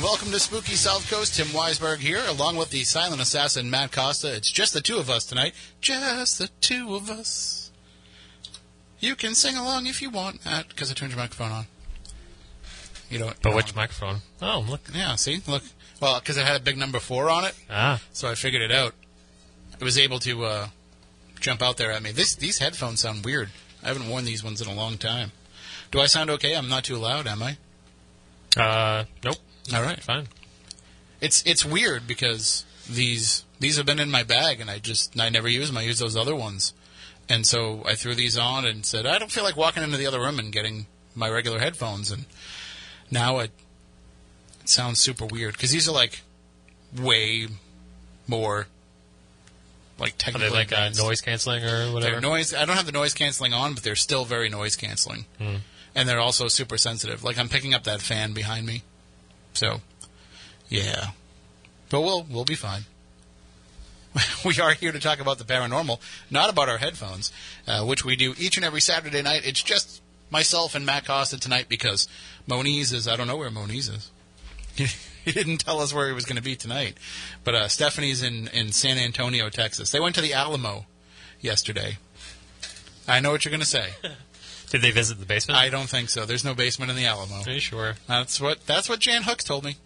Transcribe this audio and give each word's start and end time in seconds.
And 0.00 0.06
welcome 0.06 0.30
to 0.30 0.40
Spooky 0.40 0.76
South 0.76 1.10
Coast. 1.10 1.36
Tim 1.36 1.48
Weisberg 1.48 1.98
here, 1.98 2.22
along 2.26 2.56
with 2.56 2.70
the 2.70 2.84
silent 2.84 3.20
assassin 3.20 3.68
Matt 3.68 3.92
Costa. 3.92 4.34
It's 4.34 4.50
just 4.50 4.72
the 4.72 4.80
two 4.80 4.96
of 4.96 5.10
us 5.10 5.26
tonight. 5.26 5.52
Just 5.82 6.38
the 6.38 6.48
two 6.62 6.94
of 6.94 7.10
us. 7.10 7.70
You 8.98 9.14
can 9.14 9.34
sing 9.34 9.58
along 9.58 9.84
if 9.88 10.00
you 10.00 10.08
want, 10.08 10.42
Matt, 10.46 10.70
because 10.70 10.90
I 10.90 10.94
turned 10.94 11.12
your 11.12 11.18
microphone 11.18 11.52
on. 11.52 11.66
You 13.10 13.18
don't. 13.18 13.36
But 13.42 13.54
which 13.54 13.76
microphone? 13.76 14.22
Oh, 14.40 14.64
look. 14.66 14.80
Yeah, 14.94 15.16
see? 15.16 15.42
Look. 15.46 15.64
Well, 16.00 16.18
because 16.18 16.38
it 16.38 16.46
had 16.46 16.56
a 16.56 16.64
big 16.64 16.78
number 16.78 16.98
four 16.98 17.28
on 17.28 17.44
it, 17.44 17.54
Ah, 17.68 18.00
so 18.14 18.26
I 18.26 18.36
figured 18.36 18.62
it 18.62 18.72
out. 18.72 18.94
It 19.78 19.84
was 19.84 19.98
able 19.98 20.18
to 20.20 20.44
uh, 20.46 20.68
jump 21.40 21.60
out 21.60 21.76
there 21.76 21.92
at 21.92 22.02
me. 22.02 22.10
This 22.10 22.34
These 22.34 22.56
headphones 22.56 23.00
sound 23.00 23.22
weird. 23.22 23.50
I 23.82 23.88
haven't 23.88 24.08
worn 24.08 24.24
these 24.24 24.42
ones 24.42 24.62
in 24.62 24.68
a 24.68 24.74
long 24.74 24.96
time. 24.96 25.32
Do 25.90 26.00
I 26.00 26.06
sound 26.06 26.30
okay? 26.30 26.56
I'm 26.56 26.70
not 26.70 26.84
too 26.84 26.96
loud, 26.96 27.26
am 27.26 27.42
I? 27.42 27.58
uh, 28.56 29.04
nope. 29.22 29.36
All 29.74 29.82
right. 29.82 30.02
Fine. 30.02 30.28
It's 31.20 31.42
it's 31.46 31.64
weird 31.64 32.06
because 32.06 32.64
these 32.88 33.44
these 33.58 33.76
have 33.76 33.86
been 33.86 34.00
in 34.00 34.10
my 34.10 34.22
bag 34.22 34.60
and 34.60 34.70
I 34.70 34.78
just 34.78 35.18
I 35.20 35.28
never 35.28 35.48
use 35.48 35.68
them. 35.68 35.76
I 35.76 35.82
use 35.82 35.98
those 35.98 36.16
other 36.16 36.34
ones, 36.34 36.72
and 37.28 37.46
so 37.46 37.82
I 37.86 37.94
threw 37.94 38.14
these 38.14 38.38
on 38.38 38.64
and 38.64 38.84
said 38.86 39.06
I 39.06 39.18
don't 39.18 39.30
feel 39.30 39.44
like 39.44 39.56
walking 39.56 39.82
into 39.82 39.96
the 39.96 40.06
other 40.06 40.20
room 40.20 40.38
and 40.38 40.52
getting 40.52 40.86
my 41.14 41.28
regular 41.28 41.58
headphones. 41.58 42.10
And 42.10 42.24
now 43.10 43.38
it 43.40 43.50
it 44.62 44.68
sounds 44.68 44.98
super 44.98 45.26
weird 45.26 45.52
because 45.52 45.70
these 45.70 45.88
are 45.88 45.92
like 45.92 46.22
way 46.98 47.48
more 48.26 48.66
like 49.98 50.12
Are 50.14 50.16
technically 50.16 50.48
they 50.48 50.54
like 50.54 50.72
uh, 50.72 50.88
noise 50.96 51.20
canceling 51.20 51.62
or 51.64 51.92
whatever? 51.92 52.12
They're 52.12 52.20
noise. 52.22 52.54
I 52.54 52.64
don't 52.64 52.76
have 52.76 52.86
the 52.86 52.92
noise 52.92 53.12
canceling 53.12 53.52
on, 53.52 53.74
but 53.74 53.82
they're 53.82 53.94
still 53.96 54.24
very 54.24 54.48
noise 54.48 54.74
canceling, 54.74 55.26
Hmm. 55.38 55.56
and 55.94 56.08
they're 56.08 56.18
also 56.20 56.48
super 56.48 56.78
sensitive. 56.78 57.22
Like 57.22 57.38
I'm 57.38 57.50
picking 57.50 57.74
up 57.74 57.84
that 57.84 58.00
fan 58.00 58.32
behind 58.32 58.64
me, 58.66 58.82
so 59.52 59.80
yeah. 60.68 61.10
But 61.88 62.00
we'll 62.00 62.24
we'll 62.30 62.44
be 62.44 62.54
fine. 62.54 62.84
we 64.44 64.58
are 64.60 64.72
here 64.72 64.92
to 64.92 64.98
talk 64.98 65.20
about 65.20 65.38
the 65.38 65.44
paranormal, 65.44 66.00
not 66.30 66.50
about 66.50 66.68
our 66.68 66.78
headphones, 66.78 67.32
uh, 67.66 67.84
which 67.84 68.04
we 68.04 68.16
do 68.16 68.34
each 68.38 68.56
and 68.56 68.64
every 68.64 68.80
Saturday 68.80 69.22
night. 69.22 69.42
It's 69.44 69.62
just 69.62 70.02
myself 70.30 70.74
and 70.74 70.84
Matt 70.84 71.06
Costa 71.06 71.38
tonight 71.38 71.66
because 71.68 72.08
Moniz 72.46 72.92
is. 72.92 73.06
I 73.06 73.16
don't 73.16 73.26
know 73.26 73.36
where 73.36 73.50
Moniz 73.50 73.88
is. 73.88 74.10
he 75.24 75.32
didn't 75.32 75.58
tell 75.58 75.80
us 75.80 75.92
where 75.92 76.06
he 76.06 76.14
was 76.14 76.24
going 76.24 76.36
to 76.36 76.42
be 76.42 76.56
tonight, 76.56 76.96
but 77.44 77.54
uh, 77.54 77.68
Stephanie's 77.68 78.22
in 78.22 78.48
in 78.48 78.72
San 78.72 78.98
Antonio, 78.98 79.48
Texas. 79.48 79.90
They 79.90 80.00
went 80.00 80.14
to 80.14 80.20
the 80.20 80.32
Alamo 80.32 80.86
yesterday. 81.40 81.98
I 83.08 83.20
know 83.20 83.32
what 83.32 83.44
you're 83.44 83.50
going 83.50 83.60
to 83.60 83.66
say. 83.66 83.90
Did 84.70 84.82
they 84.82 84.90
visit 84.92 85.18
the 85.18 85.26
basement? 85.26 85.58
I 85.58 85.68
don't 85.68 85.88
think 85.88 86.08
so. 86.08 86.24
There's 86.24 86.44
no 86.44 86.54
basement 86.54 86.90
in 86.90 86.96
the 86.96 87.04
Alamo. 87.06 87.42
Are 87.44 87.50
you 87.50 87.60
sure? 87.60 87.96
That's 88.06 88.40
what 88.40 88.66
that's 88.66 88.88
what 88.88 89.00
Jan 89.00 89.24
Hooks 89.24 89.44
told 89.44 89.64
me. 89.64 89.76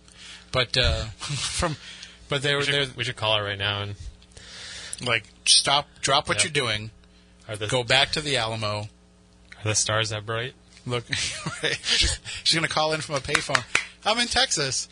But 0.52 0.76
uh, 0.76 1.04
from 1.18 1.76
but 2.28 2.42
they 2.42 2.52
were 2.54 2.60
We 2.60 2.66
there 2.66 2.84
should, 2.84 2.96
we 2.96 3.04
should 3.04 3.16
call 3.16 3.36
her 3.38 3.44
right 3.44 3.58
now 3.58 3.82
and 3.82 3.96
like 5.04 5.24
stop 5.46 5.88
drop 6.00 6.28
what 6.28 6.38
Yeah. 6.38 6.44
you're 6.44 6.66
doing, 6.66 6.90
the 7.56 7.66
go 7.66 7.82
back 7.82 8.10
to 8.12 8.20
the 8.20 8.36
Alamo. 8.36 8.80
are 8.80 9.64
the 9.64 9.74
stars 9.74 10.10
that 10.10 10.24
bright? 10.26 10.54
Look, 10.86 11.08
right. 11.62 11.80
she's, 11.82 12.18
to 12.44 12.68
call 12.68 12.92
in 12.92 13.00
from 13.00 13.14
a 13.14 13.20
payphone. 13.20 13.64
I'm 14.04 14.18
in 14.18 14.28
Texas. 14.28 14.86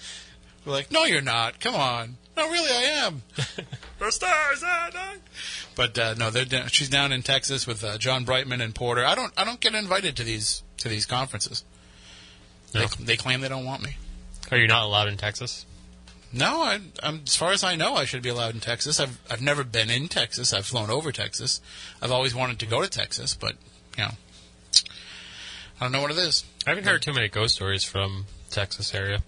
We're 0.65 0.73
like, 0.73 0.91
no, 0.91 1.05
you're 1.05 1.21
not. 1.21 1.61
Come 1.61 1.75
on. 1.75 2.17
No, 2.43 2.51
really, 2.51 2.71
I 2.71 3.07
am. 3.07 3.23
the 4.01 4.11
stars 4.11 4.65
at 4.65 4.95
night. 4.95 5.21
But 5.77 5.97
uh, 5.97 6.15
no, 6.15 6.31
they're 6.31 6.45
down, 6.45 6.67
she's 6.69 6.89
down 6.89 7.13
in 7.13 7.23
Texas 7.23 7.69
with 7.69 7.85
uh, 7.85 7.99
John 7.99 8.25
Brightman 8.25 8.61
and 8.61 8.75
Porter. 8.75 9.05
I 9.05 9.15
don't 9.15 9.33
I 9.37 9.45
don't 9.45 9.61
get 9.61 9.75
invited 9.77 10.17
to 10.17 10.25
these 10.25 10.65
to 10.79 10.89
these 10.89 11.07
conferences. 11.07 11.63
No. 12.75 12.87
They, 12.87 13.05
they 13.05 13.17
claim 13.17 13.43
they 13.43 13.49
don't 13.49 13.65
want 13.65 13.83
me. 13.83 13.97
Are 14.51 14.57
you 14.57 14.67
not 14.67 14.83
allowed 14.83 15.07
in 15.07 15.17
Texas? 15.19 15.67
No, 16.33 16.63
I, 16.63 16.81
I'm, 17.03 17.21
as 17.27 17.37
far 17.37 17.53
as 17.53 17.63
I 17.63 17.77
know, 17.77 17.95
I 17.95 18.07
should 18.07 18.23
be 18.23 18.31
allowed 18.31 18.55
in 18.55 18.61
Texas. 18.61 18.99
I've 18.99 19.21
I've 19.31 19.43
never 19.43 19.63
been 19.63 19.89
in 19.89 20.09
Texas. 20.09 20.53
I've 20.53 20.67
flown 20.67 20.91
over 20.91 21.13
Texas. 21.13 21.61
I've 22.01 22.11
always 22.11 22.35
wanted 22.35 22.59
to 22.59 22.67
go 22.67 22.83
to 22.83 22.89
Texas, 22.89 23.35
but 23.35 23.53
you 23.97 24.03
know, 24.05 24.11
I 25.81 25.85
don't 25.85 25.93
know 25.93 26.03
what 26.03 26.11
it 26.11 26.19
is. 26.19 26.45
I 26.67 26.71
haven't 26.71 26.87
heard 26.87 27.03
too 27.03 27.13
many 27.13 27.29
ghost 27.29 27.55
stories 27.55 27.85
from 27.85 28.27
Texas 28.51 28.93
area. 28.95 29.23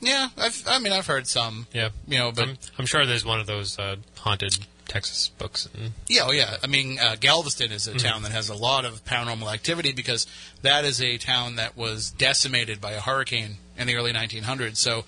Yeah, 0.00 0.28
I've, 0.38 0.62
I 0.66 0.78
mean, 0.78 0.92
I've 0.92 1.06
heard 1.06 1.26
some. 1.26 1.66
Yeah, 1.72 1.90
You 2.08 2.18
know, 2.18 2.32
but 2.32 2.48
I'm, 2.48 2.58
I'm 2.78 2.86
sure 2.86 3.04
there's 3.06 3.24
one 3.24 3.38
of 3.40 3.46
those 3.46 3.78
uh, 3.78 3.96
haunted 4.18 4.56
Texas 4.88 5.28
books. 5.28 5.68
And, 5.74 5.92
yeah, 6.08 6.22
oh 6.26 6.32
yeah. 6.32 6.56
I 6.64 6.66
mean, 6.66 6.98
uh, 6.98 7.16
Galveston 7.20 7.70
is 7.70 7.86
a 7.86 7.90
Mm-hmm. 7.92 7.98
town 8.08 8.22
that 8.22 8.32
has 8.32 8.48
a 8.48 8.54
lot 8.54 8.84
of 8.84 9.04
paranormal 9.04 9.52
activity 9.52 9.92
because 9.92 10.26
that 10.62 10.84
is 10.84 11.00
a 11.02 11.18
town 11.18 11.56
that 11.56 11.76
was 11.76 12.10
decimated 12.10 12.80
by 12.80 12.92
a 12.92 13.00
hurricane 13.00 13.56
in 13.76 13.86
the 13.86 13.94
early 13.96 14.12
1900s. 14.12 14.76
So, 14.78 15.04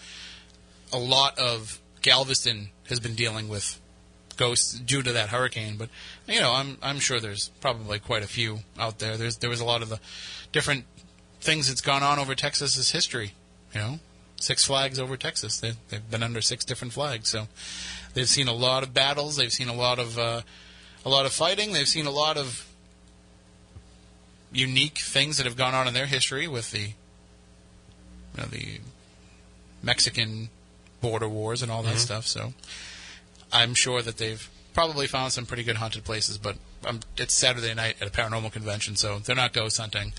a 0.93 0.99
lot 0.99 1.39
of 1.39 1.81
Galveston 2.03 2.69
has 2.89 3.01
been 3.01 3.15
dealing 3.15 3.49
with 3.49 3.81
ghosts 4.37 4.73
due 4.79 5.03
to 5.03 5.13
that 5.13 5.31
hurricane. 5.31 5.77
But 5.79 5.89
you 6.29 6.41
know, 6.41 6.53
I'm 6.53 6.77
I'm 6.83 6.99
sure 6.99 7.19
there's 7.19 7.49
probably 7.61 7.99
quite 7.99 8.23
a 8.23 8.27
few 8.29 8.59
out 8.79 8.99
there. 8.99 9.17
There's 9.17 9.39
there 9.39 9.49
was 9.51 9.61
a 9.61 9.65
lot 9.65 9.81
of 9.83 9.89
the 9.89 10.01
different 10.53 10.85
things 11.41 11.69
that's 11.69 11.81
gone 11.81 12.03
on 12.03 12.19
over 12.19 12.35
Texas's 12.35 12.91
history. 12.91 13.33
You 13.75 13.81
know, 13.81 13.99
Six 14.43 14.65
Flags 14.65 14.99
over 14.99 15.17
Texas. 15.17 15.61
They, 15.61 15.73
they've 15.89 16.11
been 16.11 16.23
under 16.23 16.41
six 16.41 16.65
different 16.65 16.93
flags, 16.93 17.29
so 17.29 17.47
they've 18.15 18.29
seen 18.29 18.49
a 18.49 18.53
lot 18.53 18.83
of 18.83 18.93
battles. 18.93 19.37
They've 19.37 19.53
seen 19.53 19.69
a 19.69 19.75
lot 19.75 19.99
of 19.99 20.19
uh, 20.19 20.43
a 21.05 21.09
lot 21.09 21.27
of 21.27 21.33
fighting. 21.33 21.73
They've 21.73 21.89
seen 21.89 22.07
a 22.07 22.11
lot 22.11 22.37
of 22.37 22.69
unique 24.53 24.99
things 24.99 25.39
that 25.39 25.47
have 25.47 25.57
gone 25.57 25.75
on 25.75 25.89
in 25.89 25.95
their 25.95 26.07
history 26.07 26.47
with 26.47 26.71
the 26.73 26.81
you 28.35 28.39
know, 28.39 28.45
the 28.45 28.81
Mexican 29.83 30.49
border 31.01 31.29
wars 31.29 31.63
and 31.63 31.71
all 31.71 31.83
that 31.83 31.99
stuff. 31.99 32.27
So 32.27 32.53
I'm 33.53 33.75
sure 33.75 34.03
that 34.03 34.19
they've 34.19 34.49
probably 34.75 35.07
found 35.07 35.33
some 35.33 35.47
pretty 35.47 35.63
good 35.63 35.77
haunted 35.77 36.05
places. 36.05 36.39
But 36.39 36.57
um, 36.87 37.01
it's 37.17 37.35
Saturday 37.35 37.75
night 37.75 37.97
at 38.01 38.09
a 38.09 38.11
paranormal 38.11 38.53
convention, 38.53 38.97
so 38.97 39.19
they're 39.19 39.37
not 39.37 39.53
ghost 39.53 39.79
hunting. 39.79 40.13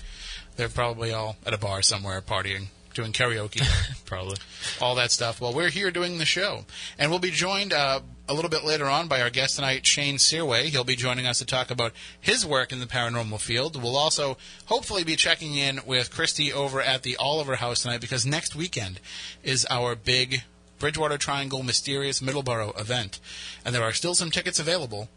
They're 0.56 0.68
probably 0.68 1.12
all 1.12 1.36
at 1.44 1.52
a 1.52 1.58
bar 1.58 1.82
somewhere 1.82 2.20
partying, 2.20 2.66
doing 2.94 3.12
karaoke 3.12 3.62
probably. 4.06 4.36
all 4.80 4.94
that 4.94 5.10
stuff. 5.10 5.40
Well, 5.40 5.52
we're 5.52 5.70
here 5.70 5.90
doing 5.90 6.18
the 6.18 6.24
show, 6.24 6.64
and 6.98 7.10
we'll 7.10 7.20
be 7.20 7.30
joined 7.30 7.72
uh, 7.72 8.00
a 8.28 8.34
little 8.34 8.50
bit 8.50 8.64
later 8.64 8.86
on 8.86 9.08
by 9.08 9.20
our 9.20 9.30
guest 9.30 9.56
tonight, 9.56 9.86
Shane 9.86 10.16
Sirois. 10.16 10.64
He'll 10.64 10.84
be 10.84 10.96
joining 10.96 11.26
us 11.26 11.38
to 11.40 11.46
talk 11.46 11.70
about 11.70 11.92
his 12.20 12.46
work 12.46 12.72
in 12.72 12.80
the 12.80 12.86
paranormal 12.86 13.40
field. 13.40 13.80
We'll 13.80 13.96
also 13.96 14.38
hopefully 14.66 15.04
be 15.04 15.16
checking 15.16 15.54
in 15.54 15.80
with 15.86 16.10
Christy 16.10 16.52
over 16.52 16.80
at 16.80 17.02
the 17.02 17.16
Oliver 17.16 17.56
House 17.56 17.82
tonight 17.82 18.00
because 18.00 18.24
next 18.24 18.54
weekend 18.54 19.00
is 19.42 19.66
our 19.68 19.94
big 19.94 20.42
Bridgewater 20.78 21.18
Triangle 21.18 21.62
Mysterious 21.62 22.20
Middleborough 22.20 22.78
event, 22.80 23.20
and 23.64 23.74
there 23.74 23.82
are 23.82 23.92
still 23.92 24.14
some 24.14 24.30
tickets 24.30 24.58
available. 24.58 25.08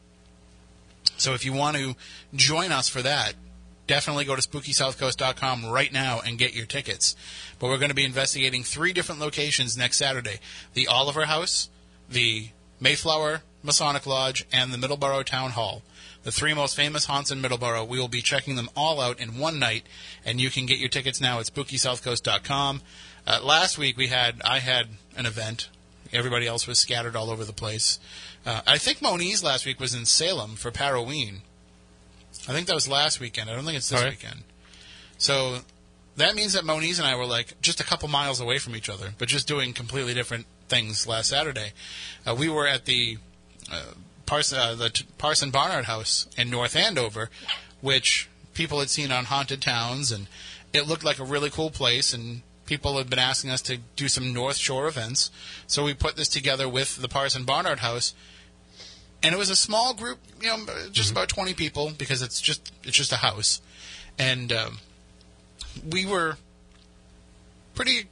So 1.18 1.34
if 1.34 1.46
you 1.46 1.54
want 1.54 1.78
to 1.78 1.96
join 2.36 2.72
us 2.72 2.90
for 2.90 3.02
that, 3.02 3.34
definitely 3.88 4.26
go 4.26 4.36
to 4.36 4.42
spookysouthcoast.com 4.42 5.66
right 5.66 5.92
now 5.92 6.20
and 6.24 6.38
get 6.38 6.54
your 6.54 6.66
tickets. 6.66 7.16
But 7.60 7.68
we're 7.68 7.78
going 7.78 7.90
to 7.90 7.96
be 7.96 8.06
investigating 8.06 8.64
three 8.64 8.94
different 8.94 9.22
locations 9.22 9.78
next 9.78 9.98
Saturday 9.98 10.40
the 10.74 10.88
Oliver 10.88 11.26
House, 11.26 11.70
the 12.10 12.50
Mayflower 12.80 13.42
Masonic 13.64 14.06
Lodge, 14.06 14.46
and 14.52 14.72
the 14.72 14.78
Middleborough 14.78 15.26
Town 15.26 15.52
Hall. 15.52 15.82
The 16.24 16.32
three 16.32 16.54
most 16.54 16.76
famous 16.76 17.06
haunts 17.06 17.32
in 17.32 17.42
Middleborough. 17.42 17.88
We 17.88 18.00
will 18.00 18.08
be 18.08 18.22
checking 18.22 18.56
them 18.56 18.70
all 18.76 19.00
out 19.00 19.20
in 19.20 19.38
one 19.38 19.60
night, 19.60 19.84
and 20.26 20.42
you 20.42 20.50
can 20.50 20.66
get 20.66 20.78
your 20.78 20.90
tickets 20.90 21.22
now 21.22 21.40
at 21.40 21.46
spookysouthcoast.com. 21.46 22.82
Uh, 23.26 23.40
last 23.44 23.78
week 23.78 23.98
we 23.98 24.08
had 24.08 24.42
I 24.44 24.60
had 24.60 24.88
an 25.16 25.26
event. 25.26 25.70
Everybody 26.14 26.48
else 26.48 26.68
was 26.68 26.80
scattered 26.80 27.16
all 27.16 27.30
over 27.30 27.44
the 27.44 27.54
place. 27.54 28.00
Uh, 28.46 28.62
I 28.66 28.78
think 28.78 29.02
Moniz 29.02 29.44
last 29.44 29.66
week 29.66 29.80
was 29.80 29.94
in 29.94 30.06
Salem 30.06 30.56
for 30.56 30.72
Paroween. 30.72 31.42
I 32.48 32.54
think 32.54 32.68
that 32.68 32.74
was 32.74 32.88
last 32.88 33.20
weekend. 33.20 33.50
I 33.50 33.56
don't 33.56 33.66
think 33.66 33.78
it's 33.78 33.90
this 33.90 34.02
right. 34.02 34.12
weekend. 34.12 34.44
So 35.18 35.60
that 36.16 36.36
means 36.36 36.54
that 36.54 36.66
Moniz 36.66 37.00
and 37.00 37.08
I 37.08 37.16
were 37.16 37.26
like 37.26 37.60
just 37.62 37.80
a 37.80 37.84
couple 37.84 38.08
miles 38.08 38.40
away 38.40 38.58
from 38.58 38.76
each 38.76 38.90
other, 38.90 39.14
but 39.18 39.28
just 39.28 39.48
doing 39.48 39.74
completely 39.74 40.14
different 40.14 40.46
things 40.68 41.08
last 41.08 41.30
Saturday. 41.30 41.72
Uh, 42.26 42.36
we 42.36 42.50
were 42.50 42.68
at 42.68 42.86
the 42.86 43.18
uh, 43.72 43.94
Parson, 44.26 44.60
uh, 44.60 44.76
the 44.76 44.90
t- 44.90 45.06
Parson 45.18 45.52
Barnard 45.52 45.86
House 45.86 46.28
in 46.38 46.50
North 46.50 46.76
Andover, 46.76 47.30
which 47.82 48.30
people 48.54 48.80
had 48.80 48.90
seen 48.90 49.12
on 49.12 49.26
haunted 49.26 49.62
towns, 49.62 50.12
and 50.12 50.28
it 50.74 50.88
looked 50.88 51.04
like 51.04 51.20
a 51.20 51.24
really 51.24 51.50
cool 51.50 51.70
place. 51.70 52.14
And 52.14 52.42
people 52.66 52.98
had 52.98 53.10
been 53.10 53.20
asking 53.20 53.52
us 53.52 53.62
to 53.64 53.78
do 53.96 54.08
some 54.08 54.34
North 54.34 54.58
Shore 54.58 54.88
events, 54.88 55.32
so 55.68 55.84
we 55.84 55.94
put 55.94 56.16
this 56.16 56.28
together 56.28 56.68
with 56.68 56.98
the 56.98 57.08
Parson 57.08 57.46
Barnard 57.46 57.80
House. 57.80 58.14
And 59.24 59.34
it 59.34 59.38
was 59.38 59.50
a 59.50 59.56
small 59.56 59.94
group, 59.96 60.20
you 60.40 60.48
know, 60.48 60.66
just 60.92 61.12
about 61.12 61.28
twenty 61.28 61.54
people 61.54 61.92
because 61.98 62.22
it's 62.22 62.40
just 62.40 62.72
it's 62.84 62.96
just 62.96 63.12
a 63.12 63.18
house, 63.18 63.62
and 64.20 64.54
um, 64.54 64.78
we 65.92 66.06
were 66.06 66.38
pretty, 67.74 68.08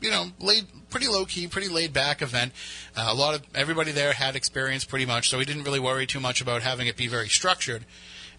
you 0.00 0.10
know, 0.10 0.26
laid 0.38 0.66
pretty 0.90 1.08
low 1.08 1.24
key, 1.24 1.48
pretty 1.48 1.68
laid 1.68 1.92
back 1.92 2.22
event. 2.22 2.52
Uh, 2.96 3.08
a 3.08 3.14
lot 3.14 3.34
of 3.34 3.42
everybody 3.52 3.90
there 3.90 4.12
had 4.12 4.36
experience 4.36 4.84
pretty 4.84 5.06
much, 5.06 5.28
so 5.28 5.38
we 5.38 5.44
didn't 5.44 5.64
really 5.64 5.80
worry 5.80 6.06
too 6.06 6.20
much 6.20 6.40
about 6.40 6.62
having 6.62 6.86
it 6.86 6.96
be 6.96 7.08
very 7.08 7.28
structured, 7.28 7.84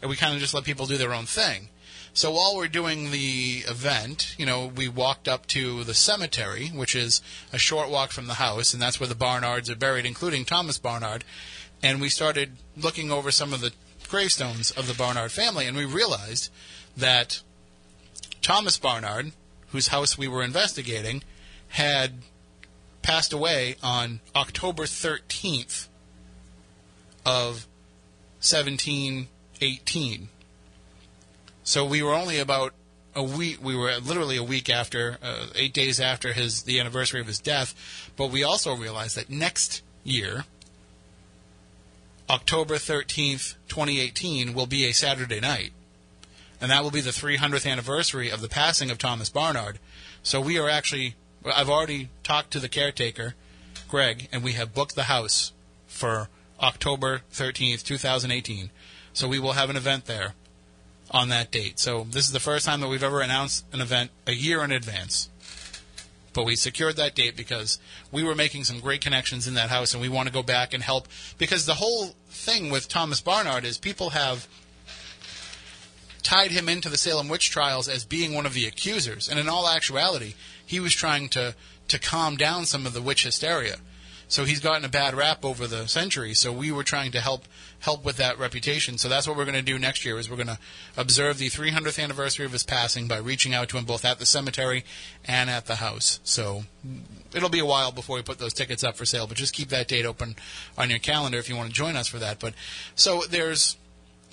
and 0.02 0.10
we 0.10 0.16
kind 0.16 0.34
of 0.34 0.40
just 0.40 0.54
let 0.54 0.64
people 0.64 0.86
do 0.86 0.98
their 0.98 1.14
own 1.14 1.26
thing. 1.26 1.68
So 2.14 2.32
while 2.32 2.56
we're 2.56 2.70
doing 2.70 3.12
the 3.12 3.66
event, 3.68 4.36
you 4.38 4.46
know, 4.46 4.68
we 4.68 4.88
walked 4.88 5.28
up 5.28 5.48
to 5.48 5.84
the 5.84 5.94
cemetery, 5.94 6.70
which 6.70 6.96
is 6.96 7.22
a 7.52 7.58
short 7.58 7.90
walk 7.90 8.12
from 8.12 8.28
the 8.28 8.36
house, 8.36 8.72
and 8.72 8.82
that's 8.82 9.02
where 9.02 9.10
the 9.10 9.16
Barnards 9.16 9.70
are 9.70 9.76
buried, 9.76 10.06
including 10.06 10.46
Thomas 10.46 10.78
Barnard. 10.78 11.26
And 11.86 12.02
we 12.02 12.10
started 12.10 12.58
looking 12.76 13.12
over 13.12 13.30
some 13.30 13.54
of 13.54 13.62
the 13.62 13.72
gravestones 14.10 14.72
of 14.72 14.88
the 14.88 14.96
Barnard 14.96 15.32
family, 15.32 15.68
and 15.68 15.78
we 15.78 15.86
realized 15.86 16.50
that 16.98 17.44
Thomas 18.42 18.80
Barnard, 18.80 19.34
whose 19.68 19.90
house 19.90 20.18
we 20.18 20.28
were 20.28 20.42
investigating, 20.42 21.22
had 21.68 22.24
passed 23.04 23.34
away 23.34 23.76
on 23.84 24.20
October 24.36 24.86
13th 24.86 25.88
of 27.24 27.68
1718. 28.42 30.30
So 31.64 31.86
we 31.86 32.02
were 32.02 32.16
only 32.16 32.40
about 32.40 32.74
a 33.14 33.22
week. 33.22 33.64
We 33.64 33.76
were 33.76 33.98
literally 33.98 34.38
a 34.38 34.44
week 34.44 34.72
after, 34.72 35.20
uh, 35.22 35.50
eight 35.54 35.76
days 35.76 36.00
after 36.00 36.34
his 36.34 36.64
the 36.64 36.80
anniversary 36.80 37.22
of 37.22 37.28
his 37.28 37.38
death. 37.38 37.76
But 38.16 38.32
we 38.32 38.44
also 38.44 38.74
realized 38.76 39.16
that 39.18 39.30
next 39.30 39.84
year, 40.04 40.46
October 42.30 42.76
13th, 42.76 43.56
2018, 43.68 44.54
will 44.54 44.66
be 44.66 44.86
a 44.86 44.94
Saturday 44.94 45.40
night. 45.40 45.72
And 46.60 46.72
that 46.72 46.84
will 46.84 46.92
be 46.92 47.02
the 47.02 47.12
300th 47.12 47.70
anniversary 47.70 48.30
of 48.30 48.42
the 48.42 48.50
passing 48.50 48.90
of 48.90 48.98
Thomas 48.98 49.30
Barnard. 49.30 49.78
So 50.24 50.42
we 50.42 50.58
are 50.58 50.70
actually, 50.70 51.16
I've 51.46 51.70
already 51.70 52.10
talked 52.24 52.52
to 52.52 52.60
the 52.60 52.70
caretaker, 52.70 53.36
Greg, 53.88 54.28
and 54.32 54.44
we 54.44 54.54
have 54.54 54.74
booked 54.74 54.96
the 54.96 55.04
house 55.04 55.52
for 55.86 56.30
October 56.60 57.22
13th, 57.32 57.84
2018. 57.84 58.72
So 59.14 59.28
we 59.28 59.40
will 59.40 59.54
have 59.54 59.70
an 59.70 59.76
event 59.76 60.06
there 60.06 60.34
on 61.12 61.30
that 61.30 61.52
date. 61.52 61.80
So 61.80 62.08
this 62.10 62.26
is 62.26 62.34
the 62.34 62.40
first 62.40 62.66
time 62.66 62.82
that 62.82 62.88
we've 62.88 63.04
ever 63.04 63.22
announced 63.22 63.66
an 63.72 63.82
event 63.82 64.10
a 64.26 64.34
year 64.34 64.64
in 64.64 64.72
advance. 64.72 65.30
But 66.36 66.46
we 66.46 66.58
secured 66.58 66.98
that 66.98 67.16
date 67.16 67.38
because 67.38 67.80
we 68.12 68.22
were 68.22 68.36
making 68.36 68.66
some 68.66 68.82
great 68.82 69.00
connections 69.00 69.48
in 69.48 69.54
that 69.54 69.70
house 69.70 69.94
and 69.94 70.02
we 70.02 70.10
want 70.10 70.28
to 70.28 70.34
go 70.34 70.44
back 70.44 70.74
and 70.74 70.84
help. 70.84 71.08
Because 71.38 71.66
the 71.66 71.76
whole 71.76 72.14
thing 72.30 72.70
with 72.70 72.90
Thomas 72.90 73.22
Barnard 73.22 73.64
is 73.64 73.78
people 73.78 74.10
have 74.10 74.46
tied 76.24 76.52
him 76.52 76.68
into 76.68 76.90
the 76.90 76.98
Salem 76.98 77.30
witch 77.30 77.50
trials 77.52 77.88
as 77.88 78.04
being 78.04 78.34
one 78.34 78.46
of 78.46 78.54
the 78.54 78.66
accusers. 78.66 79.30
And 79.30 79.40
in 79.40 79.48
all 79.48 79.66
actuality, 79.66 80.34
he 80.66 80.82
was 80.82 80.94
trying 80.94 81.30
to, 81.30 81.56
to 81.88 82.00
calm 82.00 82.36
down 82.36 82.66
some 82.66 82.86
of 82.86 82.94
the 82.94 83.02
witch 83.02 83.24
hysteria. 83.24 83.78
So 84.28 84.44
he's 84.44 84.60
gotten 84.60 84.84
a 84.84 84.90
bad 84.90 85.14
rap 85.14 85.46
over 85.46 85.68
the 85.68 85.88
centuries. 85.88 86.42
So 86.42 86.52
we 86.52 86.70
were 86.70 86.84
trying 86.84 87.14
to 87.14 87.22
help 87.22 87.46
help 87.86 88.04
with 88.04 88.18
that 88.18 88.40
reputation. 88.40 88.98
So 88.98 89.08
that's 89.08 89.28
what 89.28 89.38
we're 89.38 89.46
going 89.46 89.56
to 89.56 89.62
do 89.62 89.78
next 89.78 90.04
year. 90.04 90.18
Is 90.18 90.30
we're 90.30 90.36
going 90.36 90.48
to 90.48 90.60
observe 90.98 91.38
the 91.38 91.50
300th 91.50 92.04
anniversary 92.04 92.46
of 92.46 92.52
his 92.52 92.64
passing 92.64 93.08
by 93.08 93.18
reaching 93.18 93.54
out 93.54 93.70
to 93.70 93.78
him 93.78 93.86
both 93.86 94.04
at 94.04 94.18
the 94.18 94.26
cemetery 94.26 94.84
and 95.24 95.50
at 95.50 95.68
the 95.68 95.76
house. 95.76 96.20
So 96.24 96.64
it'll 97.34 97.50
be 97.50 97.60
a 97.60 97.66
while 97.66 97.92
before 97.92 98.18
we 98.18 98.24
put 98.24 98.40
those 98.40 98.54
tickets 98.54 98.84
up 98.84 98.98
for 98.98 99.06
sale, 99.06 99.28
but 99.28 99.38
just 99.38 99.54
keep 99.54 99.70
that 99.70 99.88
date 99.88 100.06
open 100.06 100.36
on 100.78 100.90
your 100.90 101.00
calendar 101.00 101.38
if 101.38 101.48
you 101.48 101.56
want 101.56 101.70
to 101.70 101.74
join 101.74 101.96
us 101.96 102.08
for 102.08 102.18
that. 102.18 102.40
But 102.40 102.56
so 102.96 103.22
there's 103.30 103.78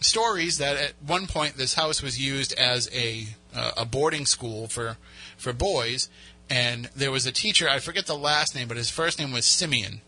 stories 0.01 0.59
that 0.59 0.77
at 0.77 0.95
one 1.07 1.27
point 1.27 1.57
this 1.57 1.75
house 1.75 2.03
was 2.03 2.19
used 2.19 2.53
as 2.55 2.89
a 2.93 3.29
uh, 3.55 3.73
a 3.77 3.85
boarding 3.85 4.27
school 4.27 4.67
for 4.67 4.97
for 5.37 5.53
boys 5.53 6.09
and 6.51 6.87
there 6.97 7.11
was 7.11 7.27
a 7.27 7.33
teacher 7.33 7.69
I 7.69 7.79
forget 7.79 8.07
the 8.07 8.17
last 8.17 8.55
name, 8.55 8.69
but 8.69 8.77
his 8.77 8.91
first 8.91 9.19
name 9.19 9.33
was 9.33 9.47
Simeon, 9.47 10.01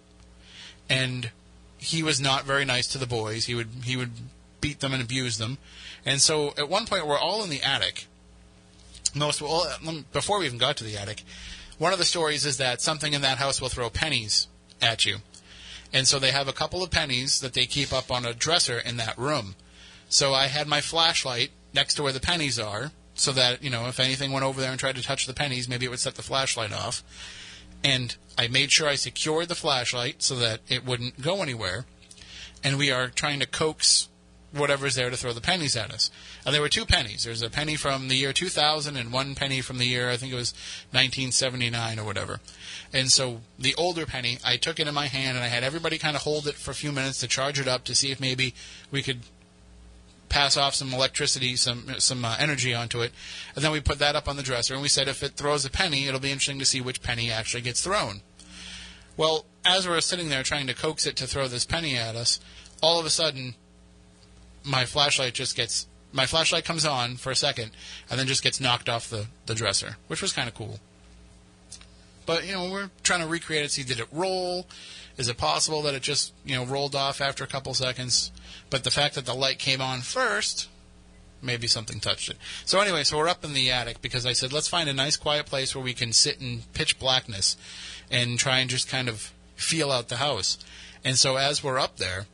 and 0.89 1.31
he 1.85 2.03
was 2.03 2.21
not 2.21 2.45
very 2.45 2.65
nice 2.65 2.87
to 2.89 2.99
the 2.99 3.07
boys. 3.07 3.45
He 3.45 3.55
would 3.55 3.69
he 3.85 3.97
would 3.97 4.13
beat 4.61 4.81
them 4.81 4.95
and 4.95 5.03
abuse 5.03 5.39
them, 5.39 5.59
and 6.05 6.21
so 6.21 6.55
at 6.57 6.69
one 6.69 6.87
point 6.87 7.07
we're 7.07 7.19
all 7.19 7.45
in 7.45 7.51
the 7.51 7.63
attic. 7.63 8.07
Most 9.15 9.43
well, 9.43 9.67
um, 9.87 10.07
before 10.13 10.39
we 10.39 10.47
even 10.47 10.59
got 10.59 10.77
to 10.79 10.85
the 10.85 10.97
attic, 10.97 11.23
one 11.79 11.93
of 11.93 11.99
the 11.99 12.05
stories 12.05 12.47
is 12.47 12.57
that 12.57 12.81
something 12.81 13.13
in 13.13 13.21
that 13.21 13.39
house 13.39 13.61
will 13.61 13.69
throw 13.69 13.91
pennies 13.91 14.49
at 14.81 15.05
you, 15.05 15.19
and 15.93 16.09
so 16.09 16.19
they 16.19 16.31
have 16.31 16.49
a 16.49 16.53
couple 16.53 16.83
of 16.83 16.91
pennies 16.91 17.41
that 17.41 17.53
they 17.53 17.67
keep 17.67 17.93
up 17.93 18.11
on 18.11 18.25
a 18.25 18.35
dresser 18.35 18.79
in 18.79 18.97
that 18.97 19.19
room. 19.19 19.55
So 20.09 20.33
I 20.33 20.47
had 20.47 20.67
my 20.67 20.81
flashlight 20.81 21.51
next 21.75 21.95
to 21.95 22.03
where 22.03 22.13
the 22.13 22.21
pennies 22.21 22.59
are, 22.59 22.93
so 23.15 23.31
that 23.33 23.63
you 23.63 23.71
know 23.71 23.89
if 23.89 24.01
anything 24.01 24.33
went 24.33 24.47
over 24.47 24.61
there 24.61 24.71
and 24.71 24.81
tried 24.81 24.97
to 24.97 25.03
touch 25.03 25.27
the 25.27 25.35
pennies, 25.35 25.69
maybe 25.69 25.85
it 25.85 25.91
would 25.91 26.01
set 26.01 26.15
the 26.15 26.23
flashlight 26.23 26.73
off. 26.73 27.03
And 27.85 28.17
I 28.37 28.49
made 28.49 28.73
sure 28.73 28.89
I 28.89 28.97
secured 28.97 29.49
the 29.49 29.55
flashlight 29.55 30.23
so 30.23 30.35
that 30.37 30.61
it 30.69 30.85
wouldn't 30.85 31.21
go 31.21 31.43
anywhere. 31.43 31.85
And 32.65 32.79
we 32.79 32.91
are 32.91 33.09
trying 33.09 33.41
to 33.41 33.47
coax 33.47 34.09
whatever's 34.55 34.95
there 34.95 35.11
to 35.11 35.17
throw 35.17 35.33
the 35.33 35.41
pennies 35.41 35.77
at 35.77 35.93
us. 35.93 36.11
And 36.47 36.55
there 36.55 36.63
were 36.63 36.69
two 36.69 36.87
pennies. 36.87 37.25
There's 37.25 37.43
a 37.43 37.51
penny 37.51 37.77
from 37.77 38.09
the 38.09 38.15
year 38.15 38.33
2000 38.33 38.97
and 38.97 39.13
one 39.13 39.35
penny 39.35 39.61
from 39.61 39.79
the 39.79 39.85
year 39.85 40.11
I 40.11 40.17
think 40.17 40.33
it 40.33 40.37
was 40.37 40.53
1979 40.93 41.99
or 41.99 42.05
whatever. 42.05 42.41
And 42.93 43.11
so 43.11 43.41
the 43.59 43.75
older 43.75 44.07
penny, 44.07 44.39
I 44.45 44.57
took 44.57 44.79
it 44.79 44.87
in 44.87 44.95
my 44.95 45.09
hand 45.09 45.37
and 45.37 45.45
I 45.45 45.49
had 45.49 45.65
everybody 45.65 45.99
kind 45.99 46.17
of 46.17 46.23
hold 46.23 46.47
it 46.47 46.55
for 46.55 46.71
a 46.71 46.75
few 46.75 46.93
minutes 46.93 47.19
to 47.21 47.29
charge 47.29 47.59
it 47.59 47.69
up 47.69 47.85
to 47.85 47.95
see 47.95 48.13
if 48.13 48.21
maybe 48.21 48.55
we 48.91 49.03
could 49.03 49.21
pass 50.35 50.57
off 50.57 50.75
some 50.75 50.93
electricity, 50.93 51.55
some 51.55 51.87
some 51.99 52.25
uh, 52.25 52.35
energy 52.41 52.75
onto 52.75 53.03
it, 53.03 53.13
and 53.55 53.65
then 53.65 53.71
we 53.71 53.81
put 53.81 54.01
that 54.01 54.17
up 54.17 54.29
on 54.29 54.35
the 54.35 54.43
dresser. 54.43 54.75
And 54.75 54.83
we 54.83 54.89
said 54.89 55.07
if 55.07 55.23
it 55.23 55.35
throws 55.35 55.65
a 55.65 55.71
penny, 55.71 56.09
it'll 56.09 56.19
be 56.19 56.33
interesting 56.33 56.59
to 56.59 56.65
see 56.65 56.81
which 56.81 57.03
penny 57.03 57.31
actually 57.31 57.63
gets 57.63 57.81
thrown. 57.81 58.21
Well, 59.17 59.47
as 59.65 59.87
we're 59.87 60.01
sitting 60.01 60.31
there 60.31 60.43
trying 60.43 60.67
to 60.67 60.75
coax 60.75 61.07
it 61.07 61.15
to 61.19 61.29
throw 61.29 61.47
this 61.47 61.65
penny 61.65 61.97
at 61.97 62.17
us, 62.17 62.41
all 62.83 62.99
of 62.99 63.07
a 63.07 63.11
sudden, 63.11 63.55
my 64.65 64.87
flashlight 64.87 65.35
just 65.35 65.55
gets 65.55 65.87
my 66.13 66.27
flashlight 66.27 66.65
comes 66.65 66.85
on 66.85 67.15
for 67.15 67.31
a 67.31 67.37
second, 67.37 67.71
and 68.11 68.19
then 68.19 68.27
just 68.27 68.43
gets 68.43 68.61
knocked 68.61 68.89
off 68.89 69.09
the 69.09 69.27
the 69.47 69.55
dresser, 69.55 69.99
which 70.09 70.21
was 70.21 70.33
kind 70.33 70.49
of 70.49 70.55
cool. 70.57 70.81
But 72.27 72.45
you 72.45 72.55
know, 72.55 72.73
we're 72.73 72.91
trying 73.05 73.21
to 73.21 73.29
recreate 73.29 73.65
it. 73.65 73.71
See, 73.71 73.85
did 73.85 74.01
it 74.01 74.09
roll? 74.11 74.67
Is 75.17 75.29
it 75.29 75.37
possible 75.37 75.83
that 75.83 75.95
it 75.95 76.03
just 76.03 76.33
you 76.45 76.57
know 76.57 76.65
rolled 76.65 76.95
off 76.95 77.21
after 77.21 77.45
a 77.45 77.47
couple 77.47 77.75
seconds? 77.75 78.33
But 78.71 78.85
the 78.85 78.91
fact 78.91 79.15
that 79.15 79.27
the 79.27 79.35
light 79.35 79.59
came 79.59 79.81
on 79.81 80.01
first, 80.01 80.69
maybe 81.41 81.67
something 81.67 82.01
touched 82.01 82.31
it. 82.31 82.37
So 82.65 82.81
anyway, 82.81 83.05
so 83.05 83.19
we're 83.19 83.29
up 83.29 83.45
in 83.45 83.55
the 83.55 83.71
attic 83.71 84.03
because 84.03 84.27
I 84.27 84.33
said 84.33 84.53
let's 84.53 84.69
find 84.69 84.89
a 84.89 84.95
nice 84.95 85.17
quiet 85.17 85.47
place 85.47 85.75
where 85.75 85.85
we 85.85 85.95
can 85.95 86.13
sit 86.13 86.41
in 86.41 86.63
pitch 86.73 86.99
blackness 86.99 87.57
and 88.11 88.39
try 88.39 88.59
and 88.59 88.69
just 88.69 88.89
kind 88.89 89.09
of 89.09 89.33
feel 89.57 89.93
out 89.93 90.09
the 90.09 90.17
house. 90.17 90.59
And 91.05 91.19
so 91.19 91.37
as 91.37 91.63
we're 91.63 91.79
up 91.79 91.99
there, 91.99 92.27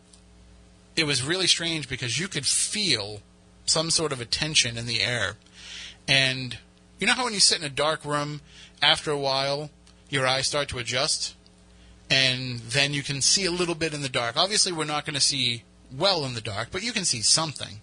it 0.97 1.05
was 1.05 1.23
really 1.23 1.47
strange 1.47 1.89
because 1.89 2.19
you 2.19 2.29
could 2.29 2.47
feel 2.47 3.21
some 3.67 3.91
sort 3.91 4.13
of 4.13 4.21
a 4.21 4.25
tension 4.25 4.77
in 4.77 4.87
the 4.87 5.01
air. 5.01 5.35
And 6.09 6.59
you 6.99 7.07
know 7.07 7.15
how 7.15 7.25
when 7.25 7.35
you 7.35 7.41
sit 7.41 7.59
in 7.59 7.65
a 7.65 7.71
dark 7.71 8.05
room, 8.05 8.41
after 8.83 9.11
a 9.11 9.19
while, 9.19 9.71
your 10.09 10.27
eyes 10.27 10.47
start 10.47 10.69
to 10.69 10.79
adjust? 10.79 11.35
And 12.11 12.59
then 12.61 12.93
you 12.93 13.03
can 13.03 13.23
see 13.23 13.45
a 13.47 13.51
little 13.51 13.75
bit 13.75 13.95
in 13.95 14.03
the 14.03 14.09
dark. 14.09 14.37
Obviously, 14.37 14.73
we're 14.73 14.85
not 14.85 15.07
going 15.07 15.15
to 15.15 15.21
see 15.21 15.63
well 15.97 16.25
in 16.25 16.35
the 16.35 16.41
dark, 16.41 16.69
but 16.71 16.83
you 16.83 16.93
can 16.93 17.05
see 17.05 17.23
something, 17.23 17.81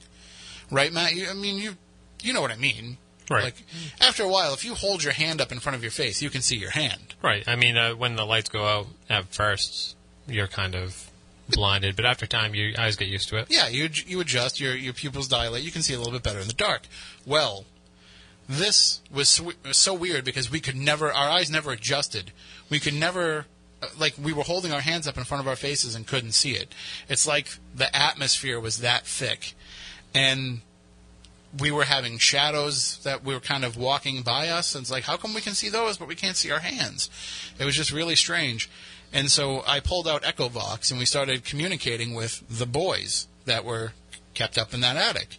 right, 0.71 0.91
Matt? 0.91 1.15
You, 1.15 1.29
I 1.29 1.33
mean, 1.33 1.57
you 1.57 1.77
you 2.21 2.33
know 2.33 2.41
what 2.41 2.51
I 2.51 2.55
mean. 2.57 2.97
Right. 3.29 3.45
Like 3.45 3.55
after 3.99 4.23
a 4.23 4.29
while, 4.29 4.53
if 4.53 4.63
you 4.63 4.73
hold 4.73 5.03
your 5.03 5.13
hand 5.13 5.41
up 5.41 5.51
in 5.51 5.59
front 5.59 5.75
of 5.75 5.81
your 5.81 5.91
face, 5.91 6.21
you 6.21 6.29
can 6.29 6.41
see 6.41 6.55
your 6.55 6.71
hand. 6.71 7.15
Right. 7.21 7.45
I 7.47 7.55
mean, 7.55 7.75
uh, 7.75 7.93
when 7.93 8.15
the 8.15 8.25
lights 8.25 8.49
go 8.49 8.63
out 8.65 8.87
at 9.09 9.33
first, 9.33 9.97
you're 10.27 10.47
kind 10.47 10.75
of 10.75 11.09
blinded, 11.49 11.95
but 11.95 12.05
after 12.05 12.25
time, 12.25 12.55
your 12.55 12.79
eyes 12.79 12.95
get 12.95 13.07
used 13.07 13.29
to 13.29 13.37
it. 13.37 13.47
Yeah, 13.49 13.67
you 13.67 13.89
you 14.05 14.19
adjust, 14.19 14.59
your 14.59 14.75
your 14.75 14.93
pupils 14.93 15.27
dilate, 15.27 15.63
you 15.63 15.71
can 15.71 15.81
see 15.81 15.93
a 15.93 15.97
little 15.97 16.13
bit 16.13 16.23
better 16.23 16.39
in 16.39 16.47
the 16.47 16.53
dark. 16.53 16.83
Well, 17.25 17.65
this 18.47 19.01
was 19.11 19.29
so, 19.29 19.51
so 19.71 19.93
weird 19.93 20.23
because 20.23 20.49
we 20.49 20.59
could 20.59 20.75
never, 20.75 21.11
our 21.11 21.29
eyes 21.29 21.49
never 21.49 21.71
adjusted. 21.71 22.31
We 22.69 22.79
could 22.79 22.93
never 22.93 23.45
like 23.99 24.15
we 24.21 24.33
were 24.33 24.43
holding 24.43 24.71
our 24.71 24.81
hands 24.81 25.07
up 25.07 25.17
in 25.17 25.23
front 25.23 25.41
of 25.41 25.47
our 25.47 25.55
faces 25.55 25.95
and 25.95 26.05
couldn't 26.07 26.31
see 26.31 26.51
it. 26.51 26.73
It's 27.09 27.27
like 27.27 27.47
the 27.75 27.95
atmosphere 27.95 28.59
was 28.59 28.79
that 28.79 29.05
thick, 29.05 29.53
and 30.13 30.61
we 31.59 31.71
were 31.71 31.85
having 31.85 32.17
shadows 32.17 32.99
that 33.03 33.23
we 33.23 33.33
were 33.33 33.39
kind 33.39 33.63
of 33.63 33.77
walking 33.77 34.21
by 34.21 34.49
us. 34.49 34.75
And 34.75 34.83
it's 34.83 34.91
like, 34.91 35.03
how 35.03 35.17
come 35.17 35.33
we 35.33 35.41
can 35.41 35.53
see 35.53 35.69
those 35.69 35.97
but 35.97 36.07
we 36.07 36.15
can't 36.15 36.35
see 36.35 36.51
our 36.51 36.59
hands? 36.59 37.09
It 37.57 37.65
was 37.65 37.75
just 37.75 37.91
really 37.91 38.15
strange. 38.15 38.69
And 39.13 39.31
so 39.31 39.63
I 39.65 39.79
pulled 39.79 40.07
out 40.07 40.23
Echovox 40.23 40.91
and 40.91 40.99
we 40.99 41.05
started 41.05 41.45
communicating 41.45 42.13
with 42.13 42.43
the 42.49 42.65
boys 42.65 43.27
that 43.45 43.63
were 43.63 43.93
kept 44.33 44.57
up 44.57 44.73
in 44.73 44.81
that 44.81 44.97
attic. 44.97 45.37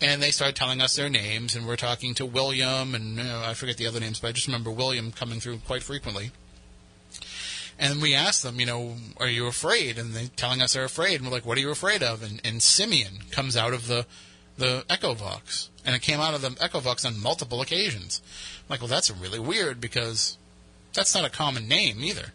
And 0.00 0.22
they 0.22 0.30
started 0.30 0.56
telling 0.56 0.80
us 0.80 0.96
their 0.96 1.08
names, 1.08 1.54
and 1.54 1.64
we're 1.64 1.76
talking 1.76 2.12
to 2.14 2.26
William, 2.26 2.92
and 2.96 3.18
you 3.18 3.22
know, 3.22 3.42
I 3.46 3.54
forget 3.54 3.76
the 3.76 3.86
other 3.86 4.00
names, 4.00 4.18
but 4.18 4.28
I 4.28 4.32
just 4.32 4.48
remember 4.48 4.68
William 4.68 5.12
coming 5.12 5.38
through 5.38 5.58
quite 5.58 5.84
frequently. 5.84 6.32
And 7.78 8.00
we 8.00 8.14
asked 8.14 8.42
them, 8.42 8.60
you 8.60 8.66
know, 8.66 8.94
are 9.18 9.28
you 9.28 9.46
afraid? 9.46 9.98
And 9.98 10.12
they're 10.14 10.28
telling 10.36 10.62
us 10.62 10.74
they're 10.74 10.84
afraid. 10.84 11.16
And 11.16 11.24
we're 11.24 11.32
like, 11.32 11.46
what 11.46 11.58
are 11.58 11.60
you 11.60 11.70
afraid 11.70 12.02
of? 12.02 12.22
And, 12.22 12.40
and 12.44 12.62
Simeon 12.62 13.18
comes 13.30 13.56
out 13.56 13.72
of 13.72 13.86
the 13.86 14.06
the 14.58 14.84
Echovox, 14.90 15.68
and 15.84 15.94
it 15.96 16.02
came 16.02 16.20
out 16.20 16.34
of 16.34 16.42
the 16.42 16.50
Echovox 16.50 17.06
on 17.06 17.20
multiple 17.20 17.60
occasions. 17.60 18.20
I'm 18.60 18.64
like, 18.68 18.80
well, 18.80 18.88
that's 18.88 19.10
really 19.10 19.38
weird 19.38 19.80
because 19.80 20.36
that's 20.92 21.14
not 21.14 21.24
a 21.24 21.30
common 21.30 21.68
name 21.68 22.04
either. 22.04 22.32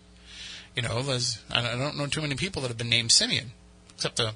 You 0.75 0.81
know, 0.83 1.01
there's 1.01 1.39
I 1.51 1.61
don't 1.61 1.97
know 1.97 2.07
too 2.07 2.21
many 2.21 2.35
people 2.35 2.61
that 2.61 2.67
have 2.69 2.77
been 2.77 2.89
named 2.89 3.11
Simeon, 3.11 3.51
except 3.95 4.17
the 4.17 4.33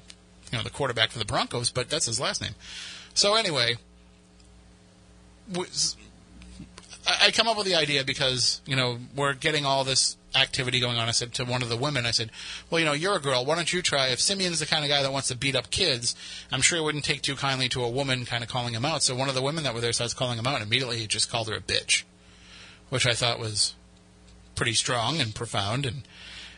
you 0.50 0.58
know 0.58 0.64
the 0.64 0.70
quarterback 0.70 1.10
for 1.10 1.18
the 1.18 1.24
Broncos, 1.24 1.70
but 1.70 1.88
that's 1.88 2.06
his 2.06 2.20
last 2.20 2.40
name. 2.40 2.54
So 3.14 3.34
anyway, 3.34 3.76
I 7.20 7.26
I 7.26 7.30
come 7.30 7.48
up 7.48 7.56
with 7.56 7.66
the 7.66 7.74
idea 7.74 8.04
because 8.04 8.60
you 8.66 8.76
know 8.76 8.98
we're 9.14 9.34
getting 9.34 9.64
all 9.66 9.84
this 9.84 10.16
activity 10.34 10.80
going 10.80 10.96
on. 10.96 11.08
I 11.08 11.12
said 11.12 11.34
to 11.34 11.44
one 11.44 11.62
of 11.62 11.68
the 11.68 11.76
women, 11.76 12.06
I 12.06 12.10
said, 12.10 12.30
"Well, 12.70 12.78
you 12.80 12.86
know, 12.86 12.92
you're 12.92 13.16
a 13.16 13.20
girl. 13.20 13.44
Why 13.44 13.54
don't 13.54 13.72
you 13.72 13.82
try? 13.82 14.08
If 14.08 14.20
Simeon's 14.20 14.60
the 14.60 14.66
kind 14.66 14.84
of 14.84 14.88
guy 14.88 15.02
that 15.02 15.12
wants 15.12 15.28
to 15.28 15.36
beat 15.36 15.54
up 15.54 15.70
kids, 15.70 16.14
I'm 16.50 16.62
sure 16.62 16.78
he 16.78 16.84
wouldn't 16.84 17.04
take 17.04 17.22
too 17.22 17.36
kindly 17.36 17.68
to 17.70 17.84
a 17.84 17.90
woman 17.90 18.24
kind 18.24 18.42
of 18.42 18.48
calling 18.50 18.74
him 18.74 18.84
out." 18.84 19.02
So 19.02 19.14
one 19.14 19.28
of 19.28 19.34
the 19.34 19.42
women 19.42 19.64
that 19.64 19.74
were 19.74 19.80
there 19.80 19.92
starts 19.92 20.14
calling 20.14 20.38
him 20.38 20.46
out, 20.46 20.54
and 20.56 20.64
immediately 20.64 20.98
he 20.98 21.06
just 21.06 21.30
called 21.30 21.48
her 21.48 21.56
a 21.56 21.60
bitch, 21.60 22.04
which 22.88 23.06
I 23.06 23.14
thought 23.14 23.38
was 23.38 23.74
pretty 24.54 24.74
strong 24.74 25.20
and 25.20 25.34
profound 25.34 25.86
and. 25.86 26.02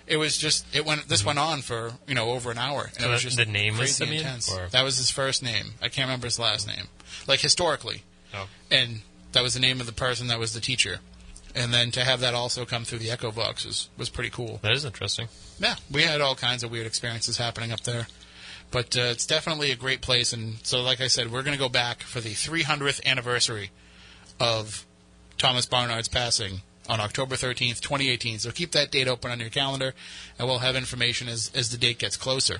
It 0.06 0.18
was 0.18 0.36
just 0.36 0.66
it 0.76 0.84
went. 0.84 1.08
This 1.08 1.20
mm-hmm. 1.20 1.28
went 1.28 1.38
on 1.38 1.62
for 1.62 1.92
you 2.06 2.14
know 2.14 2.32
over 2.32 2.50
an 2.50 2.58
hour. 2.58 2.90
And 2.92 3.00
So 3.00 3.08
it 3.08 3.10
was 3.10 3.22
just 3.22 3.38
the 3.38 3.46
name 3.46 3.78
was 3.78 3.96
Simeon, 3.96 4.18
intense. 4.18 4.52
or- 4.52 4.68
That 4.68 4.84
was 4.84 4.98
his 4.98 5.08
first 5.08 5.42
name. 5.42 5.76
I 5.80 5.88
can't 5.88 6.06
remember 6.08 6.26
his 6.26 6.38
last 6.38 6.66
name. 6.66 6.88
Like 7.26 7.40
historically, 7.40 8.02
Oh. 8.34 8.46
and 8.70 9.00
that 9.34 9.42
was 9.42 9.54
the 9.54 9.60
name 9.60 9.80
of 9.80 9.86
the 9.86 9.92
person 9.92 10.28
that 10.28 10.38
was 10.38 10.54
the 10.54 10.60
teacher. 10.60 10.98
And 11.54 11.72
then 11.72 11.92
to 11.92 12.04
have 12.04 12.20
that 12.20 12.34
also 12.34 12.64
come 12.64 12.84
through 12.84 12.98
the 12.98 13.08
Echovox 13.08 13.64
was, 13.64 13.88
was 13.96 14.08
pretty 14.08 14.30
cool. 14.30 14.58
That 14.62 14.72
is 14.72 14.84
interesting. 14.84 15.28
Yeah, 15.60 15.76
we 15.90 16.02
had 16.02 16.20
all 16.20 16.34
kinds 16.34 16.64
of 16.64 16.70
weird 16.70 16.86
experiences 16.86 17.38
happening 17.38 17.70
up 17.70 17.82
there. 17.82 18.08
But 18.72 18.96
uh, 18.96 19.02
it's 19.02 19.26
definitely 19.26 19.70
a 19.70 19.76
great 19.76 20.00
place. 20.00 20.32
And 20.32 20.56
so, 20.64 20.82
like 20.82 21.00
I 21.00 21.06
said, 21.06 21.30
we're 21.30 21.42
going 21.42 21.56
to 21.56 21.62
go 21.62 21.68
back 21.68 22.02
for 22.02 22.20
the 22.20 22.30
300th 22.30 23.04
anniversary 23.06 23.70
of 24.40 24.84
Thomas 25.38 25.66
Barnard's 25.66 26.08
passing 26.08 26.62
on 26.88 27.00
October 27.00 27.36
13th, 27.36 27.80
2018. 27.80 28.40
So 28.40 28.50
keep 28.50 28.72
that 28.72 28.90
date 28.90 29.06
open 29.06 29.30
on 29.30 29.38
your 29.38 29.50
calendar, 29.50 29.94
and 30.38 30.48
we'll 30.48 30.58
have 30.58 30.74
information 30.74 31.28
as, 31.28 31.52
as 31.54 31.70
the 31.70 31.78
date 31.78 31.98
gets 31.98 32.16
closer. 32.16 32.58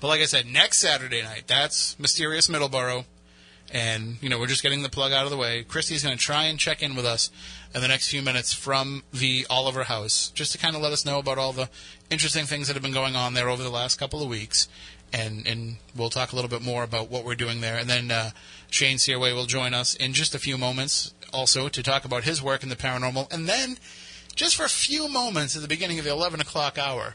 But 0.00 0.08
like 0.08 0.20
I 0.20 0.26
said, 0.26 0.46
next 0.46 0.78
Saturday 0.80 1.22
night, 1.22 1.44
that's 1.46 1.98
Mysterious 1.98 2.48
Middleborough. 2.48 3.04
And, 3.72 4.18
you 4.20 4.28
know, 4.28 4.38
we're 4.38 4.48
just 4.48 4.62
getting 4.62 4.82
the 4.82 4.90
plug 4.90 5.12
out 5.12 5.24
of 5.24 5.30
the 5.30 5.36
way. 5.36 5.62
Christy's 5.62 6.04
going 6.04 6.16
to 6.16 6.22
try 6.22 6.44
and 6.44 6.58
check 6.58 6.82
in 6.82 6.94
with 6.94 7.06
us 7.06 7.30
in 7.74 7.80
the 7.80 7.88
next 7.88 8.10
few 8.10 8.20
minutes 8.20 8.52
from 8.52 9.02
the 9.12 9.46
Oliver 9.48 9.84
House, 9.84 10.30
just 10.34 10.52
to 10.52 10.58
kind 10.58 10.76
of 10.76 10.82
let 10.82 10.92
us 10.92 11.06
know 11.06 11.18
about 11.18 11.38
all 11.38 11.54
the 11.54 11.70
interesting 12.10 12.44
things 12.44 12.66
that 12.66 12.74
have 12.74 12.82
been 12.82 12.92
going 12.92 13.16
on 13.16 13.32
there 13.32 13.48
over 13.48 13.62
the 13.62 13.70
last 13.70 13.98
couple 13.98 14.22
of 14.22 14.28
weeks. 14.28 14.68
And, 15.10 15.46
and 15.46 15.76
we'll 15.96 16.10
talk 16.10 16.32
a 16.32 16.36
little 16.36 16.50
bit 16.50 16.60
more 16.60 16.84
about 16.84 17.10
what 17.10 17.24
we're 17.24 17.34
doing 17.34 17.62
there. 17.62 17.78
And 17.78 17.88
then 17.88 18.10
uh, 18.10 18.30
Shane 18.70 18.98
Sirois 18.98 19.34
will 19.34 19.46
join 19.46 19.72
us 19.72 19.94
in 19.94 20.12
just 20.12 20.34
a 20.34 20.38
few 20.38 20.58
moments 20.58 21.14
also 21.32 21.68
to 21.68 21.82
talk 21.82 22.04
about 22.04 22.24
his 22.24 22.42
work 22.42 22.62
in 22.62 22.68
the 22.68 22.76
paranormal. 22.76 23.32
And 23.32 23.48
then, 23.48 23.78
just 24.34 24.56
for 24.56 24.64
a 24.64 24.68
few 24.68 25.08
moments 25.08 25.56
at 25.56 25.62
the 25.62 25.68
beginning 25.68 25.98
of 25.98 26.04
the 26.04 26.10
11 26.10 26.40
o'clock 26.40 26.76
hour, 26.78 27.14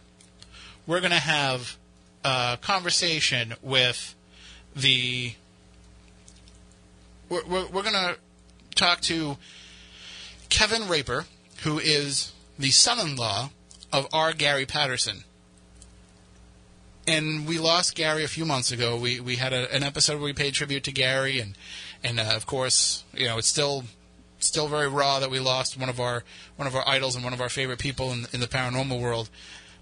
we're 0.88 1.02
going 1.02 1.12
to 1.12 1.18
have 1.18 1.78
a 2.24 2.58
conversation 2.62 3.54
with 3.62 4.16
the. 4.76 5.34
We're, 7.30 7.46
we're, 7.46 7.68
we're 7.68 7.84
going 7.84 7.94
to 7.94 8.18
talk 8.76 9.02
to 9.02 9.38
Kevin 10.50 10.88
Raper, 10.88 11.26
who 11.64 11.80
is 11.80 12.32
the 12.58 12.70
son 12.70 13.00
in 13.06 13.16
law 13.16 13.50
of 13.92 14.08
R. 14.14 14.34
Gary 14.34 14.66
Patterson. 14.66 15.24
And 17.06 17.48
we 17.48 17.58
lost 17.58 17.96
Gary 17.96 18.24
a 18.24 18.28
few 18.28 18.46
months 18.46 18.72
ago. 18.72 18.98
We 18.98 19.22
we 19.22 19.38
had 19.38 19.54
a, 19.54 19.74
an 19.74 19.82
episode 19.82 20.16
where 20.16 20.26
we 20.26 20.34
paid 20.34 20.54
tribute 20.54 20.84
to 20.84 20.92
Gary, 20.92 21.40
and 21.40 21.56
and 22.04 22.20
uh, 22.20 22.34
of 22.36 22.46
course, 22.46 23.06
you 23.14 23.28
know, 23.28 23.38
it's 23.38 23.48
still 23.48 23.86
still 24.40 24.68
very 24.68 24.90
raw 24.90 25.20
that 25.20 25.32
we 25.32 25.40
lost 25.40 25.80
one 25.80 25.88
of 25.88 26.02
our 26.02 26.24
one 26.58 26.68
of 26.68 26.76
our 26.76 26.88
idols 26.88 27.16
and 27.16 27.24
one 27.24 27.34
of 27.34 27.40
our 27.40 27.48
favorite 27.48 27.80
people 27.80 28.12
in, 28.12 28.28
in 28.34 28.42
the 28.42 28.48
paranormal 28.48 29.00
world. 29.00 29.30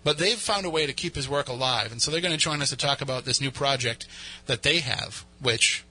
But 0.03 0.19
they've 0.19 0.37
found 0.37 0.67
a 0.67 0.69
way 0.69 0.85
to 0.85 0.93
keep 0.93 1.15
his 1.15 1.27
work 1.27 1.47
alive, 1.47 1.91
and 1.91 1.99
so 1.99 2.11
they're 2.11 2.21
going 2.21 2.31
to 2.31 2.39
join 2.39 2.61
us 2.61 2.69
to 2.69 2.77
talk 2.77 3.01
about 3.01 3.25
this 3.25 3.41
new 3.41 3.49
project 3.49 4.05
that 4.45 4.61
they 4.61 4.81
have, 4.81 5.25
which 5.41 5.83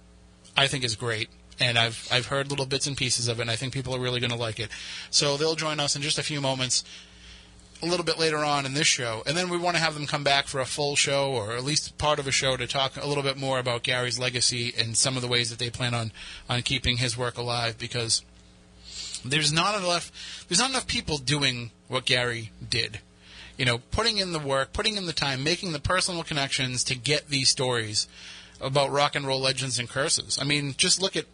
I 0.57 0.69
think 0.69 0.85
is 0.85 0.95
great. 0.95 1.31
And 1.61 1.79
I've 1.79 2.09
I've 2.11 2.27
heard 2.27 2.51
little 2.51 2.67
bits 2.67 2.87
and 2.87 2.97
pieces 2.97 3.29
of 3.29 3.39
it, 3.39 3.43
and 3.43 3.51
I 3.51 3.57
think 3.57 3.73
people 3.73 3.95
are 3.95 4.01
really 4.01 4.21
going 4.21 4.33
to 4.33 4.37
like 4.37 4.59
it. 4.59 4.71
So 5.11 5.37
they'll 5.37 5.55
join 5.55 5.81
us 5.81 5.97
in 5.97 6.03
just 6.03 6.19
a 6.19 6.23
few 6.23 6.41
moments, 6.41 6.85
a 7.83 7.87
little 7.87 8.05
bit 8.05 8.19
later 8.19 8.39
on 8.39 8.67
in 8.67 8.75
this 8.75 8.87
show, 8.87 9.23
and 9.27 9.37
then 9.37 9.49
we 9.49 9.59
want 9.59 9.77
to 9.77 9.83
have 9.83 9.95
them 9.95 10.07
come 10.07 10.25
back 10.25 10.47
for 10.47 10.61
a 10.61 10.67
full 10.67 10.97
show 10.97 11.33
or 11.33 11.53
at 11.53 11.65
least 11.65 11.97
part 11.99 12.19
of 12.19 12.27
a 12.27 12.33
show 12.33 12.57
to 12.57 12.67
talk 12.67 12.97
a 12.97 13.07
little 13.07 13.23
bit 13.23 13.37
more 13.37 13.59
about 13.59 13.83
Gary's 13.83 14.19
legacy 14.19 14.75
and 14.77 14.97
some 14.97 15.17
of 15.17 15.23
the 15.23 15.29
ways 15.29 15.51
that 15.51 15.59
they 15.59 15.71
plan 15.71 15.95
on 15.95 16.13
on 16.49 16.63
keeping 16.63 16.97
his 16.97 17.17
work 17.17 17.39
alive 17.39 17.79
because 17.79 18.23
there's 19.25 19.53
not 19.53 19.79
enough 19.79 20.45
there's 20.49 20.61
not 20.61 20.71
enough 20.71 20.87
people 20.87 21.19
doing 21.19 21.71
what 21.89 22.05
Gary 22.05 22.51
did. 22.69 23.01
You 23.57 23.65
know, 23.65 23.79
putting 23.79 24.19
in 24.19 24.33
the 24.33 24.41
work, 24.41 24.73
putting 24.73 24.97
in 24.97 25.07
the 25.07 25.13
time, 25.13 25.45
making 25.45 25.73
the 25.73 25.79
personal 25.79 26.25
connections 26.25 26.83
to 26.85 26.97
get 26.97 27.29
these 27.29 27.49
stories 27.49 28.09
about 28.61 28.91
rock 28.91 29.15
and 29.15 29.27
roll 29.27 29.41
legends 29.41 29.79
and 29.79 29.89
curses. 29.89 30.39
I 30.41 30.45
mean, 30.45 30.75
just 30.77 31.01
look 31.01 31.17
at 31.17 31.27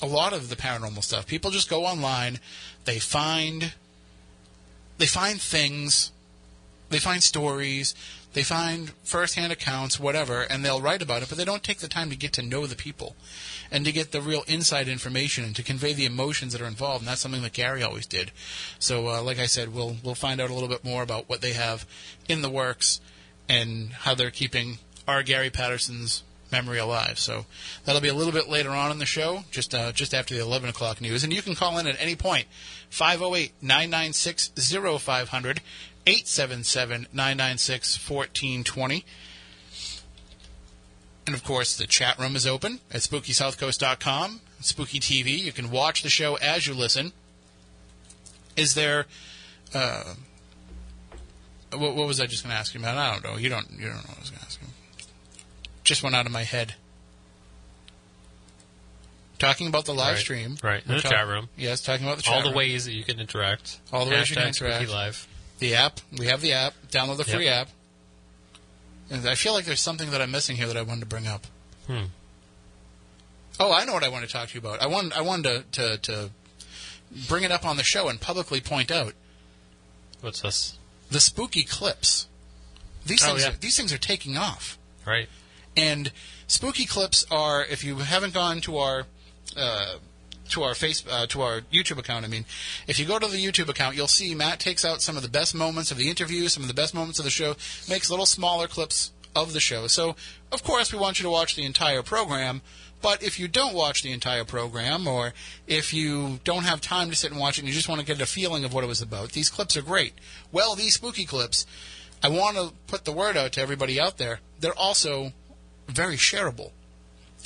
a 0.00 0.06
lot 0.06 0.32
of 0.32 0.48
the 0.48 0.56
paranormal 0.56 1.02
stuff. 1.02 1.26
People 1.26 1.50
just 1.50 1.68
go 1.68 1.84
online, 1.84 2.38
they 2.84 2.98
find 2.98 3.72
they 4.98 5.06
find 5.06 5.40
things, 5.40 6.10
they 6.90 6.98
find 6.98 7.22
stories, 7.22 7.94
they 8.32 8.42
find 8.42 8.90
first-hand 9.04 9.52
accounts, 9.52 9.98
whatever, 9.98 10.42
and 10.42 10.64
they'll 10.64 10.80
write 10.80 11.02
about 11.02 11.22
it, 11.22 11.28
but 11.28 11.38
they 11.38 11.44
don't 11.44 11.62
take 11.62 11.78
the 11.78 11.88
time 11.88 12.10
to 12.10 12.16
get 12.16 12.32
to 12.34 12.42
know 12.42 12.66
the 12.66 12.76
people 12.76 13.16
and 13.70 13.84
to 13.84 13.92
get 13.92 14.12
the 14.12 14.20
real 14.20 14.42
inside 14.46 14.88
information 14.88 15.44
and 15.44 15.56
to 15.56 15.62
convey 15.62 15.92
the 15.92 16.04
emotions 16.04 16.52
that 16.52 16.62
are 16.62 16.66
involved. 16.66 17.02
And 17.02 17.08
that's 17.08 17.20
something 17.20 17.42
that 17.42 17.52
Gary 17.52 17.82
always 17.82 18.06
did. 18.06 18.32
So, 18.78 19.08
uh, 19.08 19.22
like 19.22 19.38
I 19.38 19.46
said, 19.46 19.72
we'll 19.72 19.96
we'll 20.02 20.14
find 20.14 20.40
out 20.40 20.50
a 20.50 20.54
little 20.54 20.68
bit 20.68 20.84
more 20.84 21.02
about 21.02 21.28
what 21.28 21.40
they 21.40 21.52
have 21.52 21.86
in 22.28 22.42
the 22.42 22.50
works 22.50 23.00
and 23.48 23.92
how 23.92 24.14
they're 24.14 24.30
keeping 24.30 24.78
R. 25.06 25.22
Gary 25.22 25.50
Patterson's 25.50 26.22
memory 26.50 26.78
alive. 26.78 27.18
So 27.18 27.44
that'll 27.84 28.00
be 28.00 28.08
a 28.08 28.14
little 28.14 28.32
bit 28.32 28.48
later 28.48 28.70
on 28.70 28.90
in 28.90 28.98
the 28.98 29.06
show, 29.06 29.44
just 29.50 29.74
uh, 29.74 29.92
just 29.92 30.14
after 30.14 30.34
the 30.34 30.40
11 30.40 30.70
o'clock 30.70 31.00
news. 31.00 31.22
And 31.24 31.32
you 31.32 31.42
can 31.42 31.54
call 31.54 31.78
in 31.78 31.86
at 31.86 32.00
any 32.00 32.16
point, 32.16 32.46
508-996-0500, 32.90 35.58
877-996-1420. 36.06 39.04
And 41.26 41.34
of 41.34 41.44
course, 41.44 41.76
the 41.76 41.86
chat 41.86 42.18
room 42.18 42.34
is 42.36 42.46
open 42.46 42.80
at 42.90 43.02
SpookySouthCoast.com, 43.02 44.40
Spooky 44.60 44.98
TV. 44.98 45.38
You 45.38 45.52
can 45.52 45.70
watch 45.70 46.02
the 46.02 46.08
show 46.08 46.36
as 46.36 46.66
you 46.66 46.72
listen. 46.72 47.12
Is 48.56 48.72
there, 48.74 49.04
uh, 49.74 50.14
what, 51.72 51.94
what 51.94 52.06
was 52.06 52.18
I 52.18 52.24
just 52.26 52.44
going 52.44 52.54
to 52.54 52.58
ask 52.58 52.72
you 52.72 52.80
about? 52.80 52.96
I 52.96 53.12
don't 53.12 53.24
know. 53.24 53.36
You 53.38 53.50
don't. 53.50 53.70
You 53.72 53.88
don't 53.88 53.96
know 53.96 54.08
what 54.08 54.16
I 54.16 54.20
was 54.20 54.30
going 54.30 54.40
to. 54.40 54.47
Just 55.88 56.02
went 56.02 56.14
out 56.14 56.26
of 56.26 56.32
my 56.32 56.42
head. 56.42 56.74
Talking 59.38 59.68
about 59.68 59.86
the 59.86 59.94
live 59.94 60.16
Right, 60.16 60.20
stream. 60.20 60.58
right, 60.62 60.82
in 60.84 60.96
the 60.96 61.00
talk- 61.00 61.12
chat 61.12 61.26
room. 61.26 61.48
Yes, 61.56 61.80
talking 61.80 62.04
about 62.04 62.18
the 62.18 62.24
chat 62.24 62.34
All 62.34 62.42
the 62.42 62.48
room. 62.48 62.56
ways 62.58 62.84
that 62.84 62.92
you 62.92 63.04
can 63.04 63.18
interact. 63.18 63.78
All 63.90 64.04
the 64.04 64.10
ways 64.10 64.28
you 64.28 64.36
can 64.36 64.48
interact. 64.48 64.86
Live. 64.90 65.26
The 65.60 65.76
app. 65.76 66.00
We 66.18 66.26
have 66.26 66.42
the 66.42 66.52
app. 66.52 66.74
Download 66.90 67.16
the 67.16 67.24
free 67.24 67.46
Yep. 67.46 67.68
app. 67.68 67.74
And 69.08 69.26
I 69.26 69.34
feel 69.34 69.54
like 69.54 69.64
there's 69.64 69.80
something 69.80 70.10
that 70.10 70.20
I'm 70.20 70.30
missing 70.30 70.56
here 70.56 70.66
that 70.66 70.76
I 70.76 70.82
wanted 70.82 71.00
to 71.00 71.06
bring 71.06 71.26
up. 71.26 71.46
Hmm. 71.86 72.04
Oh, 73.58 73.72
I 73.72 73.86
know 73.86 73.94
what 73.94 74.04
I 74.04 74.08
want 74.10 74.26
to 74.26 74.30
talk 74.30 74.48
to 74.50 74.54
you 74.54 74.60
about. 74.60 74.82
I 74.82 74.88
wanted, 74.88 75.14
I 75.14 75.22
wanted 75.22 75.72
to, 75.72 75.96
to, 75.96 75.98
to 76.02 76.30
bring 77.28 77.44
it 77.44 77.50
up 77.50 77.64
on 77.64 77.78
the 77.78 77.82
show 77.82 78.08
and 78.08 78.20
publicly 78.20 78.60
point 78.60 78.90
out 78.90 79.14
What's 80.20 80.42
this? 80.42 80.76
the 81.10 81.18
spooky 81.20 81.62
clips. 81.62 82.26
These 83.06 83.22
Oh, 83.24 83.28
things, 83.28 83.42
yeah. 83.44 83.48
are, 83.48 83.56
these 83.56 83.74
things 83.78 83.90
are 83.94 83.98
taking 83.98 84.36
off. 84.36 84.76
Right. 85.06 85.30
And 85.78 86.10
spooky 86.48 86.86
clips 86.86 87.24
are, 87.30 87.64
if 87.64 87.84
you 87.84 87.96
haven't 87.96 88.34
gone 88.34 88.60
to 88.62 88.78
our 88.78 89.06
uh, 89.56 89.94
to 90.50 90.62
our 90.62 90.74
face 90.74 91.04
uh, 91.08 91.26
to 91.26 91.42
our 91.42 91.60
YouTube 91.72 91.98
account, 91.98 92.24
I 92.24 92.28
mean, 92.28 92.46
if 92.86 92.98
you 92.98 93.06
go 93.06 93.18
to 93.18 93.26
the 93.26 93.36
YouTube 93.36 93.68
account, 93.68 93.96
you'll 93.96 94.08
see 94.08 94.34
Matt 94.34 94.58
takes 94.58 94.84
out 94.84 95.02
some 95.02 95.16
of 95.16 95.22
the 95.22 95.28
best 95.28 95.54
moments 95.54 95.90
of 95.90 95.98
the 95.98 96.10
interview, 96.10 96.48
some 96.48 96.62
of 96.64 96.68
the 96.68 96.74
best 96.74 96.94
moments 96.94 97.18
of 97.18 97.24
the 97.24 97.30
show, 97.30 97.54
makes 97.88 98.10
little 98.10 98.26
smaller 98.26 98.66
clips 98.66 99.12
of 99.36 99.52
the 99.52 99.60
show. 99.60 99.86
So, 99.86 100.16
of 100.50 100.64
course, 100.64 100.92
we 100.92 100.98
want 100.98 101.18
you 101.18 101.22
to 101.24 101.30
watch 101.30 101.54
the 101.54 101.64
entire 101.64 102.02
program. 102.02 102.62
But 103.00 103.22
if 103.22 103.38
you 103.38 103.46
don't 103.46 103.74
watch 103.74 104.02
the 104.02 104.10
entire 104.10 104.44
program, 104.44 105.06
or 105.06 105.32
if 105.68 105.94
you 105.94 106.40
don't 106.42 106.64
have 106.64 106.80
time 106.80 107.10
to 107.10 107.16
sit 107.16 107.30
and 107.30 107.38
watch 107.38 107.56
it 107.56 107.60
and 107.60 107.68
you 107.68 107.74
just 107.74 107.88
want 107.88 108.00
to 108.00 108.06
get 108.06 108.20
a 108.20 108.26
feeling 108.26 108.64
of 108.64 108.74
what 108.74 108.82
it 108.82 108.88
was 108.88 109.00
about, 109.00 109.32
these 109.32 109.48
clips 109.48 109.76
are 109.76 109.82
great. 109.82 110.14
Well, 110.50 110.74
these 110.74 110.94
spooky 110.94 111.24
clips, 111.24 111.64
I 112.24 112.28
want 112.28 112.56
to 112.56 112.72
put 112.88 113.04
the 113.04 113.12
word 113.12 113.36
out 113.36 113.52
to 113.52 113.60
everybody 113.60 114.00
out 114.00 114.18
there. 114.18 114.40
They're 114.58 114.76
also 114.76 115.32
very 115.88 116.16
shareable. 116.16 116.70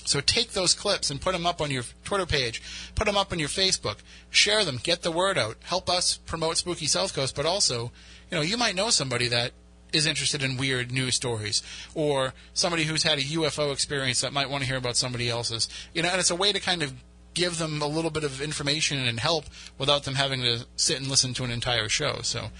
So 0.05 0.21
take 0.21 0.53
those 0.53 0.75
clips 0.75 1.11
and 1.11 1.21
put 1.21 1.33
them 1.33 1.47
up 1.47 1.61
on 1.61 1.71
your 1.71 1.85
Twitter 2.05 2.27
page, 2.27 2.63
put 2.95 3.07
them 3.07 3.17
up 3.17 3.33
on 3.33 3.39
your 3.39 3.49
Facebook, 3.49 3.99
share 4.31 4.65
them, 4.65 4.81
get 4.83 5.03
the 5.03 5.13
word 5.13 5.39
out, 5.39 5.57
help 5.65 5.89
us 5.89 6.17
promote 6.17 6.57
Spooky 6.57 6.87
South 6.87 7.15
Coast, 7.15 7.37
but 7.37 7.47
also, 7.47 7.93
you 8.31 8.37
know, 8.37 8.41
you 8.41 8.57
might 8.57 8.75
know 8.75 8.91
somebody 8.91 9.29
that 9.29 9.53
is 9.93 10.07
interested 10.07 10.43
in 10.43 10.57
weird 10.57 10.91
news 10.91 11.15
stories 11.15 11.63
or 11.95 12.33
somebody 12.55 12.85
who's 12.85 13.03
had 13.03 13.19
a 13.19 13.23
UFO 13.23 13.73
experience 13.73 14.23
that 14.23 14.33
might 14.33 14.49
want 14.49 14.63
to 14.63 14.69
hear 14.69 14.79
about 14.79 14.97
somebody 14.97 15.29
else's. 15.29 15.69
You 15.93 16.03
know, 16.03 16.09
and 16.09 16.19
it's 16.19 16.31
a 16.31 16.37
way 16.37 16.53
to 16.53 16.61
kind 16.61 16.83
of 16.83 16.95
give 17.35 17.59
them 17.59 17.81
a 17.81 17.87
little 17.87 18.11
bit 18.11 18.25
of 18.25 18.41
information 18.41 18.99
and 18.99 19.21
help 19.21 19.45
without 19.79 20.05
them 20.05 20.15
having 20.15 20.43
to 20.43 20.67
sit 20.77 20.99
and 20.99 21.09
listen 21.09 21.35
to 21.35 21.45
an 21.45 21.51
entire 21.51 21.89
show. 21.89 22.21
So 22.23 22.51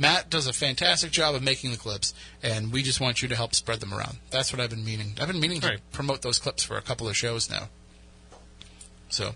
Matt 0.00 0.30
does 0.30 0.46
a 0.46 0.52
fantastic 0.54 1.10
job 1.10 1.34
of 1.34 1.42
making 1.42 1.72
the 1.72 1.76
clips, 1.76 2.14
and 2.42 2.72
we 2.72 2.82
just 2.82 3.02
want 3.02 3.20
you 3.20 3.28
to 3.28 3.36
help 3.36 3.54
spread 3.54 3.80
them 3.80 3.92
around. 3.92 4.16
That's 4.30 4.50
what 4.50 4.58
I've 4.58 4.70
been 4.70 4.82
meaning. 4.84 5.12
I've 5.20 5.26
been 5.28 5.38
meaning 5.40 5.60
to 5.60 5.68
Right. 5.68 5.92
promote 5.92 6.22
those 6.22 6.38
clips 6.38 6.64
for 6.64 6.78
a 6.78 6.80
couple 6.80 7.06
of 7.06 7.14
shows 7.14 7.50
now. 7.50 7.68
So, 9.10 9.34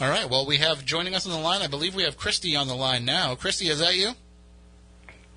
all 0.00 0.08
right. 0.08 0.26
Well, 0.30 0.46
we 0.46 0.56
have 0.56 0.86
joining 0.86 1.14
us 1.14 1.26
on 1.26 1.32
the 1.32 1.38
line. 1.38 1.60
I 1.60 1.66
believe 1.66 1.94
we 1.94 2.04
have 2.04 2.16
Christy 2.16 2.56
on 2.56 2.66
the 2.66 2.74
line 2.74 3.04
now. 3.04 3.34
Christy, 3.34 3.68
is 3.68 3.78
that 3.80 3.94
you? 3.94 4.12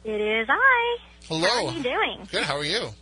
It 0.05 0.21
is 0.21 0.47
I. 0.49 0.97
Hello. 1.27 1.45
How 1.49 1.67
are 1.67 1.73
you 1.73 1.83
doing? 1.83 2.27
Good. 2.31 2.43
How 2.43 2.55
are 2.55 2.63
you? 2.63 2.93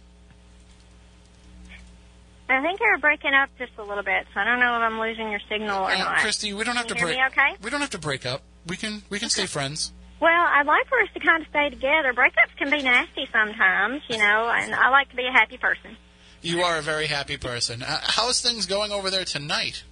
I 2.49 2.59
think 2.63 2.79
you're 2.79 2.97
breaking 2.97 3.33
up 3.35 3.49
just 3.59 3.73
a 3.77 3.83
little 3.83 4.03
bit, 4.03 4.25
so 4.33 4.39
I 4.39 4.45
don't 4.45 4.59
know 4.59 4.77
if 4.77 4.81
I'm 4.81 4.99
losing 4.99 5.29
your 5.29 5.41
signal 5.47 5.83
or 5.83 5.91
Uh, 5.91 5.97
not. 5.99 6.17
Christy, 6.19 6.53
we 6.53 6.63
don't 6.63 6.75
have 6.77 6.87
Can 6.87 6.95
to 6.95 6.99
hear 7.05 7.07
break. 7.13 7.17
me 7.19 7.25
okay? 7.27 7.55
We 7.61 7.69
don't 7.69 7.81
have 7.81 7.89
to 7.91 7.97
break 7.99 8.25
up. 8.25 8.41
We 8.65 8.77
can 8.77 9.03
we 9.09 9.19
can 9.19 9.29
stay 9.29 9.45
friends. 9.45 9.91
Well, 10.19 10.31
I'd 10.31 10.65
like 10.65 10.87
for 10.87 10.99
us 10.99 11.09
to 11.13 11.19
kind 11.19 11.43
of 11.43 11.49
stay 11.49 11.69
together. 11.69 12.13
Breakups 12.13 12.55
can 12.57 12.71
be 12.71 12.81
nasty 12.81 13.27
sometimes, 13.31 14.01
you 14.07 14.17
know, 14.17 14.51
and 14.53 14.73
I 14.73 14.89
like 14.89 15.09
to 15.09 15.15
be 15.15 15.27
a 15.27 15.31
happy 15.31 15.57
person. 15.57 15.95
You 16.41 16.61
are 16.61 16.79
a 16.79 16.81
very 16.81 17.07
happy 17.07 17.37
person. 17.37 17.83
Uh, 17.83 17.99
how's 18.01 18.41
things 18.41 18.65
going 18.65 18.91
over 18.91 19.09
there 19.09 19.25
tonight? 19.25 19.83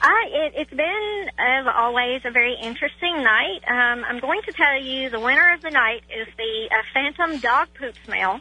I, 0.00 0.26
it, 0.30 0.52
it's 0.54 0.70
been, 0.70 1.26
as 1.38 1.66
always, 1.74 2.22
a 2.24 2.30
very 2.30 2.54
interesting 2.62 3.22
night. 3.22 3.60
Um, 3.66 4.04
I'm 4.04 4.20
going 4.20 4.42
to 4.42 4.52
tell 4.52 4.80
you 4.80 5.10
the 5.10 5.18
winner 5.18 5.52
of 5.54 5.62
the 5.62 5.70
night 5.70 6.02
is 6.08 6.28
the 6.36 6.68
uh, 6.70 6.82
phantom 6.94 7.40
dog 7.40 7.68
poop 7.76 7.94
smell 8.04 8.40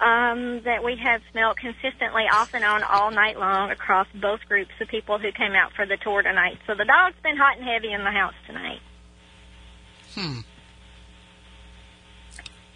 um, 0.00 0.62
that 0.64 0.82
we 0.82 0.96
have 0.96 1.20
smelled 1.30 1.58
consistently 1.58 2.24
off 2.32 2.54
and 2.54 2.64
on 2.64 2.82
all 2.82 3.10
night 3.12 3.38
long 3.38 3.70
across 3.70 4.08
both 4.14 4.40
groups 4.48 4.72
of 4.80 4.88
people 4.88 5.18
who 5.18 5.30
came 5.30 5.52
out 5.52 5.72
for 5.74 5.86
the 5.86 5.96
tour 5.96 6.22
tonight. 6.22 6.58
So 6.66 6.74
the 6.74 6.84
dog's 6.84 7.16
been 7.22 7.36
hot 7.36 7.58
and 7.58 7.66
heavy 7.66 7.92
in 7.92 8.02
the 8.02 8.10
house 8.10 8.34
tonight. 8.46 8.80
Hmm. 10.14 10.40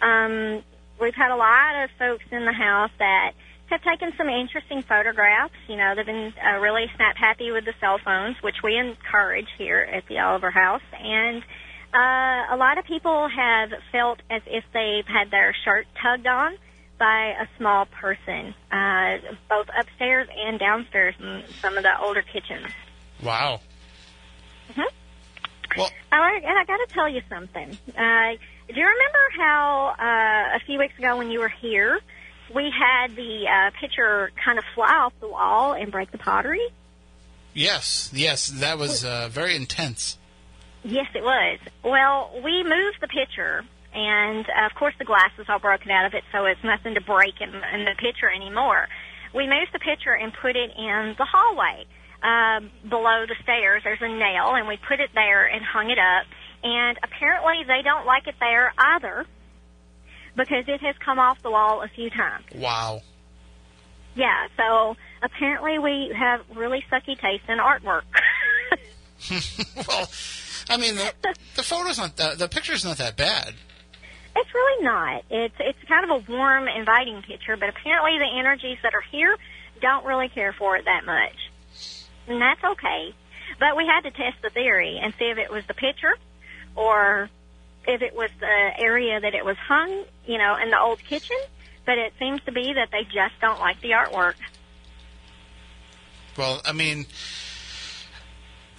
Um, 0.01 0.63
we've 0.99 1.15
had 1.15 1.31
a 1.31 1.35
lot 1.35 1.83
of 1.83 1.89
folks 1.97 2.25
in 2.31 2.45
the 2.45 2.53
house 2.53 2.91
that 2.99 3.33
have 3.67 3.81
taken 3.81 4.13
some 4.17 4.29
interesting 4.29 4.83
photographs. 4.83 5.53
You 5.67 5.77
know, 5.77 5.93
they've 5.95 6.05
been 6.05 6.33
uh, 6.45 6.59
really 6.59 6.85
snap 6.95 7.17
happy 7.17 7.51
with 7.51 7.65
the 7.65 7.73
cell 7.79 7.97
phones, 8.03 8.35
which 8.41 8.61
we 8.63 8.77
encourage 8.77 9.47
here 9.57 9.79
at 9.79 10.05
the 10.07 10.19
Oliver 10.19 10.51
House. 10.51 10.83
And 10.93 11.43
uh, 11.93 12.53
a 12.53 12.57
lot 12.57 12.77
of 12.77 12.85
people 12.85 13.27
have 13.27 13.71
felt 13.91 14.21
as 14.29 14.41
if 14.45 14.63
they've 14.73 15.07
had 15.07 15.31
their 15.31 15.55
shirt 15.63 15.87
tugged 16.01 16.27
on 16.27 16.57
by 16.99 17.33
a 17.41 17.47
small 17.57 17.85
person, 17.87 18.53
uh, 18.71 19.17
both 19.49 19.67
upstairs 19.77 20.27
and 20.45 20.59
downstairs 20.59 21.15
in 21.19 21.43
some 21.61 21.77
of 21.77 21.83
the 21.83 21.99
older 21.99 22.21
kitchens. 22.21 22.67
Wow. 23.21 23.59
Mhm. 24.71 24.85
Well, 25.77 25.89
Oh, 26.11 26.17
I, 26.17 26.39
and 26.43 26.57
I 26.57 26.63
got 26.65 26.77
to 26.77 26.87
tell 26.93 27.09
you 27.09 27.21
something. 27.29 27.77
Uh, 27.89 28.31
do 28.67 28.79
you 28.79 28.85
remember 28.85 29.19
how 29.37 29.95
uh, 29.99 30.55
a 30.55 30.59
few 30.65 30.79
weeks 30.79 30.97
ago 30.97 31.17
when 31.17 31.29
you 31.29 31.39
were 31.39 31.49
here, 31.49 31.99
we 32.53 32.71
had 32.71 33.15
the 33.15 33.47
uh, 33.47 33.71
pitcher 33.79 34.31
kind 34.43 34.57
of 34.57 34.63
fly 34.73 34.87
off 34.95 35.13
the 35.19 35.27
wall 35.27 35.73
and 35.73 35.91
break 35.91 36.11
the 36.11 36.17
pottery? 36.17 36.65
yes, 37.53 38.09
yes, 38.13 38.47
that 38.47 38.77
was 38.77 39.05
uh, 39.05 39.29
very 39.31 39.55
intense. 39.55 40.17
Yes, 40.83 41.07
it 41.15 41.23
was. 41.23 41.59
Well, 41.83 42.31
we 42.43 42.63
moved 42.63 42.97
the 43.01 43.07
pitcher, 43.07 43.63
and 43.93 44.45
uh, 44.49 44.65
of 44.67 44.75
course 44.75 44.93
the 44.99 45.05
glass 45.05 45.31
is 45.39 45.45
all 45.49 45.59
broken 45.59 45.89
out 45.91 46.05
of 46.05 46.13
it, 46.13 46.23
so 46.31 46.45
it's 46.45 46.63
nothing 46.63 46.95
to 46.95 47.01
break 47.01 47.39
in, 47.41 47.49
in 47.49 47.85
the 47.85 47.95
pitcher 47.97 48.29
anymore. 48.29 48.87
We 49.33 49.47
moved 49.47 49.71
the 49.73 49.79
pitcher 49.79 50.13
and 50.13 50.33
put 50.33 50.55
it 50.55 50.71
in 50.77 51.15
the 51.17 51.25
hallway 51.25 51.85
uh, 52.25 52.59
below 52.89 53.25
the 53.27 53.35
stairs. 53.43 53.83
There's 53.83 54.01
a 54.01 54.07
nail, 54.07 54.55
and 54.55 54.67
we 54.67 54.77
put 54.77 54.99
it 54.99 55.11
there 55.13 55.45
and 55.45 55.63
hung 55.63 55.91
it 55.91 55.99
up. 55.99 56.25
And 56.63 56.97
apparently 57.03 57.63
they 57.67 57.83
don't 57.83 58.05
like 58.05 58.27
it 58.27 58.35
there 58.39 58.73
either 58.77 59.25
because 60.35 60.65
it 60.67 60.81
has 60.81 60.95
come 60.97 61.19
off 61.19 61.41
the 61.43 61.51
wall 61.51 61.83
a 61.83 61.87
few 61.87 62.09
times. 62.09 62.45
Wow. 62.55 63.01
Yeah, 64.15 64.47
so 64.57 64.95
apparently 65.21 65.77
we 65.77 66.15
have 66.17 66.41
really 66.55 66.83
sucky 66.91 67.19
taste 67.19 67.43
in 67.47 67.59
artwork. 67.59 68.03
well, 69.87 70.09
I 70.69 70.77
mean, 70.77 70.95
the, 70.95 71.35
the 71.55 71.63
photo's 71.63 71.97
not 71.97 72.15
that, 72.17 72.39
the 72.39 72.47
picture's 72.47 72.83
not 72.83 72.97
that 72.97 73.17
bad. 73.17 73.53
It's 74.35 74.53
really 74.53 74.83
not. 74.83 75.23
It's 75.29 75.55
it's 75.59 75.79
kind 75.87 76.09
of 76.09 76.23
a 76.27 76.31
warm, 76.31 76.67
inviting 76.67 77.21
picture, 77.21 77.55
but 77.55 77.69
apparently 77.69 78.17
the 78.17 78.37
energies 78.37 78.77
that 78.83 78.93
are 78.93 79.03
here 79.11 79.37
don't 79.81 80.05
really 80.05 80.27
care 80.27 80.53
for 80.53 80.75
it 80.75 80.85
that 80.85 81.05
much, 81.05 81.35
and 82.27 82.41
that's 82.41 82.63
okay. 82.63 83.13
But 83.59 83.77
we 83.77 83.85
had 83.85 84.01
to 84.01 84.11
test 84.11 84.41
the 84.41 84.49
theory 84.49 84.99
and 85.01 85.13
see 85.17 85.25
if 85.25 85.37
it 85.37 85.51
was 85.51 85.65
the 85.67 85.73
picture, 85.73 86.15
or 86.75 87.29
if 87.87 88.01
it 88.01 88.15
was 88.15 88.29
the 88.39 88.71
area 88.79 89.19
that 89.19 89.33
it 89.33 89.45
was 89.45 89.57
hung, 89.57 90.03
you 90.25 90.37
know, 90.37 90.57
in 90.61 90.71
the 90.71 90.79
old 90.79 91.03
kitchen. 91.03 91.37
But 91.85 91.97
it 91.97 92.13
seems 92.17 92.41
to 92.45 92.51
be 92.51 92.73
that 92.73 92.89
they 92.91 93.03
just 93.03 93.39
don't 93.39 93.59
like 93.59 93.79
the 93.81 93.91
artwork. 93.91 94.35
Well, 96.37 96.61
I 96.65 96.73
mean, 96.73 97.05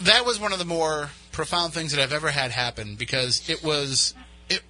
that 0.01 0.27
was 0.27 0.41
one 0.41 0.53
of 0.53 0.59
the 0.59 0.65
more 0.65 1.11
profound 1.33 1.73
things 1.73 1.93
that 1.93 2.03
I've 2.03 2.13
ever 2.13 2.31
had 2.31 2.51
happen 2.51 2.97
because 2.97 3.49
it 3.49 3.63
was 3.63 4.15
it. 4.51 4.63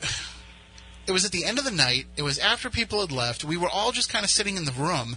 It 1.06 1.12
was 1.12 1.24
at 1.24 1.30
the 1.30 1.44
end 1.44 1.58
of 1.58 1.64
the 1.64 1.70
night. 1.70 2.06
It 2.16 2.22
was 2.22 2.38
after 2.38 2.68
people 2.68 3.00
had 3.00 3.12
left. 3.12 3.44
We 3.44 3.56
were 3.56 3.68
all 3.68 3.92
just 3.92 4.08
kind 4.12 4.24
of 4.24 4.30
sitting 4.30 4.56
in 4.56 4.64
the 4.64 4.72
room, 4.72 5.16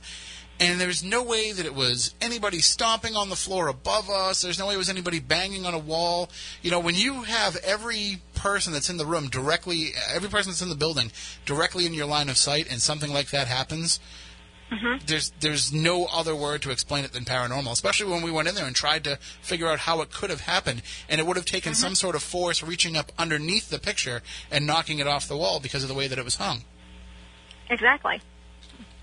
and 0.59 0.79
there's 0.79 1.03
no 1.03 1.23
way 1.23 1.51
that 1.51 1.65
it 1.65 1.73
was 1.73 2.13
anybody 2.21 2.59
stomping 2.59 3.15
on 3.15 3.29
the 3.29 3.35
floor 3.35 3.67
above 3.67 4.09
us. 4.09 4.41
There's 4.41 4.59
no 4.59 4.67
way 4.67 4.73
it 4.73 4.77
was 4.77 4.89
anybody 4.89 5.19
banging 5.19 5.65
on 5.65 5.73
a 5.73 5.79
wall. 5.79 6.29
You 6.61 6.71
know, 6.71 6.79
when 6.79 6.95
you 6.95 7.23
have 7.23 7.55
every 7.57 8.21
person 8.35 8.73
that's 8.73 8.89
in 8.89 8.97
the 8.97 9.05
room 9.05 9.29
directly, 9.29 9.91
every 10.13 10.29
person 10.29 10.51
that's 10.51 10.61
in 10.61 10.69
the 10.69 10.75
building 10.75 11.11
directly 11.45 11.85
in 11.85 11.93
your 11.93 12.07
line 12.07 12.29
of 12.29 12.37
sight, 12.37 12.69
and 12.69 12.81
something 12.81 13.13
like 13.13 13.29
that 13.29 13.47
happens, 13.47 14.01
mm-hmm. 14.69 15.03
there's 15.05 15.31
there's 15.39 15.71
no 15.71 16.05
other 16.05 16.35
word 16.35 16.61
to 16.63 16.71
explain 16.71 17.05
it 17.05 17.13
than 17.13 17.23
paranormal. 17.23 17.71
Especially 17.71 18.11
when 18.11 18.21
we 18.21 18.31
went 18.31 18.49
in 18.49 18.55
there 18.55 18.67
and 18.67 18.75
tried 18.75 19.05
to 19.05 19.17
figure 19.41 19.67
out 19.67 19.79
how 19.79 20.01
it 20.01 20.11
could 20.11 20.29
have 20.29 20.41
happened, 20.41 20.81
and 21.07 21.21
it 21.21 21.27
would 21.27 21.37
have 21.37 21.45
taken 21.45 21.71
mm-hmm. 21.71 21.81
some 21.81 21.95
sort 21.95 22.15
of 22.15 22.23
force 22.23 22.61
reaching 22.61 22.97
up 22.97 23.13
underneath 23.17 23.69
the 23.69 23.79
picture 23.79 24.21
and 24.51 24.67
knocking 24.67 24.99
it 24.99 25.07
off 25.07 25.25
the 25.25 25.37
wall 25.37 25.61
because 25.61 25.83
of 25.83 25.89
the 25.89 25.95
way 25.95 26.07
that 26.07 26.19
it 26.19 26.25
was 26.25 26.35
hung. 26.35 26.63
Exactly. 27.69 28.19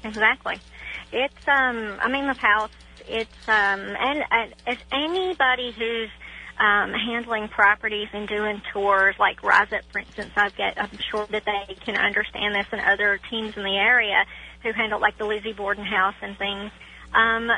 Exactly. 0.04 0.60
It's 1.18 1.48
um 1.48 1.96
I 2.02 2.10
mean 2.10 2.26
the 2.26 2.34
house 2.34 2.68
it's 3.08 3.48
um 3.48 3.80
and, 3.80 4.22
and 4.30 4.54
as 4.66 4.76
anybody 4.92 5.72
who's 5.72 6.10
um 6.60 6.92
handling 6.92 7.48
properties 7.48 8.08
and 8.12 8.28
doing 8.28 8.60
tours 8.70 9.14
like 9.18 9.42
Rise 9.42 9.72
Up 9.72 9.80
for 9.90 10.00
instance 10.00 10.32
I've 10.36 10.54
got 10.58 10.76
I'm 10.76 10.98
sure 11.10 11.26
that 11.30 11.44
they 11.46 11.74
can 11.76 11.96
understand 11.96 12.54
this 12.54 12.66
and 12.70 12.82
other 12.82 13.18
teams 13.30 13.56
in 13.56 13.62
the 13.62 13.78
area 13.78 14.26
who 14.62 14.72
handle 14.72 15.00
like 15.00 15.16
the 15.16 15.24
Lizzie 15.24 15.54
Borden 15.54 15.86
house 15.86 16.16
and 16.20 16.36
things. 16.36 16.70
Um 17.14 17.48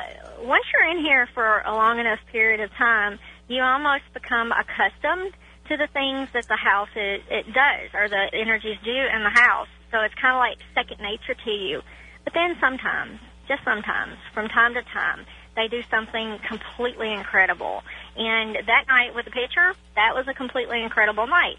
once 0.41 0.63
you're 0.71 0.89
in 0.95 1.03
here 1.03 1.27
for 1.33 1.59
a 1.59 1.73
long 1.73 1.99
enough 1.99 2.19
period 2.31 2.61
of 2.61 2.71
time, 2.75 3.19
you 3.49 3.61
almost 3.61 4.05
become 4.13 4.53
accustomed 4.53 5.33
to 5.67 5.75
the 5.75 5.87
things 5.91 6.29
that 6.31 6.47
the 6.47 6.55
house 6.55 6.95
is, 6.95 7.21
it 7.29 7.45
does 7.51 7.89
or 7.93 8.07
the 8.07 8.29
energies 8.31 8.77
do 8.85 8.95
in 8.95 9.21
the 9.21 9.35
house. 9.35 9.67
So 9.91 9.99
it's 9.99 10.15
kind 10.15 10.33
of 10.33 10.39
like 10.39 10.59
second 10.73 11.03
nature 11.03 11.35
to 11.35 11.51
you. 11.51 11.81
But 12.23 12.33
then 12.33 12.55
sometimes, 12.61 13.19
just 13.49 13.63
sometimes, 13.65 14.15
from 14.33 14.47
time 14.47 14.75
to 14.75 14.83
time, 14.83 15.25
they 15.55 15.67
do 15.67 15.81
something 15.89 16.39
completely 16.47 17.11
incredible. 17.11 17.83
And 18.15 18.55
that 18.55 18.85
night 18.87 19.13
with 19.13 19.25
the 19.25 19.31
pitcher, 19.31 19.73
that 19.95 20.15
was 20.15 20.25
a 20.29 20.33
completely 20.33 20.81
incredible 20.81 21.27
night. 21.27 21.57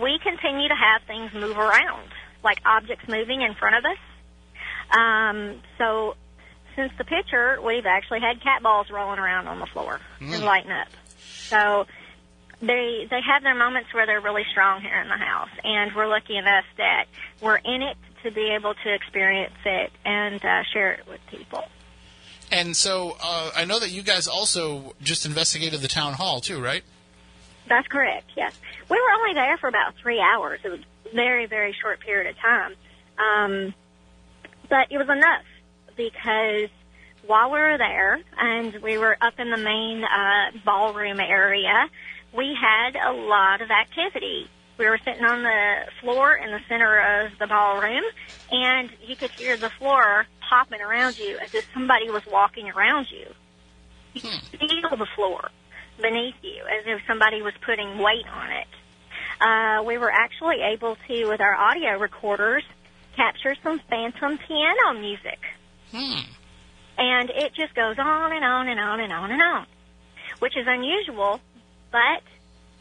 We 0.00 0.18
continue 0.22 0.68
to 0.68 0.74
have 0.74 1.02
things 1.02 1.32
move 1.34 1.58
around, 1.58 2.08
like 2.42 2.60
objects 2.64 3.06
moving 3.08 3.42
in 3.42 3.54
front 3.54 3.76
of 3.76 3.84
us. 3.84 3.98
Um, 4.96 5.60
so 5.76 6.14
since 6.76 6.92
the 6.96 7.04
pitcher, 7.04 7.60
we've 7.60 7.86
actually 7.86 8.20
had 8.20 8.40
cat 8.40 8.62
balls 8.62 8.88
rolling 8.90 9.18
around 9.18 9.48
on 9.48 9.58
the 9.58 9.66
floor 9.66 10.00
and 10.20 10.44
lighting 10.44 10.72
up. 10.72 10.88
So 11.48 11.86
they 12.60 13.06
they 13.10 13.20
have 13.20 13.42
their 13.42 13.54
moments 13.54 13.92
where 13.92 14.06
they're 14.06 14.20
really 14.20 14.44
strong 14.50 14.80
here 14.80 15.00
in 15.00 15.08
the 15.08 15.16
house, 15.16 15.50
and 15.62 15.94
we're 15.94 16.06
lucky 16.06 16.36
enough 16.36 16.64
that 16.78 17.06
we're 17.40 17.56
in 17.56 17.82
it 17.82 17.96
to 18.24 18.30
be 18.30 18.50
able 18.50 18.74
to 18.74 18.92
experience 18.92 19.54
it 19.64 19.92
and 20.04 20.44
uh, 20.44 20.62
share 20.72 20.92
it 20.92 21.06
with 21.08 21.20
people. 21.30 21.64
And 22.50 22.76
so 22.76 23.16
uh, 23.22 23.50
I 23.56 23.64
know 23.64 23.78
that 23.78 23.90
you 23.90 24.02
guys 24.02 24.26
also 24.26 24.94
just 25.02 25.24
investigated 25.26 25.80
the 25.80 25.88
town 25.88 26.14
hall 26.14 26.40
too, 26.40 26.60
right? 26.60 26.82
That's 27.68 27.88
correct. 27.88 28.30
Yes, 28.36 28.58
we 28.90 28.96
were 28.96 29.10
only 29.20 29.34
there 29.34 29.56
for 29.56 29.68
about 29.68 29.94
three 29.96 30.20
hours. 30.20 30.60
It 30.64 30.68
was 30.68 30.80
a 31.10 31.14
very 31.14 31.46
very 31.46 31.74
short 31.80 32.00
period 32.00 32.30
of 32.30 32.36
time, 32.38 32.74
um, 33.18 33.74
but 34.68 34.88
it 34.90 34.98
was 34.98 35.08
enough 35.08 35.44
because 35.96 36.68
while 37.26 37.50
we 37.50 37.58
were 37.58 37.78
there 37.78 38.20
and 38.38 38.74
we 38.82 38.98
were 38.98 39.16
up 39.20 39.38
in 39.38 39.50
the 39.50 39.56
main 39.56 40.04
uh, 40.04 40.50
ballroom 40.64 41.20
area, 41.20 41.88
we 42.36 42.54
had 42.60 42.96
a 42.96 43.12
lot 43.12 43.62
of 43.62 43.70
activity. 43.70 44.48
We 44.76 44.88
were 44.88 44.98
sitting 44.98 45.24
on 45.24 45.42
the 45.42 45.74
floor 46.00 46.34
in 46.34 46.50
the 46.50 46.60
center 46.68 47.24
of 47.24 47.38
the 47.38 47.46
ballroom, 47.46 48.02
and 48.50 48.90
you 49.06 49.14
could 49.16 49.30
hear 49.30 49.56
the 49.56 49.70
floor 49.70 50.26
popping 50.48 50.80
around 50.80 51.18
you 51.18 51.38
as 51.38 51.54
if 51.54 51.66
somebody 51.72 52.10
was 52.10 52.22
walking 52.26 52.68
around 52.70 53.06
you. 53.10 53.26
You 54.14 54.20
could 54.20 54.40
feel 54.58 54.96
the 54.96 55.06
floor 55.14 55.50
beneath 56.00 56.34
you 56.42 56.62
as 56.64 56.84
if 56.86 57.00
somebody 57.06 57.40
was 57.42 57.54
putting 57.64 57.98
weight 57.98 58.26
on 58.32 58.50
it. 58.50 58.66
Uh, 59.40 59.82
we 59.84 59.98
were 59.98 60.10
actually 60.10 60.56
able 60.72 60.96
to, 61.08 61.26
with 61.26 61.40
our 61.40 61.54
audio 61.54 61.98
recorders, 61.98 62.64
capture 63.16 63.54
some 63.62 63.80
phantom 63.90 64.38
piano 64.38 64.98
music. 65.00 65.38
Hmm. 65.92 66.20
And 66.98 67.30
it 67.30 67.54
just 67.54 67.74
goes 67.74 67.96
on 67.98 68.32
and 68.32 68.44
on 68.44 68.68
and 68.68 68.80
on 68.80 69.00
and 69.00 69.12
on 69.12 69.30
and 69.30 69.42
on. 69.42 69.66
which 70.38 70.56
is 70.56 70.66
unusual, 70.66 71.40
but 71.90 72.22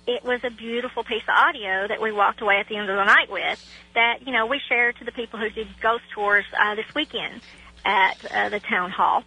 it 0.07 0.23
was 0.23 0.43
a 0.43 0.49
beautiful 0.49 1.03
piece 1.03 1.23
of 1.23 1.29
audio 1.35 1.87
that 1.87 2.01
we 2.01 2.11
walked 2.11 2.41
away 2.41 2.57
at 2.59 2.67
the 2.67 2.75
end 2.75 2.89
of 2.89 2.95
the 2.97 3.05
night 3.05 3.31
with 3.31 3.63
that, 3.95 4.25
you 4.25 4.33
know, 4.33 4.45
we 4.47 4.59
shared 4.67 4.97
to 4.97 5.05
the 5.05 5.11
people 5.11 5.39
who 5.39 5.49
did 5.49 5.67
ghost 5.81 6.03
tours 6.13 6.45
uh, 6.59 6.75
this 6.75 6.85
weekend 6.93 7.41
at 7.85 8.17
uh, 8.31 8.49
the 8.49 8.59
town 8.59 8.91
hall. 8.91 9.23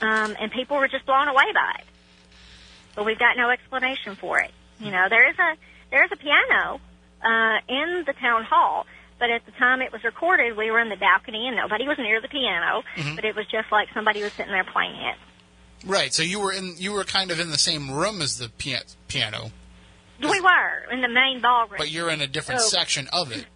Um, 0.00 0.36
and 0.40 0.50
people 0.52 0.76
were 0.76 0.88
just 0.88 1.06
blown 1.06 1.28
away 1.28 1.44
by 1.54 1.72
it. 1.78 1.84
But 2.94 3.06
we've 3.06 3.18
got 3.18 3.36
no 3.36 3.50
explanation 3.50 4.14
for 4.16 4.40
it. 4.40 4.50
You 4.78 4.90
know, 4.90 5.06
there 5.08 5.28
is 5.30 5.36
a 5.38 5.56
there 5.90 6.04
is 6.04 6.10
a 6.12 6.16
piano 6.16 6.80
uh, 7.22 7.58
in 7.68 8.04
the 8.06 8.12
town 8.20 8.44
hall, 8.44 8.86
but 9.18 9.30
at 9.30 9.46
the 9.46 9.52
time 9.52 9.80
it 9.82 9.92
was 9.92 10.02
recorded, 10.04 10.56
we 10.56 10.70
were 10.70 10.80
in 10.80 10.88
the 10.88 10.96
balcony 10.96 11.46
and 11.46 11.56
nobody 11.56 11.86
was 11.86 11.96
near 11.98 12.20
the 12.20 12.28
piano. 12.28 12.82
Mhm. 12.96 13.16
But 13.16 13.24
it 13.24 13.34
was 13.34 13.46
just 13.46 13.70
like 13.72 13.88
somebody 13.94 14.22
was 14.22 14.32
sitting 14.32 14.52
there 14.52 14.64
playing 14.64 14.94
it. 14.96 15.16
Right. 15.86 16.12
So 16.14 16.22
you 16.22 16.40
were 16.40 16.52
in 16.52 16.74
you 16.78 16.92
were 16.92 17.04
kind 17.04 17.30
of 17.30 17.38
in 17.40 17.50
the 17.50 17.58
same 17.58 17.90
room 17.90 18.20
as 18.22 18.38
the 18.38 18.48
pia- 18.48 18.82
piano, 19.08 19.50
We 20.20 20.40
were 20.40 20.92
in 20.92 21.00
the 21.00 21.08
main 21.08 21.40
ballroom. 21.40 21.78
but 21.78 21.90
you're 21.90 22.10
in 22.10 22.20
a 22.20 22.26
different 22.26 22.60
Oh. 22.62 22.68
section 22.68 23.08
of 23.12 23.32
it. 23.32 23.46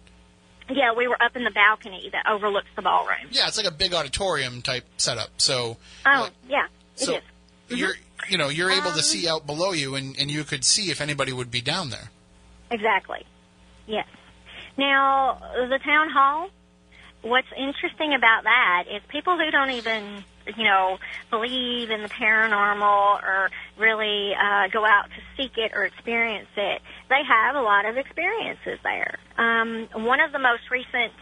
Yeah, 0.69 0.93
we 0.93 1.07
were 1.07 1.21
up 1.21 1.35
in 1.35 1.43
the 1.43 1.51
balcony 1.51 2.09
that 2.11 2.27
overlooks 2.29 2.67
the 2.75 2.81
ballroom. 2.83 3.27
Yeah, 3.31 3.47
it's 3.47 3.57
like 3.57 3.65
a 3.65 3.71
big 3.71 3.93
auditorium 3.93 4.61
type 4.61 4.85
setup. 4.97 5.29
So 5.37 5.77
Oh, 6.05 6.21
like, 6.23 6.31
yeah, 6.47 6.65
it 6.97 7.01
is. 7.01 7.05
so 7.07 7.19
you're 7.69 7.93
you 8.27 8.37
know 8.37 8.49
you're 8.49 8.69
able 8.69 8.91
to 8.91 8.97
Um, 8.97 9.01
see 9.01 9.27
out 9.27 9.45
below 9.47 9.71
you, 9.71 9.95
and 9.95 10.15
and 10.19 10.29
you 10.29 10.43
could 10.43 10.63
see 10.65 10.91
if 10.91 11.01
anybody 11.01 11.33
would 11.33 11.49
be 11.49 11.61
down 11.61 11.89
there. 11.89 12.11
Exactly. 12.69 13.25
Yes. 13.87 14.05
Now, 14.77 15.39
the 15.55 15.79
town 15.83 16.09
hall, 16.11 16.49
what's 17.23 17.47
interesting 17.57 18.13
about 18.13 18.43
that 18.43 18.83
is 18.91 19.01
people 19.07 19.37
who 19.37 19.49
don't 19.49 19.71
even, 19.71 20.23
you 20.57 20.63
know, 20.63 20.97
believe 21.29 21.89
in 21.89 22.01
the 22.01 22.09
paranormal 22.09 23.23
or 23.23 23.49
really 23.77 24.33
uh, 24.33 24.67
go 24.69 24.85
out 24.85 25.05
to 25.09 25.21
seek 25.37 25.57
it 25.57 25.71
or 25.73 25.85
experience 25.85 26.49
it, 26.55 26.81
they 27.09 27.21
have 27.27 27.55
a 27.55 27.61
lot 27.61 27.85
of 27.85 27.97
experiences 27.97 28.79
there. 28.83 29.19
Um, 29.37 29.87
one 29.93 30.19
of 30.19 30.31
the 30.31 30.39
most 30.39 30.69
recent 30.71 31.13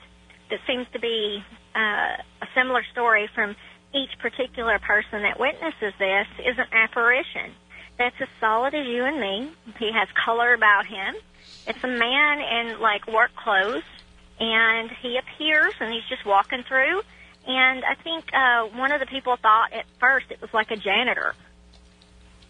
that 0.50 0.60
seems 0.66 0.88
to 0.94 1.00
be 1.00 1.44
uh, 1.76 2.18
a 2.42 2.48
similar 2.56 2.84
story 2.92 3.30
from 3.34 3.56
each 3.94 4.18
particular 4.20 4.80
person 4.80 5.24
that 5.24 5.40
witnesses 5.40 5.94
this 6.00 6.28
is 6.46 6.58
an 6.58 6.68
apparition 6.72 7.52
that's 7.98 8.16
as 8.22 8.28
solid 8.40 8.74
as 8.74 8.86
you 8.86 9.06
and 9.06 9.20
me. 9.20 9.52
He 9.80 9.92
has 9.92 10.08
color 10.24 10.54
about 10.54 10.86
him. 10.86 11.16
It's 11.66 11.84
a 11.84 11.88
man 11.88 12.40
in 12.40 12.80
like 12.80 13.08
work 13.08 13.36
clothes, 13.36 13.84
and 14.40 14.90
he 15.02 15.18
appears 15.18 15.74
and 15.80 15.92
he's 15.92 16.08
just 16.10 16.26
walking 16.26 16.64
through. 16.68 17.02
And 17.48 17.86
I 17.86 17.96
think 18.04 18.26
uh, 18.34 18.64
one 18.78 18.92
of 18.92 19.00
the 19.00 19.06
people 19.06 19.38
thought 19.42 19.72
at 19.72 19.86
first 20.00 20.28
it 20.32 20.42
was 20.42 20.54
like 20.54 20.70
a 20.70 20.76
janitor, 20.76 21.34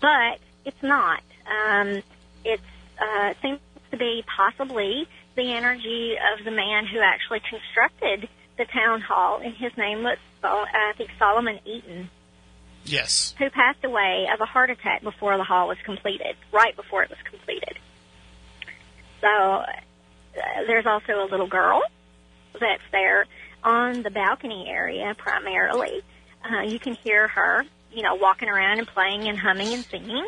but 0.02 0.40
it's 0.66 0.82
not. 0.82 1.22
Um, 1.46 2.02
it's 2.44 2.64
uh, 3.00 3.34
seems 3.42 3.60
to 3.92 3.98
be 3.98 4.24
possibly 4.36 5.08
the 5.36 5.54
energy 5.54 6.16
of 6.34 6.44
the 6.44 6.50
man 6.52 6.88
who 6.88 7.00
actually 7.00 7.42
constructed 7.48 8.28
the 8.58 8.66
town 8.66 9.02
hall, 9.02 9.40
and 9.44 9.54
his 9.54 9.72
name 9.78 10.04
was 10.04 10.18
Sol- 10.42 10.66
I 10.74 10.94
think 10.98 11.12
Solomon 11.20 11.60
Eaton 11.64 12.10
Yes. 12.86 13.36
who 13.38 13.50
passed 13.52 13.84
away 13.84 14.28
of 14.34 14.42
a 14.42 14.46
heart 14.46 14.72
attack 14.72 15.04
before 15.04 15.38
the 15.38 15.44
hall 15.44 15.68
was 15.68 15.78
completed, 15.86 16.36
right 16.52 16.76
before 16.76 17.04
it 17.04 17.10
was 17.10 17.20
completed. 17.30 17.78
So 19.22 19.28
uh, 19.28 19.66
there's 20.66 20.86
also 20.86 21.24
a 21.24 21.28
little 21.30 21.48
girl 21.48 21.84
that's 22.60 22.82
there 22.92 23.26
on 23.64 24.04
the 24.04 24.10
balcony 24.10 24.68
area 24.70 25.14
primarily. 25.18 26.02
Uh, 26.44 26.62
you 26.62 26.80
can 26.80 26.96
hear 26.96 27.28
her, 27.28 27.66
you 27.92 28.02
know, 28.04 28.16
walking 28.16 28.50
around 28.50 28.80
and 28.80 28.88
playing 28.88 29.28
and 29.28 29.38
humming 29.38 29.74
and 29.74 29.84
singing. 29.86 30.28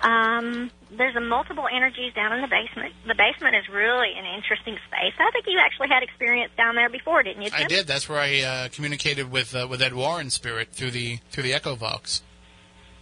Um, 0.00 0.70
there's 0.90 1.16
a 1.16 1.20
multiple 1.20 1.66
energies 1.72 2.12
down 2.14 2.32
in 2.34 2.42
the 2.42 2.48
basement. 2.48 2.92
The 3.06 3.14
basement 3.14 3.56
is 3.56 3.68
really 3.72 4.12
an 4.18 4.26
interesting 4.36 4.76
space. 4.86 5.14
I 5.18 5.30
think 5.30 5.46
you 5.46 5.58
actually 5.58 5.88
had 5.88 6.02
experience 6.02 6.52
down 6.56 6.74
there 6.74 6.90
before, 6.90 7.22
didn't 7.22 7.42
you? 7.42 7.50
Tim? 7.50 7.60
I 7.64 7.64
did. 7.66 7.86
That's 7.86 8.08
where 8.08 8.18
I 8.18 8.40
uh, 8.40 8.68
communicated 8.68 9.30
with 9.30 9.54
uh, 9.54 9.66
with 9.68 9.80
Ed 9.80 9.94
Warren 9.94 10.30
spirit 10.30 10.68
through 10.72 10.90
the 10.90 11.18
through 11.30 11.44
the 11.44 11.54
Echo 11.54 11.74
Vox. 11.74 12.22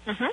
hmm 0.06 0.26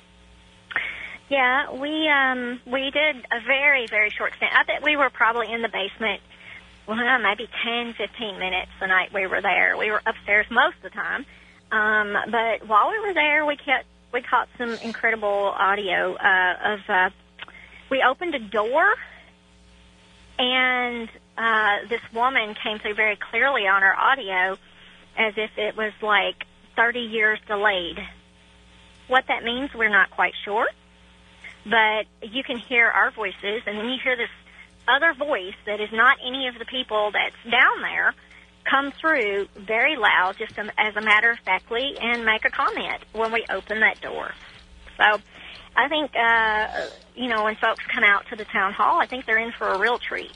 Yeah, 1.30 1.72
we 1.74 2.08
um 2.08 2.60
we 2.68 2.92
did 2.92 3.16
a 3.32 3.40
very 3.48 3.88
very 3.88 4.12
short 4.12 4.34
stint. 4.38 4.52
I 4.54 4.64
think 4.64 4.84
we 4.84 4.96
were 4.96 5.10
probably 5.10 5.52
in 5.52 5.62
the 5.64 5.70
basement, 5.70 6.22
well, 6.90 7.20
maybe 7.20 7.48
ten 7.64 7.94
fifteen 7.94 8.40
minutes 8.40 8.72
the 8.80 8.88
night 8.88 9.14
we 9.14 9.28
were 9.28 9.42
there. 9.42 9.78
We 9.78 9.92
were 9.92 10.02
upstairs 10.06 10.48
most 10.50 10.78
of 10.78 10.82
the 10.82 10.90
time, 10.90 11.26
um, 11.72 12.18
but 12.32 12.68
while 12.68 12.90
we 12.90 13.00
were 13.00 13.14
there, 13.14 13.46
we 13.46 13.56
kept 13.56 13.86
we 14.12 14.22
caught 14.24 14.50
some 14.58 14.72
incredible 14.84 15.54
audio 15.56 16.16
uh, 16.16 16.74
of. 16.74 16.80
Uh, 16.90 17.10
we 17.92 18.02
opened 18.02 18.34
a 18.34 18.40
door, 18.40 18.96
and 20.40 21.10
uh, 21.38 21.88
this 21.88 22.02
woman 22.12 22.56
came 22.64 22.80
through 22.80 22.96
very 22.96 23.18
clearly 23.18 23.68
on 23.68 23.84
her 23.84 23.96
audio, 23.96 24.58
as 25.16 25.34
if 25.38 25.52
it 25.58 25.78
was 25.78 25.94
like 26.02 26.44
thirty 26.76 27.02
years 27.02 27.40
delayed. 27.48 28.00
What 29.08 29.26
that 29.28 29.44
means, 29.44 29.70
we're 29.76 29.90
not 29.90 30.10
quite 30.10 30.34
sure. 30.44 30.68
But 31.66 32.08
you 32.24 32.44
can 32.44 32.58
hear 32.58 32.88
our 32.88 33.12
voices, 33.12 33.62
and 33.68 33.78
then 33.78 33.90
you 33.90 33.98
hear 34.04 34.16
this 34.16 34.30
other 34.90 35.14
voice 35.14 35.56
that 35.66 35.80
is 35.80 35.90
not 35.92 36.18
any 36.26 36.48
of 36.48 36.58
the 36.58 36.66
people 36.66 37.12
that's 37.12 37.36
down 37.52 37.82
there 37.82 38.14
come 38.70 38.92
through 38.92 39.48
very 39.56 39.96
loud, 39.96 40.36
just 40.38 40.58
as 40.58 40.96
a 40.96 41.02
matter 41.02 41.32
of 41.32 41.40
factly, 41.40 41.96
and 42.00 42.26
make 42.26 42.46
a 42.46 42.50
comment 42.50 43.02
when 43.14 43.32
we 43.32 43.46
open 43.50 43.80
that 43.80 44.00
door. 44.02 44.34
So 44.98 45.20
I 45.76 45.88
think, 45.88 46.12
uh, 46.16 46.88
you 47.16 47.30
know, 47.30 47.46
when 47.46 47.56
folks 47.56 47.84
come 47.94 48.04
out 48.04 48.26
to 48.30 48.36
the 48.36 48.46
town 48.46 48.74
hall, 48.74 49.00
I 49.02 49.06
think 49.06 49.26
they're 49.26 49.40
in 49.40 49.52
for 49.52 49.68
a 49.70 49.80
real 49.80 49.98
treat. 49.98 50.34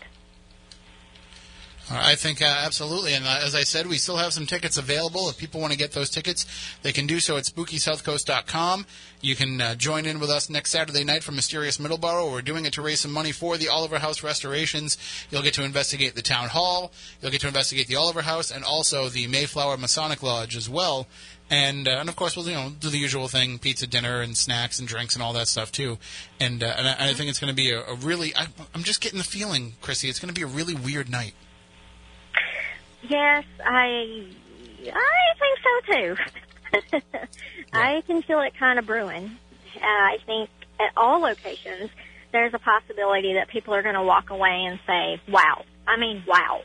I 1.91 2.15
think 2.15 2.41
uh, 2.41 2.46
absolutely, 2.46 3.13
and 3.13 3.26
uh, 3.26 3.41
as 3.43 3.56
I 3.56 3.63
said, 3.63 3.88
we 3.88 3.98
still 3.98 4.15
have 4.15 4.32
some 4.32 4.46
tickets 4.46 4.78
available. 4.78 5.30
If 5.30 5.38
people 5.38 5.60
want 5.60 5.74
to 5.74 5.78
get 5.78 5.91
those 5.91 6.10
tickets, 6.10 6.46
they 6.82 6.93
can 6.93 7.08
do 7.08 7.19
so 7.19 7.36
at 7.36 7.43
SpookySouthCoast.com. 7.43 8.86
You 9.19 9.36
can 9.36 9.60
uh, 9.60 9.76
join 9.76 10.06
in 10.06 10.19
with 10.19 10.30
us 10.30 10.50
next 10.50 10.72
Saturday 10.72 11.04
night 11.04 11.24
for 11.24 11.34
Mysterious 11.34 11.78
Middleborough. 11.78 12.32
We're 12.32 12.41
doing 12.41 12.65
it 12.65 12.74
to 12.74 12.82
raise 12.82 13.02
some 13.02 13.12
money 13.12 13.34
for 13.34 13.58
the 13.58 13.67
Oliver 13.67 14.00
House 14.00 14.24
restorations. 14.24 14.98
You'll 15.30 15.41
get 15.41 15.54
to 15.56 15.63
investigate 15.63 16.15
the 16.15 16.22
town 16.22 16.50
hall. 16.50 16.93
You'll 17.22 17.32
get 17.32 17.41
to 17.41 17.48
investigate 17.48 17.88
the 17.88 17.98
Oliver 17.98 18.22
House 18.22 18.50
and 18.50 18.63
also 18.63 19.10
the 19.10 19.28
Mayflower 19.28 19.76
Masonic 19.76 20.24
Lodge 20.24 20.56
as 20.56 20.69
well. 20.69 21.08
And 21.50 21.88
uh, 21.88 21.98
and 22.00 22.08
of 22.08 22.15
course 22.15 22.38
we'll 22.38 22.48
you 22.48 22.56
know 22.56 22.72
do 22.80 22.89
the 22.89 22.98
usual 22.98 23.28
thing: 23.28 23.60
pizza 23.60 23.86
dinner 23.86 24.22
and 24.22 24.36
snacks 24.36 24.80
and 24.80 24.88
drinks 24.88 25.15
and 25.15 25.22
all 25.22 25.34
that 25.34 25.50
stuff 25.50 25.72
too. 25.72 25.98
And 26.39 26.63
uh, 26.63 26.74
and 26.78 26.88
I, 26.88 27.10
I 27.10 27.13
think 27.13 27.30
it's 27.30 27.39
going 27.39 27.52
to 27.52 27.56
be 27.56 27.72
a, 27.72 27.82
a 27.82 27.96
really 27.96 28.34
I, 28.36 28.48
I'm 28.74 28.84
just 28.84 29.02
getting 29.02 29.17
the 29.17 29.26
feeling, 29.26 29.74
Chrissy, 29.82 30.10
it's 30.10 30.19
going 30.19 30.34
to 30.34 30.39
be 30.39 30.43
a 30.43 30.48
really 30.48 30.74
weird 30.74 31.10
night. 31.10 31.34
Yes, 33.08 33.44
I 33.63 34.26
I 34.94 35.34
think 35.39 35.60
so 35.63 35.94
too. 35.94 37.10
I 37.74 38.02
can 38.08 38.22
feel 38.22 38.42
it 38.42 38.54
kind 38.58 38.80
of 38.80 38.86
brewing. 38.86 39.38
Uh, 39.76 39.86
I 39.86 40.18
think 40.26 40.50
at 40.80 40.92
all 40.96 41.20
locations 41.20 41.89
there's 42.32 42.54
a 42.54 42.60
possibility 42.60 43.34
that 43.34 43.48
people 43.50 43.74
are 43.74 43.84
going 43.84 43.96
to 43.96 44.04
walk 44.04 44.30
away 44.30 44.66
and 44.68 44.80
say, 44.88 45.22
"Wow!" 45.30 45.66
I 45.88 45.98
mean, 45.98 46.24
"Wow!" 46.28 46.62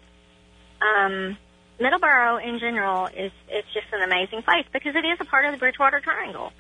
Um, 0.81 1.37
Middleborough 1.81 2.43
in 2.45 2.59
general 2.59 3.07
is 3.07 3.33
it's 3.49 3.69
just 3.73 3.87
an 3.93 4.03
amazing 4.03 4.43
place 4.43 4.67
because 4.73 4.95
it 4.97 5.05
is 5.05 5.19
a 5.21 5.25
part 5.25 5.45
of 5.45 5.53
the 5.53 5.59
Bridgewater 5.59 6.01
Triangle. 6.01 6.53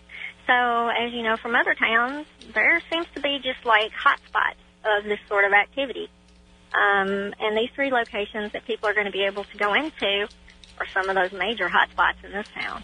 So, 0.47 0.89
as 0.89 1.13
you 1.13 1.23
know 1.23 1.37
from 1.37 1.55
other 1.55 1.75
towns, 1.75 2.27
there 2.55 2.81
seems 2.91 3.07
to 3.15 3.21
be 3.21 3.39
just 3.43 3.65
like 3.65 3.93
hotspots 3.93 4.59
of 4.85 5.05
this 5.05 5.19
sort 5.29 5.45
of 5.45 5.53
activity. 5.53 6.09
Um, 6.75 7.33
and 7.41 7.57
these 7.57 7.71
three 7.75 7.91
locations 7.91 8.53
that 8.53 8.65
people 8.67 8.89
are 8.89 8.95
going 8.95 9.07
to 9.07 9.13
be 9.13 9.25
able 9.25 9.45
to 9.45 9.57
go 9.57 9.75
into 9.75 10.29
are 10.79 10.87
some 10.93 11.09
of 11.09 11.15
those 11.17 11.33
major 11.33 11.69
hotspots 11.69 12.23
in 12.25 12.33
this 12.33 12.47
town. 12.55 12.83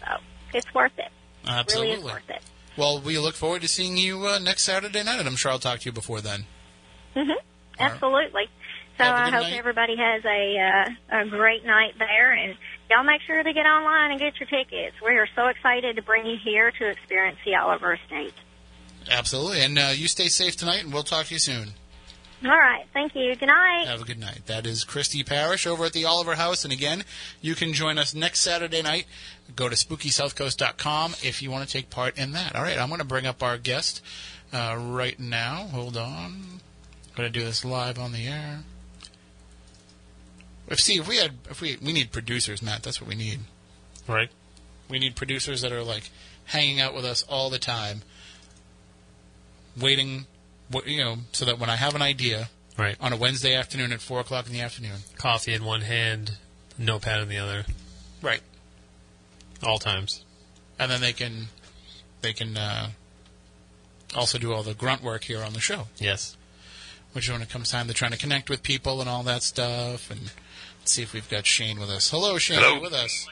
So 0.00 0.06
it's 0.54 0.72
worth 0.74 0.98
it. 0.98 1.10
Absolutely. 1.46 1.88
Really 1.90 2.00
is 2.00 2.04
worth 2.04 2.30
it. 2.30 2.42
Well, 2.76 3.00
we 3.00 3.18
look 3.18 3.34
forward 3.34 3.62
to 3.62 3.68
seeing 3.68 3.96
you 3.96 4.26
uh, 4.26 4.38
next 4.38 4.62
Saturday 4.62 5.02
night, 5.02 5.18
and 5.18 5.28
I'm 5.28 5.36
sure 5.36 5.52
I'll 5.52 5.58
talk 5.58 5.80
to 5.80 5.86
you 5.86 5.92
before 5.92 6.20
then. 6.20 6.46
hmm 7.14 7.30
Absolutely. 7.78 8.48
So 8.98 9.04
I 9.04 9.30
hope 9.30 9.42
night. 9.42 9.54
everybody 9.54 9.96
has 9.96 10.22
a 10.26 10.58
uh, 10.58 11.20
a 11.22 11.26
great 11.26 11.64
night 11.64 11.94
there, 11.98 12.32
and 12.32 12.54
y'all 12.90 13.02
make 13.02 13.22
sure 13.22 13.42
to 13.42 13.52
get 13.54 13.64
online 13.64 14.10
and 14.10 14.20
get 14.20 14.38
your 14.38 14.46
tickets. 14.46 14.96
We 15.02 15.16
are 15.16 15.28
so 15.34 15.46
excited 15.46 15.96
to 15.96 16.02
bring 16.02 16.26
you 16.26 16.36
here 16.44 16.70
to 16.70 16.90
experience 16.90 17.38
the 17.44 17.54
Oliver 17.56 17.94
Estate. 17.94 18.34
Absolutely. 19.10 19.62
And 19.62 19.78
uh, 19.78 19.92
you 19.94 20.06
stay 20.06 20.28
safe 20.28 20.56
tonight, 20.56 20.84
and 20.84 20.92
we'll 20.92 21.02
talk 21.02 21.26
to 21.26 21.34
you 21.34 21.38
soon. 21.38 21.72
All 22.42 22.50
right. 22.50 22.86
Thank 22.94 23.14
you. 23.14 23.34
Good 23.36 23.46
night. 23.48 23.84
Have 23.86 24.00
a 24.00 24.04
good 24.04 24.18
night. 24.18 24.46
That 24.46 24.66
is 24.66 24.82
Christy 24.84 25.22
Parrish 25.22 25.66
over 25.66 25.84
at 25.84 25.92
the 25.92 26.06
Oliver 26.06 26.36
House. 26.36 26.64
And 26.64 26.72
again, 26.72 27.04
you 27.42 27.54
can 27.54 27.74
join 27.74 27.98
us 27.98 28.14
next 28.14 28.40
Saturday 28.40 28.80
night. 28.80 29.04
Go 29.54 29.68
to 29.68 29.74
SpookySouthCoast.com 29.76 31.16
if 31.22 31.42
you 31.42 31.50
want 31.50 31.68
to 31.68 31.72
take 31.72 31.90
part 31.90 32.16
in 32.18 32.32
that. 32.32 32.56
All 32.56 32.62
right, 32.62 32.78
I'm 32.78 32.88
going 32.88 33.00
to 33.00 33.04
bring 33.04 33.26
up 33.26 33.42
our 33.42 33.58
guest 33.58 34.02
uh, 34.54 34.74
right 34.78 35.20
now. 35.20 35.66
Hold 35.72 35.98
on. 35.98 36.14
I'm 36.14 36.60
going 37.14 37.30
to 37.30 37.38
do 37.38 37.44
this 37.44 37.62
live 37.64 37.98
on 37.98 38.12
the 38.12 38.26
air. 38.26 38.60
If 40.68 40.80
see 40.80 40.98
if 40.98 41.08
we 41.08 41.16
had 41.16 41.32
if 41.50 41.60
we 41.60 41.76
we 41.82 41.92
need 41.92 42.12
producers, 42.12 42.62
Matt. 42.62 42.84
That's 42.84 43.00
what 43.00 43.08
we 43.08 43.16
need. 43.16 43.40
Right. 44.06 44.30
We 44.88 44.98
need 45.00 45.16
producers 45.16 45.62
that 45.62 45.72
are 45.72 45.82
like 45.82 46.10
hanging 46.46 46.80
out 46.80 46.94
with 46.94 47.04
us 47.04 47.22
all 47.24 47.50
the 47.50 47.58
time, 47.58 48.02
waiting, 49.76 50.20
wh- 50.20 50.39
you 50.86 50.98
know, 51.04 51.16
so 51.32 51.44
that 51.44 51.58
when 51.58 51.70
I 51.70 51.76
have 51.76 51.94
an 51.94 52.02
idea 52.02 52.48
Right. 52.76 52.96
on 53.00 53.12
a 53.12 53.16
Wednesday 53.16 53.54
afternoon 53.54 53.92
at 53.92 54.00
four 54.00 54.20
o'clock 54.20 54.46
in 54.46 54.52
the 54.52 54.60
afternoon, 54.60 54.98
Coffee 55.16 55.52
in 55.52 55.64
one 55.64 55.82
hand, 55.82 56.38
notepad 56.78 57.20
in 57.20 57.28
the 57.28 57.38
other, 57.38 57.64
right, 58.22 58.40
all 59.62 59.78
times. 59.78 60.24
and 60.78 60.90
then 60.90 61.00
they 61.00 61.12
can 61.12 61.48
they 62.22 62.32
can 62.32 62.56
uh, 62.56 62.90
also 64.14 64.38
do 64.38 64.52
all 64.52 64.62
the 64.62 64.74
grunt 64.74 65.02
work 65.02 65.24
here 65.24 65.42
on 65.42 65.52
the 65.52 65.60
show. 65.60 65.88
Yes. 65.98 66.36
which 67.12 67.28
when 67.28 67.42
it 67.42 67.48
comes 67.50 67.70
time 67.70 67.88
to 67.88 67.92
trying 67.94 68.12
to 68.12 68.16
connect 68.18 68.48
with 68.48 68.62
people 68.62 69.00
and 69.00 69.10
all 69.10 69.22
that 69.24 69.42
stuff. 69.42 70.10
And 70.10 70.30
see 70.84 71.02
if 71.02 71.12
we've 71.12 71.28
got 71.28 71.44
Shane 71.46 71.78
with 71.80 71.90
us. 71.90 72.08
Hello, 72.10 72.38
Shane, 72.38 72.58
Hello. 72.60 72.80
with 72.80 72.92
us? 72.94 73.26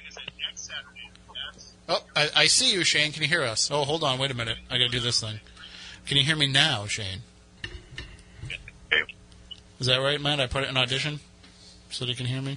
Oh, 1.88 2.02
I, 2.14 2.28
I 2.36 2.46
see 2.48 2.72
you, 2.72 2.84
Shane. 2.84 3.12
Can 3.12 3.22
you 3.22 3.28
hear 3.28 3.42
us? 3.42 3.70
Oh, 3.70 3.84
hold 3.84 4.04
on, 4.04 4.18
wait 4.18 4.30
a 4.30 4.34
minute. 4.34 4.58
I 4.70 4.76
got 4.78 4.84
to 4.84 4.88
do 4.90 5.00
this 5.00 5.20
thing. 5.20 5.40
Can 6.08 6.16
you 6.16 6.24
hear 6.24 6.36
me 6.36 6.46
now, 6.46 6.86
Shane? 6.86 7.20
Hey. 8.90 9.02
Is 9.78 9.88
that 9.88 9.98
right, 9.98 10.18
Matt? 10.18 10.40
I 10.40 10.46
put 10.46 10.64
it 10.64 10.70
in 10.70 10.76
audition 10.78 11.20
so 11.90 12.06
they 12.06 12.14
can 12.14 12.24
hear 12.24 12.40
me. 12.40 12.56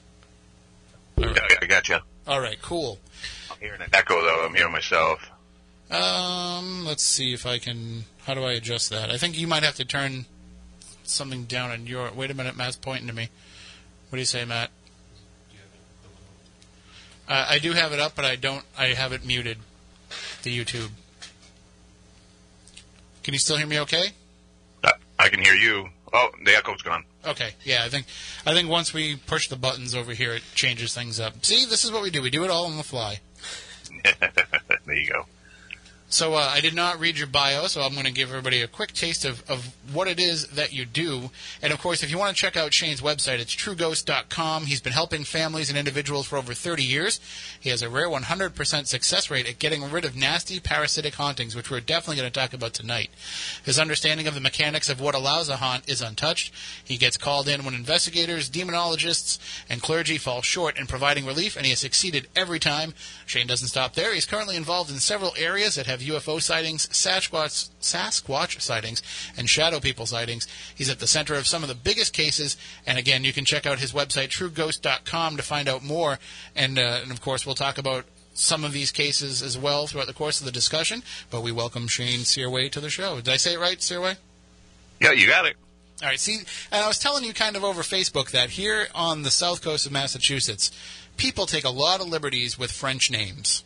Yeah, 1.17 1.33
I 1.61 1.65
got 1.65 1.89
you. 1.89 1.97
All 2.25 2.39
right, 2.39 2.61
cool. 2.61 2.99
I'm 3.51 3.57
hearing 3.59 3.81
an 3.81 3.89
echo 3.91 4.21
though. 4.21 4.45
I'm 4.45 4.55
hearing 4.55 4.71
myself. 4.71 5.29
Um, 5.91 6.85
let's 6.85 7.03
see 7.03 7.33
if 7.33 7.45
I 7.45 7.57
can. 7.57 8.05
How 8.23 8.35
do 8.35 8.43
I 8.45 8.53
adjust 8.53 8.89
that? 8.89 9.11
I 9.11 9.17
think 9.17 9.37
you 9.37 9.47
might 9.47 9.63
have 9.63 9.75
to 9.75 9.85
turn 9.85 10.27
something 11.03 11.43
down 11.43 11.71
on 11.71 11.87
your. 11.87 12.09
Wait 12.13 12.31
a 12.31 12.33
minute, 12.33 12.55
Matt's 12.55 12.77
pointing 12.77 13.07
to 13.07 13.13
me. 13.13 13.27
What 14.09 14.15
do 14.15 14.19
you 14.19 14.25
say, 14.25 14.45
Matt? 14.45 14.69
Uh, 17.27 17.47
I 17.49 17.59
do 17.59 17.73
have 17.73 17.91
it 17.91 17.99
up, 17.99 18.15
but 18.15 18.23
I 18.23 18.37
don't. 18.37 18.63
I 18.77 18.93
have 18.93 19.11
it 19.11 19.25
muted. 19.25 19.57
The 20.43 20.57
YouTube. 20.57 20.91
Can 23.23 23.33
you 23.33 23.39
still 23.39 23.57
hear 23.57 23.67
me? 23.67 23.79
Okay. 23.81 24.11
I, 25.19 25.29
can 25.29 25.39
hear 25.43 25.53
you. 25.53 25.89
Oh, 26.11 26.29
the 26.43 26.55
echo's 26.55 26.81
gone. 26.81 27.03
Okay. 27.25 27.51
Yeah, 27.63 27.83
I 27.85 27.89
think. 27.89 28.07
I 28.45 28.53
think 28.53 28.69
once 28.69 28.91
we 28.91 29.15
push 29.15 29.47
the 29.49 29.55
buttons 29.55 29.93
over 29.93 30.13
here, 30.13 30.33
it 30.33 30.41
changes 30.55 30.95
things 30.95 31.19
up. 31.19 31.45
See, 31.45 31.65
this 31.65 31.85
is 31.85 31.91
what 31.91 32.01
we 32.01 32.09
do. 32.09 32.23
We 32.23 32.31
do 32.31 32.43
it 32.43 32.49
all 32.49 32.65
on 32.65 32.77
the 32.77 32.83
fly. 32.83 33.19
there 34.03 34.95
you 34.95 35.07
go. 35.07 35.25
So 36.11 36.33
uh, 36.33 36.51
I 36.53 36.59
did 36.59 36.75
not 36.75 36.99
read 36.99 37.17
your 37.17 37.27
bio, 37.27 37.67
so 37.67 37.81
I'm 37.81 37.93
going 37.93 38.05
to 38.05 38.11
give 38.11 38.27
everybody 38.27 38.61
a 38.61 38.67
quick 38.67 38.91
taste 38.91 39.23
of, 39.23 39.49
of 39.49 39.73
what 39.93 40.09
it 40.09 40.19
is 40.19 40.45
that 40.49 40.73
you 40.73 40.83
do. 40.83 41.29
And 41.61 41.71
of 41.71 41.79
course, 41.79 42.03
if 42.03 42.11
you 42.11 42.17
want 42.17 42.35
to 42.35 42.41
check 42.41 42.57
out 42.57 42.73
Shane's 42.73 42.99
website, 42.99 43.39
it's 43.39 43.55
trueghost.com. 43.55 44.65
He's 44.65 44.81
been 44.81 44.91
helping 44.91 45.23
families 45.23 45.69
and 45.69 45.79
individuals 45.79 46.27
for 46.27 46.37
over 46.37 46.53
30 46.53 46.83
years. 46.83 47.21
He 47.61 47.69
has 47.69 47.81
a 47.81 47.89
rare 47.89 48.09
100% 48.09 48.87
success 48.87 49.31
rate 49.31 49.47
at 49.47 49.57
getting 49.57 49.89
rid 49.89 50.03
of 50.03 50.13
nasty 50.13 50.59
parasitic 50.59 51.15
hauntings, 51.15 51.55
which 51.55 51.71
we're 51.71 51.79
definitely 51.79 52.17
going 52.17 52.29
to 52.29 52.39
talk 52.39 52.53
about 52.53 52.73
tonight. 52.73 53.09
His 53.63 53.79
understanding 53.79 54.27
of 54.27 54.33
the 54.33 54.41
mechanics 54.41 54.89
of 54.89 54.99
what 54.99 55.15
allows 55.15 55.47
a 55.47 55.57
haunt 55.57 55.87
is 55.89 56.01
untouched. 56.01 56.53
He 56.83 56.97
gets 56.97 57.15
called 57.15 57.47
in 57.47 57.63
when 57.63 57.73
investigators, 57.73 58.49
demonologists, 58.49 59.39
and 59.69 59.81
clergy 59.81 60.17
fall 60.17 60.41
short 60.41 60.77
in 60.77 60.87
providing 60.87 61.25
relief, 61.25 61.55
and 61.55 61.65
he 61.65 61.71
has 61.71 61.79
succeeded 61.79 62.27
every 62.35 62.59
time. 62.59 62.93
Shane 63.25 63.47
doesn't 63.47 63.69
stop 63.69 63.93
there. 63.93 64.13
He's 64.13 64.25
currently 64.25 64.57
involved 64.57 64.91
in 64.91 64.97
several 64.97 65.33
areas 65.37 65.75
that 65.75 65.85
have 65.85 66.00
UFO 66.01 66.41
sightings, 66.41 66.87
Sasquatch, 66.87 67.69
Sasquatch 67.81 68.61
sightings, 68.61 69.01
and 69.37 69.49
shadow 69.49 69.79
people 69.79 70.05
sightings. 70.05 70.47
He's 70.73 70.89
at 70.89 70.99
the 70.99 71.07
center 71.07 71.35
of 71.35 71.47
some 71.47 71.63
of 71.63 71.69
the 71.69 71.75
biggest 71.75 72.13
cases, 72.13 72.57
and 72.85 72.97
again, 72.97 73.23
you 73.23 73.33
can 73.33 73.45
check 73.45 73.65
out 73.65 73.79
his 73.79 73.93
website, 73.93 74.29
trueghost.com, 74.29 75.37
to 75.37 75.43
find 75.43 75.67
out 75.67 75.83
more. 75.83 76.19
And, 76.55 76.77
uh, 76.77 76.99
and 77.01 77.11
of 77.11 77.21
course, 77.21 77.45
we'll 77.45 77.55
talk 77.55 77.77
about 77.77 78.05
some 78.33 78.63
of 78.63 78.71
these 78.71 78.91
cases 78.91 79.41
as 79.41 79.57
well 79.57 79.87
throughout 79.87 80.07
the 80.07 80.13
course 80.13 80.39
of 80.39 80.45
the 80.45 80.51
discussion. 80.51 81.03
But 81.29 81.41
we 81.41 81.51
welcome 81.51 81.87
Shane 81.87 82.21
Sirois 82.21 82.71
to 82.71 82.79
the 82.79 82.89
show. 82.89 83.17
Did 83.17 83.29
I 83.29 83.37
say 83.37 83.53
it 83.53 83.59
right, 83.59 83.77
Sirois? 83.77 84.17
Yeah, 84.99 85.11
you 85.11 85.27
got 85.27 85.45
it. 85.45 85.55
All 86.01 86.07
right. 86.07 86.19
See, 86.19 86.37
and 86.71 86.83
I 86.83 86.87
was 86.87 86.97
telling 86.97 87.23
you 87.23 87.33
kind 87.33 87.55
of 87.55 87.63
over 87.63 87.81
Facebook 87.81 88.31
that 88.31 88.51
here 88.51 88.87
on 88.95 89.23
the 89.23 89.31
south 89.31 89.61
coast 89.61 89.85
of 89.85 89.91
Massachusetts, 89.91 90.71
people 91.17 91.45
take 91.45 91.63
a 91.63 91.69
lot 91.69 92.01
of 92.01 92.07
liberties 92.07 92.57
with 92.57 92.71
French 92.71 93.11
names. 93.11 93.63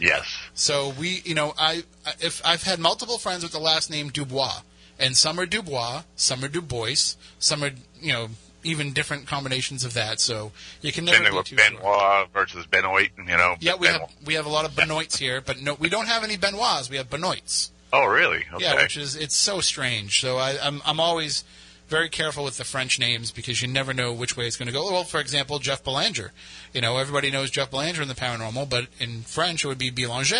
Yes. 0.00 0.39
So 0.60 0.90
we, 0.90 1.22
you 1.24 1.34
know, 1.34 1.54
I 1.58 1.84
if 2.20 2.42
I've 2.44 2.64
had 2.64 2.78
multiple 2.78 3.16
friends 3.16 3.42
with 3.42 3.52
the 3.52 3.58
last 3.58 3.90
name 3.90 4.10
Dubois, 4.10 4.60
and 4.98 5.16
some 5.16 5.40
are 5.40 5.46
Dubois, 5.46 6.02
some 6.16 6.44
are 6.44 6.48
Dubois, 6.48 7.16
some 7.38 7.64
are 7.64 7.70
you 7.98 8.12
know 8.12 8.28
even 8.62 8.92
different 8.92 9.26
combinations 9.26 9.84
of 9.84 9.94
that. 9.94 10.20
So 10.20 10.52
you 10.82 10.92
can 10.92 11.06
never 11.06 11.30
be 11.30 11.42
too 11.44 11.56
sure. 11.56 11.70
Benoit 11.70 12.28
versus 12.34 12.66
Benoit. 12.66 13.08
You 13.16 13.38
know. 13.38 13.56
Yeah, 13.60 13.76
we 13.76 13.86
Benoit. 13.86 14.00
have 14.02 14.26
we 14.26 14.34
have 14.34 14.44
a 14.44 14.50
lot 14.50 14.66
of 14.66 14.72
Benoits 14.72 15.16
here, 15.16 15.40
but 15.40 15.62
no, 15.62 15.72
we 15.74 15.88
don't 15.88 16.06
have 16.06 16.24
any 16.24 16.36
Benoits. 16.36 16.90
We 16.90 16.98
have 16.98 17.08
Benoits. 17.08 17.70
Oh, 17.90 18.04
really? 18.04 18.44
Okay. 18.52 18.62
Yeah, 18.62 18.82
which 18.82 18.98
is 18.98 19.16
it's 19.16 19.36
so 19.36 19.60
strange. 19.60 20.20
So 20.20 20.36
I, 20.36 20.58
I'm 20.62 20.82
I'm 20.84 21.00
always 21.00 21.42
very 21.90 22.08
careful 22.08 22.44
with 22.44 22.56
the 22.56 22.64
French 22.64 22.98
names 22.98 23.30
because 23.30 23.60
you 23.60 23.68
never 23.68 23.92
know 23.92 24.12
which 24.12 24.36
way 24.36 24.46
it's 24.46 24.56
going 24.56 24.68
to 24.68 24.72
go. 24.72 24.90
Well, 24.90 25.04
for 25.04 25.20
example, 25.20 25.58
Jeff 25.58 25.84
Belanger. 25.84 26.32
You 26.72 26.80
know, 26.80 26.96
everybody 26.96 27.30
knows 27.30 27.50
Jeff 27.50 27.70
Belanger 27.70 28.00
in 28.00 28.08
the 28.08 28.14
paranormal, 28.14 28.70
but 28.70 28.86
in 28.98 29.22
French 29.22 29.64
it 29.64 29.68
would 29.68 29.76
be 29.78 29.90
Belanger. 29.90 30.34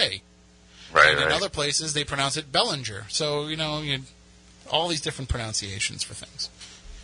right. 0.95 1.11
and 1.11 1.19
in 1.19 1.27
right. 1.27 1.33
other 1.35 1.49
places 1.51 1.93
they 1.93 2.05
pronounce 2.05 2.37
it 2.39 2.51
Bellinger. 2.51 3.05
So 3.09 3.49
you 3.49 3.57
know, 3.57 3.83
you, 3.83 3.99
all 4.71 4.89
these 4.89 5.01
different 5.03 5.29
pronunciations 5.29 6.03
for 6.03 6.15
things. 6.15 6.49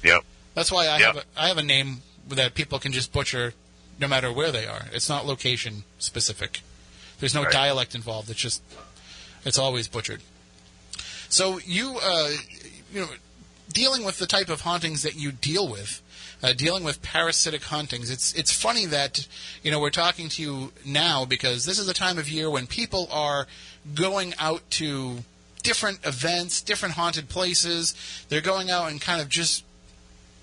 Yep. 0.03 0.23
That's 0.55 0.73
why 0.73 0.87
I 0.87 0.99
Yep. 0.99 1.07
have 1.07 1.17
a, 1.17 1.23
I 1.37 1.49
have 1.49 1.59
a 1.59 1.63
name 1.63 1.99
that 2.29 2.55
people 2.55 2.79
can 2.79 2.93
just 2.93 3.13
butcher, 3.13 3.53
no 4.01 4.09
matter 4.09 4.33
where 4.33 4.51
they 4.53 4.67
are. 4.67 4.87
It's 4.93 5.09
not 5.09 5.27
location 5.27 5.85
specific. 5.99 6.61
There's 7.21 7.35
no 7.35 7.43
Right. 7.43 7.53
dialect 7.53 7.95
involved. 7.95 8.31
It's 8.31 8.41
just 8.41 8.63
it's 9.45 9.59
always 9.59 9.89
butchered. 9.89 10.23
So 11.29 11.59
you 11.65 11.99
uh, 12.03 12.31
you 12.93 13.01
know 13.01 13.09
dealing 13.73 14.05
with 14.05 14.19
the 14.19 14.27
type 14.27 14.49
of 14.49 14.63
hauntings 14.63 15.03
that 15.03 15.17
you 15.17 15.33
deal 15.33 15.69
with. 15.69 16.03
Uh, 16.43 16.53
dealing 16.53 16.85
with 16.85 17.01
parasitic 17.01 17.65
hauntings, 17.65 18.11
it's 18.11 18.35
it's 18.35 18.53
funny 18.53 18.85
that 18.85 19.27
you 19.63 19.71
know 19.71 19.81
we're 19.81 19.89
talking 19.89 20.29
to 20.29 20.43
you 20.43 20.71
now 20.85 21.25
because 21.25 21.65
this 21.65 21.79
is 21.79 21.87
the 21.87 21.95
time 21.95 22.19
of 22.19 22.29
year 22.29 22.51
when 22.51 22.67
people 22.67 23.09
are 23.11 23.47
going 23.95 24.35
out 24.39 24.61
to 24.71 25.17
different 25.63 25.99
events, 26.07 26.61
different 26.61 26.95
haunted 26.95 27.31
places. 27.31 27.95
They're 28.29 28.43
going 28.43 28.71
out 28.71 28.91
and 28.91 29.01
kind 29.01 29.23
of 29.23 29.31
just 29.31 29.65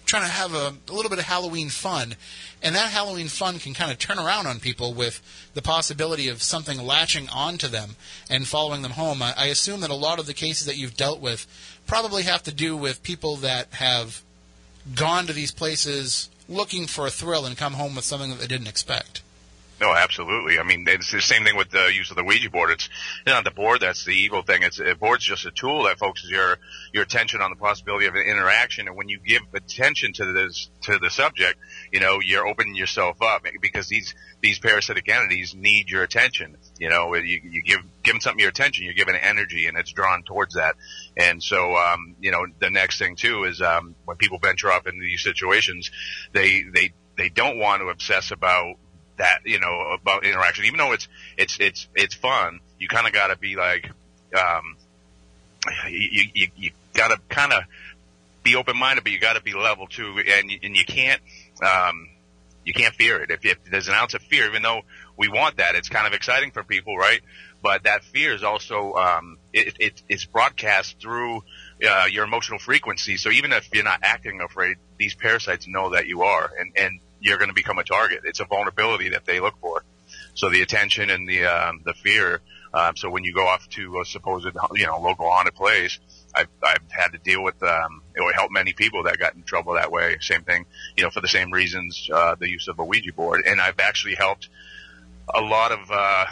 trying 0.06 0.24
to 0.24 0.30
have 0.30 0.54
a, 0.54 0.74
a 0.90 0.94
little 0.94 1.10
bit 1.10 1.20
of 1.20 1.26
Halloween 1.26 1.70
fun. 1.70 2.16
And 2.62 2.76
that 2.76 2.92
Halloween 2.92 3.28
fun 3.28 3.60
can 3.60 3.74
kind 3.74 3.92
of 3.92 4.00
turn 4.00 4.20
around 4.20 4.48
on 4.48 4.60
people 4.60 4.94
with 4.94 5.22
the 5.54 5.62
possibility 5.62 6.28
of 6.28 6.42
something 6.42 6.78
latching 6.78 7.30
onto 7.30 7.68
them 7.68 7.96
and 8.30 8.48
following 8.48 8.82
them 8.82 8.92
home. 8.92 9.22
I, 9.22 9.34
I 9.38 9.46
assume 9.48 9.82
that 9.82 9.90
a 9.90 9.96
lot 9.96 10.20
of 10.20 10.26
the 10.26 10.34
cases 10.34 10.66
that 10.68 10.78
you've 10.78 10.98
dealt 10.98 11.22
with 11.22 11.48
probably 11.88 12.24
have 12.24 12.43
to 12.43 12.54
do 12.54 12.76
with 12.76 13.04
people 13.04 13.38
that 13.38 13.74
have 13.74 14.22
gone 14.96 15.28
to 15.28 15.34
these 15.34 15.52
places 15.52 16.30
looking 16.50 16.88
for 16.88 17.08
a 17.08 17.10
thrill 17.10 17.46
and 17.46 17.58
come 17.58 17.74
home 17.74 17.96
with 17.96 18.06
something 18.06 18.30
that 18.30 18.39
they 18.39 18.48
didn't 18.48 18.67
expect. 18.67 19.22
No, 19.82 19.93
absolutely. 19.93 20.60
I 20.60 20.63
mean, 20.63 20.86
it's 20.88 21.12
the 21.12 21.19
same 21.19 21.43
thing 21.43 21.58
with 21.58 21.69
the 21.69 21.91
use 21.93 22.10
of 22.10 22.15
the 22.15 22.24
Ouija 22.24 22.50
board. 22.50 22.72
It's 22.72 22.88
not 23.26 23.43
the 23.43 23.52
board 23.52 23.82
that's 23.82 24.06
the 24.06 24.13
evil 24.13 24.41
thing. 24.41 24.63
It's 24.63 24.80
a 24.80 24.96
board's 24.96 25.26
just 25.26 25.46
a 25.46 25.52
tool 25.52 25.84
that 25.84 25.98
focuses 25.98 26.30
your 26.30 26.58
your 26.93 27.04
attention 27.04 27.41
on 27.41 27.50
the 27.50 27.58
possibility 27.58 28.06
of 28.06 28.15
an 28.15 28.22
interaction. 28.22 28.88
And 28.88 28.96
when 28.96 29.10
you 29.10 29.19
give 29.19 29.41
attention 29.54 30.13
to 30.13 30.32
this 30.32 30.69
to 30.84 31.00
the 31.00 31.10
subject, 31.10 31.60
you 31.93 31.99
know, 31.99 32.19
you're 32.21 32.47
opening 32.47 32.73
yourself 32.73 33.21
up 33.21 33.45
because 33.62 33.88
these 33.88 34.15
these 34.41 34.58
parasitic 34.58 35.08
entities 35.08 35.53
need 35.53 35.89
your 35.89 36.01
attention. 36.01 36.58
You 36.79 36.89
know, 36.89 37.13
you, 37.13 37.39
you 37.43 37.62
give 37.62 37.82
give 38.01 38.15
them 38.15 38.19
something 38.19 38.39
your 38.39 38.49
attention, 38.49 38.86
you're 38.86 38.95
giving 38.95 39.15
energy, 39.15 39.67
and 39.67 39.77
it's 39.77 39.91
drawn 39.91 40.23
towards 40.23 40.56
that. 40.56 40.75
And 41.15 41.41
so, 41.41 41.75
um, 41.75 42.15
you 42.19 42.32
know, 42.32 42.47
the 42.58 42.71
next 42.71 42.97
thing 42.97 43.15
too 43.15 43.43
is 43.43 43.62
um, 43.62 43.93
when 44.06 44.17
people 44.17 44.39
venture 44.39 44.71
off 44.71 44.88
into 44.88 45.01
these 45.01 45.21
situations, 45.21 45.91
they 46.32 46.63
they 46.63 46.93
they 47.15 47.29
don't 47.29 47.60
want 47.60 47.84
to 47.84 47.89
obsess 47.89 48.32
about 48.32 48.75
that 49.17 49.41
you 49.45 49.60
know 49.60 49.91
about 49.93 50.25
interaction 50.25 50.65
even 50.65 50.79
though 50.79 50.91
it's 50.91 51.08
it's 51.38 51.60
it's 51.60 51.88
it's 51.93 52.15
fun 52.15 52.60
you 52.79 52.88
kind 52.88 53.06
of 53.06 53.13
got 53.13 53.27
to 53.27 53.38
be 53.38 53.56
like 53.56 53.88
um 54.36 54.75
you 55.88 56.23
you, 56.34 56.47
you 56.56 56.71
got 56.95 57.10
to 57.10 57.19
kind 57.29 57.53
of 57.53 57.62
be 58.41 58.56
open 58.56 58.75
minded 58.75 59.03
but 59.03 59.13
you 59.13 59.19
got 59.19 59.34
to 59.34 59.43
be 59.43 59.53
level 59.53 59.86
too 59.86 60.19
and 60.19 60.51
and 60.63 60.75
you 60.75 60.84
can't 60.84 61.21
um 61.63 62.10
you 62.65 62.73
can't 62.73 62.95
fear 62.95 63.21
it 63.21 63.30
if, 63.30 63.45
if 63.45 63.58
there's 63.69 63.88
an 63.88 63.93
ounce 63.93 64.13
of 64.13 64.21
fear 64.21 64.47
even 64.47 64.62
though 64.62 64.82
we 65.17 65.28
want 65.28 65.58
that 65.58 65.76
it's 65.76 65.89
kind 65.89 66.08
of 66.08 66.13
exciting 66.13 66.52
for 66.52 66.63
people 66.63 66.97
right 66.97 67.21
but 67.62 67.84
that 67.84 68.04
fear 68.04 68.34
is 68.34 68.43
also 68.43 68.93
um 68.93 69.38
it, 69.52 69.76
it 69.80 70.02
it's 70.10 70.26
broadcast 70.26 70.99
through 70.99 71.41
uh, 71.88 72.06
your 72.10 72.23
emotional 72.23 72.60
frequency 72.60 73.17
so 73.17 73.30
even 73.30 73.52
if 73.52 73.67
you're 73.73 73.84
not 73.84 73.99
acting 74.04 74.39
afraid 74.41 74.78
these 74.97 75.15
parasites 75.15 75.67
know 75.67 75.91
that 75.91 76.08
you 76.08 76.21
are 76.21 76.52
and 76.60 76.71
and 76.78 76.99
you're 77.23 77.38
going 77.38 77.49
to 77.49 77.56
become 77.56 77.80
a 77.80 77.84
target. 77.84 78.21
It's 78.26 78.41
a 78.41 78.45
vulnerability 78.45 79.10
that 79.10 79.26
they 79.26 79.39
look 79.39 79.58
for. 79.60 79.84
So 80.36 80.49
the 80.49 80.62
attention 80.62 81.10
and 81.10 81.28
the 81.28 81.45
um, 81.45 81.82
the 81.84 81.93
fear. 81.93 82.41
Um, 82.73 82.95
so 82.95 83.10
when 83.10 83.23
you 83.23 83.34
go 83.34 83.47
off 83.47 83.67
to 83.69 84.02
a 84.02 84.06
supposed 84.06 84.45
you 84.76 84.86
know 84.86 84.99
local 84.99 85.30
haunted 85.30 85.56
place, 85.56 85.99
I've 86.36 86.50
I've 86.63 86.89
had 86.89 87.10
to 87.10 87.17
deal 87.17 87.43
with 87.43 87.62
um, 87.63 88.02
it 88.15 88.22
would 88.22 88.36
help 88.36 88.52
many 88.52 88.74
people 88.74 89.04
that 89.04 89.17
got 89.17 89.36
in 89.36 89.43
trouble 89.43 89.74
that 89.74 89.91
way. 89.91 90.17
Same 90.22 90.43
thing, 90.43 90.65
you 90.96 91.04
know, 91.04 91.10
for 91.10 91.22
the 91.22 91.28
same 91.28 91.52
reasons, 91.52 92.10
uh, 92.12 92.36
the 92.36 92.50
use 92.50 92.67
of 92.67 92.80
a 92.80 92.84
Ouija 92.84 93.13
board. 93.13 93.43
And 93.46 93.62
I've 93.62 93.80
actually 93.80 94.15
helped 94.15 94.50
a 95.34 95.41
lot 95.41 95.72
of 95.72 95.80
uh, 95.91 96.26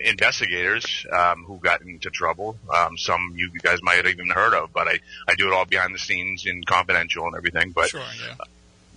investigators 0.00 1.06
um, 1.12 1.44
who 1.44 1.58
got 1.58 1.82
into 1.82 2.10
trouble. 2.10 2.56
Um, 2.74 2.96
some 2.96 3.34
you 3.36 3.50
guys 3.60 3.82
might 3.82 3.96
have 3.96 4.06
even 4.06 4.28
heard 4.30 4.54
of, 4.54 4.72
but 4.72 4.88
I, 4.88 5.00
I 5.28 5.34
do 5.34 5.48
it 5.48 5.52
all 5.52 5.64
behind 5.64 5.94
the 5.94 5.98
scenes 5.98 6.46
and 6.46 6.64
confidential 6.66 7.26
and 7.26 7.36
everything. 7.36 7.72
But 7.72 7.88
Sure, 7.88 8.00
yeah. 8.00 8.34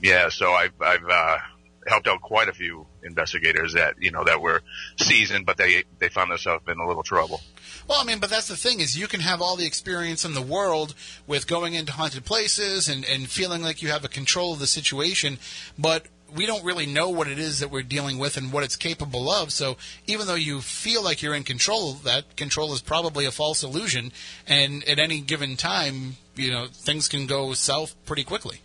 yeah, 0.02 0.30
so 0.30 0.52
I've 0.52 0.74
I've 0.82 1.08
uh, 1.08 1.38
helped 1.86 2.08
out 2.08 2.22
quite 2.22 2.48
a 2.48 2.54
few 2.54 2.86
investigators 3.04 3.74
that 3.74 3.96
you 4.00 4.12
know 4.12 4.24
that 4.24 4.42
were 4.42 4.62
seasoned, 4.98 5.46
but 5.46 5.58
they 5.58 5.84
they 6.00 6.10
found 6.10 6.32
themselves 6.32 6.64
in 6.68 6.80
a 6.80 6.88
little 6.88 7.04
trouble. 7.04 7.42
Well, 7.88 8.02
I 8.02 8.04
mean, 8.04 8.20
but 8.20 8.30
that's 8.30 8.48
the 8.48 8.58
thing 8.58 8.80
is 8.80 8.98
you 8.98 9.08
can 9.08 9.20
have 9.20 9.42
all 9.42 9.56
the 9.56 9.66
experience 9.66 10.26
in 10.26 10.34
the 10.34 10.42
world 10.42 10.96
with 11.28 11.46
going 11.46 11.76
into 11.76 11.92
haunted 11.92 12.26
places 12.26 12.88
and, 12.88 13.06
and 13.06 13.30
feeling 13.30 13.62
like 13.62 13.82
you 13.82 13.90
have 13.90 14.04
a 14.04 14.08
control 14.08 14.54
of 14.54 14.60
the 14.60 14.68
situation, 14.68 15.38
but 15.78 16.08
we 16.34 16.46
don't 16.46 16.64
really 16.64 16.86
know 16.86 17.10
what 17.10 17.28
it 17.28 17.38
is 17.38 17.60
that 17.60 17.70
we're 17.70 17.84
dealing 17.84 18.18
with 18.18 18.38
and 18.38 18.52
what 18.52 18.64
it's 18.64 18.76
capable 18.76 19.30
of. 19.30 19.52
So 19.52 19.78
even 20.08 20.26
though 20.28 20.36
you 20.36 20.62
feel 20.62 21.04
like 21.04 21.22
you're 21.22 21.36
in 21.36 21.44
control, 21.44 21.94
that 21.94 22.36
control 22.36 22.74
is 22.74 22.82
probably 22.82 23.26
a 23.26 23.32
false 23.32 23.64
illusion. 23.64 24.12
And 24.48 24.84
at 24.86 25.00
any 25.00 25.22
given 25.22 25.56
time, 25.56 26.18
you 26.36 26.52
know, 26.52 26.66
things 26.68 27.08
can 27.08 27.28
go 27.28 27.54
south 27.54 27.96
pretty 28.06 28.24
quickly. 28.24 28.62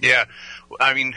Yeah, 0.00 0.24
I 0.80 0.94
mean, 0.94 1.14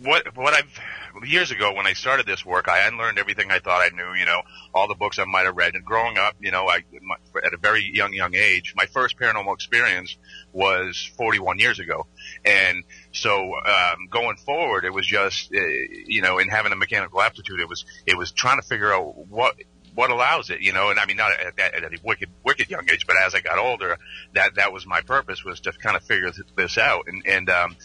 what 0.00 0.36
what 0.36 0.54
I've 0.54 0.80
years 1.24 1.50
ago 1.50 1.74
when 1.74 1.86
I 1.86 1.92
started 1.92 2.26
this 2.26 2.44
work, 2.44 2.68
I 2.68 2.86
unlearned 2.86 3.18
everything 3.18 3.50
I 3.50 3.58
thought 3.58 3.82
I 3.82 3.94
knew. 3.94 4.14
You 4.18 4.24
know, 4.24 4.42
all 4.74 4.88
the 4.88 4.94
books 4.94 5.18
I 5.18 5.24
might 5.24 5.44
have 5.44 5.56
read. 5.56 5.74
And 5.74 5.84
growing 5.84 6.18
up, 6.18 6.34
you 6.40 6.50
know, 6.50 6.68
I 6.68 6.84
my, 7.02 7.16
at 7.44 7.52
a 7.52 7.58
very 7.58 7.90
young 7.92 8.12
young 8.12 8.34
age, 8.34 8.74
my 8.76 8.86
first 8.86 9.18
paranormal 9.18 9.54
experience 9.54 10.16
was 10.52 11.10
41 11.16 11.58
years 11.58 11.78
ago, 11.78 12.06
and 12.44 12.84
so 13.12 13.52
um, 13.64 14.08
going 14.10 14.36
forward, 14.36 14.84
it 14.84 14.92
was 14.92 15.06
just 15.06 15.52
uh, 15.54 15.60
you 16.06 16.22
know, 16.22 16.38
in 16.38 16.48
having 16.48 16.72
a 16.72 16.76
mechanical 16.76 17.20
aptitude, 17.20 17.60
it 17.60 17.68
was 17.68 17.84
it 18.06 18.16
was 18.16 18.32
trying 18.32 18.60
to 18.60 18.66
figure 18.66 18.92
out 18.92 19.28
what 19.28 19.56
what 19.94 20.10
allows 20.10 20.50
it, 20.50 20.60
you 20.60 20.72
know, 20.72 20.90
and 20.90 20.98
I 20.98 21.06
mean, 21.06 21.16
not 21.16 21.32
at, 21.32 21.56
that, 21.56 21.74
at 21.74 21.84
a 21.84 21.98
wicked, 22.02 22.30
wicked 22.44 22.70
young 22.70 22.88
age, 22.90 23.06
but 23.06 23.16
as 23.16 23.34
I 23.34 23.40
got 23.40 23.58
older, 23.58 23.98
that, 24.34 24.54
that 24.54 24.72
was 24.72 24.86
my 24.86 25.02
purpose 25.02 25.44
was 25.44 25.60
to 25.60 25.72
kind 25.72 25.96
of 25.96 26.02
figure 26.02 26.30
this 26.56 26.78
out. 26.78 27.04
And, 27.08 27.22
and, 27.26 27.50
um, 27.50 27.76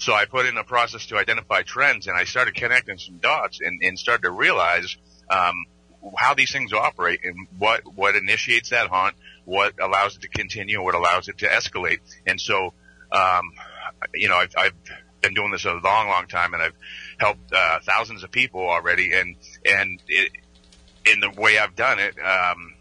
so 0.00 0.14
I 0.14 0.24
put 0.24 0.46
in 0.46 0.56
a 0.56 0.64
process 0.64 1.06
to 1.06 1.18
identify 1.18 1.60
trends 1.62 2.06
and 2.06 2.16
I 2.16 2.24
started 2.24 2.54
connecting 2.54 2.96
some 2.96 3.18
dots 3.18 3.60
and, 3.60 3.82
and 3.82 3.98
started 3.98 4.22
to 4.22 4.30
realize, 4.30 4.96
um, 5.28 5.66
how 6.16 6.32
these 6.32 6.50
things 6.50 6.72
operate 6.72 7.20
and 7.22 7.46
what, 7.58 7.82
what 7.94 8.16
initiates 8.16 8.70
that 8.70 8.88
haunt, 8.88 9.14
what 9.44 9.74
allows 9.78 10.16
it 10.16 10.22
to 10.22 10.28
continue, 10.28 10.82
what 10.82 10.94
allows 10.94 11.28
it 11.28 11.36
to 11.38 11.46
escalate. 11.46 11.98
And 12.26 12.40
so, 12.40 12.72
um, 13.12 13.52
you 14.14 14.30
know, 14.30 14.36
I've, 14.36 14.54
I've 14.56 14.72
been 15.20 15.34
doing 15.34 15.50
this 15.50 15.66
a 15.66 15.74
long, 15.74 16.08
long 16.08 16.26
time 16.26 16.54
and 16.54 16.62
I've 16.62 16.76
helped, 17.18 17.52
uh, 17.52 17.80
thousands 17.84 18.24
of 18.24 18.30
people 18.30 18.62
already 18.62 19.12
and, 19.12 19.36
and 19.66 20.02
it, 20.08 20.32
in 21.04 21.20
the 21.20 21.28
way 21.30 21.58
I've 21.58 21.76
done 21.76 21.98
it, 21.98 22.14
um, 22.18 22.72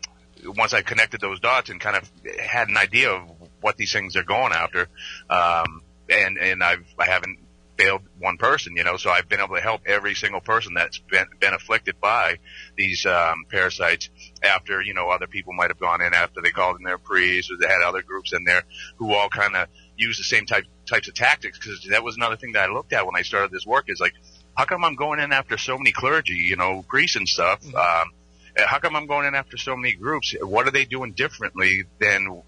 once 0.55 0.73
I 0.73 0.83
connected 0.83 1.19
those 1.19 1.41
dots 1.41 1.69
and 1.69 1.81
kind 1.81 1.97
of 1.97 2.09
had 2.39 2.69
an 2.69 2.77
idea 2.77 3.11
of 3.11 3.29
what 3.59 3.75
these 3.75 3.91
things 3.91 4.15
are 4.15 4.23
going 4.23 4.53
after, 4.53 4.87
um, 5.29 5.81
and 6.09 6.37
and 6.37 6.63
I've 6.63 6.85
I 6.97 7.05
haven't 7.05 7.39
failed 7.77 8.01
one 8.19 8.37
person, 8.37 8.75
you 8.75 8.83
know, 8.83 8.97
so 8.97 9.09
I've 9.09 9.29
been 9.29 9.39
able 9.39 9.55
to 9.55 9.61
help 9.61 9.81
every 9.85 10.13
single 10.13 10.41
person 10.41 10.73
that's 10.73 10.97
been 10.97 11.27
been 11.39 11.53
afflicted 11.53 11.99
by 12.01 12.39
these 12.75 13.05
um, 13.05 13.45
parasites. 13.49 14.09
After 14.43 14.81
you 14.81 14.93
know, 14.93 15.09
other 15.09 15.27
people 15.27 15.53
might 15.53 15.69
have 15.69 15.79
gone 15.79 16.01
in 16.01 16.13
after 16.13 16.41
they 16.41 16.51
called 16.51 16.77
in 16.77 16.83
their 16.83 16.97
priests, 16.97 17.51
or 17.51 17.57
they 17.57 17.67
had 17.67 17.81
other 17.81 18.01
groups 18.01 18.33
in 18.33 18.43
there 18.43 18.63
who 18.97 19.13
all 19.13 19.29
kind 19.29 19.55
of 19.55 19.67
use 19.97 20.17
the 20.17 20.23
same 20.23 20.45
type 20.45 20.65
types 20.85 21.07
of 21.07 21.13
tactics. 21.13 21.57
Because 21.57 21.87
that 21.89 22.03
was 22.03 22.17
another 22.17 22.35
thing 22.35 22.53
that 22.53 22.69
I 22.69 22.73
looked 22.73 22.93
at 22.93 23.05
when 23.05 23.15
I 23.15 23.21
started 23.21 23.51
this 23.51 23.65
work 23.65 23.85
is 23.87 23.99
like 23.99 24.13
how 24.55 24.65
come 24.65 24.83
I'm 24.83 24.95
going 24.95 25.21
in 25.21 25.31
after 25.31 25.57
so 25.57 25.77
many 25.77 25.93
clergy, 25.93 26.33
you 26.33 26.57
know, 26.57 26.83
priests 26.87 27.15
and 27.15 27.27
stuff? 27.27 27.61
Mm-hmm. 27.61 27.75
Um, 27.77 28.11
how 28.57 28.79
come 28.79 28.95
I'm 28.95 29.07
going 29.07 29.25
in 29.25 29.35
after 29.35 29.55
so 29.55 29.77
many 29.77 29.93
groups? 29.93 30.35
What 30.41 30.67
are 30.67 30.71
they 30.71 30.83
doing 30.83 31.13
differently 31.13 31.83
than 31.99 32.41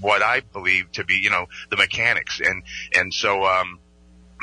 what 0.00 0.22
I 0.22 0.40
believe 0.40 0.90
to 0.92 1.04
be, 1.04 1.14
you 1.14 1.30
know, 1.30 1.46
the 1.70 1.76
mechanics? 1.76 2.40
And, 2.40 2.62
and 2.94 3.12
so, 3.12 3.44
um, 3.44 3.78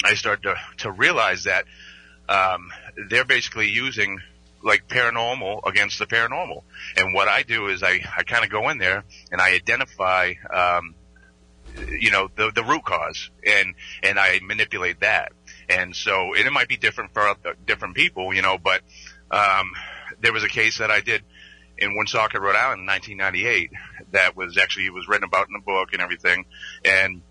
I 0.04 0.15
started 0.15 0.43
to, 0.43 0.56
to 0.77 0.91
realize 0.91 1.43
that, 1.43 1.65
um, 2.30 2.71
they're 3.10 3.25
basically 3.25 3.69
using 3.69 4.19
like 4.63 4.88
paranormal 4.88 5.62
against 5.67 5.99
the 5.99 6.06
paranormal. 6.06 6.63
And 6.95 7.13
what 7.13 7.27
I 7.27 7.43
do 7.43 7.67
is 7.67 7.84
I, 7.84 8.01
I 8.15 8.23
kind 8.23 8.43
of 8.43 8.51
go 8.51 8.69
in 8.69 8.77
there 8.77 9.04
and 9.32 9.41
I 9.41 9.54
identify, 9.54 10.34
um, 10.54 10.95
you 11.99 12.12
know, 12.12 12.30
the, 12.36 12.51
the 12.54 12.63
root 12.63 12.84
cause 12.84 13.30
and, 13.45 13.75
and 14.04 14.19
I 14.19 14.39
manipulate 14.43 14.99
that. 15.01 15.32
And 15.69 15.95
so, 15.95 16.34
and 16.36 16.45
it 16.45 16.51
might 16.51 16.67
be 16.67 16.77
different 16.77 17.13
for 17.13 17.36
different 17.65 17.95
people, 17.95 18.34
you 18.34 18.41
know, 18.41 18.58
but, 18.58 18.82
um, 19.32 19.71
there 20.21 20.34
was 20.34 20.43
a 20.43 20.49
case 20.49 20.77
that 20.77 20.91
I 20.91 21.01
did 21.01 21.23
in 21.82 21.96
Woonsocket, 21.96 22.39
Rhode 22.39 22.56
Island 22.56 22.82
in 22.82 22.88
1998 22.88 23.72
that 24.12 24.38
was 24.38 24.58
actually, 24.58 24.86
it 24.86 24.94
was 24.94 25.08
written 25.08 25.24
about 25.24 25.48
in 25.48 25.54
the 25.54 25.60
book 25.60 25.89
and 25.94 26.02
everything. 26.02 26.46
And, 26.86 27.22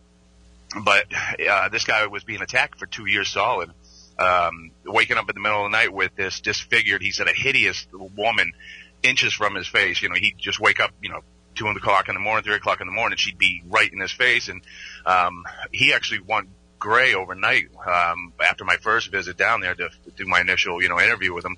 but, 0.84 1.06
uh, 1.48 1.68
this 1.68 1.84
guy 1.84 2.06
was 2.06 2.24
being 2.24 2.42
attacked 2.42 2.78
for 2.78 2.86
two 2.86 3.06
years 3.06 3.28
solid. 3.28 3.70
Um, 4.18 4.72
waking 4.84 5.16
up 5.16 5.28
in 5.30 5.34
the 5.34 5.40
middle 5.40 5.64
of 5.64 5.70
the 5.70 5.76
night 5.76 5.92
with 5.92 6.14
this 6.16 6.40
disfigured, 6.40 7.00
he 7.00 7.10
said 7.10 7.28
a 7.28 7.32
hideous 7.32 7.86
woman 7.92 8.52
inches 9.02 9.32
from 9.32 9.54
his 9.54 9.66
face. 9.66 10.02
You 10.02 10.10
know, 10.10 10.16
he'd 10.16 10.36
just 10.36 10.60
wake 10.60 10.80
up, 10.80 10.90
you 11.00 11.10
know, 11.10 11.20
two 11.54 11.66
o'clock 11.68 12.08
in 12.08 12.14
the 12.14 12.20
morning, 12.20 12.44
three 12.44 12.56
o'clock 12.56 12.80
in 12.80 12.86
the 12.86 12.92
morning, 12.92 13.16
she'd 13.16 13.38
be 13.38 13.62
right 13.66 13.90
in 13.90 14.00
his 14.00 14.12
face. 14.12 14.48
And, 14.48 14.62
um, 15.06 15.44
he 15.72 15.94
actually 15.94 16.20
went 16.20 16.48
gray 16.78 17.14
overnight, 17.14 17.68
um, 17.86 18.32
after 18.42 18.64
my 18.64 18.76
first 18.76 19.10
visit 19.10 19.36
down 19.36 19.60
there 19.60 19.74
to 19.74 19.90
do 20.16 20.26
my 20.26 20.40
initial, 20.40 20.82
you 20.82 20.88
know, 20.88 20.98
interview 20.98 21.32
with 21.32 21.44
him. 21.44 21.56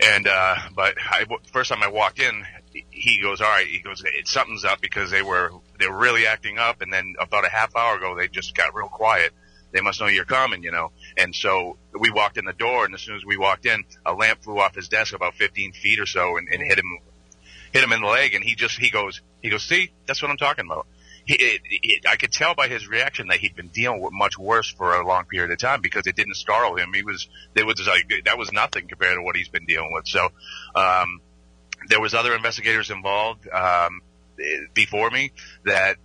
And, 0.00 0.26
uh, 0.26 0.56
but 0.74 0.94
I, 0.98 1.24
first 1.52 1.70
time 1.70 1.82
I 1.82 1.88
walked 1.88 2.20
in, 2.20 2.44
he 2.90 3.20
goes, 3.22 3.40
all 3.40 3.48
right, 3.48 3.66
he 3.66 3.78
goes, 3.78 4.02
it, 4.04 4.28
something's 4.28 4.64
up 4.64 4.80
because 4.80 5.10
they 5.10 5.22
were, 5.22 5.50
they 5.78 5.88
were 5.88 5.96
really 5.96 6.26
acting 6.26 6.58
up. 6.58 6.82
And 6.82 6.92
then 6.92 7.14
about 7.18 7.44
a 7.44 7.48
half 7.48 7.74
hour 7.74 7.96
ago, 7.96 8.14
they 8.14 8.28
just 8.28 8.54
got 8.54 8.74
real 8.74 8.88
quiet. 8.88 9.32
They 9.72 9.80
must 9.80 10.00
know 10.00 10.06
you're 10.06 10.24
coming, 10.24 10.62
you 10.62 10.70
know. 10.70 10.92
And 11.16 11.34
so 11.34 11.76
we 11.98 12.10
walked 12.10 12.36
in 12.36 12.44
the 12.44 12.52
door 12.52 12.84
and 12.84 12.94
as 12.94 13.00
soon 13.00 13.16
as 13.16 13.24
we 13.24 13.36
walked 13.36 13.66
in, 13.66 13.84
a 14.04 14.12
lamp 14.12 14.42
flew 14.42 14.58
off 14.58 14.74
his 14.74 14.88
desk 14.88 15.14
about 15.14 15.34
15 15.34 15.72
feet 15.72 15.98
or 15.98 16.06
so 16.06 16.36
and, 16.36 16.48
and 16.48 16.62
hit 16.62 16.78
him, 16.78 16.98
hit 17.72 17.82
him 17.82 17.92
in 17.92 18.00
the 18.00 18.06
leg. 18.06 18.34
And 18.34 18.44
he 18.44 18.54
just, 18.54 18.78
he 18.78 18.90
goes, 18.90 19.22
he 19.42 19.50
goes, 19.50 19.62
see, 19.62 19.92
that's 20.06 20.22
what 20.22 20.30
I'm 20.30 20.36
talking 20.36 20.66
about. 20.66 20.86
He, 21.26 21.34
it, 21.34 22.06
I 22.08 22.16
could 22.16 22.32
tell 22.32 22.54
by 22.54 22.68
his 22.68 22.86
reaction 22.88 23.28
that 23.28 23.38
he'd 23.38 23.56
been 23.56 23.68
dealing 23.68 24.00
with 24.00 24.12
much 24.12 24.38
worse 24.38 24.70
for 24.70 24.94
a 24.94 25.06
long 25.06 25.24
period 25.24 25.50
of 25.50 25.58
time 25.58 25.80
because 25.82 26.06
it 26.06 26.14
didn't 26.14 26.34
startle 26.34 26.76
him. 26.76 26.92
He 26.94 27.02
was, 27.02 27.28
it 27.56 27.66
was 27.66 27.84
like, 27.86 28.10
that 28.24 28.38
was 28.38 28.52
nothing 28.52 28.86
compared 28.86 29.16
to 29.16 29.22
what 29.22 29.36
he's 29.36 29.48
been 29.48 29.66
dealing 29.66 29.92
with. 29.92 30.06
So, 30.06 30.28
um, 30.74 31.20
there 31.88 32.00
was 32.00 32.14
other 32.14 32.34
investigators 32.34 32.90
involved, 32.90 33.48
um, 33.48 34.00
before 34.72 35.10
me 35.10 35.32
that 35.64 35.96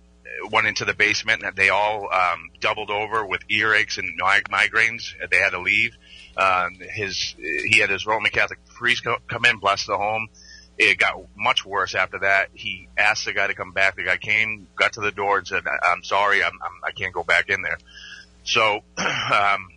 went 0.50 0.66
into 0.66 0.84
the 0.84 0.94
basement 0.94 1.44
and 1.44 1.54
they 1.54 1.68
all, 1.68 2.08
um, 2.12 2.50
doubled 2.58 2.90
over 2.90 3.24
with 3.24 3.46
earaches 3.48 3.98
and 3.98 4.20
migraines. 4.20 5.12
They 5.30 5.38
had 5.38 5.50
to 5.50 5.60
leave. 5.60 5.96
Um, 6.36 6.78
his, 6.80 7.36
he 7.38 7.78
had 7.78 7.90
his 7.90 8.06
Roman 8.06 8.32
Catholic 8.32 8.58
priest 8.66 9.04
come 9.04 9.44
in, 9.44 9.58
bless 9.58 9.86
the 9.86 9.96
home 9.96 10.28
it 10.78 10.98
got 10.98 11.14
much 11.36 11.64
worse 11.64 11.94
after 11.94 12.20
that. 12.20 12.48
He 12.54 12.88
asked 12.96 13.24
the 13.24 13.32
guy 13.32 13.46
to 13.46 13.54
come 13.54 13.72
back. 13.72 13.96
The 13.96 14.04
guy 14.04 14.16
came, 14.16 14.66
got 14.76 14.94
to 14.94 15.00
the 15.00 15.10
door 15.12 15.38
and 15.38 15.46
said, 15.46 15.64
I'm 15.66 16.02
sorry, 16.02 16.42
I'm, 16.42 16.52
I'm, 16.62 16.72
I 16.84 16.92
can't 16.92 17.12
go 17.12 17.22
back 17.22 17.48
in 17.48 17.62
there. 17.62 17.78
So, 18.44 18.80
um, 18.98 19.68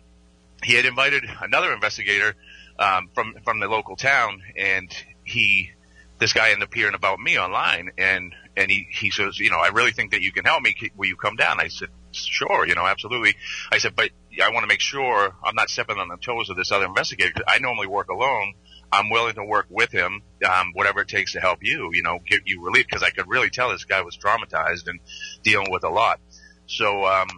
he 0.62 0.74
had 0.74 0.84
invited 0.86 1.24
another 1.42 1.72
investigator, 1.72 2.34
um, 2.78 3.08
from, 3.14 3.34
from 3.44 3.60
the 3.60 3.68
local 3.68 3.96
town 3.96 4.42
and 4.56 4.90
he, 5.24 5.70
this 6.18 6.32
guy 6.32 6.50
ended 6.50 6.64
up 6.68 6.74
hearing 6.74 6.94
about 6.94 7.18
me 7.18 7.38
online 7.38 7.90
and, 7.98 8.34
and 8.56 8.70
he, 8.70 8.86
he 8.90 9.10
says, 9.10 9.38
you 9.38 9.50
know, 9.50 9.58
I 9.58 9.68
really 9.68 9.92
think 9.92 10.12
that 10.12 10.22
you 10.22 10.32
can 10.32 10.44
help 10.44 10.62
me. 10.62 10.74
Will 10.96 11.06
you 11.06 11.16
come 11.16 11.36
down? 11.36 11.60
I 11.60 11.68
said, 11.68 11.88
sure, 12.12 12.66
you 12.66 12.74
know, 12.74 12.86
absolutely. 12.86 13.34
I 13.70 13.78
said, 13.78 13.94
but 13.94 14.10
I 14.42 14.50
want 14.50 14.64
to 14.64 14.68
make 14.68 14.80
sure 14.80 15.34
I'm 15.44 15.54
not 15.54 15.68
stepping 15.70 15.98
on 15.98 16.08
the 16.08 16.16
toes 16.16 16.50
of 16.50 16.56
this 16.56 16.72
other 16.72 16.86
investigator. 16.86 17.32
'cause 17.32 17.44
I 17.46 17.58
normally 17.58 17.86
work 17.86 18.08
alone. 18.08 18.54
I'm 18.92 19.10
willing 19.10 19.34
to 19.34 19.44
work 19.44 19.66
with 19.68 19.90
him, 19.90 20.22
um, 20.48 20.72
whatever 20.72 21.00
it 21.00 21.08
takes 21.08 21.32
to 21.32 21.40
help 21.40 21.58
you, 21.62 21.90
you 21.92 22.02
know, 22.02 22.20
get 22.26 22.42
you 22.46 22.64
relief 22.64 22.86
because 22.86 23.02
I 23.02 23.10
could 23.10 23.28
really 23.28 23.50
tell 23.50 23.70
this 23.70 23.84
guy 23.84 24.02
was 24.02 24.16
traumatized 24.16 24.86
and 24.88 25.00
dealing 25.42 25.70
with 25.70 25.84
a 25.84 25.88
lot. 25.88 26.20
So, 26.66 27.04
um, 27.04 27.28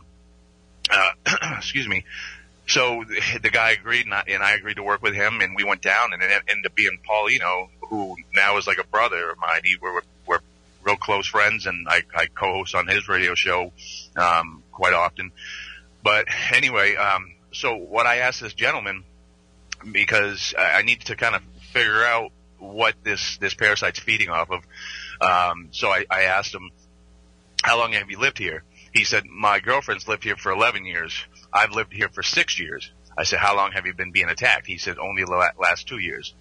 uh, 0.90 1.10
excuse 1.56 1.88
me. 1.88 2.04
So 2.66 3.04
the, 3.08 3.38
the 3.42 3.50
guy 3.50 3.70
agreed 3.70 4.04
and 4.04 4.14
I, 4.14 4.24
and 4.28 4.42
I 4.42 4.52
agreed 4.52 4.76
to 4.76 4.82
work 4.82 5.02
with 5.02 5.14
him 5.14 5.40
and 5.40 5.56
we 5.56 5.64
went 5.64 5.82
down 5.82 6.12
and 6.12 6.22
it 6.22 6.30
ended 6.48 6.66
up 6.66 6.74
being 6.74 6.98
Paulino, 7.08 7.68
who 7.88 8.16
now 8.34 8.58
is 8.58 8.66
like 8.66 8.78
a 8.78 8.86
brother 8.86 9.30
of 9.30 9.38
mine. 9.38 9.62
He, 9.64 9.76
we're, 9.80 10.02
we're 10.26 10.40
real 10.84 10.96
close 10.96 11.26
friends 11.26 11.66
and 11.66 11.88
I, 11.88 12.02
I 12.14 12.26
co-host 12.26 12.74
on 12.74 12.86
his 12.86 13.08
radio 13.08 13.34
show, 13.34 13.72
um, 14.16 14.62
quite 14.70 14.92
often. 14.92 15.32
But 16.02 16.26
anyway, 16.52 16.94
um, 16.96 17.34
so 17.52 17.76
what 17.76 18.06
I 18.06 18.18
asked 18.18 18.40
this 18.40 18.54
gentleman, 18.54 19.04
because 19.92 20.54
I 20.58 20.82
need 20.82 21.00
to 21.02 21.16
kind 21.16 21.34
of 21.34 21.42
figure 21.72 22.04
out 22.04 22.32
what 22.58 22.94
this, 23.04 23.38
this 23.38 23.54
parasite's 23.54 23.98
feeding 23.98 24.28
off 24.30 24.50
of. 24.50 24.62
Um, 25.20 25.68
so 25.72 25.88
I, 25.88 26.04
I 26.10 26.22
asked 26.22 26.54
him, 26.54 26.70
how 27.62 27.78
long 27.78 27.92
have 27.92 28.10
you 28.10 28.18
lived 28.18 28.38
here? 28.38 28.64
He 28.92 29.04
said, 29.04 29.26
my 29.26 29.60
girlfriend's 29.60 30.08
lived 30.08 30.24
here 30.24 30.36
for 30.36 30.52
11 30.52 30.84
years. 30.84 31.14
I've 31.52 31.72
lived 31.72 31.92
here 31.92 32.08
for 32.08 32.22
six 32.22 32.58
years. 32.58 32.90
I 33.16 33.24
said, 33.24 33.40
how 33.40 33.56
long 33.56 33.72
have 33.72 33.86
you 33.86 33.94
been 33.94 34.12
being 34.12 34.28
attacked? 34.28 34.66
He 34.66 34.78
said, 34.78 34.98
only 34.98 35.24
the 35.24 35.32
la- 35.32 35.50
last 35.60 35.88
two 35.88 35.98
years. 35.98 36.34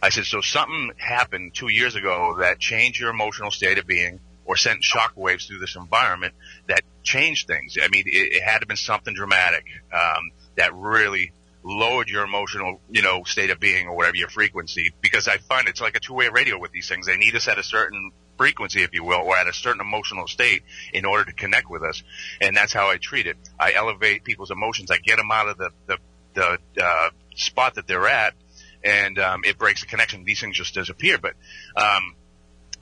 I 0.00 0.10
said, 0.10 0.24
so 0.24 0.40
something 0.40 0.92
happened 0.96 1.54
two 1.54 1.70
years 1.70 1.96
ago 1.96 2.36
that 2.40 2.58
changed 2.58 3.00
your 3.00 3.10
emotional 3.10 3.50
state 3.50 3.78
of 3.78 3.86
being 3.86 4.20
or 4.44 4.56
sent 4.56 4.82
shock 4.82 5.12
waves 5.16 5.46
through 5.46 5.58
this 5.58 5.76
environment 5.76 6.34
that 6.68 6.82
changed 7.02 7.46
things. 7.46 7.76
I 7.82 7.88
mean, 7.88 8.04
it, 8.06 8.32
it 8.32 8.42
had 8.42 8.58
to 8.58 8.60
have 8.60 8.68
been 8.68 8.76
something 8.76 9.14
dramatic, 9.14 9.64
um, 9.92 10.30
that 10.56 10.74
really 10.74 11.32
lowered 11.68 12.08
your 12.08 12.24
emotional, 12.24 12.80
you 12.88 13.02
know, 13.02 13.22
state 13.24 13.50
of 13.50 13.60
being 13.60 13.86
or 13.86 13.94
whatever 13.94 14.16
your 14.16 14.30
frequency. 14.30 14.92
Because 15.02 15.28
I 15.28 15.36
find 15.36 15.68
it's 15.68 15.82
like 15.82 15.96
a 15.96 16.00
two-way 16.00 16.28
radio 16.28 16.58
with 16.58 16.72
these 16.72 16.88
things. 16.88 17.06
They 17.06 17.18
need 17.18 17.36
us 17.36 17.46
at 17.46 17.58
a 17.58 17.62
certain 17.62 18.10
frequency, 18.38 18.82
if 18.82 18.94
you 18.94 19.04
will, 19.04 19.20
or 19.20 19.36
at 19.36 19.46
a 19.46 19.52
certain 19.52 19.82
emotional 19.82 20.26
state 20.26 20.62
in 20.94 21.04
order 21.04 21.24
to 21.24 21.32
connect 21.32 21.68
with 21.68 21.82
us. 21.82 22.02
And 22.40 22.56
that's 22.56 22.72
how 22.72 22.88
I 22.88 22.96
treat 22.96 23.26
it. 23.26 23.36
I 23.60 23.74
elevate 23.74 24.24
people's 24.24 24.50
emotions. 24.50 24.90
I 24.90 24.96
get 24.96 25.16
them 25.16 25.30
out 25.30 25.48
of 25.48 25.58
the, 25.58 25.70
the, 25.86 25.98
the, 26.34 26.58
uh, 26.82 27.10
spot 27.36 27.74
that 27.74 27.86
they're 27.86 28.08
at 28.08 28.34
and, 28.82 29.18
um, 29.18 29.42
it 29.44 29.58
breaks 29.58 29.82
the 29.82 29.88
connection. 29.88 30.24
These 30.24 30.40
things 30.40 30.56
just 30.56 30.72
disappear. 30.72 31.18
But, 31.18 31.34
um, 31.76 32.14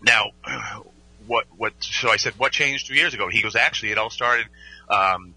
now, 0.01 0.31
what, 1.27 1.47
what, 1.57 1.73
so 1.81 2.09
I 2.09 2.19
said, 2.19 2.35
what 2.37 2.53
changed 2.53 2.87
two 2.87 2.95
years 2.95 3.15
ago? 3.15 3.29
He 3.29 3.43
goes, 3.43 3.57
actually, 3.57 3.91
it 3.91 3.99
all 3.99 4.11
started, 4.11 4.47
um, 4.89 5.35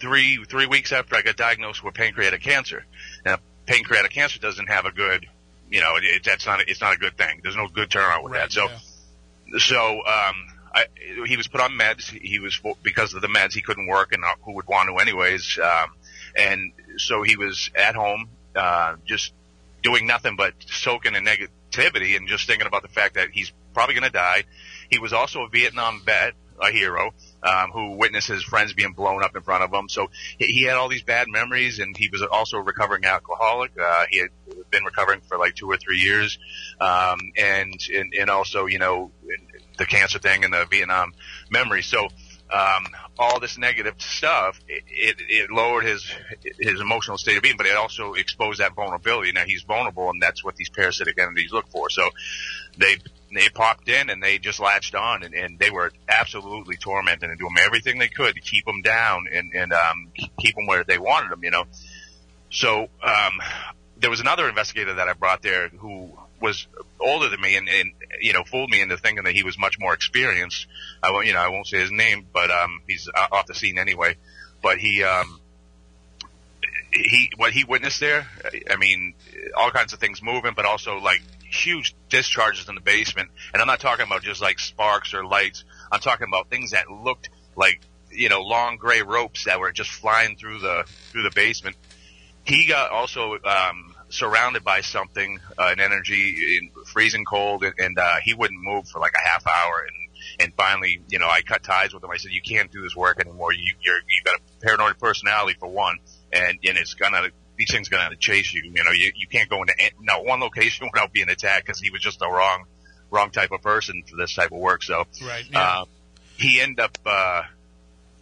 three 0.00 0.44
three 0.44 0.66
weeks 0.66 0.92
after 0.92 1.16
I 1.16 1.22
got 1.22 1.36
diagnosed 1.36 1.82
with 1.82 1.94
pancreatic 1.94 2.42
cancer. 2.42 2.84
Now, 3.24 3.38
pancreatic 3.66 4.12
cancer 4.12 4.38
doesn't 4.38 4.68
have 4.68 4.84
a 4.84 4.92
good, 4.92 5.26
you 5.70 5.80
know, 5.80 5.94
it, 5.96 6.22
that's 6.24 6.46
not 6.46 6.60
a, 6.60 6.70
it's 6.70 6.80
not 6.80 6.94
a 6.94 6.98
good 6.98 7.16
thing. 7.16 7.40
There's 7.42 7.56
no 7.56 7.68
good 7.68 7.90
turnaround 7.90 8.22
with 8.22 8.32
Right, 8.32 8.42
that. 8.42 8.52
So, 8.52 8.68
yeah. 8.68 9.58
so 9.58 9.96
um, 9.98 10.34
I, 10.74 10.86
he 11.26 11.36
was 11.36 11.46
put 11.46 11.60
on 11.60 11.72
meds. 11.72 12.04
He 12.10 12.38
was 12.38 12.60
because 12.82 13.14
of 13.14 13.22
the 13.22 13.28
meds 13.28 13.52
he 13.52 13.62
couldn't 13.62 13.86
work, 13.86 14.12
and 14.12 14.22
who 14.42 14.54
would 14.54 14.66
want 14.66 14.88
to 14.88 14.96
anyways. 14.96 15.58
Um, 15.62 15.94
and 16.36 16.72
so 16.96 17.22
he 17.22 17.36
was 17.36 17.70
at 17.74 17.94
home, 17.94 18.28
uh, 18.54 18.96
just 19.06 19.32
doing 19.82 20.06
nothing 20.06 20.36
but 20.36 20.54
soaking 20.66 21.14
in 21.14 21.24
negativity 21.24 22.16
and 22.16 22.28
just 22.28 22.46
thinking 22.46 22.66
about 22.66 22.82
the 22.82 22.88
fact 22.88 23.14
that 23.14 23.28
he's 23.32 23.52
probably 23.72 23.94
going 23.94 24.04
to 24.04 24.10
die. 24.10 24.44
He 24.90 24.98
was 24.98 25.12
also 25.12 25.42
a 25.42 25.48
Vietnam 25.48 26.02
vet, 26.04 26.34
a 26.60 26.70
hero, 26.70 27.12
um, 27.44 27.70
who 27.70 27.96
witnessed 27.96 28.28
his 28.28 28.42
friends 28.42 28.72
being 28.72 28.92
blown 28.92 29.22
up 29.22 29.36
in 29.36 29.42
front 29.42 29.62
of 29.62 29.72
him. 29.72 29.88
So 29.88 30.10
he, 30.38 30.46
he 30.46 30.62
had 30.64 30.76
all 30.76 30.88
these 30.88 31.02
bad 31.02 31.28
memories, 31.28 31.78
and 31.78 31.96
he 31.96 32.08
was 32.10 32.22
also 32.22 32.56
a 32.56 32.62
recovering 32.62 33.04
alcoholic. 33.04 33.72
Uh, 33.80 34.04
he 34.10 34.18
had 34.18 34.30
been 34.70 34.84
recovering 34.84 35.20
for 35.20 35.38
like 35.38 35.54
two 35.54 35.70
or 35.70 35.76
three 35.76 35.98
years, 35.98 36.38
um, 36.80 37.18
and, 37.36 37.78
and 37.94 38.14
and 38.18 38.30
also 38.30 38.66
you 38.66 38.78
know 38.78 39.12
the 39.76 39.86
cancer 39.86 40.18
thing 40.18 40.44
and 40.44 40.52
the 40.52 40.66
Vietnam 40.70 41.12
memory. 41.50 41.82
So 41.82 42.08
um, 42.52 42.86
all 43.18 43.40
this 43.40 43.58
negative 43.58 43.94
stuff, 43.98 44.60
it, 44.68 44.84
it, 44.88 45.16
it 45.28 45.50
lowered 45.50 45.84
his 45.84 46.04
his 46.60 46.80
emotional 46.80 47.16
state 47.16 47.36
of 47.36 47.42
being, 47.42 47.56
but 47.56 47.66
it 47.66 47.76
also 47.76 48.14
exposed 48.14 48.60
that 48.60 48.74
vulnerability. 48.74 49.32
Now 49.32 49.44
he's 49.44 49.62
vulnerable, 49.62 50.10
and 50.10 50.20
that's 50.20 50.44
what 50.44 50.56
these 50.56 50.68
parasitic 50.68 51.18
entities 51.18 51.52
look 51.52 51.68
for. 51.68 51.90
So 51.90 52.10
they 52.76 52.96
they 53.32 53.48
popped 53.48 53.88
in 53.88 54.10
and 54.10 54.22
they 54.22 54.38
just 54.38 54.60
latched 54.60 54.94
on, 54.94 55.22
and, 55.24 55.34
and 55.34 55.58
they 55.58 55.70
were 55.70 55.92
absolutely 56.08 56.76
tormenting 56.76 57.30
and 57.30 57.38
doing 57.38 57.56
everything 57.60 57.98
they 57.98 58.08
could 58.08 58.34
to 58.34 58.40
keep 58.40 58.66
him 58.66 58.82
down 58.82 59.26
and 59.32 59.52
and 59.54 59.72
um, 59.72 60.12
keep 60.38 60.56
him 60.56 60.66
where 60.66 60.84
they 60.84 60.98
wanted 60.98 61.32
him. 61.32 61.42
You 61.42 61.50
know, 61.50 61.64
so 62.50 62.88
um, 63.02 63.40
there 63.96 64.10
was 64.10 64.20
another 64.20 64.48
investigator 64.48 64.94
that 64.94 65.08
I 65.08 65.14
brought 65.14 65.42
there 65.42 65.68
who 65.68 66.12
was 66.40 66.66
older 67.00 67.28
than 67.28 67.40
me 67.40 67.56
and, 67.56 67.68
and 67.68 67.92
you 68.20 68.32
know 68.32 68.44
fooled 68.44 68.70
me 68.70 68.80
into 68.80 68.96
thinking 68.96 69.24
that 69.24 69.34
he 69.34 69.42
was 69.42 69.58
much 69.58 69.78
more 69.78 69.94
experienced. 69.94 70.66
I 71.02 71.10
won't 71.12 71.26
you 71.26 71.32
know 71.32 71.40
I 71.40 71.48
won't 71.48 71.66
say 71.66 71.78
his 71.78 71.90
name, 71.90 72.26
but 72.32 72.50
um, 72.50 72.82
he's 72.86 73.08
off 73.14 73.46
the 73.46 73.54
scene 73.54 73.78
anyway. 73.78 74.16
But 74.62 74.78
he 74.78 75.04
um, 75.04 75.40
he 76.92 77.30
what 77.36 77.52
he 77.52 77.64
witnessed 77.64 78.00
there, 78.00 78.26
I 78.70 78.76
mean, 78.76 79.14
all 79.56 79.70
kinds 79.70 79.92
of 79.92 79.98
things 79.98 80.22
moving, 80.22 80.52
but 80.54 80.64
also 80.64 80.98
like 80.98 81.20
huge 81.50 81.94
discharges 82.08 82.68
in 82.68 82.74
the 82.74 82.80
basement. 82.80 83.30
And 83.52 83.60
I'm 83.60 83.68
not 83.68 83.80
talking 83.80 84.06
about 84.06 84.22
just 84.22 84.40
like 84.40 84.58
sparks 84.58 85.14
or 85.14 85.24
lights. 85.24 85.64
I'm 85.90 86.00
talking 86.00 86.26
about 86.28 86.50
things 86.50 86.70
that 86.72 86.90
looked 86.90 87.30
like 87.56 87.80
you 88.10 88.28
know 88.28 88.42
long 88.42 88.76
gray 88.76 89.02
ropes 89.02 89.44
that 89.44 89.58
were 89.60 89.72
just 89.72 89.90
flying 89.90 90.36
through 90.36 90.60
the 90.60 90.84
through 91.10 91.24
the 91.24 91.32
basement. 91.34 91.76
He 92.44 92.66
got 92.66 92.90
also 92.90 93.38
um, 93.42 93.94
surrounded 94.10 94.64
by 94.64 94.82
something, 94.82 95.40
uh, 95.58 95.70
an 95.72 95.80
energy, 95.80 96.70
freezing 96.94 97.26
cold, 97.26 97.62
and, 97.64 97.74
and 97.78 97.98
uh, 97.98 98.14
he 98.22 98.32
wouldn't 98.32 98.60
move 98.62 98.88
for 98.88 99.00
like 99.00 99.12
a 99.14 99.28
half 99.28 99.44
hour. 99.46 99.84
And 99.86 99.96
and 100.46 100.54
finally, 100.56 101.02
you 101.08 101.18
know, 101.18 101.28
I 101.28 101.42
cut 101.42 101.62
ties 101.62 101.92
with 101.92 102.02
him. 102.02 102.10
I 102.10 102.16
said, 102.16 102.30
"You 102.32 102.40
can't 102.40 102.72
do 102.72 102.80
this 102.82 102.96
work 102.96 103.20
anymore. 103.20 103.52
You 103.52 103.74
you're, 103.82 103.96
you've 103.96 104.24
got 104.24 104.36
a 104.36 104.64
paranoid 104.64 104.98
personality 104.98 105.56
for 105.60 105.68
one, 105.68 105.98
and 106.32 106.58
and 106.66 106.78
it's 106.78 106.94
gonna." 106.94 107.28
These 107.56 107.70
things 107.70 107.88
gonna 107.88 108.16
chase 108.16 108.52
you. 108.52 108.62
You 108.64 108.82
know, 108.82 108.90
you, 108.90 109.12
you 109.14 109.28
can't 109.28 109.48
go 109.48 109.60
into 109.62 109.74
not 110.00 110.24
one 110.24 110.40
location 110.40 110.88
without 110.92 111.12
being 111.12 111.28
attacked 111.28 111.66
because 111.66 111.78
he 111.78 111.90
was 111.90 112.00
just 112.00 112.18
the 112.18 112.28
wrong, 112.28 112.64
wrong 113.12 113.30
type 113.30 113.52
of 113.52 113.62
person 113.62 114.02
for 114.10 114.16
this 114.16 114.34
type 114.34 114.50
of 114.50 114.58
work. 114.58 114.82
So, 114.82 115.04
Right. 115.24 115.44
Yeah. 115.48 115.60
uh, 115.60 115.84
he 116.36 116.60
ended 116.60 116.80
up 116.80 116.98
uh, 117.06 117.42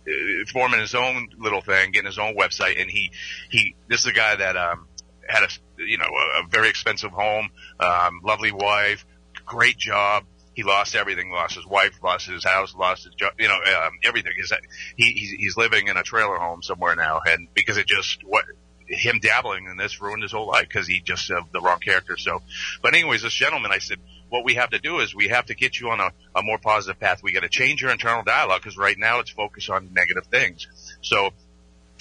uh, 0.06 0.10
forming 0.52 0.80
his 0.80 0.94
own 0.94 1.30
little 1.38 1.62
thing, 1.62 1.92
getting 1.92 2.06
his 2.08 2.18
own 2.18 2.36
website, 2.36 2.78
and 2.78 2.90
he 2.90 3.10
he 3.50 3.74
this 3.88 4.00
is 4.00 4.06
a 4.06 4.12
guy 4.12 4.36
that 4.36 4.54
um, 4.56 4.86
had 5.26 5.44
a 5.44 5.48
you 5.82 5.96
know 5.96 6.04
a, 6.04 6.44
a 6.44 6.46
very 6.50 6.68
expensive 6.68 7.10
home, 7.12 7.48
um, 7.82 8.20
lovely 8.24 8.52
wife, 8.52 9.04
great 9.44 9.76
job. 9.76 10.24
He 10.54 10.62
lost 10.62 10.94
everything. 10.94 11.30
Lost 11.30 11.54
his 11.54 11.66
wife, 11.66 11.92
lost 12.02 12.28
his 12.28 12.44
house, 12.44 12.74
lost 12.74 13.04
his 13.04 13.14
job. 13.14 13.32
You 13.38 13.48
know 13.48 13.54
um, 13.54 13.92
everything. 14.04 14.32
Is 14.38 14.52
he 14.96 15.12
he's, 15.12 15.30
he's 15.30 15.56
living 15.56 15.88
in 15.88 15.96
a 15.96 16.02
trailer 16.02 16.36
home 16.36 16.62
somewhere 16.62 16.94
now, 16.94 17.20
and 17.24 17.48
because 17.54 17.78
it 17.78 17.86
just 17.86 18.20
what 18.24 18.44
him 18.86 19.18
dabbling 19.20 19.66
in 19.66 19.76
this 19.76 20.00
ruined 20.00 20.22
his 20.22 20.32
whole 20.32 20.48
life 20.48 20.68
because 20.68 20.86
he 20.86 21.00
just 21.00 21.30
uh, 21.30 21.40
the 21.52 21.60
wrong 21.60 21.78
character. 21.80 22.16
So, 22.18 22.42
but 22.82 22.94
anyways, 22.94 23.22
this 23.22 23.32
gentleman, 23.32 23.72
I 23.72 23.78
said, 23.78 23.98
what 24.28 24.44
we 24.44 24.54
have 24.54 24.70
to 24.70 24.78
do 24.78 25.00
is 25.00 25.14
we 25.14 25.28
have 25.28 25.46
to 25.46 25.54
get 25.54 25.78
you 25.78 25.90
on 25.90 26.00
a, 26.00 26.10
a 26.34 26.42
more 26.42 26.58
positive 26.58 27.00
path. 27.00 27.22
We 27.22 27.32
got 27.32 27.42
to 27.42 27.48
change 27.48 27.82
your 27.82 27.90
internal 27.90 28.22
dialogue 28.22 28.62
because 28.62 28.76
right 28.76 28.96
now 28.98 29.20
it's 29.20 29.30
focused 29.30 29.70
on 29.70 29.92
negative 29.92 30.26
things. 30.26 30.66
So 31.02 31.30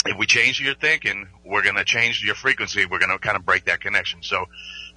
if 0.06 0.18
we 0.18 0.26
change 0.26 0.60
your 0.60 0.76
thinking, 0.76 1.28
we're 1.46 1.64
going 1.64 1.76
to 1.76 1.84
change 1.84 2.24
your 2.24 2.36
frequency. 2.36 2.86
We're 2.86 3.00
going 3.00 3.12
to 3.12 3.20
kind 3.20 3.38
of 3.38 3.46
break 3.46 3.66
that 3.66 3.82
connection. 3.82 4.24
So, 4.24 4.46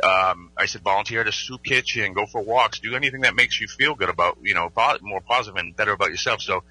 um, 0.03 0.51
I 0.57 0.67
said, 0.67 0.83
volunteer 0.83 1.21
at 1.21 1.29
a 1.29 1.33
soup 1.33 1.63
kitchen, 1.63 2.13
go 2.13 2.27
for 2.27 2.43
walks, 2.43 2.81
do 2.81 2.95
anything 2.95 3.23
that 3.23 3.35
makes 3.35 3.61
you 3.61 3.69
feel 3.69 3.95
good 3.95 4.09
about, 4.09 4.39
you 4.43 4.55
know, 4.55 4.71
more 5.03 5.21
positive 5.21 5.57
and 5.57 5.77
better 5.77 5.93
about 5.93 6.11
yourself. 6.11 6.43
So 6.43 6.65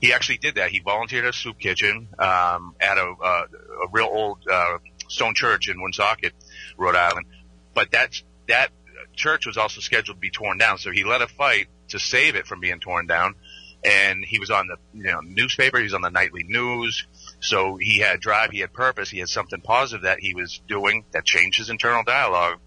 he 0.00 0.12
actually 0.12 0.38
did 0.38 0.54
that. 0.54 0.70
He 0.70 0.80
volunteered 0.80 1.24
at 1.24 1.30
a 1.30 1.36
soup 1.36 1.58
kitchen, 1.58 2.08
um, 2.18 2.74
at 2.80 2.96
a, 2.96 3.14
uh, 3.22 3.44
a 3.84 3.88
real 3.90 4.08
old, 4.10 4.38
uh, 4.50 4.78
stone 5.08 5.34
church 5.34 5.68
in 5.68 5.80
Woonsocket, 5.80 6.32
Rhode 6.76 6.96
Island. 6.96 7.26
But 7.74 7.90
that's, 7.90 8.22
that 8.48 8.70
church 9.14 9.46
was 9.46 9.56
also 9.56 9.80
scheduled 9.80 10.16
to 10.16 10.20
be 10.20 10.30
torn 10.30 10.58
down. 10.58 10.78
So 10.78 10.90
he 10.90 11.04
led 11.04 11.22
a 11.22 11.26
fight 11.26 11.68
to 11.88 11.98
save 11.98 12.36
it 12.36 12.46
from 12.46 12.60
being 12.60 12.80
torn 12.80 13.06
down. 13.06 13.34
And 13.82 14.24
he 14.24 14.38
was 14.38 14.50
on 14.50 14.68
the, 14.68 14.76
you 14.94 15.10
know, 15.10 15.20
newspaper. 15.20 15.78
He 15.78 15.84
was 15.84 15.94
on 15.94 16.02
the 16.02 16.10
nightly 16.10 16.44
news. 16.44 17.06
So 17.40 17.76
he 17.76 17.98
had 17.98 18.20
drive, 18.20 18.50
he 18.50 18.60
had 18.60 18.72
purpose, 18.72 19.08
he 19.10 19.18
had 19.18 19.28
something 19.28 19.60
positive 19.60 20.02
that 20.02 20.18
he 20.20 20.34
was 20.34 20.60
doing 20.68 21.04
that 21.12 21.24
changed 21.24 21.58
his 21.58 21.70
internal 21.70 22.02
dialogue. 22.04 22.58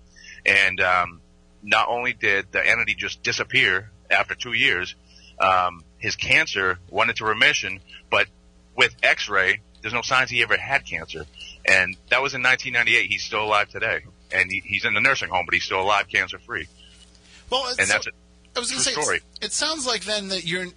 And 0.45 0.81
um, 0.81 1.21
not 1.61 1.87
only 1.89 2.13
did 2.13 2.51
the 2.51 2.65
entity 2.67 2.95
just 2.95 3.21
disappear 3.23 3.91
after 4.09 4.35
two 4.35 4.53
years, 4.53 4.95
um, 5.39 5.83
his 5.99 6.15
cancer 6.15 6.79
went 6.89 7.09
into 7.11 7.25
remission, 7.25 7.79
but 8.09 8.27
with 8.75 8.95
X-ray, 9.03 9.61
there's 9.81 9.93
no 9.93 10.01
signs 10.01 10.29
he 10.29 10.41
ever 10.41 10.57
had 10.57 10.85
cancer. 10.85 11.25
And 11.65 11.95
that 12.09 12.21
was 12.21 12.33
in 12.33 12.41
1998. 12.41 13.09
He's 13.09 13.23
still 13.23 13.43
alive 13.43 13.69
today, 13.69 14.01
and 14.31 14.51
he, 14.51 14.61
he's 14.65 14.85
in 14.85 14.93
the 14.93 15.01
nursing 15.01 15.29
home, 15.29 15.45
but 15.45 15.53
he's 15.53 15.63
still 15.63 15.81
alive, 15.81 16.07
cancer 16.09 16.39
free. 16.39 16.67
well, 17.49 17.67
And 17.67 17.87
so- 17.87 17.93
that's 17.93 18.07
it. 18.07 18.13
I 18.55 18.59
was 18.59 18.69
going 18.69 18.83
to 18.83 18.89
True 18.91 18.93
say, 18.93 19.01
story. 19.01 19.19
it 19.41 19.51
sounds 19.51 19.87
like 19.87 20.03
then 20.03 20.27
that 20.29 20.45
you're. 20.45 20.67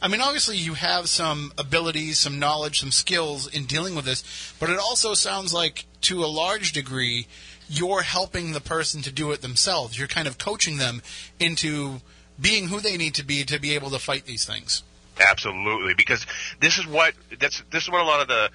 I 0.00 0.08
mean, 0.08 0.20
obviously 0.20 0.56
you 0.56 0.74
have 0.74 1.08
some 1.08 1.52
abilities, 1.58 2.18
some 2.18 2.38
knowledge, 2.38 2.80
some 2.80 2.92
skills 2.92 3.52
in 3.52 3.66
dealing 3.66 3.94
with 3.94 4.04
this, 4.04 4.54
but 4.60 4.70
it 4.70 4.78
also 4.78 5.14
sounds 5.14 5.52
like, 5.52 5.86
to 6.02 6.22
a 6.22 6.26
large 6.26 6.72
degree, 6.72 7.26
you're 7.68 8.02
helping 8.02 8.52
the 8.52 8.60
person 8.60 9.02
to 9.02 9.12
do 9.12 9.32
it 9.32 9.42
themselves. 9.42 9.98
You're 9.98 10.08
kind 10.08 10.28
of 10.28 10.38
coaching 10.38 10.78
them 10.78 11.02
into 11.40 12.00
being 12.40 12.68
who 12.68 12.80
they 12.80 12.96
need 12.96 13.14
to 13.14 13.24
be 13.24 13.44
to 13.44 13.60
be 13.60 13.74
able 13.74 13.90
to 13.90 13.98
fight 13.98 14.24
these 14.24 14.44
things. 14.44 14.82
Absolutely, 15.20 15.94
because 15.94 16.24
this 16.60 16.78
is 16.78 16.86
what 16.86 17.14
that's 17.40 17.62
this 17.72 17.82
is 17.82 17.90
what 17.90 18.00
a 18.00 18.04
lot 18.04 18.20
of 18.20 18.28
the 18.28 18.50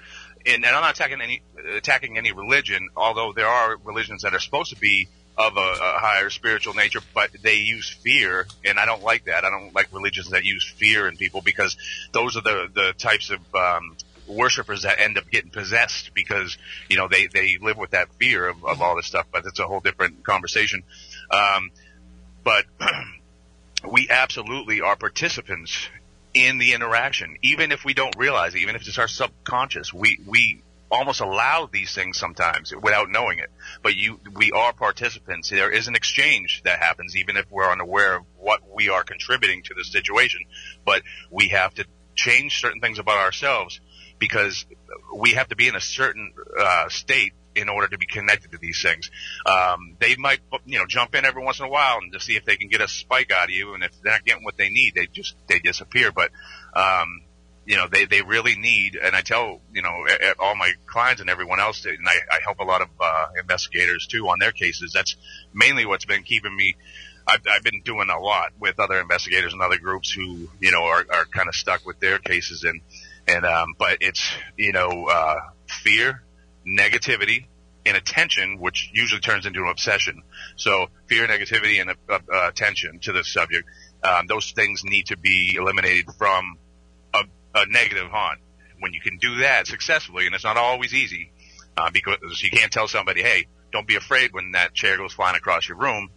and, 0.46 0.64
and 0.64 0.74
I'm 0.74 0.82
not 0.82 0.92
attacking 0.92 1.20
any 1.20 1.42
attacking 1.76 2.16
any 2.16 2.32
religion, 2.32 2.88
although 2.96 3.34
there 3.34 3.46
are 3.46 3.76
religions 3.84 4.22
that 4.22 4.34
are 4.34 4.40
supposed 4.40 4.70
to 4.70 4.80
be 4.80 5.08
of 5.36 5.56
a, 5.56 5.60
a 5.60 5.98
higher 5.98 6.30
spiritual 6.30 6.74
nature, 6.74 7.00
but 7.12 7.30
they 7.42 7.56
use 7.56 7.88
fear, 7.88 8.46
and 8.64 8.78
I 8.78 8.86
don't 8.86 9.02
like 9.02 9.24
that. 9.24 9.44
I 9.44 9.50
don't 9.50 9.74
like 9.74 9.92
religions 9.92 10.30
that 10.30 10.44
use 10.44 10.64
fear 10.76 11.08
in 11.08 11.16
people 11.16 11.40
because 11.42 11.76
those 12.12 12.36
are 12.36 12.42
the 12.42 12.68
the 12.72 12.92
types 12.96 13.30
of 13.30 13.40
um, 13.54 13.96
worshipers 14.28 14.82
that 14.82 15.00
end 15.00 15.18
up 15.18 15.28
getting 15.30 15.50
possessed 15.50 16.12
because 16.14 16.56
you 16.88 16.96
know 16.96 17.08
they 17.08 17.26
they 17.26 17.58
live 17.60 17.76
with 17.76 17.90
that 17.90 18.08
fear 18.18 18.48
of, 18.48 18.64
of 18.64 18.80
all 18.80 18.96
this 18.96 19.06
stuff. 19.06 19.26
But 19.32 19.44
it's 19.46 19.58
a 19.58 19.66
whole 19.66 19.80
different 19.80 20.24
conversation. 20.24 20.82
Um, 21.30 21.70
but 22.44 22.64
we 23.90 24.08
absolutely 24.10 24.80
are 24.82 24.96
participants 24.96 25.88
in 26.34 26.58
the 26.58 26.74
interaction, 26.74 27.36
even 27.42 27.70
if 27.72 27.84
we 27.84 27.94
don't 27.94 28.14
realize 28.18 28.54
it, 28.54 28.58
even 28.58 28.74
if 28.74 28.86
it's 28.86 28.98
our 28.98 29.08
subconscious, 29.08 29.94
we, 29.94 30.18
we 30.26 30.62
almost 30.90 31.20
allow 31.20 31.68
these 31.70 31.94
things 31.94 32.18
sometimes 32.18 32.72
without 32.74 33.10
knowing 33.10 33.38
it. 33.38 33.50
But 33.82 33.96
you, 33.96 34.20
we 34.34 34.52
are 34.52 34.72
participants. 34.72 35.50
There 35.50 35.70
is 35.70 35.88
an 35.88 35.94
exchange 35.94 36.62
that 36.64 36.78
happens, 36.80 37.16
even 37.16 37.36
if 37.36 37.50
we're 37.50 37.70
unaware 37.70 38.16
of 38.16 38.24
what 38.36 38.60
we 38.74 38.88
are 38.88 39.04
contributing 39.04 39.62
to 39.64 39.74
the 39.74 39.84
situation. 39.84 40.40
But 40.84 41.02
we 41.30 41.48
have 41.48 41.74
to 41.74 41.86
change 42.14 42.60
certain 42.60 42.80
things 42.80 42.98
about 42.98 43.18
ourselves 43.18 43.80
because 44.18 44.64
we 45.14 45.32
have 45.32 45.48
to 45.48 45.56
be 45.56 45.68
in 45.68 45.74
a 45.74 45.80
certain 45.80 46.32
uh, 46.58 46.88
state 46.88 47.32
in 47.54 47.68
order 47.68 47.88
to 47.88 47.98
be 47.98 48.06
connected 48.06 48.50
to 48.52 48.58
these 48.58 48.82
things. 48.82 49.10
Um, 49.46 49.96
they 50.00 50.16
might, 50.16 50.40
you 50.64 50.78
know, 50.78 50.86
jump 50.88 51.14
in 51.14 51.24
every 51.24 51.42
once 51.42 51.60
in 51.60 51.66
a 51.66 51.68
while 51.68 51.98
and 51.98 52.12
to 52.12 52.20
see 52.20 52.36
if 52.36 52.44
they 52.44 52.56
can 52.56 52.68
get 52.68 52.80
a 52.80 52.88
spike 52.88 53.30
out 53.30 53.44
of 53.44 53.50
you. 53.50 53.74
And 53.74 53.82
if 53.82 53.92
they're 54.02 54.12
not 54.12 54.24
getting 54.24 54.44
what 54.44 54.56
they 54.56 54.70
need, 54.70 54.94
they 54.94 55.06
just 55.06 55.36
they 55.48 55.58
disappear. 55.58 56.10
But 56.12 56.30
um, 56.74 57.22
you 57.66 57.76
know, 57.76 57.86
they, 57.90 58.04
they 58.04 58.22
really 58.22 58.56
need, 58.56 58.96
and 59.02 59.16
I 59.16 59.22
tell, 59.22 59.60
you 59.72 59.82
know, 59.82 60.06
all 60.38 60.54
my 60.54 60.72
clients 60.86 61.20
and 61.20 61.30
everyone 61.30 61.60
else, 61.60 61.84
and 61.86 62.06
I, 62.06 62.16
I 62.30 62.40
help 62.44 62.58
a 62.60 62.64
lot 62.64 62.82
of, 62.82 62.88
uh, 63.00 63.26
investigators 63.38 64.06
too 64.06 64.28
on 64.28 64.38
their 64.38 64.52
cases. 64.52 64.92
That's 64.92 65.16
mainly 65.52 65.86
what's 65.86 66.04
been 66.04 66.22
keeping 66.24 66.54
me, 66.54 66.76
I've, 67.26 67.40
I've 67.50 67.62
been 67.62 67.80
doing 67.82 68.10
a 68.10 68.20
lot 68.20 68.52
with 68.60 68.78
other 68.78 69.00
investigators 69.00 69.52
and 69.52 69.62
other 69.62 69.78
groups 69.78 70.12
who, 70.12 70.48
you 70.60 70.70
know, 70.72 70.84
are, 70.84 71.06
are 71.10 71.24
kind 71.24 71.48
of 71.48 71.54
stuck 71.54 71.86
with 71.86 71.98
their 72.00 72.18
cases 72.18 72.64
and, 72.64 72.80
and, 73.26 73.46
um, 73.46 73.74
but 73.78 73.98
it's, 74.02 74.30
you 74.58 74.72
know, 74.72 75.06
uh, 75.06 75.36
fear, 75.82 76.22
negativity, 76.66 77.46
and 77.86 77.96
attention, 77.96 78.58
which 78.58 78.90
usually 78.92 79.20
turns 79.20 79.46
into 79.46 79.60
an 79.60 79.68
obsession. 79.68 80.22
So 80.56 80.86
fear, 81.06 81.26
negativity, 81.26 81.80
and 81.80 81.90
uh, 81.90 82.18
uh, 82.32 82.48
attention 82.48 82.98
to 83.00 83.12
the 83.12 83.24
subject, 83.24 83.68
um, 84.02 84.26
those 84.26 84.52
things 84.52 84.82
need 84.84 85.06
to 85.06 85.18
be 85.18 85.56
eliminated 85.58 86.06
from 86.18 86.58
a 87.54 87.66
negative 87.66 88.10
haunt. 88.10 88.40
When 88.80 88.92
you 88.92 89.00
can 89.00 89.18
do 89.18 89.36
that 89.36 89.66
successfully, 89.66 90.26
and 90.26 90.34
it's 90.34 90.44
not 90.44 90.56
always 90.56 90.92
easy, 90.92 91.30
uh, 91.76 91.90
because 91.90 92.42
you 92.42 92.50
can't 92.50 92.72
tell 92.72 92.88
somebody, 92.88 93.22
hey, 93.22 93.46
don't 93.72 93.86
be 93.86 93.96
afraid 93.96 94.32
when 94.32 94.52
that 94.52 94.74
chair 94.74 94.96
goes 94.96 95.12
flying 95.12 95.36
across 95.36 95.68
your 95.68 95.78
room 95.78 96.10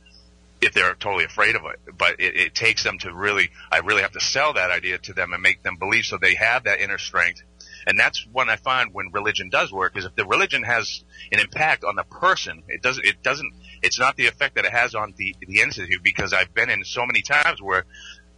if 0.61 0.73
they're 0.73 0.95
totally 0.95 1.23
afraid 1.23 1.55
of 1.55 1.61
it. 1.65 1.97
But 1.97 2.19
it, 2.19 2.35
it 2.35 2.55
takes 2.55 2.83
them 2.83 2.97
to 2.99 3.13
really, 3.13 3.49
I 3.71 3.79
really 3.79 4.01
have 4.01 4.13
to 4.13 4.19
sell 4.19 4.53
that 4.53 4.71
idea 4.71 4.97
to 4.99 5.13
them 5.13 5.33
and 5.33 5.41
make 5.41 5.63
them 5.63 5.77
believe 5.77 6.05
so 6.05 6.17
they 6.17 6.35
have 6.35 6.63
that 6.63 6.79
inner 6.79 6.97
strength. 6.97 7.41
And 7.85 7.97
that's 7.97 8.25
when 8.31 8.49
I 8.49 8.57
find 8.57 8.93
when 8.93 9.11
religion 9.13 9.49
does 9.49 9.71
work 9.71 9.97
is 9.97 10.03
if 10.03 10.15
the 10.15 10.25
religion 10.25 10.63
has 10.63 11.03
an 11.31 11.39
impact 11.39 11.85
on 11.85 11.95
the 11.95 12.03
person, 12.03 12.63
it 12.67 12.81
doesn't, 12.81 13.05
it 13.05 13.23
doesn't, 13.23 13.53
it's 13.81 13.97
not 13.97 14.17
the 14.17 14.27
effect 14.27 14.55
that 14.55 14.65
it 14.65 14.71
has 14.71 14.93
on 14.93 15.13
the, 15.15 15.35
the 15.39 15.61
institute 15.61 16.03
because 16.03 16.33
I've 16.33 16.53
been 16.53 16.69
in 16.69 16.83
so 16.83 17.05
many 17.05 17.21
times 17.21 17.61
where 17.61 17.85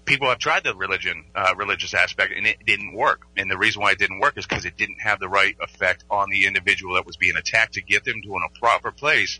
people 0.09 0.27
have 0.27 0.39
tried 0.39 0.63
the 0.63 0.75
religion, 0.75 1.23
uh, 1.35 1.53
religious 1.55 1.93
aspect, 1.93 2.33
and 2.35 2.47
it 2.47 2.57
didn't 2.65 2.95
work. 2.95 3.21
And 3.37 3.49
the 3.49 3.59
reason 3.59 3.83
why 3.83 3.91
it 3.91 3.99
didn't 3.99 4.19
work 4.19 4.37
is 4.37 4.45
because 4.47 4.65
it 4.65 4.75
didn't 4.75 4.99
have 4.99 5.19
the 5.19 5.29
right 5.29 5.55
effect 5.61 6.03
on 6.09 6.31
the 6.31 6.47
individual 6.47 6.95
that 6.95 7.05
was 7.05 7.15
being 7.15 7.37
attacked 7.37 7.73
to 7.73 7.81
get 7.83 8.03
them 8.05 8.21
to 8.23 8.33
a 8.33 8.59
proper 8.59 8.91
place, 8.91 9.39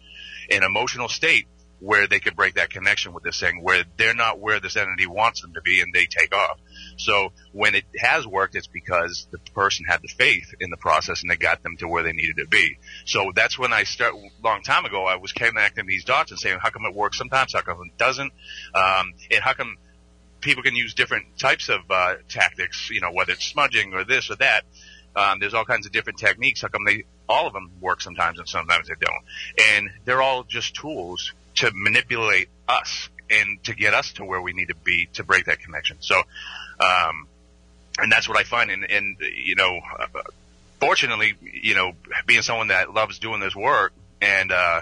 an 0.51 0.61
emotional 0.63 1.09
state 1.09 1.47
where 1.80 2.07
they 2.07 2.20
could 2.20 2.36
break 2.36 2.55
that 2.55 2.70
connection 2.70 3.13
with 3.13 3.24
this 3.24 3.39
thing, 3.39 3.63
where 3.63 3.84
they're 3.97 4.13
not 4.13 4.39
where 4.39 4.59
this 4.59 4.76
entity 4.76 5.07
wants 5.07 5.41
them 5.41 5.53
to 5.53 5.61
be, 5.61 5.82
and 5.82 5.91
they 5.91 6.05
take 6.05 6.36
off. 6.36 6.59
So 6.97 7.30
when 7.51 7.74
it 7.74 7.86
has 7.97 8.28
worked, 8.28 8.55
it's 8.55 8.67
because 8.67 9.28
the 9.32 9.39
person 9.55 9.86
had 9.88 10.01
the 10.03 10.09
faith 10.09 10.53
in 10.59 10.70
the 10.70 10.78
process, 10.78 11.24
and 11.24 11.32
it 11.32 11.39
got 11.39 11.63
them 11.63 11.78
to 11.78 11.88
where 11.88 12.03
they 12.03 12.11
needed 12.11 12.36
to 12.38 12.47
be. 12.47 12.78
So 13.05 13.32
that's 13.34 13.57
when 13.57 13.74
I 13.74 13.86
start. 13.86 14.13
Long 14.43 14.61
time 14.61 14.86
ago, 14.86 15.05
I 15.05 15.15
was 15.15 15.32
connecting 15.32 15.88
these 15.88 16.03
dots 16.03 16.30
and 16.30 16.39
saying, 16.39 16.59
how 16.61 16.70
come 16.70 16.86
it 16.86 16.93
works 16.93 17.17
sometimes, 17.17 17.53
how 17.53 17.61
come 17.61 17.80
it 17.86 17.97
doesn't, 17.97 18.32
um, 18.76 19.13
and 19.32 19.41
how 19.41 19.53
come 19.53 19.78
people 20.42 20.64
can 20.64 20.76
use 20.76 20.94
different 20.94 21.38
types 21.38 21.70
of 21.70 21.82
uh, 21.90 22.16
tactics, 22.30 22.90
you 22.90 23.02
know, 23.02 23.12
whether 23.12 23.34
it's 23.34 23.46
smudging 23.46 23.94
or 23.94 24.04
this 24.04 24.30
or 24.30 24.36
that. 24.38 24.64
Um, 25.16 25.40
there's 25.40 25.54
all 25.54 25.66
kinds 25.66 25.86
of 25.86 25.92
different 25.92 26.20
techniques. 26.20 26.62
How 26.62 26.68
come 26.68 26.86
they, 26.86 27.04
all 27.28 27.48
of 27.48 27.54
them 27.54 27.72
work 27.82 28.02
sometimes 28.02 28.40
and 28.40 28.48
sometimes 28.48 28.88
they 28.88 28.94
don't? 29.00 29.76
And 29.76 29.90
they're 30.06 30.22
all 30.22 30.44
just 30.44 30.76
tools 30.76 31.34
to 31.56 31.72
manipulate 31.74 32.50
us 32.68 33.10
and 33.30 33.64
to 33.66 33.76
get 33.76 33.94
us 33.94 34.14
to 34.14 34.26
where 34.26 34.42
we 34.42 34.54
need 34.54 34.68
to 34.68 34.76
be 34.76 35.08
to 35.14 35.24
break 35.24 35.46
that 35.46 35.60
connection. 35.60 35.98
So, 36.00 36.18
um, 36.80 37.28
and 37.98 38.12
that's 38.12 38.30
what 38.30 38.38
I 38.38 38.44
find. 38.44 38.72
And, 38.72 38.90
and 38.90 39.18
you 39.20 39.56
know, 39.56 39.80
fortunately, 40.80 41.36
you 41.42 41.76
know, 41.76 41.94
being 42.26 42.42
someone 42.42 42.70
that 42.70 42.94
loves 42.94 43.20
doing 43.20 43.40
this 43.40 43.56
work 43.56 43.94
and, 44.22 44.52
uh, 44.52 44.82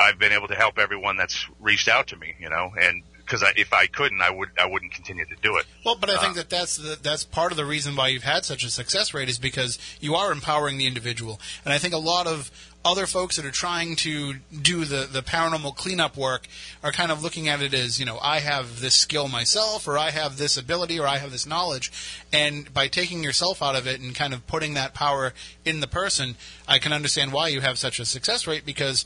I've 0.00 0.18
been 0.18 0.32
able 0.32 0.48
to 0.48 0.54
help 0.54 0.78
everyone 0.78 1.18
that's 1.18 1.46
reached 1.60 1.86
out 1.88 2.06
to 2.08 2.16
me, 2.16 2.34
you 2.40 2.48
know, 2.48 2.72
and 2.80 3.02
because 3.30 3.44
if 3.56 3.72
I 3.72 3.86
couldn't, 3.86 4.20
I 4.20 4.30
would 4.30 4.50
I 4.58 4.66
wouldn't 4.66 4.92
continue 4.92 5.24
to 5.24 5.36
do 5.42 5.56
it. 5.56 5.66
Well, 5.84 5.96
but 6.00 6.10
I 6.10 6.18
think 6.18 6.32
uh, 6.32 6.40
that 6.40 6.50
that's 6.50 6.76
the, 6.76 6.98
that's 7.00 7.24
part 7.24 7.52
of 7.52 7.56
the 7.56 7.64
reason 7.64 7.94
why 7.94 8.08
you've 8.08 8.24
had 8.24 8.44
such 8.44 8.64
a 8.64 8.70
success 8.70 9.14
rate 9.14 9.28
is 9.28 9.38
because 9.38 9.78
you 10.00 10.14
are 10.16 10.32
empowering 10.32 10.78
the 10.78 10.86
individual, 10.86 11.40
and 11.64 11.72
I 11.72 11.78
think 11.78 11.94
a 11.94 11.98
lot 11.98 12.26
of 12.26 12.50
other 12.84 13.06
folks 13.06 13.36
that 13.36 13.44
are 13.44 13.50
trying 13.50 13.94
to 13.94 14.34
do 14.62 14.86
the, 14.86 15.06
the 15.10 15.22
paranormal 15.22 15.76
cleanup 15.76 16.16
work 16.16 16.48
are 16.82 16.92
kind 16.92 17.12
of 17.12 17.22
looking 17.22 17.46
at 17.46 17.60
it 17.60 17.74
as, 17.74 18.00
you 18.00 18.06
know, 18.06 18.18
I 18.22 18.40
have 18.40 18.80
this 18.80 18.94
skill 18.94 19.28
myself, 19.28 19.86
or 19.86 19.98
I 19.98 20.10
have 20.10 20.38
this 20.38 20.56
ability, 20.56 20.98
or 20.98 21.06
I 21.06 21.18
have 21.18 21.30
this 21.30 21.46
knowledge. 21.46 21.92
And 22.32 22.72
by 22.72 22.88
taking 22.88 23.22
yourself 23.22 23.62
out 23.62 23.76
of 23.76 23.86
it 23.86 24.00
and 24.00 24.14
kind 24.14 24.32
of 24.32 24.46
putting 24.46 24.74
that 24.74 24.94
power 24.94 25.34
in 25.64 25.80
the 25.80 25.86
person, 25.86 26.36
I 26.66 26.78
can 26.78 26.94
understand 26.94 27.32
why 27.32 27.48
you 27.48 27.60
have 27.60 27.78
such 27.78 28.00
a 28.00 28.06
success 28.06 28.46
rate 28.46 28.64
because 28.64 29.04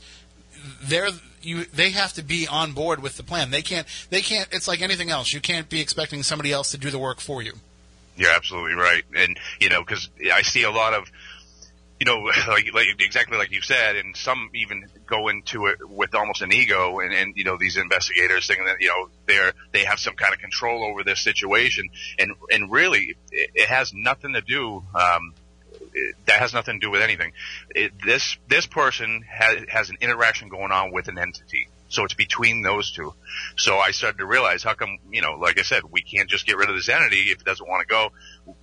they're 0.83 1.09
you 1.41 1.65
they 1.65 1.91
have 1.91 2.13
to 2.13 2.23
be 2.23 2.47
on 2.47 2.73
board 2.73 3.01
with 3.01 3.17
the 3.17 3.23
plan. 3.23 3.51
They 3.51 3.61
can't 3.61 3.87
they 4.09 4.21
can't 4.21 4.47
it's 4.51 4.67
like 4.67 4.81
anything 4.81 5.09
else. 5.09 5.33
You 5.33 5.41
can't 5.41 5.69
be 5.69 5.81
expecting 5.81 6.23
somebody 6.23 6.51
else 6.51 6.71
to 6.71 6.77
do 6.77 6.89
the 6.89 6.99
work 6.99 7.19
for 7.19 7.41
you. 7.41 7.53
You're 8.15 8.31
absolutely 8.31 8.75
right. 8.75 9.03
And 9.15 9.37
you 9.59 9.69
know, 9.69 9.83
cuz 9.83 10.09
I 10.33 10.41
see 10.41 10.63
a 10.63 10.71
lot 10.71 10.93
of 10.93 11.09
you 11.99 12.05
know, 12.05 12.19
like, 12.47 12.73
like 12.73 12.87
exactly 12.99 13.37
like 13.37 13.51
you 13.51 13.61
said, 13.61 13.95
and 13.95 14.15
some 14.15 14.49
even 14.53 14.87
go 15.05 15.27
into 15.27 15.67
it 15.67 15.77
with 15.87 16.15
almost 16.15 16.41
an 16.41 16.51
ego, 16.51 16.99
and, 16.99 17.13
and 17.13 17.37
you 17.37 17.43
know 17.43 17.57
these 17.57 17.77
investigators 17.77 18.47
thinking 18.47 18.65
that 18.65 18.77
you 18.79 18.87
know 18.87 19.09
they're 19.27 19.53
they 19.71 19.85
have 19.85 19.99
some 19.99 20.15
kind 20.15 20.33
of 20.33 20.39
control 20.39 20.83
over 20.83 21.03
this 21.03 21.21
situation, 21.21 21.89
and 22.19 22.33
and 22.51 22.71
really 22.71 23.15
it, 23.31 23.51
it 23.53 23.69
has 23.69 23.93
nothing 23.93 24.33
to 24.33 24.41
do 24.41 24.83
um, 24.93 25.33
that 26.25 26.39
has 26.39 26.53
nothing 26.53 26.79
to 26.79 26.85
do 26.85 26.91
with 26.91 27.01
anything. 27.01 27.31
It, 27.69 27.93
this 28.05 28.37
this 28.49 28.65
person 28.65 29.23
has 29.27 29.65
has 29.69 29.89
an 29.89 29.97
interaction 30.01 30.49
going 30.49 30.71
on 30.71 30.91
with 30.91 31.07
an 31.07 31.17
entity. 31.17 31.69
So 31.87 32.03
it's 32.03 32.13
between 32.13 32.61
those 32.61 32.91
two. 32.91 33.13
So 33.57 33.77
I 33.77 33.91
started 33.91 34.17
to 34.17 34.25
realize 34.25 34.63
how 34.63 34.73
come, 34.73 34.97
you 35.11 35.21
know, 35.21 35.33
like 35.33 35.59
I 35.59 35.61
said, 35.61 35.83
we 35.89 36.01
can't 36.01 36.29
just 36.29 36.45
get 36.45 36.57
rid 36.57 36.69
of 36.69 36.75
this 36.75 36.89
entity 36.89 37.31
if 37.31 37.41
it 37.41 37.45
doesn't 37.45 37.67
want 37.67 37.87
to 37.87 37.87
go, 37.87 38.09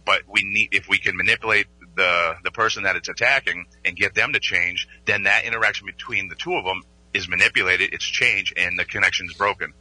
but 0.04 0.22
we 0.28 0.42
need, 0.42 0.70
if 0.72 0.88
we 0.88 0.98
can 0.98 1.16
manipulate 1.16 1.66
the, 1.96 2.34
the 2.42 2.50
person 2.50 2.82
that 2.82 2.96
it's 2.96 3.08
attacking 3.08 3.66
and 3.84 3.96
get 3.96 4.14
them 4.14 4.32
to 4.32 4.40
change, 4.40 4.88
then 5.06 5.22
that 5.22 5.44
interaction 5.44 5.86
between 5.86 6.28
the 6.28 6.34
two 6.34 6.54
of 6.54 6.64
them 6.64 6.82
is 7.14 7.28
manipulated, 7.28 7.92
it's 7.92 8.04
changed, 8.04 8.54
and 8.56 8.78
the 8.78 8.84
connection's 8.84 9.34
broken. 9.34 9.72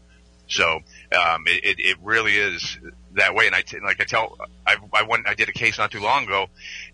So, 0.47 0.81
um, 1.13 1.43
it, 1.47 1.79
it, 1.79 1.97
really 2.01 2.35
is 2.35 2.77
that 3.13 3.35
way. 3.35 3.47
And 3.47 3.55
I, 3.55 3.61
t- 3.61 3.79
like 3.83 3.99
I 3.99 4.05
tell, 4.05 4.37
I, 4.65 4.77
I 4.93 5.03
went, 5.03 5.27
I 5.27 5.33
did 5.33 5.49
a 5.49 5.53
case 5.53 5.77
not 5.77 5.91
too 5.91 5.99
long 5.99 6.23
ago 6.23 6.47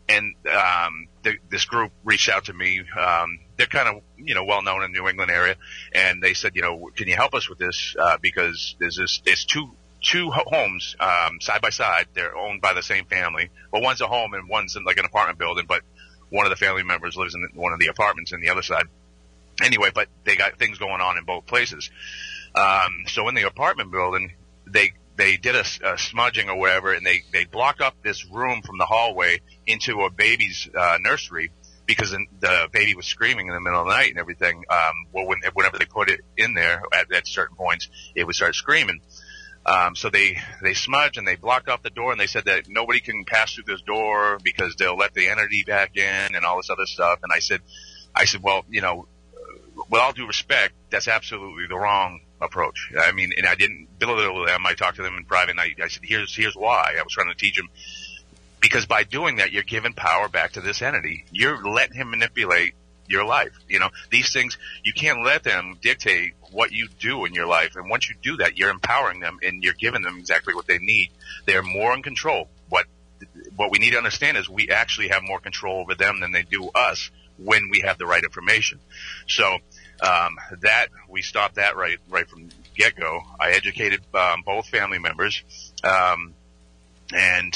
and 0.10 0.36
um, 0.46 1.08
the, 1.24 1.38
this 1.50 1.66
group 1.66 1.92
reached 2.04 2.30
out 2.30 2.46
to 2.46 2.54
me. 2.54 2.82
Um, 2.98 3.40
they're 3.58 3.68
kind 3.68 3.88
of 3.90 4.02
you 4.18 4.36
know 4.36 4.44
well 4.44 4.62
known 4.62 4.84
in 4.84 4.92
the 4.92 5.00
New 5.00 5.08
England 5.08 5.32
area, 5.32 5.56
and 5.94 6.22
they 6.22 6.34
said, 6.34 6.56
you 6.56 6.62
know, 6.62 6.90
can 6.96 7.08
you 7.08 7.16
help 7.16 7.34
us 7.34 7.50
with 7.50 7.58
this 7.58 7.96
uh, 8.00 8.18
because 8.22 8.76
there's 8.80 8.98
this 8.98 9.22
it's 9.26 9.46
two 9.46 9.70
two 10.02 10.32
homes 10.32 10.96
um, 11.00 11.40
side 11.42 11.62
by 11.62 11.70
side. 11.70 12.08
They're 12.14 12.36
owned 12.36 12.62
by 12.62 12.74
the 12.74 12.84
same 12.84 13.06
family. 13.06 13.50
Well, 13.72 13.82
one's 13.82 14.02
a 14.02 14.08
home 14.08 14.34
and 14.34 14.48
one's 14.48 14.76
in 14.76 14.86
like 14.86 14.98
an 14.98 15.06
apartment 15.06 15.40
building, 15.40 15.66
but 15.68 15.82
one 16.30 16.46
of 16.46 16.50
the 16.50 16.56
family 16.56 16.84
members 16.84 17.16
lives 17.16 17.36
in 17.36 17.48
one 17.54 17.74
of 17.74 17.80
the 17.80 17.88
apartments 17.88 18.32
in 18.32 18.42
the 18.42 18.50
other 18.50 18.62
side. 18.62 18.86
Anyway, 19.62 19.90
but 19.94 20.08
they 20.24 20.36
got 20.36 20.60
things 20.60 20.78
going 20.78 21.02
on 21.02 21.18
in 21.18 21.24
both 21.24 21.48
places. 21.48 21.90
Um, 22.58 23.04
so 23.08 23.28
in 23.28 23.36
the 23.36 23.44
apartment 23.44 23.92
building, 23.92 24.34
they 24.66 24.94
they 25.16 25.38
did 25.38 25.56
a, 25.56 25.66
a 25.84 25.98
smudging 25.98 26.50
or 26.50 26.58
whatever, 26.58 26.94
and 26.94 27.06
they 27.06 27.22
they 27.32 27.46
blocked 27.46 27.82
up 27.82 27.96
this 28.04 28.26
room 28.26 28.62
from 28.62 28.78
the 28.78 28.86
hallway 28.86 29.42
into 29.66 30.02
a 30.02 30.10
baby's 30.10 30.70
uh, 30.76 30.98
nursery 31.02 31.52
because 31.86 32.12
the 32.12 32.68
baby 32.72 32.96
was 32.96 33.06
screaming 33.06 33.48
in 33.48 33.54
the 33.54 33.62
middle 33.62 33.82
of 33.82 33.88
the 33.88 33.94
night 33.94 34.10
and 34.10 34.20
everything. 34.20 34.64
Um, 34.70 35.08
well, 35.14 35.26
when, 35.26 35.40
whenever 35.54 35.78
they 35.78 35.86
put 35.86 36.10
it 36.10 36.20
in 36.36 36.54
there 36.54 36.82
at, 36.94 37.12
at 37.14 37.28
certain 37.28 37.56
points, 37.56 37.88
it 38.14 38.26
would 38.26 38.36
start 38.36 38.56
screaming. 38.56 39.02
Um, 39.66 39.96
so 39.96 40.10
they 40.10 40.38
they 40.62 40.74
smudged 40.74 41.18
and 41.18 41.28
they 41.28 41.36
blocked 41.36 41.68
off 41.70 41.84
the 41.84 41.90
door 41.90 42.12
and 42.12 42.20
they 42.20 42.28
said 42.28 42.46
that 42.46 42.70
nobody 42.70 43.00
can 43.00 43.26
pass 43.26 43.54
through 43.54 43.66
this 43.66 43.82
door 43.82 44.40
because 44.42 44.76
they'll 44.76 44.98
let 44.98 45.14
the 45.14 45.28
entity 45.28 45.64
back 45.64 45.98
in 45.98 46.36
and 46.36 46.46
all 46.46 46.58
this 46.58 46.70
other 46.70 46.86
stuff. 46.86 47.20
And 47.24 47.32
I 47.34 47.40
said, 47.40 47.62
I 48.16 48.26
said, 48.26 48.42
well, 48.42 48.64
you 48.70 48.82
know, 48.82 49.08
with 49.90 50.02
all 50.02 50.14
due 50.14 50.28
respect, 50.28 50.74
that's 50.90 51.08
absolutely 51.08 51.68
the 51.68 51.78
wrong 51.78 52.22
approach. 52.42 52.92
I 53.00 53.12
mean, 53.12 53.32
and 53.38 53.46
I 53.46 53.56
didn't 53.56 54.00
belittle 54.00 54.46
them. 54.46 54.66
I 54.66 54.74
talked 54.74 54.98
to 54.98 55.04
them 55.04 55.18
in 55.18 55.26
private. 55.26 55.52
And 55.52 55.60
I, 55.60 55.76
I 55.82 55.88
said, 55.88 56.04
"Here's 56.04 56.36
here's 56.36 56.56
why." 56.56 56.96
I 56.98 57.04
was 57.04 57.14
trying 57.14 57.30
to 57.30 57.36
teach 57.36 57.56
them 57.56 57.70
because 58.60 58.86
by 58.86 59.04
doing 59.04 59.38
that, 59.38 59.52
you're 59.52 59.64
giving 59.64 59.94
power 59.94 60.28
back 60.28 60.54
to 60.54 60.62
this 60.62 60.82
entity. 60.82 61.26
You're 61.32 61.64
letting 61.64 61.96
him 61.96 62.12
manipulate 62.12 62.74
your 63.08 63.26
life. 63.26 63.58
You 63.68 63.80
know, 63.80 63.90
these 64.12 64.34
things 64.34 64.58
you 64.84 64.94
can't 64.94 65.24
let 65.24 65.44
them 65.44 65.78
dictate 65.82 66.34
what 66.52 66.72
you 66.72 66.88
do 67.00 67.26
in 67.26 67.34
your 67.34 67.48
life. 67.48 67.76
And 67.76 67.90
once 67.90 68.10
you 68.10 68.16
do 68.22 68.38
that, 68.38 68.58
you're 68.58 68.70
empowering 68.70 69.20
them 69.20 69.40
and 69.44 69.64
you're 69.64 69.74
giving 69.74 70.02
them 70.02 70.18
exactly 70.18 70.54
what 70.54 70.68
they 70.68 70.80
need. 70.80 71.10
They're 71.46 71.64
more 71.64 71.94
in 71.94 72.04
control. 72.04 72.50
What 72.70 72.86
what 73.56 73.72
we 73.72 73.80
need 73.80 73.92
to 73.92 73.98
understand 73.98 74.38
is 74.38 74.48
we 74.48 74.70
actually 74.70 75.10
have 75.10 75.24
more 75.24 75.40
control 75.40 75.82
over 75.82 75.96
them 75.96 76.20
than 76.20 76.32
they 76.32 76.44
do 76.44 76.70
us 76.76 77.10
when 77.38 77.70
we 77.70 77.82
have 77.82 77.98
the 77.98 78.06
right 78.06 78.24
information. 78.24 78.80
So 79.28 79.58
um, 80.02 80.38
that 80.62 80.88
we 81.10 81.22
stopped 81.22 81.56
that 81.56 81.76
right 81.76 81.98
right 82.10 82.28
from 82.28 82.50
get 82.76 82.96
go. 82.96 83.22
I 83.40 83.52
educated 83.52 84.02
um, 84.14 84.44
both 84.46 84.68
family 84.68 85.00
members, 85.00 85.44
um, 85.84 86.34
and 87.14 87.56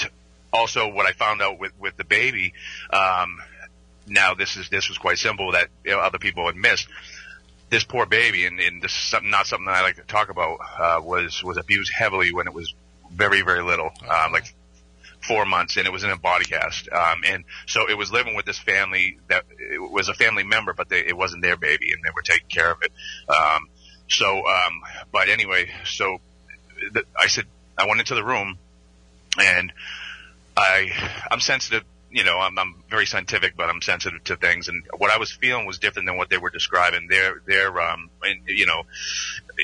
also 0.52 0.90
what 0.90 1.06
I 1.06 1.12
found 1.12 1.42
out 1.42 1.60
with 1.60 1.72
with 1.80 1.98
the 1.98 2.04
baby. 2.04 2.54
Um, 2.92 3.38
now 4.08 4.34
this 4.34 4.58
is 4.58 4.70
this 4.70 4.90
was 4.90 4.98
quite 4.98 5.18
simple 5.18 5.52
that 5.54 5.70
you 5.84 5.92
know, 5.92 6.00
other 6.00 6.20
people 6.20 6.46
had 6.46 6.56
missed. 6.56 6.88
This 7.70 7.86
poor 7.86 8.06
baby, 8.06 8.46
and, 8.46 8.60
and 8.60 8.82
this 8.82 8.92
is 8.92 8.98
something, 8.98 9.32
not 9.32 9.48
something 9.48 9.68
that 9.68 9.76
I 9.76 9.82
like 9.82 9.96
to 9.96 10.04
talk 10.04 10.30
about, 10.30 10.60
uh, 10.78 11.02
was 11.02 11.42
was 11.42 11.58
abused 11.58 11.92
heavily 11.94 12.34
when 12.34 12.48
it 12.48 12.54
was 12.54 12.74
very 13.12 13.44
very 13.44 13.64
little, 13.64 13.92
um, 14.10 14.34
like 14.34 14.54
four 15.28 15.46
months, 15.46 15.78
and 15.78 15.86
it 15.86 15.92
was 15.92 16.04
in 16.04 16.10
a 16.10 16.18
body 16.18 16.46
cast. 16.46 16.90
Um, 16.90 17.22
and 17.26 17.44
so 17.68 17.90
it 17.90 17.98
was 17.98 18.12
living 18.12 18.36
with 18.36 18.46
this 18.46 18.60
family 18.60 19.18
that 19.30 19.46
it 19.60 19.80
was 19.80 20.10
a 20.10 20.14
family 20.14 20.44
member, 20.44 20.74
but 20.74 20.90
they, 20.90 21.00
it 21.00 21.16
wasn't 21.16 21.44
their 21.44 21.58
baby, 21.58 21.92
and 21.94 22.04
they 22.04 22.10
were 22.14 22.22
taking 22.22 22.48
care 22.48 22.72
of 22.72 22.78
it. 22.82 22.92
Um, 23.30 23.68
so, 24.10 24.46
um, 24.46 24.82
but 25.12 25.30
anyway, 25.30 25.70
so 25.86 26.18
th- 26.94 27.06
I 27.18 27.28
said 27.28 27.46
I 27.78 27.88
went 27.88 28.00
into 28.00 28.16
the 28.16 28.24
room, 28.24 28.58
and 29.40 29.72
I 30.58 30.92
I'm 31.30 31.40
sensitive. 31.40 31.84
You 32.12 32.24
know, 32.26 32.38
I'm, 32.38 32.58
I'm 32.60 32.84
very 32.90 33.06
scientific, 33.06 33.56
but 33.56 33.70
I'm 33.70 33.82
sensitive 33.82 34.24
to 34.26 34.36
things, 34.36 34.68
and 34.68 34.84
what 34.98 35.12
I 35.12 35.18
was 35.18 35.32
feeling 35.32 35.66
was 35.66 35.80
different 35.80 36.08
than 36.08 36.18
what 36.18 36.30
they 36.30 36.38
were 36.38 36.50
describing. 36.50 37.08
Their 37.10 37.42
their 37.46 37.82
um, 37.82 38.10
in, 38.26 38.44
you 38.48 38.66
know, 38.66 38.84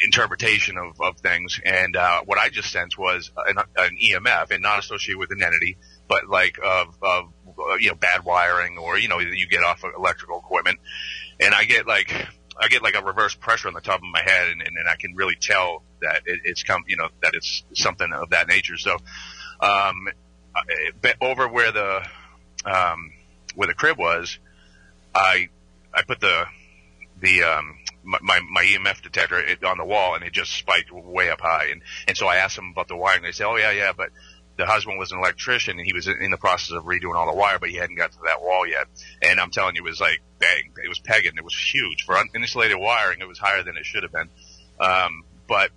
interpretation 0.04 0.78
of, 0.78 1.00
of 1.02 1.18
things. 1.20 1.60
And 1.64 1.96
uh, 1.96 2.22
what 2.26 2.38
I 2.38 2.50
just 2.50 2.72
sensed 2.72 2.98
was 2.98 3.32
an, 3.48 3.58
an 3.76 3.98
EMF, 4.02 4.52
and 4.52 4.62
not 4.62 4.80
associated 4.80 5.20
with 5.20 5.32
an 5.32 5.44
entity, 5.44 5.78
but 6.08 6.28
like 6.28 6.58
of, 6.64 6.98
of 7.02 7.26
uh, 7.48 7.76
you 7.76 7.90
know 7.90 7.96
bad 7.96 8.24
wiring 8.24 8.78
or 8.78 8.98
you 8.98 9.08
know 9.08 9.20
you 9.20 9.48
get 9.48 9.64
off 9.64 9.84
of 9.84 9.92
electrical 9.98 10.40
equipment. 10.40 10.80
And 11.40 11.54
I 11.54 11.66
get 11.66 11.88
like 11.88 12.12
I 12.60 12.68
get 12.68 12.82
like 12.82 12.96
a 12.96 13.04
reverse 13.04 13.36
pressure 13.36 13.68
on 13.68 13.74
the 13.74 13.82
top 13.82 13.98
of 13.98 14.10
my 14.12 14.22
head, 14.22 14.50
and, 14.50 14.62
and, 14.62 14.78
and 14.78 14.90
I 14.90 14.96
can 14.96 15.16
really 15.16 15.36
tell 15.40 15.84
that 16.02 16.24
it, 16.26 16.42
it's 16.44 16.64
come 16.64 16.84
you 16.88 16.98
know 16.98 17.10
that 17.22 17.34
it's 17.34 17.64
something 17.74 18.12
of 18.12 18.30
that 18.32 18.48
nature. 18.48 18.78
So 18.78 18.98
um, 19.60 20.08
over 21.22 21.48
where 21.48 21.72
the 21.72 22.06
um, 22.68 23.12
where 23.56 23.68
the 23.68 23.74
crib 23.74 23.98
was, 23.98 24.38
I 25.16 25.50
I 25.94 26.04
put 26.04 26.20
the 26.20 26.46
the 27.20 27.44
um, 27.44 27.78
my, 28.04 28.40
my 28.50 28.64
EMF 28.64 29.02
detector 29.02 29.44
on 29.66 29.78
the 29.78 29.86
wall 29.86 30.16
and 30.16 30.24
it 30.24 30.32
just 30.32 30.54
spiked 30.54 30.92
way 30.92 31.30
up 31.30 31.42
high. 31.42 31.68
And, 31.72 31.82
and 32.08 32.16
so 32.16 32.28
I 32.28 32.38
asked 32.38 32.56
them 32.56 32.70
about 32.72 32.88
the 32.88 32.96
wiring. 32.96 33.24
They 33.24 33.32
said, 33.32 33.48
oh 33.48 33.58
yeah, 33.58 33.72
yeah, 33.72 33.92
but 33.96 34.12
the 34.56 34.66
husband 34.66 34.98
was 34.98 35.12
an 35.12 35.20
electrician 35.20 35.78
and 35.78 35.86
he 35.86 35.94
was 35.94 36.08
in 36.08 36.32
the 36.32 36.38
process 36.38 36.76
of 36.76 36.86
redoing 36.86 37.16
all 37.16 37.28
the 37.28 37.38
wire, 37.38 37.60
but 37.60 37.70
he 37.70 37.76
hadn't 37.76 37.98
got 37.98 38.12
to 38.14 38.18
that 38.26 38.42
wall 38.42 38.66
yet. 38.66 38.88
And 39.22 39.40
I'm 39.40 39.52
telling 39.52 39.76
you, 39.76 39.86
it 39.86 39.90
was 39.90 40.00
like, 40.00 40.22
bang, 40.40 40.72
it 40.84 40.88
was 40.88 41.00
pegging. 41.00 41.34
It 41.36 41.44
was 41.44 41.56
huge 41.56 42.04
for 42.04 42.16
uninsulated 42.16 42.80
wiring. 42.80 43.20
It 43.20 43.28
was 43.28 43.40
higher 43.40 43.64
than 43.64 43.78
it 43.78 43.86
should 43.86 44.04
have 44.04 44.12
been. 44.12 44.30
Um, 44.80 45.24
but 45.48 45.72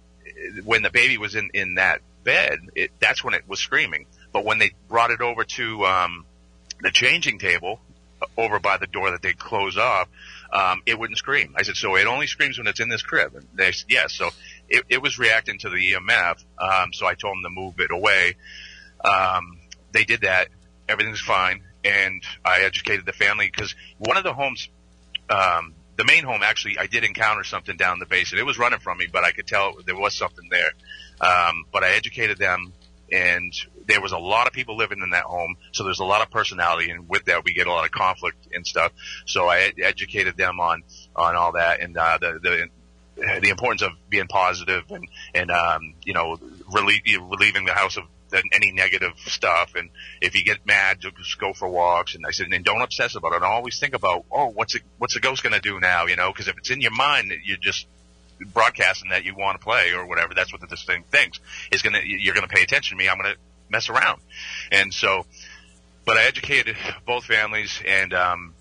when 0.64 0.82
the 0.82 0.90
baby 0.90 1.18
was 1.18 1.34
in, 1.34 1.50
in 1.52 1.74
that 1.74 2.00
bed, 2.22 2.60
it, 2.74 2.92
that's 3.00 3.24
when 3.24 3.34
it 3.34 3.48
was 3.48 3.58
screaming. 3.58 4.06
But 4.32 4.44
when 4.44 4.58
they 4.58 4.72
brought 4.88 5.10
it 5.10 5.20
over 5.20 5.44
to, 5.44 5.84
um, 5.84 6.24
the 6.82 6.90
changing 6.90 7.38
table 7.38 7.80
over 8.36 8.58
by 8.58 8.76
the 8.76 8.86
door 8.86 9.10
that 9.12 9.22
they 9.22 9.32
close 9.32 9.76
off, 9.76 10.08
um, 10.52 10.82
it 10.86 10.98
wouldn't 10.98 11.18
scream. 11.18 11.54
I 11.56 11.62
said, 11.62 11.76
so 11.76 11.96
it 11.96 12.06
only 12.06 12.26
screams 12.26 12.58
when 12.58 12.66
it's 12.66 12.80
in 12.80 12.88
this 12.88 13.02
crib. 13.02 13.34
And 13.34 13.46
they 13.54 13.72
said, 13.72 13.90
yes. 13.90 14.12
So 14.14 14.30
it, 14.68 14.84
it 14.88 15.02
was 15.02 15.18
reacting 15.18 15.58
to 15.58 15.70
the 15.70 15.92
EMF. 15.92 16.44
Um, 16.58 16.92
so 16.92 17.06
I 17.06 17.14
told 17.14 17.36
them 17.36 17.42
to 17.44 17.50
move 17.50 17.74
it 17.78 17.90
away. 17.90 18.36
Um, 19.04 19.58
they 19.92 20.04
did 20.04 20.22
that. 20.22 20.48
Everything's 20.88 21.20
fine. 21.20 21.62
And 21.84 22.22
I 22.44 22.62
educated 22.62 23.06
the 23.06 23.12
family 23.12 23.50
because 23.50 23.74
one 23.98 24.16
of 24.16 24.24
the 24.24 24.34
homes, 24.34 24.68
um, 25.30 25.74
the 25.96 26.04
main 26.04 26.24
home 26.24 26.42
actually, 26.42 26.78
I 26.78 26.86
did 26.86 27.04
encounter 27.04 27.44
something 27.44 27.76
down 27.76 27.98
the 27.98 28.06
basement. 28.06 28.40
It 28.40 28.44
was 28.44 28.58
running 28.58 28.80
from 28.80 28.98
me, 28.98 29.06
but 29.10 29.24
I 29.24 29.32
could 29.32 29.46
tell 29.46 29.76
there 29.86 29.96
was 29.96 30.14
something 30.14 30.48
there. 30.50 30.72
Um, 31.20 31.64
but 31.72 31.84
I 31.84 31.92
educated 31.92 32.38
them 32.38 32.72
and 33.12 33.52
there 33.90 34.00
was 34.00 34.12
a 34.12 34.18
lot 34.18 34.46
of 34.46 34.52
people 34.52 34.76
living 34.76 35.00
in 35.02 35.10
that 35.10 35.24
home, 35.24 35.56
so 35.72 35.84
there's 35.84 36.00
a 36.00 36.04
lot 36.04 36.22
of 36.22 36.30
personality, 36.30 36.90
and 36.90 37.08
with 37.08 37.24
that 37.26 37.44
we 37.44 37.52
get 37.52 37.66
a 37.66 37.72
lot 37.72 37.84
of 37.84 37.90
conflict 37.90 38.48
and 38.52 38.66
stuff. 38.66 38.92
So 39.26 39.48
I 39.48 39.60
ed- 39.60 39.80
educated 39.82 40.36
them 40.36 40.60
on 40.60 40.82
on 41.16 41.36
all 41.36 41.52
that 41.52 41.80
and 41.80 41.96
uh, 41.96 42.18
the 42.18 42.38
the 42.42 43.40
the 43.40 43.50
importance 43.50 43.82
of 43.82 43.92
being 44.08 44.26
positive 44.28 44.84
and 44.90 45.08
and 45.34 45.50
um, 45.50 45.94
you 46.04 46.14
know 46.14 46.38
relieve, 46.72 47.02
relieving 47.20 47.64
the 47.64 47.72
house 47.72 47.96
of 47.96 48.04
any 48.52 48.72
negative 48.72 49.12
stuff. 49.26 49.74
And 49.74 49.90
if 50.20 50.34
you 50.34 50.44
get 50.44 50.64
mad, 50.66 51.00
just 51.00 51.38
go 51.38 51.52
for 51.52 51.68
walks. 51.68 52.14
And 52.14 52.24
I 52.26 52.30
said, 52.30 52.48
and 52.52 52.64
don't 52.64 52.80
obsess 52.80 53.16
about 53.16 53.32
it. 53.32 53.42
Always 53.42 53.78
think 53.78 53.94
about, 53.94 54.24
oh, 54.30 54.46
what's 54.46 54.74
it, 54.74 54.82
what's 54.98 55.14
the 55.14 55.20
ghost 55.20 55.42
going 55.42 55.52
to 55.52 55.60
do 55.60 55.80
now? 55.80 56.06
You 56.06 56.16
know, 56.16 56.32
because 56.32 56.48
if 56.48 56.56
it's 56.58 56.70
in 56.70 56.80
your 56.80 56.92
mind, 56.92 57.30
that 57.30 57.38
you're 57.44 57.56
just 57.56 57.86
broadcasting 58.54 59.10
that 59.10 59.24
you 59.24 59.34
want 59.34 59.58
to 59.58 59.64
play 59.64 59.92
or 59.92 60.06
whatever. 60.06 60.34
That's 60.34 60.52
what 60.52 60.66
this 60.68 60.84
thing 60.84 61.04
thinks 61.10 61.40
is 61.70 61.82
going 61.82 61.94
to. 61.94 62.00
You're 62.04 62.34
going 62.34 62.46
to 62.46 62.54
pay 62.54 62.62
attention 62.62 62.96
to 62.96 63.02
me. 63.02 63.08
I'm 63.08 63.18
going 63.18 63.34
to 63.34 63.38
mess 63.70 63.88
around. 63.88 64.20
And 64.70 64.92
so, 64.92 65.26
but 66.04 66.16
I 66.16 66.24
educated 66.24 66.76
both 67.06 67.24
families, 67.24 67.80
and 67.86 68.12
um, 68.12 68.54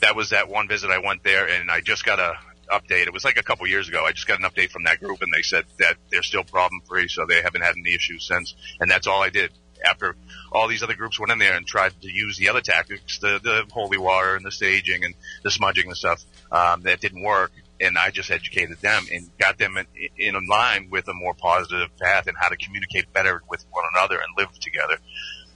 that 0.00 0.16
was 0.16 0.30
that 0.30 0.48
one 0.48 0.68
visit 0.68 0.90
I 0.90 0.98
went 0.98 1.22
there, 1.24 1.48
and 1.48 1.70
I 1.70 1.80
just 1.80 2.04
got 2.04 2.18
a 2.18 2.34
update. 2.70 3.06
It 3.06 3.12
was 3.12 3.24
like 3.24 3.38
a 3.38 3.42
couple 3.42 3.66
years 3.66 3.88
ago. 3.88 4.04
I 4.04 4.12
just 4.12 4.26
got 4.26 4.38
an 4.38 4.44
update 4.44 4.70
from 4.70 4.84
that 4.84 5.00
group, 5.00 5.22
and 5.22 5.32
they 5.32 5.42
said 5.42 5.64
that 5.78 5.96
they're 6.10 6.22
still 6.22 6.44
problem 6.44 6.82
free, 6.88 7.08
so 7.08 7.26
they 7.26 7.42
haven't 7.42 7.62
had 7.62 7.74
any 7.76 7.94
issues 7.94 8.26
since. 8.26 8.54
And 8.80 8.90
that's 8.90 9.06
all 9.06 9.22
I 9.22 9.30
did. 9.30 9.52
After 9.84 10.16
all 10.50 10.66
these 10.66 10.82
other 10.82 10.94
groups 10.94 11.20
went 11.20 11.30
in 11.30 11.38
there 11.38 11.56
and 11.56 11.64
tried 11.64 11.92
to 12.02 12.10
use 12.10 12.36
the 12.36 12.48
other 12.48 12.60
tactics, 12.60 13.18
the 13.20 13.38
the 13.42 13.64
holy 13.72 13.98
water 13.98 14.34
and 14.34 14.44
the 14.44 14.50
staging 14.50 15.04
and 15.04 15.14
the 15.44 15.52
smudging 15.52 15.86
and 15.86 15.96
stuff, 15.96 16.24
um, 16.50 16.82
that 16.82 17.00
didn't 17.00 17.22
work 17.22 17.52
and 17.80 17.96
I 17.96 18.10
just 18.10 18.30
educated 18.30 18.80
them 18.80 19.06
and 19.12 19.30
got 19.38 19.58
them 19.58 19.76
in, 19.76 19.86
in 20.16 20.46
line 20.46 20.88
with 20.90 21.08
a 21.08 21.14
more 21.14 21.34
positive 21.34 21.96
path 21.98 22.26
and 22.26 22.36
how 22.36 22.48
to 22.48 22.56
communicate 22.56 23.12
better 23.12 23.42
with 23.48 23.64
one 23.70 23.84
another 23.94 24.16
and 24.16 24.26
live 24.36 24.52
together. 24.58 24.98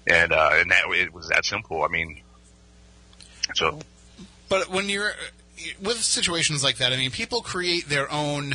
And, 0.07 0.33
uh, 0.33 0.51
and 0.55 0.71
that, 0.71 0.85
it 0.91 1.13
was 1.13 1.29
that 1.29 1.45
simple. 1.45 1.83
I 1.83 1.89
mean, 1.89 2.21
so. 3.55 3.81
But 4.49 4.69
when 4.69 4.89
you're, 4.89 5.13
with 5.81 5.99
situations 5.99 6.63
like 6.63 6.79
that, 6.79 6.93
I 6.93 6.97
mean, 6.97 7.11
people 7.11 7.43
create 7.43 7.89
their 7.89 8.11
own 8.11 8.55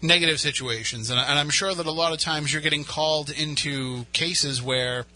negative 0.00 0.40
situations. 0.40 1.10
And, 1.10 1.18
and 1.18 1.38
I'm 1.38 1.50
sure 1.50 1.74
that 1.74 1.86
a 1.86 1.92
lot 1.92 2.12
of 2.12 2.18
times 2.18 2.52
you're 2.52 2.62
getting 2.62 2.84
called 2.84 3.30
into 3.30 4.06
cases 4.12 4.60
where 4.60 5.06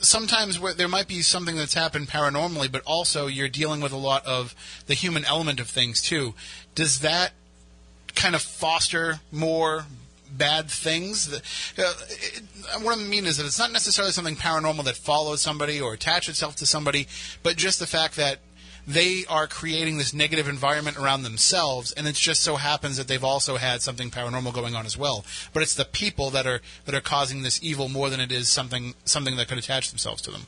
sometimes 0.00 0.58
where 0.58 0.74
there 0.74 0.88
might 0.88 1.08
be 1.08 1.22
something 1.22 1.56
that's 1.56 1.74
happened 1.74 2.08
paranormally, 2.08 2.70
but 2.70 2.82
also 2.84 3.26
you're 3.26 3.48
dealing 3.48 3.80
with 3.80 3.92
a 3.92 3.96
lot 3.96 4.24
of 4.26 4.54
the 4.86 4.94
human 4.94 5.24
element 5.24 5.60
of 5.60 5.68
things 5.68 6.02
too. 6.02 6.34
Does 6.74 7.00
that 7.00 7.32
kind 8.14 8.34
of 8.34 8.42
foster 8.42 9.20
more 9.30 9.86
bad 10.30 10.70
things? 10.70 11.32
Uh, 11.32 11.38
it, 11.78 12.42
what 12.82 12.98
I 12.98 13.00
mean 13.00 13.26
is 13.26 13.36
that 13.36 13.46
it's 13.46 13.58
not 13.58 13.72
necessarily 13.72 14.12
something 14.12 14.36
paranormal 14.36 14.84
that 14.84 14.96
follows 14.96 15.40
somebody 15.40 15.80
or 15.80 15.94
attach 15.94 16.28
itself 16.28 16.56
to 16.56 16.66
somebody, 16.66 17.06
but 17.42 17.56
just 17.56 17.78
the 17.78 17.86
fact 17.86 18.16
that 18.16 18.40
they 18.86 19.24
are 19.28 19.46
creating 19.46 19.98
this 19.98 20.14
negative 20.14 20.48
environment 20.48 20.96
around 20.96 21.22
themselves, 21.22 21.92
and 21.92 22.06
it 22.06 22.14
just 22.14 22.42
so 22.42 22.56
happens 22.56 22.96
that 22.96 23.08
they've 23.08 23.24
also 23.24 23.56
had 23.56 23.82
something 23.82 24.10
paranormal 24.10 24.54
going 24.54 24.74
on 24.74 24.86
as 24.86 24.96
well. 24.96 25.24
But 25.52 25.62
it's 25.62 25.74
the 25.74 25.84
people 25.84 26.30
that 26.30 26.46
are 26.46 26.60
that 26.84 26.94
are 26.94 27.00
causing 27.00 27.42
this 27.42 27.62
evil 27.62 27.88
more 27.88 28.10
than 28.10 28.20
it 28.20 28.30
is 28.30 28.48
something 28.48 28.94
something 29.04 29.36
that 29.36 29.48
could 29.48 29.58
attach 29.58 29.90
themselves 29.90 30.22
to 30.22 30.30
them. 30.30 30.42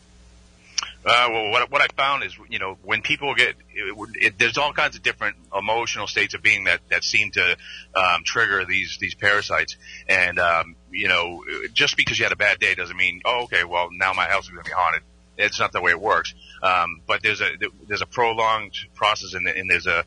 Uh, 1.04 1.28
well, 1.30 1.50
what, 1.52 1.70
what 1.70 1.80
I 1.80 1.86
found 1.96 2.24
is, 2.24 2.36
you 2.50 2.58
know, 2.58 2.76
when 2.82 3.02
people 3.02 3.34
get, 3.34 3.54
it, 3.72 4.10
it, 4.16 4.38
there's 4.38 4.58
all 4.58 4.72
kinds 4.72 4.96
of 4.96 5.02
different 5.02 5.36
emotional 5.56 6.06
states 6.06 6.34
of 6.34 6.42
being 6.42 6.64
that, 6.64 6.80
that 6.90 7.04
seem 7.04 7.30
to, 7.30 7.56
um, 7.94 8.24
trigger 8.24 8.64
these, 8.64 8.98
these 9.00 9.14
parasites. 9.14 9.76
And, 10.08 10.38
um, 10.38 10.74
you 10.90 11.08
know, 11.08 11.44
just 11.72 11.96
because 11.96 12.18
you 12.18 12.24
had 12.24 12.32
a 12.32 12.36
bad 12.36 12.58
day 12.58 12.74
doesn't 12.74 12.96
mean, 12.96 13.22
oh, 13.24 13.44
okay, 13.44 13.64
well, 13.64 13.88
now 13.92 14.12
my 14.12 14.26
house 14.26 14.44
is 14.44 14.50
going 14.50 14.62
to 14.62 14.68
be 14.68 14.74
haunted. 14.76 15.02
It's 15.38 15.58
not 15.58 15.72
the 15.72 15.80
way 15.80 15.92
it 15.92 16.00
works. 16.00 16.34
Um, 16.62 17.00
but 17.06 17.22
there's 17.22 17.40
a 17.40 17.50
there's 17.86 18.02
a 18.02 18.06
prolonged 18.06 18.74
process, 18.94 19.34
and, 19.34 19.46
and 19.46 19.70
there's 19.70 19.86
a 19.86 20.04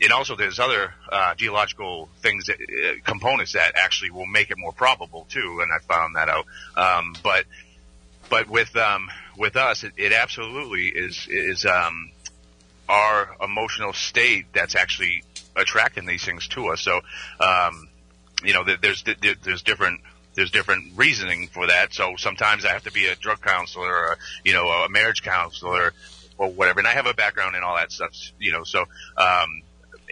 and 0.00 0.12
also 0.12 0.36
there's 0.36 0.58
other 0.58 0.92
uh, 1.10 1.34
geological 1.34 2.08
things, 2.20 2.46
that, 2.46 2.56
uh, 2.56 2.94
components 3.04 3.52
that 3.52 3.72
actually 3.76 4.10
will 4.10 4.26
make 4.26 4.50
it 4.50 4.58
more 4.58 4.72
probable 4.72 5.26
too. 5.30 5.60
And 5.62 5.70
I 5.72 5.78
found 5.86 6.16
that 6.16 6.28
out. 6.28 6.46
Um, 6.76 7.14
but 7.22 7.44
but 8.28 8.48
with 8.48 8.74
um, 8.76 9.10
with 9.36 9.56
us, 9.56 9.84
it, 9.84 9.92
it 9.96 10.12
absolutely 10.12 10.88
is 10.88 11.26
is 11.28 11.64
um, 11.64 12.10
our 12.88 13.36
emotional 13.42 13.92
state 13.92 14.46
that's 14.52 14.74
actually 14.74 15.22
attracting 15.56 16.06
these 16.06 16.24
things 16.24 16.48
to 16.48 16.68
us. 16.68 16.80
So 16.80 17.00
um, 17.40 17.88
you 18.42 18.52
know, 18.52 18.64
there's 18.64 19.04
there's 19.42 19.62
different 19.62 20.00
there's 20.34 20.50
different 20.50 20.92
reasoning 20.96 21.48
for 21.48 21.66
that. 21.66 21.94
So 21.94 22.14
sometimes 22.16 22.64
I 22.64 22.72
have 22.72 22.84
to 22.84 22.92
be 22.92 23.06
a 23.06 23.14
drug 23.14 23.40
counselor 23.40 23.88
or, 23.88 24.18
you 24.44 24.52
know, 24.52 24.66
a 24.66 24.88
marriage 24.88 25.22
counselor 25.22 25.92
or 26.38 26.50
whatever. 26.50 26.80
And 26.80 26.88
I 26.88 26.92
have 26.92 27.06
a 27.06 27.14
background 27.14 27.56
in 27.56 27.62
all 27.62 27.76
that 27.76 27.92
stuff, 27.92 28.12
you 28.38 28.52
know, 28.52 28.64
so, 28.64 28.80
um, 29.16 29.62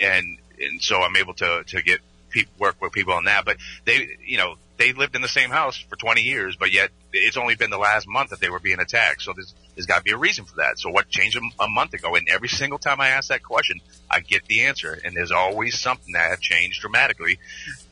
and, 0.01 0.39
and 0.61 0.83
so 0.83 1.03
I'm 1.03 1.17
able 1.17 1.35
to, 1.35 1.65
to 1.67 1.83
get 1.83 2.01
people, 2.31 2.53
work 2.59 2.81
with 2.81 2.93
people 2.93 3.15
on 3.15 3.25
that. 3.25 3.45
But 3.45 3.57
they, 3.85 4.17
you 4.25 4.39
know, 4.39 4.57
they 4.79 4.93
lived 4.93 5.15
in 5.15 5.23
the 5.23 5.29
same 5.29 5.51
house 5.51 5.77
for 5.77 5.97
20 5.97 6.23
years, 6.23 6.57
but 6.57 6.73
yet 6.73 6.91
it's 7.13 7.37
only 7.37 7.55
been 7.55 7.71
the 7.71 7.79
last 7.79 8.09
month 8.09 8.31
that 8.31 8.41
they 8.41 8.49
were 8.49 8.59
being 8.59 8.81
attacked. 8.81 9.23
So 9.23 9.33
there's, 9.35 9.55
there's 9.75 9.87
got 9.87 9.99
to 9.99 10.03
be 10.03 10.13
a 10.13 10.17
reason 10.17 10.45
for 10.45 10.57
that. 10.57 10.79
So 10.79 10.91
what 10.91 11.09
changed 11.09 11.37
a, 11.37 11.65
a 11.65 11.69
month 11.69 11.93
ago? 11.95 12.15
And 12.15 12.27
every 12.29 12.49
single 12.49 12.79
time 12.79 13.01
I 13.01 13.09
ask 13.09 13.29
that 13.29 13.43
question, 13.43 13.81
I 14.11 14.21
get 14.21 14.45
the 14.47 14.65
answer. 14.65 14.99
And 15.05 15.15
there's 15.15 15.31
always 15.31 15.79
something 15.79 16.13
that 16.15 16.31
had 16.31 16.41
changed 16.41 16.81
dramatically. 16.81 17.39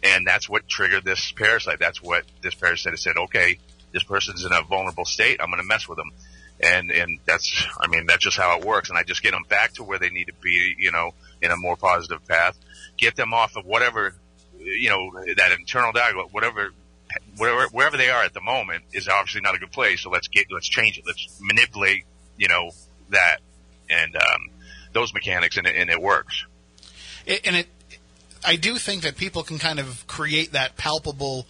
And 0.02 0.26
that's 0.26 0.48
what 0.48 0.68
triggered 0.68 1.04
this 1.04 1.32
parasite. 1.32 1.78
That's 1.78 2.02
what 2.02 2.24
this 2.42 2.54
parasite 2.54 2.98
said, 2.98 3.16
okay, 3.16 3.58
this 3.92 4.02
person's 4.02 4.44
in 4.44 4.52
a 4.52 4.62
vulnerable 4.62 5.04
state. 5.04 5.40
I'm 5.40 5.50
going 5.50 5.62
to 5.62 5.66
mess 5.66 5.88
with 5.88 5.98
them. 5.98 6.10
And, 6.62 6.90
and 6.90 7.18
that's, 7.26 7.66
I 7.80 7.86
mean, 7.88 8.06
that's 8.06 8.24
just 8.24 8.36
how 8.36 8.58
it 8.58 8.64
works. 8.64 8.90
And 8.90 8.98
I 8.98 9.02
just 9.02 9.22
get 9.22 9.32
them 9.32 9.44
back 9.48 9.74
to 9.74 9.84
where 9.84 9.98
they 9.98 10.10
need 10.10 10.26
to 10.26 10.34
be, 10.42 10.74
you 10.78 10.92
know, 10.92 11.12
in 11.40 11.50
a 11.50 11.56
more 11.56 11.76
positive 11.76 12.26
path, 12.26 12.58
get 12.98 13.16
them 13.16 13.32
off 13.32 13.56
of 13.56 13.64
whatever, 13.64 14.14
you 14.60 14.88
know, 14.88 15.10
that 15.36 15.52
internal 15.52 15.92
dialogue, 15.92 16.28
whatever, 16.32 16.72
wherever, 17.36 17.68
wherever 17.68 17.96
they 17.96 18.10
are 18.10 18.22
at 18.22 18.34
the 18.34 18.40
moment 18.40 18.84
is 18.92 19.08
obviously 19.08 19.40
not 19.40 19.54
a 19.54 19.58
good 19.58 19.72
place. 19.72 20.02
So 20.02 20.10
let's 20.10 20.28
get, 20.28 20.46
let's 20.50 20.68
change 20.68 20.98
it. 20.98 21.04
Let's 21.06 21.38
manipulate, 21.40 22.04
you 22.36 22.48
know, 22.48 22.70
that 23.10 23.38
and, 23.88 24.14
um, 24.16 24.50
those 24.92 25.12
mechanics 25.14 25.56
and 25.56 25.66
it, 25.66 25.76
and 25.76 25.90
it 25.90 26.00
works. 26.00 26.44
And 27.26 27.56
it, 27.56 27.68
I 28.44 28.56
do 28.56 28.76
think 28.76 29.02
that 29.02 29.16
people 29.16 29.42
can 29.42 29.58
kind 29.58 29.78
of 29.78 30.06
create 30.06 30.52
that 30.52 30.76
palpable, 30.76 31.46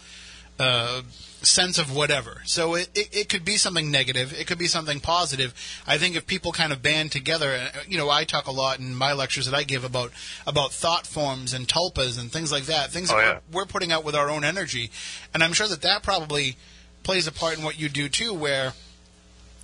uh, 0.59 1.03
sense 1.43 1.79
of 1.79 1.95
whatever. 1.95 2.43
So 2.45 2.75
it, 2.75 2.91
it, 2.95 3.09
it, 3.13 3.29
could 3.29 3.45
be 3.45 3.57
something 3.57 3.91
negative. 3.91 4.39
It 4.39 4.47
could 4.47 4.59
be 4.59 4.67
something 4.67 5.01
positive. 5.01 5.55
I 5.87 5.99
think 5.99 6.17
if 6.17 6.27
people 6.27 6.53
kind 6.53 6.73
of 6.73 6.83
band 6.83 7.13
together, 7.13 7.53
uh, 7.53 7.79
you 7.89 7.97
know, 7.97 8.11
I 8.11 8.25
talk 8.25 8.47
a 8.47 8.53
lot 8.53 8.79
in 8.79 8.95
my 8.95 9.13
lectures 9.13 9.47
that 9.47 9.55
I 9.55 9.63
give 9.63 9.85
about 9.85 10.13
about 10.47 10.73
thought 10.73 11.07
forms 11.07 11.55
and 11.55 11.67
tulpas 11.67 12.21
and 12.21 12.31
things 12.31 12.53
like 12.53 12.65
that, 12.65 12.91
things 12.91 13.11
oh, 13.11 13.17
that 13.17 13.23
yeah. 13.23 13.39
we're, 13.53 13.63
we're 13.63 13.67
putting 13.67 13.93
out 13.93 14.05
with 14.05 14.15
our 14.15 14.29
own 14.29 14.45
energy. 14.45 14.91
And 15.33 15.43
I'm 15.43 15.53
sure 15.53 15.69
that 15.69 15.83
that 15.83 16.03
probably 16.03 16.57
plays 17.03 17.27
a 17.27 17.33
part 17.33 17.57
in 17.57 17.65
what 17.65 17.79
you 17.81 17.89
do 17.89 18.09
too, 18.09 18.35
where, 18.35 18.75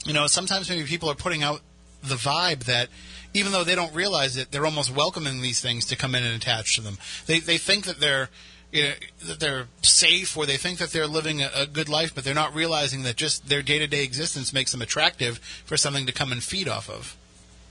you 0.05 0.13
know, 0.13 0.27
sometimes 0.27 0.71
maybe 0.71 0.87
people 0.87 1.11
are 1.11 1.15
putting 1.15 1.43
out 1.43 1.61
the 2.03 2.15
vibe 2.15 2.65
that 2.65 2.89
even 3.35 3.53
though 3.53 3.65
they 3.65 3.75
don't 3.75 3.95
realize 3.95 4.37
it, 4.37 4.51
they're 4.51 4.65
almost 4.65 4.95
welcoming 4.95 5.43
these 5.43 5.61
things 5.61 5.85
to 5.87 5.97
come 5.97 6.15
in 6.15 6.25
and 6.25 6.35
attach 6.35 6.77
to 6.77 6.81
them. 6.81 6.97
They, 7.27 7.41
they 7.41 7.59
think 7.59 7.85
that 7.85 8.01
they're 8.01 8.31
you 8.77 8.83
know, 8.83 8.95
that 9.25 9.41
they're 9.41 9.67
safe 9.83 10.37
or 10.37 10.47
they 10.47 10.57
think 10.57 10.79
that 10.79 10.91
they're 10.91 11.07
living 11.07 11.43
a, 11.43 11.51
a 11.55 11.67
good 11.67 11.89
life, 11.89 12.15
but 12.15 12.25
they're 12.25 12.35
not 12.35 12.55
realizing 12.55 13.03
that 13.03 13.17
just 13.17 13.49
their 13.49 13.63
day 13.63 13.79
to 13.79 13.87
day 13.87 14.05
existence 14.05 14.53
makes 14.53 14.73
them 14.73 14.83
attractive 14.83 15.39
for 15.65 15.77
something 15.77 16.07
to 16.07 16.13
come 16.13 16.33
and 16.33 16.43
feed 16.43 16.69
off 16.69 16.89
of. 16.89 17.17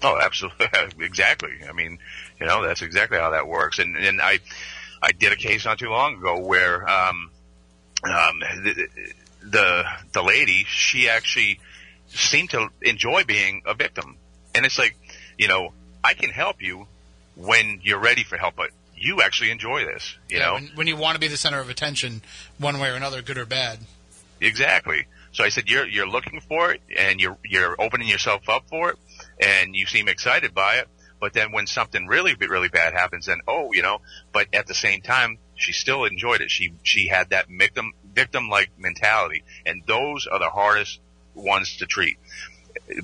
Oh, 0.01 0.19
absolutely, 0.21 0.67
exactly. 0.99 1.51
I 1.67 1.71
mean, 1.71 1.99
you 2.39 2.45
know, 2.45 2.65
that's 2.65 2.81
exactly 2.81 3.17
how 3.17 3.31
that 3.31 3.47
works. 3.47 3.79
And 3.79 3.95
and 3.95 4.21
I, 4.21 4.39
I 5.01 5.11
did 5.11 5.31
a 5.31 5.35
case 5.35 5.65
not 5.65 5.79
too 5.79 5.89
long 5.89 6.17
ago 6.17 6.39
where 6.39 6.87
um, 6.87 7.31
um, 8.03 8.39
the, 8.63 8.87
the 9.43 9.83
the 10.13 10.23
lady 10.23 10.65
she 10.67 11.09
actually 11.09 11.59
seemed 12.07 12.49
to 12.51 12.69
enjoy 12.81 13.23
being 13.23 13.61
a 13.65 13.73
victim, 13.73 14.17
and 14.53 14.65
it's 14.65 14.77
like, 14.77 14.97
you 15.37 15.47
know, 15.47 15.73
I 16.03 16.13
can 16.13 16.29
help 16.29 16.61
you 16.61 16.87
when 17.35 17.79
you're 17.83 17.99
ready 17.99 18.23
for 18.23 18.37
help, 18.37 18.55
but 18.55 18.71
you 19.05 19.21
actually 19.21 19.51
enjoy 19.51 19.85
this, 19.85 20.17
you 20.27 20.37
yeah, 20.37 20.45
know? 20.45 20.53
When, 20.55 20.71
when, 20.75 20.87
you 20.87 20.97
want 20.97 21.15
to 21.15 21.19
be 21.19 21.27
the 21.27 21.37
center 21.37 21.59
of 21.59 21.69
attention, 21.69 22.21
one 22.57 22.79
way 22.79 22.89
or 22.89 22.95
another, 22.95 23.21
good 23.21 23.37
or 23.37 23.45
bad. 23.45 23.79
Exactly. 24.41 25.05
So 25.31 25.43
I 25.43 25.49
said, 25.49 25.69
you're, 25.69 25.87
you're 25.87 26.07
looking 26.07 26.41
for 26.41 26.71
it 26.71 26.81
and 26.97 27.19
you're, 27.21 27.37
you're 27.45 27.79
opening 27.79 28.07
yourself 28.07 28.49
up 28.49 28.67
for 28.67 28.89
it 28.89 28.97
and 29.39 29.75
you 29.75 29.85
seem 29.85 30.07
excited 30.07 30.53
by 30.53 30.77
it. 30.77 30.87
But 31.19 31.33
then 31.33 31.51
when 31.51 31.67
something 31.67 32.07
really, 32.07 32.35
really 32.35 32.67
bad 32.67 32.93
happens, 32.93 33.27
then, 33.27 33.39
oh, 33.47 33.71
you 33.73 33.81
know, 33.81 33.99
but 34.33 34.47
at 34.53 34.67
the 34.67 34.73
same 34.73 35.01
time, 35.01 35.37
she 35.55 35.71
still 35.71 36.05
enjoyed 36.05 36.41
it. 36.41 36.51
She, 36.51 36.73
she 36.83 37.07
had 37.07 37.29
that 37.29 37.47
victim, 37.47 37.93
victim-like 38.13 38.71
mentality. 38.77 39.43
And 39.65 39.83
those 39.85 40.27
are 40.27 40.39
the 40.39 40.49
hardest 40.49 40.99
ones 41.35 41.77
to 41.77 41.85
treat 41.85 42.17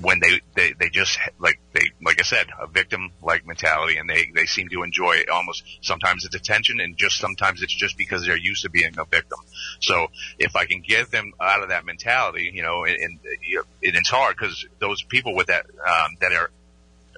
when 0.00 0.20
they, 0.20 0.40
they, 0.54 0.72
they 0.78 0.88
just 0.88 1.18
like 1.40 1.58
they 1.72 1.90
like 2.04 2.20
I 2.20 2.22
said 2.22 2.46
a 2.60 2.68
victim 2.68 3.10
like 3.20 3.46
mentality 3.46 3.96
and 3.96 4.08
they 4.08 4.30
they 4.32 4.46
seem 4.46 4.68
to 4.68 4.82
enjoy 4.82 5.14
it 5.14 5.28
almost 5.28 5.64
sometimes 5.80 6.24
it's 6.24 6.36
attention 6.36 6.78
and 6.80 6.96
just 6.96 7.18
sometimes 7.18 7.62
it's 7.62 7.74
just 7.74 7.98
because 7.98 8.24
they're 8.24 8.36
used 8.36 8.62
to 8.62 8.70
being 8.70 8.94
a 8.98 9.04
victim. 9.04 9.40
So 9.80 10.06
if 10.38 10.54
I 10.54 10.66
can 10.66 10.82
get 10.82 11.10
them 11.10 11.32
out 11.40 11.62
of 11.62 11.70
that 11.70 11.84
mentality 11.84 12.50
you 12.54 12.62
know 12.62 12.84
and, 12.84 12.96
and, 12.96 13.18
and 13.24 13.64
it's 13.82 14.10
hard 14.10 14.36
because 14.36 14.64
those 14.78 15.02
people 15.02 15.34
with 15.34 15.48
that 15.48 15.66
um, 15.66 16.16
that 16.20 16.32
are 16.32 16.50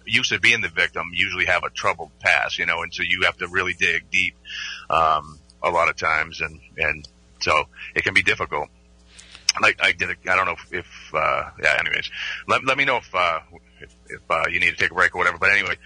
used 0.06 0.30
to 0.30 0.40
being 0.40 0.62
the 0.62 0.68
victim 0.68 1.10
usually 1.12 1.46
have 1.46 1.64
a 1.64 1.70
troubled 1.70 2.10
past 2.20 2.58
you 2.58 2.66
know 2.66 2.82
and 2.82 2.94
so 2.94 3.02
you 3.02 3.22
have 3.24 3.36
to 3.36 3.48
really 3.48 3.74
dig 3.74 4.10
deep 4.10 4.36
um, 4.88 5.38
a 5.62 5.70
lot 5.70 5.90
of 5.90 5.96
times 5.96 6.40
and 6.40 6.60
and 6.78 7.06
so 7.40 7.64
it 7.94 8.04
can 8.04 8.14
be 8.14 8.22
difficult 8.22 8.68
like 9.60 9.78
I 9.82 9.92
did. 9.92 10.10
I 10.28 10.36
don't 10.36 10.46
know 10.46 10.52
if, 10.52 10.72
if 10.72 11.14
uh, 11.14 11.50
yeah. 11.62 11.76
Anyways, 11.80 12.10
let, 12.48 12.64
let 12.64 12.76
me 12.78 12.84
know 12.84 12.96
if 12.98 13.14
uh, 13.14 13.40
if, 13.80 13.94
if 14.08 14.20
uh, 14.30 14.44
you 14.50 14.60
need 14.60 14.70
to 14.70 14.76
take 14.76 14.90
a 14.90 14.94
break 14.94 15.14
or 15.14 15.18
whatever. 15.18 15.38
But 15.38 15.50
anyway, 15.50 15.76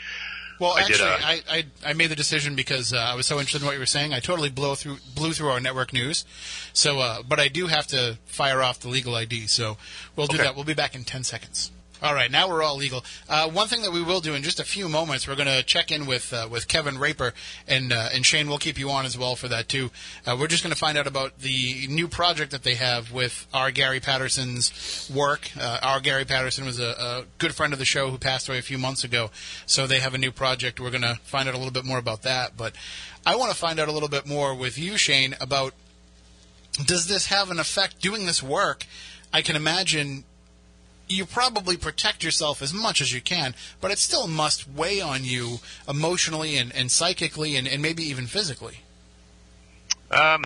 well, 0.61 0.73
I 0.77 0.81
actually, 0.81 0.97
did, 0.99 1.07
uh, 1.07 1.19
I, 1.23 1.43
I 1.51 1.65
I 1.87 1.93
made 1.93 2.11
the 2.11 2.17
decision 2.17 2.57
because 2.57 2.93
uh, 2.93 2.97
I 2.97 3.15
was 3.15 3.27
so 3.27 3.39
interested 3.39 3.63
in 3.63 3.67
what 3.67 3.75
you 3.75 3.81
were 3.81 3.87
saying. 3.87 4.13
I 4.13 4.21
totally 4.21 4.51
blew 4.51 4.75
through 4.75 4.99
blew 5.15 5.33
through 5.33 5.49
our 5.51 5.61
network 5.61 5.93
news. 5.93 6.25
So, 6.73 6.99
uh, 6.99 7.23
but 7.23 7.39
I 7.39 7.49
do 7.49 7.67
have 7.67 7.87
to 7.89 8.19
fire 8.27 8.63
off 8.63 8.81
the 8.81 8.89
legal 8.89 9.15
ID. 9.15 9.47
So 9.47 9.77
we'll 10.17 10.27
do 10.27 10.37
Okay. 10.37 10.45
that. 10.45 10.55
We'll 10.55 10.65
be 10.65 10.75
back 10.75 10.95
in 10.95 11.05
ten 11.05 11.25
seconds. 11.25 11.71
All 12.01 12.15
right, 12.15 12.31
now 12.31 12.49
we're 12.49 12.63
all 12.63 12.77
legal. 12.77 13.05
Uh, 13.29 13.49
one 13.49 13.67
thing 13.67 13.83
that 13.83 13.91
we 13.91 14.01
will 14.01 14.21
do 14.21 14.35
in 14.35 14.45
just 14.45 14.61
a 14.61 14.65
few 14.65 14.89
moments, 14.89 15.27
we're 15.27 15.35
going 15.35 15.49
to 15.49 15.65
check 15.65 15.91
in 15.91 16.07
with 16.07 16.33
uh, 16.33 16.47
with 16.49 16.69
Kevin 16.69 16.97
Raper 16.97 17.35
and 17.67 17.93
uh, 17.93 18.11
and 18.15 18.25
Shane. 18.25 18.49
We'll 18.49 18.59
keep 18.59 18.79
you 18.79 18.89
on 18.91 19.05
as 19.05 19.19
well 19.19 19.35
for 19.35 19.49
that 19.49 19.69
too. 19.69 19.91
Uh, 20.25 20.37
we're 20.39 20.47
just 20.47 20.63
going 20.63 20.73
to 20.73 20.79
find 20.79 20.97
out 20.97 21.09
about 21.09 21.41
the 21.41 21.89
new 21.89 22.07
project 22.07 22.53
that 22.53 22.63
they 22.63 22.75
have 22.75 23.11
with 23.11 23.49
R. 23.53 23.73
Gary 23.73 23.99
Patterson's 23.99 25.11
work. 25.13 25.51
Uh, 25.61 25.81
our 25.83 25.99
Gary 25.99 26.25
Patterson 26.25 26.65
was 26.65 26.79
a, 26.79 26.91
a 26.91 27.25
good 27.39 27.53
friend 27.53 27.73
of 27.73 27.81
the 27.81 27.85
show 27.85 28.11
who 28.11 28.19
passed 28.19 28.49
away 28.49 28.59
a 28.59 28.63
few 28.63 28.79
months 28.79 29.03
ago, 29.03 29.33
so 29.67 29.89
they 29.89 29.99
have 29.99 30.15
a 30.15 30.19
new 30.19 30.31
project. 30.31 30.79
We're 30.79 30.91
going 30.91 31.03
to 31.03 31.19
find 31.25 31.49
out 31.49 31.57
a 31.57 31.59
little 31.59 31.73
bit 31.73 31.85
more 31.85 31.99
about 31.99 32.23
that. 32.23 32.57
But 32.57 32.77
I 33.27 33.35
want 33.35 33.51
to 33.51 33.57
find 33.59 33.81
out 33.81 33.89
a 33.89 33.93
little 33.93 34.09
bit 34.09 34.25
more 34.25 34.55
with 34.55 34.79
you, 34.79 34.97
Shane, 34.97 35.35
about 35.41 35.75
does 36.87 37.09
this 37.09 37.27
have 37.27 37.51
an 37.51 37.59
effect 37.59 38.01
doing 38.01 38.25
this 38.25 38.41
work? 38.41 38.87
I 39.33 39.43
can 39.43 39.57
imagine 39.57 40.23
you 41.09 41.25
probably 41.27 41.77
protect 41.77 42.23
yourself 42.23 42.63
as 42.63 42.73
much 42.73 43.01
as 43.01 43.13
you 43.13 43.21
can, 43.21 43.55
but 43.81 43.91
it 43.91 43.99
still 43.99 44.27
must 44.27 44.69
weigh 44.69 45.01
on 45.01 45.25
you 45.25 45.59
emotionally 45.89 46.57
and, 46.57 46.75
and 46.75 46.91
psychically 46.91 47.57
and, 47.57 47.67
and 47.67 47.81
maybe 47.83 48.03
even 48.05 48.27
physically. 48.27 48.81
um, 50.11 50.45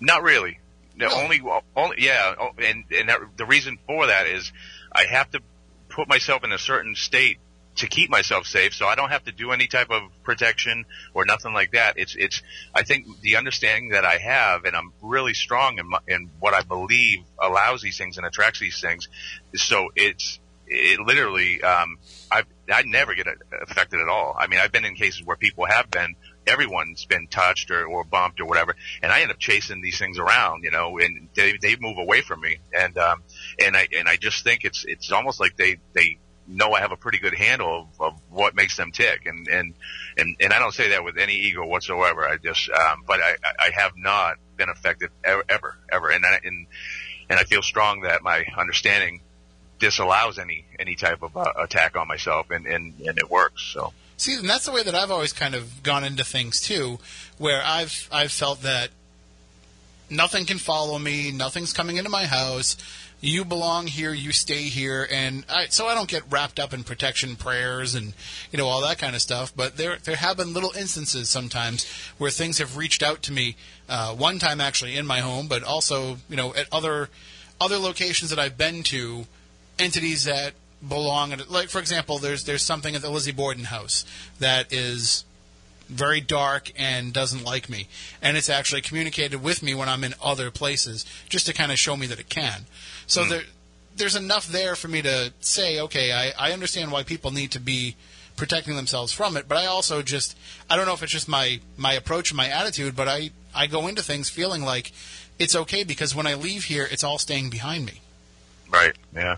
not 0.00 0.22
really. 0.22 0.58
No, 0.96 1.08
only 1.10 1.40
only 1.76 1.96
yeah. 1.98 2.34
oh, 2.38 2.50
And 2.58 2.84
and 2.90 3.08
that, 3.08 3.20
the 3.36 3.46
reason 3.46 3.78
for 3.86 4.06
that 4.08 4.26
is 4.26 4.52
I 4.92 5.04
have 5.04 5.30
to 5.30 5.40
put 5.88 6.08
myself 6.08 6.44
in 6.44 6.52
a 6.52 6.58
certain 6.58 6.94
state 6.94 7.38
to 7.76 7.86
keep 7.86 8.10
myself 8.10 8.46
safe, 8.46 8.74
so 8.74 8.86
I 8.86 8.94
don't 8.94 9.10
have 9.10 9.24
to 9.24 9.32
do 9.32 9.50
any 9.52 9.66
type 9.66 9.90
of 9.90 10.02
protection 10.22 10.84
or 11.14 11.24
nothing 11.24 11.54
like 11.54 11.72
that. 11.72 11.94
It's 11.96 12.14
it's. 12.14 12.42
I 12.74 12.82
think 12.82 13.06
the 13.20 13.36
understanding 13.36 13.90
that 13.90 14.04
I 14.04 14.18
have, 14.18 14.64
and 14.64 14.76
I'm 14.76 14.92
really 15.00 15.34
strong 15.34 15.78
in, 15.78 15.88
my, 15.88 15.98
in 16.06 16.30
what 16.38 16.54
I 16.54 16.62
believe 16.62 17.20
allows 17.40 17.80
these 17.80 17.96
things 17.96 18.18
and 18.18 18.26
attracts 18.26 18.60
these 18.60 18.80
things. 18.80 19.08
So 19.54 19.88
it's 19.96 20.38
it 20.66 21.00
literally. 21.00 21.62
Um, 21.62 21.98
I 22.30 22.44
I 22.70 22.82
never 22.82 23.14
get 23.14 23.26
affected 23.62 24.00
at 24.00 24.08
all. 24.08 24.36
I 24.38 24.46
mean, 24.46 24.60
I've 24.60 24.72
been 24.72 24.84
in 24.84 24.94
cases 24.94 25.22
where 25.24 25.36
people 25.36 25.64
have 25.66 25.90
been. 25.90 26.14
Everyone's 26.44 27.04
been 27.04 27.28
touched 27.28 27.70
or, 27.70 27.86
or 27.86 28.02
bumped 28.02 28.40
or 28.40 28.46
whatever, 28.46 28.74
and 29.00 29.12
I 29.12 29.20
end 29.20 29.30
up 29.30 29.38
chasing 29.38 29.80
these 29.80 29.96
things 29.98 30.18
around, 30.18 30.64
you 30.64 30.72
know, 30.72 30.98
and 30.98 31.28
they 31.36 31.56
they 31.56 31.76
move 31.76 31.98
away 31.98 32.20
from 32.20 32.40
me, 32.40 32.58
and 32.76 32.98
um, 32.98 33.22
and 33.64 33.76
I 33.76 33.86
and 33.96 34.08
I 34.08 34.16
just 34.16 34.42
think 34.42 34.64
it's 34.64 34.84
it's 34.84 35.12
almost 35.12 35.38
like 35.38 35.56
they 35.56 35.76
they 35.92 36.18
know 36.46 36.72
I 36.72 36.80
have 36.80 36.92
a 36.92 36.96
pretty 36.96 37.18
good 37.18 37.34
handle 37.34 37.88
of, 37.98 38.00
of 38.00 38.20
what 38.30 38.54
makes 38.54 38.76
them 38.76 38.92
tick, 38.92 39.26
and 39.26 39.46
and 39.48 39.74
and 40.16 40.36
and 40.40 40.52
I 40.52 40.58
don't 40.58 40.74
say 40.74 40.90
that 40.90 41.04
with 41.04 41.18
any 41.18 41.34
ego 41.34 41.64
whatsoever. 41.66 42.26
I 42.26 42.36
just, 42.36 42.68
um, 42.70 43.04
but 43.06 43.20
I 43.20 43.36
I 43.58 43.70
have 43.74 43.92
not 43.96 44.36
been 44.56 44.68
affected 44.68 45.10
ever 45.24 45.44
ever, 45.48 45.76
ever. 45.90 46.10
and 46.10 46.24
I, 46.24 46.40
and 46.44 46.66
and 47.28 47.38
I 47.38 47.44
feel 47.44 47.62
strong 47.62 48.02
that 48.02 48.22
my 48.22 48.44
understanding 48.56 49.20
disallows 49.78 50.38
any 50.38 50.64
any 50.78 50.94
type 50.94 51.22
of 51.22 51.36
uh, 51.36 51.52
attack 51.58 51.96
on 51.96 52.08
myself, 52.08 52.50
and 52.50 52.66
and 52.66 53.00
and 53.00 53.18
it 53.18 53.30
works. 53.30 53.62
So 53.62 53.92
See, 54.16 54.36
and 54.36 54.48
that's 54.48 54.66
the 54.66 54.72
way 54.72 54.84
that 54.84 54.94
I've 54.94 55.10
always 55.10 55.32
kind 55.32 55.54
of 55.54 55.82
gone 55.82 56.04
into 56.04 56.22
things 56.22 56.60
too, 56.60 56.98
where 57.38 57.60
I've 57.64 58.08
I've 58.12 58.30
felt 58.30 58.62
that 58.62 58.90
nothing 60.08 60.46
can 60.46 60.58
follow 60.58 60.96
me, 60.98 61.32
nothing's 61.32 61.72
coming 61.72 61.96
into 61.96 62.10
my 62.10 62.26
house. 62.26 62.76
You 63.24 63.44
belong 63.44 63.86
here, 63.86 64.12
you 64.12 64.32
stay 64.32 64.64
here, 64.64 65.06
and 65.08 65.44
I, 65.48 65.66
so 65.66 65.86
I 65.86 65.94
don't 65.94 66.08
get 66.08 66.24
wrapped 66.28 66.58
up 66.58 66.74
in 66.74 66.82
protection 66.82 67.36
prayers 67.36 67.94
and 67.94 68.14
you 68.50 68.58
know 68.58 68.66
all 68.66 68.80
that 68.80 68.98
kind 68.98 69.14
of 69.14 69.22
stuff. 69.22 69.52
But 69.54 69.76
there 69.76 69.96
there 70.02 70.16
have 70.16 70.38
been 70.38 70.52
little 70.52 70.72
instances 70.76 71.30
sometimes 71.30 71.88
where 72.18 72.32
things 72.32 72.58
have 72.58 72.76
reached 72.76 73.00
out 73.00 73.22
to 73.22 73.32
me. 73.32 73.54
Uh, 73.88 74.12
one 74.12 74.40
time 74.40 74.60
actually 74.60 74.96
in 74.96 75.06
my 75.06 75.20
home, 75.20 75.46
but 75.46 75.62
also 75.62 76.18
you 76.28 76.34
know 76.34 76.52
at 76.56 76.66
other 76.72 77.10
other 77.60 77.78
locations 77.78 78.28
that 78.30 78.40
I've 78.40 78.58
been 78.58 78.82
to, 78.84 79.26
entities 79.78 80.24
that 80.24 80.54
belong 80.86 81.32
like 81.48 81.68
for 81.68 81.78
example 81.78 82.18
there's 82.18 82.42
there's 82.42 82.64
something 82.64 82.96
at 82.96 83.02
the 83.02 83.10
Lizzie 83.10 83.30
Borden 83.30 83.66
house 83.66 84.04
that 84.40 84.72
is 84.72 85.24
very 85.88 86.20
dark 86.20 86.72
and 86.76 87.12
doesn't 87.12 87.44
like 87.44 87.68
me, 87.68 87.86
and 88.20 88.36
it's 88.36 88.50
actually 88.50 88.80
communicated 88.80 89.42
with 89.42 89.62
me 89.62 89.74
when 89.74 89.88
I'm 89.88 90.02
in 90.02 90.14
other 90.20 90.50
places, 90.50 91.04
just 91.28 91.46
to 91.46 91.52
kind 91.52 91.70
of 91.70 91.78
show 91.78 91.96
me 91.96 92.06
that 92.06 92.18
it 92.18 92.28
can. 92.28 92.66
So 93.06 93.24
hmm. 93.24 93.30
there, 93.30 93.42
there's 93.96 94.16
enough 94.16 94.46
there 94.48 94.76
for 94.76 94.88
me 94.88 95.02
to 95.02 95.32
say, 95.40 95.80
okay, 95.80 96.12
I, 96.12 96.48
I 96.48 96.52
understand 96.52 96.92
why 96.92 97.02
people 97.02 97.30
need 97.30 97.52
to 97.52 97.60
be 97.60 97.96
protecting 98.36 98.76
themselves 98.76 99.12
from 99.12 99.36
it, 99.36 99.46
but 99.48 99.58
I 99.58 99.66
also 99.66 100.02
just, 100.02 100.36
I 100.70 100.76
don't 100.76 100.86
know 100.86 100.94
if 100.94 101.02
it's 101.02 101.12
just 101.12 101.28
my 101.28 101.60
my 101.76 101.92
approach 101.92 102.30
and 102.30 102.36
my 102.36 102.48
attitude, 102.48 102.96
but 102.96 103.08
I 103.08 103.30
I 103.54 103.66
go 103.66 103.86
into 103.86 104.02
things 104.02 104.30
feeling 104.30 104.62
like 104.62 104.92
it's 105.38 105.54
okay 105.54 105.84
because 105.84 106.14
when 106.14 106.26
I 106.26 106.34
leave 106.34 106.64
here, 106.64 106.88
it's 106.90 107.04
all 107.04 107.18
staying 107.18 107.50
behind 107.50 107.84
me. 107.84 108.00
Right. 108.70 108.96
Yeah. 109.14 109.36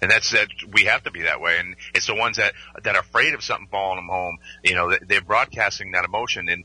And 0.00 0.10
that's 0.10 0.30
that. 0.30 0.48
We 0.72 0.84
have 0.84 1.02
to 1.04 1.10
be 1.10 1.22
that 1.22 1.40
way, 1.40 1.58
and 1.58 1.74
it's 1.92 2.06
the 2.06 2.14
ones 2.14 2.36
that 2.36 2.52
that 2.84 2.94
are 2.94 3.00
afraid 3.00 3.34
of 3.34 3.42
something 3.42 3.66
falling 3.66 3.96
them 3.96 4.06
home. 4.06 4.38
You 4.62 4.76
know, 4.76 4.96
they're 5.08 5.20
broadcasting 5.20 5.90
that 5.92 6.04
emotion, 6.04 6.48
and 6.48 6.62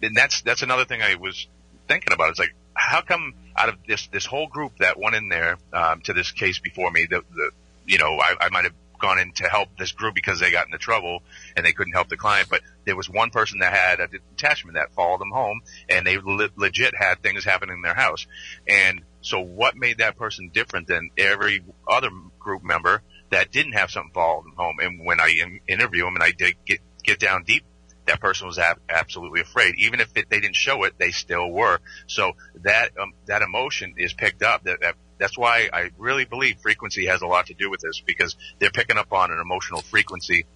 and 0.00 0.16
that's 0.16 0.42
that's 0.42 0.62
another 0.62 0.84
thing 0.84 1.02
I 1.02 1.16
was 1.16 1.48
thinking 1.88 2.12
about. 2.12 2.30
It's 2.30 2.38
like, 2.38 2.54
how 2.74 3.00
come 3.00 3.34
out 3.56 3.68
of 3.68 3.76
this 3.86 4.06
this 4.08 4.26
whole 4.26 4.46
group 4.46 4.78
that 4.78 4.98
went 4.98 5.16
in 5.16 5.28
there 5.28 5.58
um, 5.72 6.00
to 6.02 6.12
this 6.12 6.32
case 6.32 6.58
before 6.58 6.90
me, 6.90 7.06
the, 7.08 7.22
the 7.34 7.50
you 7.86 7.98
know, 7.98 8.18
I, 8.18 8.34
I 8.40 8.48
might 8.50 8.64
have 8.64 8.74
gone 8.98 9.18
in 9.18 9.32
to 9.32 9.44
help 9.48 9.68
this 9.78 9.92
group 9.92 10.14
because 10.14 10.40
they 10.40 10.50
got 10.50 10.66
into 10.66 10.78
trouble 10.78 11.22
and 11.54 11.64
they 11.64 11.72
couldn't 11.72 11.92
help 11.92 12.08
the 12.08 12.16
client, 12.16 12.48
but 12.48 12.62
there 12.86 12.96
was 12.96 13.10
one 13.10 13.30
person 13.30 13.58
that 13.58 13.72
had 13.72 14.00
a 14.00 14.08
detachment 14.08 14.76
that 14.76 14.94
followed 14.94 15.20
them 15.20 15.30
home, 15.30 15.60
and 15.88 16.06
they 16.06 16.18
le- 16.18 16.48
legit 16.56 16.94
had 16.94 17.22
things 17.22 17.44
happening 17.44 17.76
in 17.76 17.82
their 17.82 17.94
house, 17.94 18.26
and 18.66 19.02
so 19.26 19.40
what 19.40 19.76
made 19.76 19.98
that 19.98 20.16
person 20.16 20.50
different 20.54 20.86
than 20.86 21.10
every 21.18 21.62
other 21.88 22.10
group 22.38 22.62
member 22.62 23.02
that 23.30 23.50
didn't 23.50 23.72
have 23.72 23.90
something 23.90 24.12
follow 24.14 24.42
them 24.42 24.54
home? 24.56 24.76
And 24.80 25.04
when 25.04 25.18
I 25.18 25.36
in- 25.42 25.60
interview 25.66 26.04
them 26.04 26.14
and 26.14 26.22
I 26.22 26.30
did 26.30 26.54
get, 26.64 26.78
get 27.02 27.18
down 27.18 27.42
deep, 27.42 27.64
that 28.06 28.20
person 28.20 28.46
was 28.46 28.58
ab- 28.58 28.80
absolutely 28.88 29.40
afraid. 29.40 29.74
Even 29.78 30.00
if 30.00 30.08
it, 30.16 30.28
they 30.30 30.40
didn't 30.40 30.56
show 30.56 30.84
it, 30.84 30.94
they 30.98 31.10
still 31.10 31.50
were. 31.50 31.78
So 32.06 32.32
that, 32.62 32.90
um, 33.00 33.12
that 33.26 33.42
emotion 33.42 33.94
is 33.98 34.12
picked 34.12 34.42
up. 34.42 34.64
That, 34.64 34.80
that, 34.80 34.94
that's 35.18 35.36
why 35.36 35.68
I 35.72 35.90
really 35.98 36.24
believe 36.24 36.58
frequency 36.60 37.06
has 37.06 37.22
a 37.22 37.26
lot 37.26 37.46
to 37.46 37.54
do 37.54 37.70
with 37.70 37.80
this 37.80 38.02
because 38.04 38.36
they're 38.58 38.70
picking 38.70 38.98
up 38.98 39.12
on 39.12 39.30
an 39.30 39.38
emotional 39.40 39.80
frequency 39.82 40.46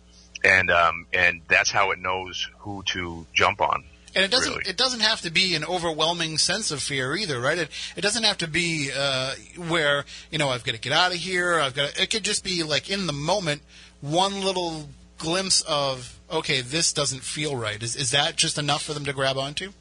and, 0.44 0.70
um, 0.70 1.06
and 1.12 1.42
that's 1.48 1.70
how 1.70 1.90
it 1.90 1.98
knows 1.98 2.48
who 2.58 2.82
to 2.86 3.26
jump 3.32 3.60
on. 3.60 3.84
And 4.14 4.24
it 4.24 4.30
doesn't 4.32 4.52
Really. 4.52 4.68
it 4.68 4.76
doesn't 4.76 5.00
have 5.00 5.20
to 5.20 5.30
be 5.30 5.54
an 5.54 5.64
overwhelming 5.64 6.36
sense 6.38 6.72
of 6.72 6.82
fear 6.82 7.14
either, 7.14 7.38
right? 7.38 7.58
It 7.58 7.68
it 7.94 8.00
doesn't 8.00 8.24
have 8.24 8.38
to 8.38 8.48
be 8.48 8.90
uh, 8.92 9.34
where 9.68 10.04
you 10.32 10.38
know 10.38 10.48
I've 10.48 10.64
got 10.64 10.72
to 10.72 10.80
get 10.80 10.92
out 10.92 11.12
of 11.12 11.18
here. 11.18 11.60
I've 11.60 11.74
got 11.74 11.90
to, 11.90 12.02
it 12.02 12.10
could 12.10 12.24
just 12.24 12.42
be 12.42 12.64
like 12.64 12.90
in 12.90 13.06
the 13.06 13.12
moment, 13.12 13.62
one 14.00 14.40
little 14.42 14.88
glimpse 15.20 15.62
of 15.62 16.18
okay, 16.30 16.60
this 16.60 16.92
doesn't 16.92 17.22
feel 17.22 17.54
right. 17.54 17.80
Is 17.82 17.94
is 17.94 18.10
that 18.10 18.36
just 18.36 18.58
enough 18.58 18.82
for 18.82 18.94
them 18.94 19.04
to 19.04 19.12
grab 19.12 19.36
onto? 19.38 19.72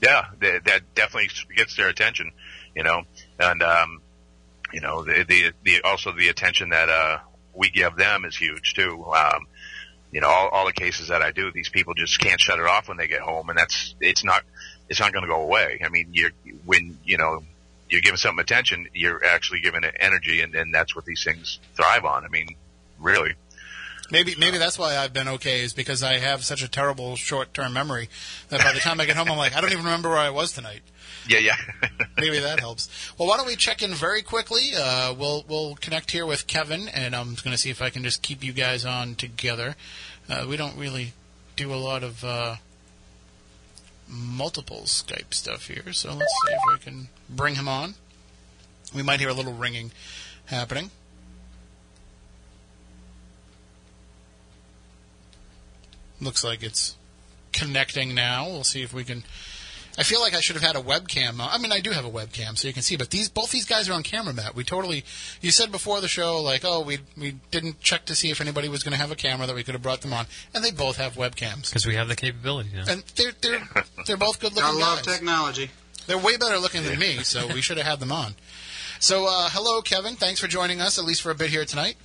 Yeah, 0.00 0.26
that, 0.40 0.64
that 0.64 0.94
definitely 0.94 1.30
gets 1.56 1.76
their 1.76 1.88
attention, 1.88 2.32
you 2.76 2.82
know, 2.82 3.02
and 3.38 3.62
um, 3.62 4.02
you 4.72 4.80
know 4.80 5.02
the, 5.02 5.24
the 5.26 5.52
the 5.62 5.80
also 5.82 6.12
the 6.12 6.28
attention 6.28 6.70
that 6.70 6.88
uh 6.88 7.18
we 7.54 7.70
give 7.70 7.96
them 7.96 8.24
is 8.24 8.36
huge 8.36 8.74
too. 8.74 9.04
Um, 9.06 9.46
you 10.12 10.20
know, 10.20 10.28
all, 10.28 10.48
all 10.48 10.66
the 10.66 10.72
cases 10.72 11.08
that 11.08 11.22
I 11.22 11.32
do, 11.32 11.50
these 11.50 11.68
people 11.68 11.94
just 11.94 12.20
can't 12.20 12.40
shut 12.40 12.60
it 12.60 12.66
off 12.66 12.88
when 12.88 12.96
they 12.96 13.08
get 13.08 13.20
home, 13.20 13.48
and 13.48 13.58
that's 13.58 13.94
it's 14.00 14.22
not 14.22 14.42
it's 14.88 15.00
not 15.00 15.12
going 15.12 15.24
to 15.24 15.28
go 15.28 15.42
away. 15.42 15.80
I 15.84 15.88
mean, 15.88 16.10
you're 16.12 16.30
when 16.64 16.98
you 17.04 17.18
know 17.18 17.42
you're 17.88 18.00
giving 18.00 18.16
something 18.16 18.40
attention, 18.40 18.88
you're 18.92 19.24
actually 19.24 19.60
giving 19.60 19.84
it 19.84 19.96
energy, 19.98 20.40
and, 20.40 20.54
and 20.54 20.74
that's 20.74 20.94
what 20.94 21.04
these 21.04 21.22
things 21.24 21.58
thrive 21.74 22.04
on. 22.04 22.24
I 22.24 22.28
mean, 22.28 22.54
really. 22.98 23.34
Maybe 24.10 24.34
maybe 24.38 24.58
that's 24.58 24.78
why 24.78 24.96
I've 24.96 25.12
been 25.12 25.28
okay 25.28 25.60
is 25.60 25.72
because 25.72 26.02
I 26.02 26.18
have 26.18 26.44
such 26.44 26.62
a 26.62 26.68
terrible 26.68 27.16
short 27.16 27.54
term 27.54 27.72
memory 27.72 28.08
that 28.50 28.60
by 28.60 28.72
the 28.72 28.80
time 28.80 29.00
I 29.00 29.06
get 29.06 29.16
home 29.16 29.30
I'm 29.30 29.38
like 29.38 29.56
I 29.56 29.60
don't 29.60 29.72
even 29.72 29.84
remember 29.84 30.10
where 30.10 30.18
I 30.18 30.30
was 30.30 30.52
tonight. 30.52 30.82
Yeah, 31.26 31.38
yeah. 31.38 31.56
Maybe 32.18 32.38
that 32.38 32.60
helps. 32.60 32.88
Well, 33.18 33.28
why 33.28 33.36
don't 33.36 33.46
we 33.46 33.56
check 33.56 33.82
in 33.82 33.94
very 33.94 34.22
quickly? 34.22 34.70
Uh, 34.76 35.14
we'll 35.14 35.44
we'll 35.48 35.74
connect 35.76 36.10
here 36.10 36.26
with 36.26 36.46
Kevin, 36.46 36.88
and 36.88 37.14
I'm 37.16 37.34
going 37.34 37.52
to 37.52 37.58
see 37.58 37.70
if 37.70 37.80
I 37.80 37.90
can 37.90 38.02
just 38.02 38.22
keep 38.22 38.44
you 38.44 38.52
guys 38.52 38.84
on 38.84 39.14
together. 39.14 39.74
Uh, 40.28 40.46
we 40.48 40.56
don't 40.56 40.76
really 40.76 41.12
do 41.56 41.72
a 41.72 41.76
lot 41.76 42.02
of 42.02 42.24
uh, 42.24 42.56
multiple 44.08 44.82
Skype 44.84 45.32
stuff 45.32 45.68
here, 45.68 45.92
so 45.92 46.12
let's 46.12 46.32
see 46.46 46.52
if 46.52 46.60
I 46.74 46.82
can 46.82 47.08
bring 47.30 47.54
him 47.54 47.68
on. 47.68 47.94
We 48.94 49.02
might 49.02 49.20
hear 49.20 49.30
a 49.30 49.34
little 49.34 49.54
ringing 49.54 49.92
happening. 50.46 50.90
Looks 56.24 56.42
like 56.42 56.62
it's 56.62 56.96
connecting 57.52 58.14
now. 58.14 58.46
We'll 58.46 58.64
see 58.64 58.82
if 58.82 58.92
we 58.92 59.04
can. 59.04 59.22
I 59.96 60.02
feel 60.02 60.20
like 60.20 60.34
I 60.34 60.40
should 60.40 60.56
have 60.56 60.64
had 60.64 60.74
a 60.74 60.80
webcam. 60.84 61.36
I 61.38 61.56
mean, 61.58 61.70
I 61.70 61.78
do 61.78 61.90
have 61.90 62.04
a 62.04 62.10
webcam, 62.10 62.58
so 62.58 62.66
you 62.66 62.74
can 62.74 62.82
see. 62.82 62.96
But 62.96 63.10
these 63.10 63.28
both 63.28 63.52
these 63.52 63.64
guys 63.64 63.88
are 63.88 63.92
on 63.92 64.02
camera, 64.02 64.34
Matt. 64.34 64.56
We 64.56 64.64
totally. 64.64 65.04
You 65.40 65.52
said 65.52 65.70
before 65.70 66.00
the 66.00 66.08
show, 66.08 66.40
like, 66.40 66.62
oh, 66.64 66.80
we 66.80 66.98
we 67.16 67.36
didn't 67.52 67.80
check 67.80 68.06
to 68.06 68.14
see 68.16 68.30
if 68.30 68.40
anybody 68.40 68.68
was 68.68 68.82
going 68.82 68.92
to 68.92 68.98
have 68.98 69.12
a 69.12 69.16
camera 69.16 69.46
that 69.46 69.54
we 69.54 69.62
could 69.62 69.74
have 69.74 69.82
brought 69.82 70.00
them 70.00 70.12
on, 70.12 70.26
and 70.52 70.64
they 70.64 70.72
both 70.72 70.96
have 70.96 71.14
webcams, 71.14 71.68
because 71.68 71.86
we 71.86 71.94
have 71.94 72.08
the 72.08 72.16
capability 72.16 72.70
now. 72.74 72.84
and 72.88 73.04
they're 73.14 73.32
they're 73.40 73.68
they're 74.06 74.16
both 74.16 74.40
good 74.40 74.54
looking. 74.54 74.68
I 74.68 74.72
love 74.72 75.04
guys. 75.04 75.14
technology. 75.14 75.70
They're 76.06 76.18
way 76.18 76.36
better 76.36 76.58
looking 76.58 76.82
than 76.82 76.98
me, 76.98 77.18
so 77.18 77.46
we 77.46 77.62
should 77.62 77.78
have 77.78 77.86
had 77.86 78.00
them 78.00 78.12
on. 78.12 78.34
So, 79.00 79.26
uh, 79.26 79.48
hello, 79.50 79.80
Kevin. 79.80 80.16
Thanks 80.16 80.40
for 80.40 80.46
joining 80.46 80.80
us, 80.80 80.98
at 80.98 81.04
least 81.04 81.22
for 81.22 81.30
a 81.30 81.34
bit 81.34 81.50
here 81.50 81.64
tonight. 81.64 81.96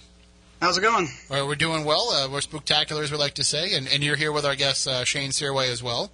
How's 0.61 0.77
it 0.77 0.81
going? 0.81 1.07
Well, 1.29 1.47
we're 1.47 1.55
doing 1.55 1.85
well. 1.85 2.09
Uh, 2.09 2.29
we're 2.29 2.41
spectacular, 2.41 3.01
as 3.01 3.11
we 3.11 3.17
like 3.17 3.35
to 3.35 3.45
say, 3.45 3.75
and, 3.75 3.87
and 3.87 4.03
you're 4.03 4.17
here 4.17 4.33
with 4.33 4.45
our 4.45 4.55
guest 4.55 4.87
uh, 4.87 5.05
Shane 5.05 5.29
Sirois 5.29 5.71
as 5.71 5.81
well. 5.81 6.11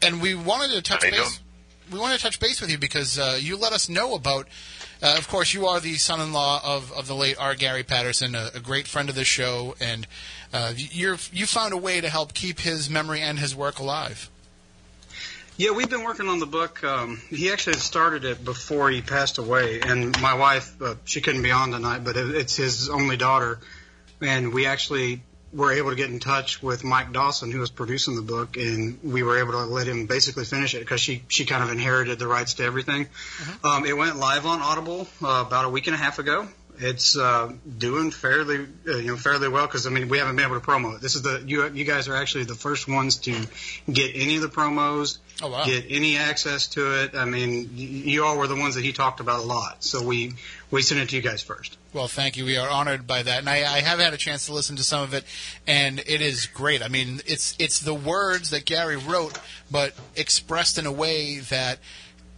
And 0.00 0.22
we 0.22 0.34
wanted 0.34 0.70
to 0.70 0.80
touch 0.80 1.04
How 1.04 1.10
base. 1.10 1.18
doing? 1.18 1.46
We 1.92 1.98
wanted 1.98 2.16
to 2.16 2.22
touch 2.22 2.40
base 2.40 2.62
with 2.62 2.70
you 2.70 2.78
because 2.78 3.18
uh, 3.18 3.36
you 3.38 3.58
let 3.58 3.72
us 3.74 3.90
know 3.90 4.14
about. 4.14 4.48
Uh, 5.02 5.16
of 5.18 5.28
course, 5.28 5.52
you 5.52 5.66
are 5.66 5.80
the 5.80 5.94
son-in-law 5.96 6.60
of, 6.64 6.92
of 6.92 7.06
the 7.08 7.14
late 7.14 7.36
R. 7.38 7.54
Gary 7.54 7.82
Patterson, 7.82 8.34
a, 8.34 8.50
a 8.54 8.60
great 8.60 8.86
friend 8.86 9.10
of 9.10 9.14
the 9.14 9.24
show, 9.24 9.74
and 9.80 10.06
uh, 10.52 10.72
you're 10.76 11.18
you 11.30 11.44
found 11.46 11.74
a 11.74 11.78
way 11.78 12.00
to 12.00 12.08
help 12.08 12.32
keep 12.32 12.60
his 12.60 12.88
memory 12.88 13.20
and 13.20 13.38
his 13.38 13.54
work 13.54 13.78
alive. 13.78 14.30
Yeah, 15.60 15.72
we've 15.72 15.90
been 15.90 16.04
working 16.04 16.26
on 16.28 16.38
the 16.38 16.46
book. 16.46 16.82
Um, 16.82 17.20
he 17.28 17.52
actually 17.52 17.74
had 17.74 17.82
started 17.82 18.24
it 18.24 18.42
before 18.42 18.88
he 18.88 19.02
passed 19.02 19.36
away, 19.36 19.82
and 19.82 20.18
my 20.18 20.32
wife, 20.32 20.80
uh, 20.80 20.94
she 21.04 21.20
couldn't 21.20 21.42
be 21.42 21.50
on 21.50 21.72
tonight, 21.72 22.02
but 22.02 22.16
it, 22.16 22.34
it's 22.34 22.56
his 22.56 22.88
only 22.88 23.18
daughter, 23.18 23.58
and 24.22 24.54
we 24.54 24.64
actually 24.64 25.20
were 25.52 25.70
able 25.70 25.90
to 25.90 25.96
get 25.96 26.08
in 26.08 26.18
touch 26.18 26.62
with 26.62 26.82
Mike 26.82 27.12
Dawson, 27.12 27.52
who 27.52 27.58
was 27.58 27.68
producing 27.68 28.16
the 28.16 28.22
book, 28.22 28.56
and 28.56 29.00
we 29.02 29.22
were 29.22 29.38
able 29.38 29.52
to 29.52 29.64
let 29.66 29.86
him 29.86 30.06
basically 30.06 30.46
finish 30.46 30.74
it 30.74 30.78
because 30.78 31.02
she 31.02 31.24
she 31.28 31.44
kind 31.44 31.62
of 31.62 31.70
inherited 31.70 32.18
the 32.18 32.26
rights 32.26 32.54
to 32.54 32.64
everything. 32.64 33.08
Um, 33.62 33.84
it 33.84 33.94
went 33.94 34.16
live 34.16 34.46
on 34.46 34.62
Audible 34.62 35.08
uh, 35.22 35.44
about 35.46 35.66
a 35.66 35.68
week 35.68 35.88
and 35.88 35.94
a 35.94 35.98
half 35.98 36.18
ago. 36.18 36.48
It's 36.78 37.18
uh, 37.18 37.52
doing 37.76 38.10
fairly, 38.10 38.66
uh, 38.88 38.96
you 38.96 39.08
know, 39.08 39.16
fairly 39.18 39.48
well 39.48 39.66
because 39.66 39.86
I 39.86 39.90
mean 39.90 40.08
we 40.08 40.16
haven't 40.16 40.36
been 40.36 40.46
able 40.46 40.58
to 40.58 40.66
promo 40.66 40.96
it. 40.96 41.02
This 41.02 41.16
is 41.16 41.20
the 41.20 41.44
you 41.46 41.68
you 41.68 41.84
guys 41.84 42.08
are 42.08 42.16
actually 42.16 42.44
the 42.44 42.54
first 42.54 42.88
ones 42.88 43.16
to 43.16 43.46
get 43.92 44.12
any 44.14 44.36
of 44.36 44.42
the 44.42 44.48
promos, 44.48 45.18
Oh 45.42 45.48
wow! 45.48 45.64
get 45.64 45.86
any 45.88 46.16
access 46.16 46.68
to 46.68 47.02
it. 47.02 47.14
I 47.14 47.24
mean, 47.24 47.70
you 47.74 48.24
all 48.24 48.36
were 48.36 48.46
the 48.46 48.56
ones 48.56 48.74
that 48.74 48.84
he 48.84 48.92
talked 48.92 49.20
about 49.20 49.40
a 49.40 49.42
lot, 49.42 49.82
so 49.82 50.02
we 50.02 50.34
we 50.70 50.82
sent 50.82 51.00
it 51.00 51.08
to 51.10 51.16
you 51.16 51.22
guys 51.22 51.42
first. 51.42 51.78
Well, 51.92 52.08
thank 52.08 52.36
you. 52.36 52.44
We 52.44 52.56
are 52.56 52.68
honored 52.68 53.06
by 53.06 53.22
that, 53.22 53.38
and 53.38 53.48
I, 53.48 53.56
I 53.56 53.80
have 53.80 53.98
had 53.98 54.12
a 54.12 54.18
chance 54.18 54.46
to 54.46 54.52
listen 54.52 54.76
to 54.76 54.84
some 54.84 55.02
of 55.02 55.14
it, 55.14 55.24
and 55.66 55.98
it 56.00 56.20
is 56.20 56.46
great. 56.46 56.82
I 56.82 56.88
mean, 56.88 57.20
it's 57.26 57.56
it's 57.58 57.80
the 57.80 57.94
words 57.94 58.50
that 58.50 58.66
Gary 58.66 58.96
wrote, 58.96 59.38
but 59.70 59.94
expressed 60.14 60.78
in 60.78 60.86
a 60.86 60.92
way 60.92 61.38
that 61.38 61.78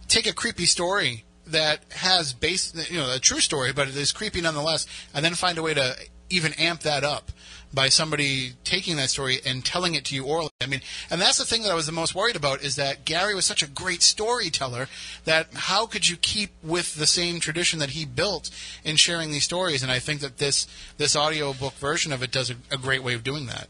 take 0.07 0.27
a 0.27 0.33
creepy 0.33 0.65
story 0.65 1.25
that 1.47 1.81
has 1.91 2.31
base, 2.33 2.73
you 2.89 2.97
know, 2.97 3.13
a 3.13 3.19
true 3.19 3.41
story, 3.41 3.73
but 3.73 3.89
it 3.89 3.97
is 3.97 4.11
creepy 4.11 4.39
nonetheless, 4.39 4.87
and 5.13 5.25
then 5.25 5.35
find 5.35 5.57
a 5.57 5.61
way 5.61 5.73
to 5.73 5.95
even 6.29 6.53
amp 6.53 6.81
that 6.81 7.03
up 7.03 7.31
by 7.73 7.89
somebody 7.89 8.53
taking 8.63 8.95
that 8.97 9.09
story 9.09 9.39
and 9.45 9.65
telling 9.65 9.95
it 9.95 10.05
to 10.05 10.15
you 10.15 10.25
orally. 10.25 10.49
I 10.61 10.67
mean, 10.67 10.81
and 11.09 11.19
that's 11.19 11.37
the 11.37 11.45
thing 11.45 11.63
that 11.63 11.71
I 11.71 11.75
was 11.75 11.85
the 11.85 11.91
most 11.91 12.13
worried 12.15 12.35
about 12.35 12.61
is 12.61 12.75
that 12.75 13.05
Gary 13.05 13.35
was 13.35 13.45
such 13.45 13.63
a 13.63 13.67
great 13.67 14.03
storyteller 14.03 14.87
that 15.25 15.47
how 15.53 15.85
could 15.85 16.07
you 16.07 16.17
keep 16.17 16.51
with 16.61 16.95
the 16.95 17.07
same 17.07 17.39
tradition 17.39 17.79
that 17.79 17.91
he 17.91 18.05
built 18.05 18.49
in 18.83 18.95
sharing 18.95 19.31
these 19.31 19.43
stories? 19.43 19.83
And 19.83 19.91
I 19.91 19.99
think 19.99 20.21
that 20.21 20.37
this 20.37 20.67
this 20.97 21.15
audiobook 21.15 21.73
version 21.73 22.13
of 22.13 22.21
it 22.23 22.31
does 22.31 22.49
a, 22.49 22.55
a 22.71 22.77
great 22.77 23.03
way 23.03 23.13
of 23.13 23.23
doing 23.23 23.47
that. 23.47 23.67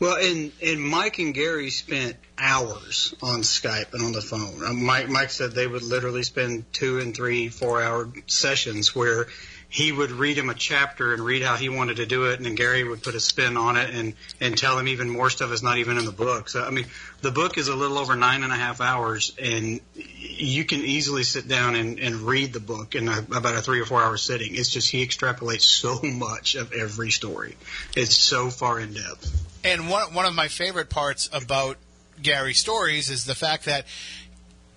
Well, 0.00 0.16
and 0.16 0.50
and 0.62 0.80
Mike 0.80 1.18
and 1.18 1.34
Gary 1.34 1.68
spent 1.68 2.16
hours 2.38 3.14
on 3.22 3.42
Skype 3.42 3.92
and 3.92 4.02
on 4.02 4.12
the 4.12 4.22
phone. 4.22 4.64
Uh, 4.64 4.72
Mike 4.72 5.10
Mike 5.10 5.30
said 5.30 5.52
they 5.52 5.66
would 5.66 5.82
literally 5.82 6.22
spend 6.22 6.72
two 6.72 7.00
and 7.00 7.14
three, 7.14 7.48
four 7.48 7.82
hour 7.82 8.08
sessions 8.26 8.94
where 8.94 9.26
he 9.70 9.92
would 9.92 10.10
read 10.10 10.36
him 10.36 10.50
a 10.50 10.54
chapter 10.54 11.14
and 11.14 11.24
read 11.24 11.42
how 11.42 11.54
he 11.54 11.68
wanted 11.68 11.98
to 11.98 12.06
do 12.06 12.24
it, 12.24 12.36
and 12.36 12.44
then 12.44 12.56
Gary 12.56 12.82
would 12.82 13.04
put 13.04 13.14
a 13.14 13.20
spin 13.20 13.56
on 13.56 13.76
it 13.76 13.94
and 13.94 14.14
and 14.40 14.58
tell 14.58 14.76
him 14.76 14.88
even 14.88 15.08
more 15.08 15.30
stuff 15.30 15.50
that's 15.50 15.62
not 15.62 15.78
even 15.78 15.96
in 15.96 16.04
the 16.04 16.12
book. 16.12 16.48
So 16.48 16.64
I 16.64 16.70
mean, 16.70 16.86
the 17.22 17.30
book 17.30 17.56
is 17.56 17.68
a 17.68 17.76
little 17.76 17.96
over 17.96 18.16
nine 18.16 18.42
and 18.42 18.52
a 18.52 18.56
half 18.56 18.80
hours, 18.80 19.32
and 19.40 19.80
you 19.94 20.64
can 20.64 20.80
easily 20.80 21.22
sit 21.22 21.46
down 21.46 21.76
and, 21.76 22.00
and 22.00 22.16
read 22.16 22.52
the 22.52 22.60
book 22.60 22.96
in 22.96 23.08
a, 23.08 23.18
about 23.18 23.54
a 23.54 23.62
three 23.62 23.80
or 23.80 23.86
four 23.86 24.02
hour 24.02 24.16
sitting. 24.16 24.56
It's 24.56 24.70
just 24.70 24.90
he 24.90 25.06
extrapolates 25.06 25.62
so 25.62 26.00
much 26.02 26.56
of 26.56 26.72
every 26.72 27.12
story. 27.12 27.56
It's 27.96 28.16
so 28.16 28.50
far 28.50 28.80
in 28.80 28.94
depth. 28.94 29.46
And 29.62 29.88
one 29.88 30.12
one 30.14 30.26
of 30.26 30.34
my 30.34 30.48
favorite 30.48 30.90
parts 30.90 31.30
about 31.32 31.76
Gary's 32.20 32.58
stories 32.58 33.08
is 33.08 33.24
the 33.24 33.34
fact 33.34 33.66
that 33.66 33.86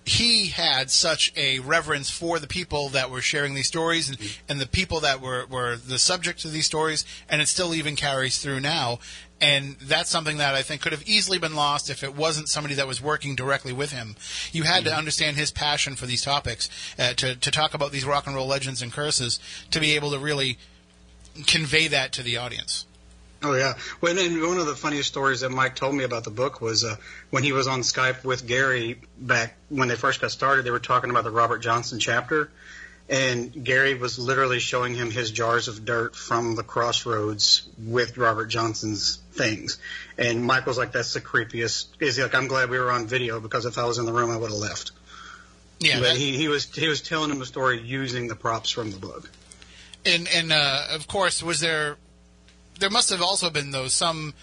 he 0.04 0.48
had 0.48 0.90
such 0.90 1.32
a 1.36 1.60
reverence 1.60 2.10
for 2.10 2.38
the 2.38 2.46
people 2.46 2.90
that 2.90 3.10
were 3.10 3.22
sharing 3.22 3.54
these 3.54 3.68
stories 3.68 4.10
and, 4.10 4.18
and 4.48 4.60
the 4.60 4.66
people 4.66 5.00
that 5.00 5.20
were, 5.20 5.46
were 5.46 5.76
the 5.76 5.98
subject 5.98 6.44
of 6.44 6.52
these 6.52 6.66
stories, 6.66 7.04
and 7.28 7.40
it 7.40 7.48
still 7.48 7.74
even 7.74 7.96
carries 7.96 8.38
through 8.38 8.60
now. 8.60 8.98
And 9.40 9.76
that's 9.80 10.10
something 10.10 10.38
that 10.38 10.54
I 10.54 10.62
think 10.62 10.82
could 10.82 10.92
have 10.92 11.02
easily 11.08 11.38
been 11.38 11.54
lost 11.54 11.90
if 11.90 12.02
it 12.02 12.14
wasn't 12.14 12.48
somebody 12.48 12.74
that 12.74 12.86
was 12.86 13.02
working 13.02 13.34
directly 13.34 13.72
with 13.72 13.92
him. 13.92 14.14
You 14.52 14.62
had 14.62 14.84
to 14.84 14.94
understand 14.94 15.36
his 15.36 15.50
passion 15.50 15.96
for 15.96 16.06
these 16.06 16.22
topics, 16.22 16.68
uh, 16.98 17.14
to, 17.14 17.34
to 17.36 17.50
talk 17.50 17.74
about 17.74 17.90
these 17.90 18.04
rock 18.04 18.26
and 18.26 18.36
roll 18.36 18.46
legends 18.46 18.80
and 18.80 18.92
curses, 18.92 19.40
to 19.70 19.80
be 19.80 19.96
able 19.96 20.10
to 20.12 20.18
really 20.18 20.58
convey 21.46 21.88
that 21.88 22.12
to 22.12 22.22
the 22.22 22.36
audience. 22.36 22.86
Oh 23.44 23.54
yeah. 23.54 23.74
Well, 24.00 24.18
and 24.18 24.42
one 24.42 24.56
of 24.56 24.66
the 24.66 24.74
funniest 24.74 25.08
stories 25.08 25.40
that 25.40 25.50
Mike 25.50 25.76
told 25.76 25.94
me 25.94 26.04
about 26.04 26.24
the 26.24 26.30
book 26.30 26.62
was 26.62 26.82
uh, 26.82 26.96
when 27.30 27.42
he 27.42 27.52
was 27.52 27.66
on 27.66 27.80
Skype 27.80 28.24
with 28.24 28.46
Gary 28.46 28.98
back 29.18 29.54
when 29.68 29.88
they 29.88 29.96
first 29.96 30.22
got 30.22 30.30
started. 30.30 30.64
They 30.64 30.70
were 30.70 30.78
talking 30.78 31.10
about 31.10 31.24
the 31.24 31.30
Robert 31.30 31.58
Johnson 31.58 32.00
chapter, 32.00 32.50
and 33.08 33.62
Gary 33.62 33.94
was 33.94 34.18
literally 34.18 34.60
showing 34.60 34.94
him 34.94 35.10
his 35.10 35.30
jars 35.30 35.68
of 35.68 35.84
dirt 35.84 36.16
from 36.16 36.54
the 36.54 36.62
crossroads 36.62 37.68
with 37.78 38.16
Robert 38.16 38.46
Johnson's 38.46 39.18
things. 39.32 39.78
And 40.16 40.42
Mike 40.42 40.64
was 40.64 40.78
like, 40.78 40.92
"That's 40.92 41.12
the 41.12 41.20
creepiest." 41.20 41.88
Is 42.00 42.18
like, 42.18 42.34
"I'm 42.34 42.48
glad 42.48 42.70
we 42.70 42.78
were 42.78 42.90
on 42.90 43.06
video 43.06 43.40
because 43.40 43.66
if 43.66 43.76
I 43.76 43.84
was 43.84 43.98
in 43.98 44.06
the 44.06 44.12
room, 44.12 44.30
I 44.30 44.38
would 44.38 44.50
have 44.50 44.58
left." 44.58 44.92
Yeah, 45.80 46.00
but 46.00 46.16
he, 46.16 46.36
he 46.38 46.48
was 46.48 46.74
he 46.74 46.88
was 46.88 47.02
telling 47.02 47.30
him 47.30 47.42
a 47.42 47.46
story 47.46 47.78
using 47.80 48.28
the 48.28 48.36
props 48.36 48.70
from 48.70 48.90
the 48.90 48.98
book. 48.98 49.28
and 50.06 50.26
and 50.28 50.50
uh, 50.50 50.86
of 50.92 51.06
course, 51.06 51.42
was 51.42 51.60
there? 51.60 51.98
There 52.80 52.90
must 52.90 53.10
have 53.10 53.22
also 53.22 53.50
been 53.50 53.70
though 53.70 53.88
some 53.88 54.34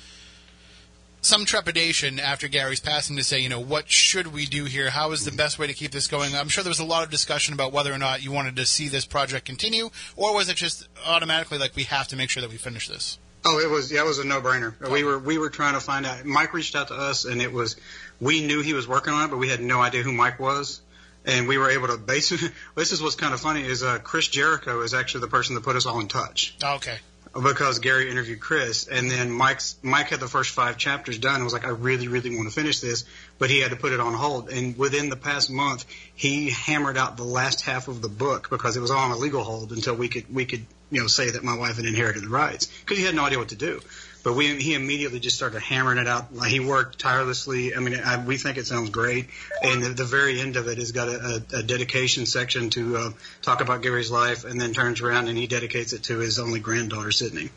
some 1.22 1.46
trepidation 1.46 2.20
after 2.20 2.48
Gary's 2.48 2.80
passing 2.80 3.16
to 3.18 3.24
say, 3.24 3.40
you 3.40 3.50
know, 3.50 3.60
what 3.60 3.92
should 3.92 4.28
we 4.28 4.46
do 4.46 4.66
here? 4.66 4.90
How 4.90 5.12
is 5.12 5.24
the 5.24 5.32
best 5.32 5.60
way 5.60 5.68
to 5.68 5.74
keep 5.74 5.92
this 5.92 6.08
going? 6.08 6.36
I'm 6.36 6.48
sure 6.50 6.64
there 6.64 6.72
was 6.72 6.80
a 6.80 6.86
lot 6.86 7.04
of 7.04 7.12
discussion 7.12 7.54
about 7.54 7.72
whether 7.72 7.94
or 7.94 8.00
not 8.00 8.24
you 8.24 8.32
wanted 8.32 8.56
to 8.56 8.66
see 8.66 8.88
this 8.88 9.06
project 9.06 9.46
continue, 9.46 9.92
or 10.16 10.34
was 10.34 10.50
it 10.50 10.56
just 10.56 10.88
automatically 11.06 11.60
like 11.60 11.76
we 11.76 11.84
have 11.84 12.08
to 12.10 12.16
make 12.16 12.30
sure 12.30 12.42
that 12.42 12.50
we 12.50 12.58
finish 12.58 12.88
this? 12.88 13.20
Oh, 13.46 13.60
it 13.60 13.70
was 13.70 13.92
yeah, 13.92 14.02
it 14.02 14.06
was 14.06 14.20
a 14.20 14.26
no-brainer. 14.26 14.90
We 14.90 15.04
were 15.04 15.18
we 15.18 15.38
were 15.38 15.50
trying 15.50 15.74
to 15.74 15.80
find 15.80 16.06
out. 16.06 16.26
Mike 16.26 16.54
reached 16.54 16.76
out 16.76 16.90
to 16.90 16.96
us, 16.96 17.26
and 17.26 17.42
it 17.42 17.52
was 17.52 17.76
we 18.20 18.46
knew 18.46 18.62
he 18.62 18.74
was 18.74 18.88
working 18.88 19.14
on 19.14 19.26
it, 19.26 19.32
but 19.32 19.38
we 19.38 19.50
had 19.50 19.62
no 19.62 19.82
idea 19.82 20.04
who 20.04 20.12
Mike 20.12 20.40
was, 20.40 20.82
and 21.26 21.48
we 21.48 21.58
were 21.58 21.70
able 21.70 21.88
to 21.88 21.98
basically. 21.98 22.50
This 22.76 22.92
is 22.92 23.02
what's 23.02 23.16
kind 23.16 23.34
of 23.34 23.40
funny 23.40 23.64
is 23.64 23.84
uh, 23.84 24.00
Chris 24.00 24.28
Jericho 24.28 24.82
is 24.82 24.94
actually 24.94 25.22
the 25.22 25.28
person 25.28 25.56
that 25.56 25.64
put 25.64 25.76
us 25.76 25.86
all 25.86 26.00
in 26.00 26.08
touch 26.08 26.56
Okay. 26.64 26.98
Because 27.34 27.80
Gary 27.80 28.10
interviewed 28.10 28.40
Chris, 28.42 28.88
and 28.88 29.10
then 29.10 29.32
Mike's 29.32 29.78
Mike 29.82 30.10
had 30.10 30.20
the 30.20 30.28
first 30.28 30.52
five 30.52 30.78
chapters 30.78 31.18
done. 31.18 31.36
and 31.36 31.44
was 31.44 31.54
like, 31.54 31.66
I 31.66 31.70
really, 31.70 32.08
really 32.08 32.36
want 32.36 32.50
to 32.50 32.54
finish 32.54 32.80
this, 32.82 33.06
but 33.40 33.50
he 33.50 33.62
had 33.62 33.72
to 33.72 33.78
put 33.78 33.94
it 33.94 34.00
on 34.00 34.14
hold. 34.14 34.50
And 34.50 34.78
within 34.78 35.10
the 35.10 35.16
past 35.16 35.50
month, 35.50 35.86
he 36.14 36.50
hammered 36.50 36.98
out 36.98 37.18
the 37.18 37.24
last 37.24 37.62
half 37.62 37.88
of 37.88 38.02
the 38.02 38.10
book 38.10 38.50
because 38.50 38.76
it 38.76 38.82
was 38.82 38.92
on 38.92 39.12
a 39.12 39.18
legal 39.18 39.44
hold 39.44 39.72
until 39.72 39.96
we 39.96 40.10
could 40.10 40.34
we 40.34 40.46
could 40.46 40.66
you 40.90 41.02
know 41.02 41.08
say 41.08 41.30
that 41.30 41.44
my 41.44 41.56
wife 41.56 41.78
had 41.78 41.86
inherited 41.86 42.24
the 42.24 42.30
rights 42.30 42.68
because 42.82 42.98
he 42.98 43.06
had 43.06 43.16
no 43.16 43.26
idea 43.26 43.40
what 43.40 43.50
to 43.50 43.56
do. 43.56 43.82
But 44.24 44.34
we 44.36 44.56
he 44.62 44.76
immediately 44.76 45.20
just 45.20 45.36
started 45.36 45.62
hammering 45.62 45.98
it 45.98 46.08
out. 46.08 46.28
He 46.48 46.60
worked 46.60 47.00
tirelessly. 47.00 47.76
I 47.76 47.80
mean, 47.80 48.00
I, 48.00 48.24
we 48.24 48.38
think 48.38 48.58
it 48.58 48.68
sounds 48.68 48.92
great. 48.92 49.30
And 49.64 49.82
the, 49.84 49.90
the 49.90 50.06
very 50.06 50.40
end 50.40 50.58
of 50.58 50.68
it 50.68 50.78
has 50.78 50.92
got 50.92 51.08
a, 51.10 51.44
a, 51.54 51.58
a 51.60 51.64
dedication 51.64 52.26
section 52.28 52.70
to 52.72 52.98
uh, 52.98 53.10
talk 53.42 53.62
about 53.62 53.82
Gary's 53.82 54.12
life, 54.12 54.46
and 54.46 54.62
then 54.62 54.74
turns 54.74 55.02
around 55.02 55.28
and 55.28 55.38
he 55.38 55.48
dedicates 55.48 55.94
it 55.94 56.04
to 56.04 56.20
his 56.20 56.38
only 56.38 56.60
granddaughter, 56.60 57.12
Sydney. 57.12 57.50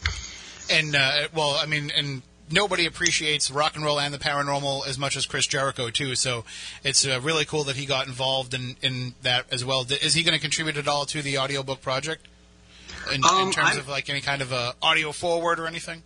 And 0.70 0.96
uh, 0.96 1.28
well, 1.34 1.50
I 1.60 1.66
mean, 1.66 1.90
and 1.94 2.22
nobody 2.50 2.86
appreciates 2.86 3.50
rock 3.50 3.76
and 3.76 3.84
roll 3.84 4.00
and 4.00 4.14
the 4.14 4.18
paranormal 4.18 4.86
as 4.86 4.98
much 4.98 5.16
as 5.18 5.26
Chris 5.26 5.46
Jericho 5.46 5.90
too. 5.90 6.14
So 6.14 6.46
it's 6.82 7.06
uh, 7.06 7.20
really 7.22 7.44
cool 7.44 7.64
that 7.64 7.76
he 7.76 7.84
got 7.84 8.06
involved 8.06 8.54
in 8.54 8.76
in 8.80 9.14
that 9.22 9.44
as 9.52 9.66
well. 9.66 9.84
Is 10.02 10.14
he 10.14 10.22
going 10.22 10.34
to 10.34 10.40
contribute 10.40 10.78
at 10.78 10.88
all 10.88 11.04
to 11.06 11.20
the 11.20 11.36
audiobook 11.36 11.82
project? 11.82 12.26
In, 13.08 13.16
in 13.16 13.24
Um, 13.24 13.50
terms 13.52 13.76
I- 13.76 13.78
of 13.80 13.86
like 13.88 14.08
any 14.08 14.22
kind 14.22 14.40
of 14.40 14.50
uh, 14.50 14.72
audio 14.80 15.12
forward 15.12 15.60
or 15.60 15.66
anything? 15.66 16.02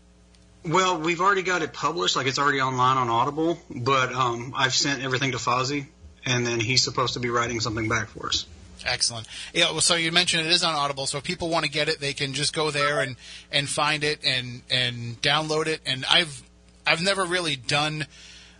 Well, 0.65 1.01
we've 1.01 1.21
already 1.21 1.43
got 1.43 1.63
it 1.63 1.73
published, 1.73 2.17
like 2.17 2.27
it's 2.27 2.39
already 2.39 2.61
online 2.61 2.97
on 2.97 3.09
Audible. 3.09 3.59
But 3.71 4.13
um, 4.13 4.53
I've 4.57 4.75
sent 4.75 5.03
everything 5.03 5.33
to 5.33 5.39
Fozzie, 5.39 5.87
and 6.27 6.47
then 6.47 6.61
he's 6.61 6.83
supposed 6.83 7.15
to 7.15 7.21
be 7.21 7.31
writing 7.31 7.61
something 7.61 7.89
back 7.89 8.09
for 8.09 8.27
us. 8.27 8.47
Excellent. 8.85 9.27
Yeah. 9.53 9.73
Well, 9.73 9.81
so 9.81 9.95
you 9.95 10.13
mentioned 10.13 10.47
it 10.47 10.53
is 10.53 10.65
on 10.65 10.75
Audible. 10.75 11.07
So 11.07 11.19
if 11.19 11.25
people 11.25 11.49
want 11.49 11.65
to 11.65 11.71
get 11.71 11.89
it, 11.89 12.01
they 12.01 12.13
can 12.13 12.33
just 12.33 12.55
go 12.55 12.71
there 12.71 13.01
and 13.01 13.17
and 13.51 13.69
find 13.69 14.05
it 14.05 14.21
and 14.25 14.63
and 14.71 15.21
download 15.21 15.67
it. 15.67 15.81
And 15.87 16.05
I've 16.11 16.43
I've 16.87 17.03
never 17.03 17.25
really 17.25 17.57
done 17.57 18.07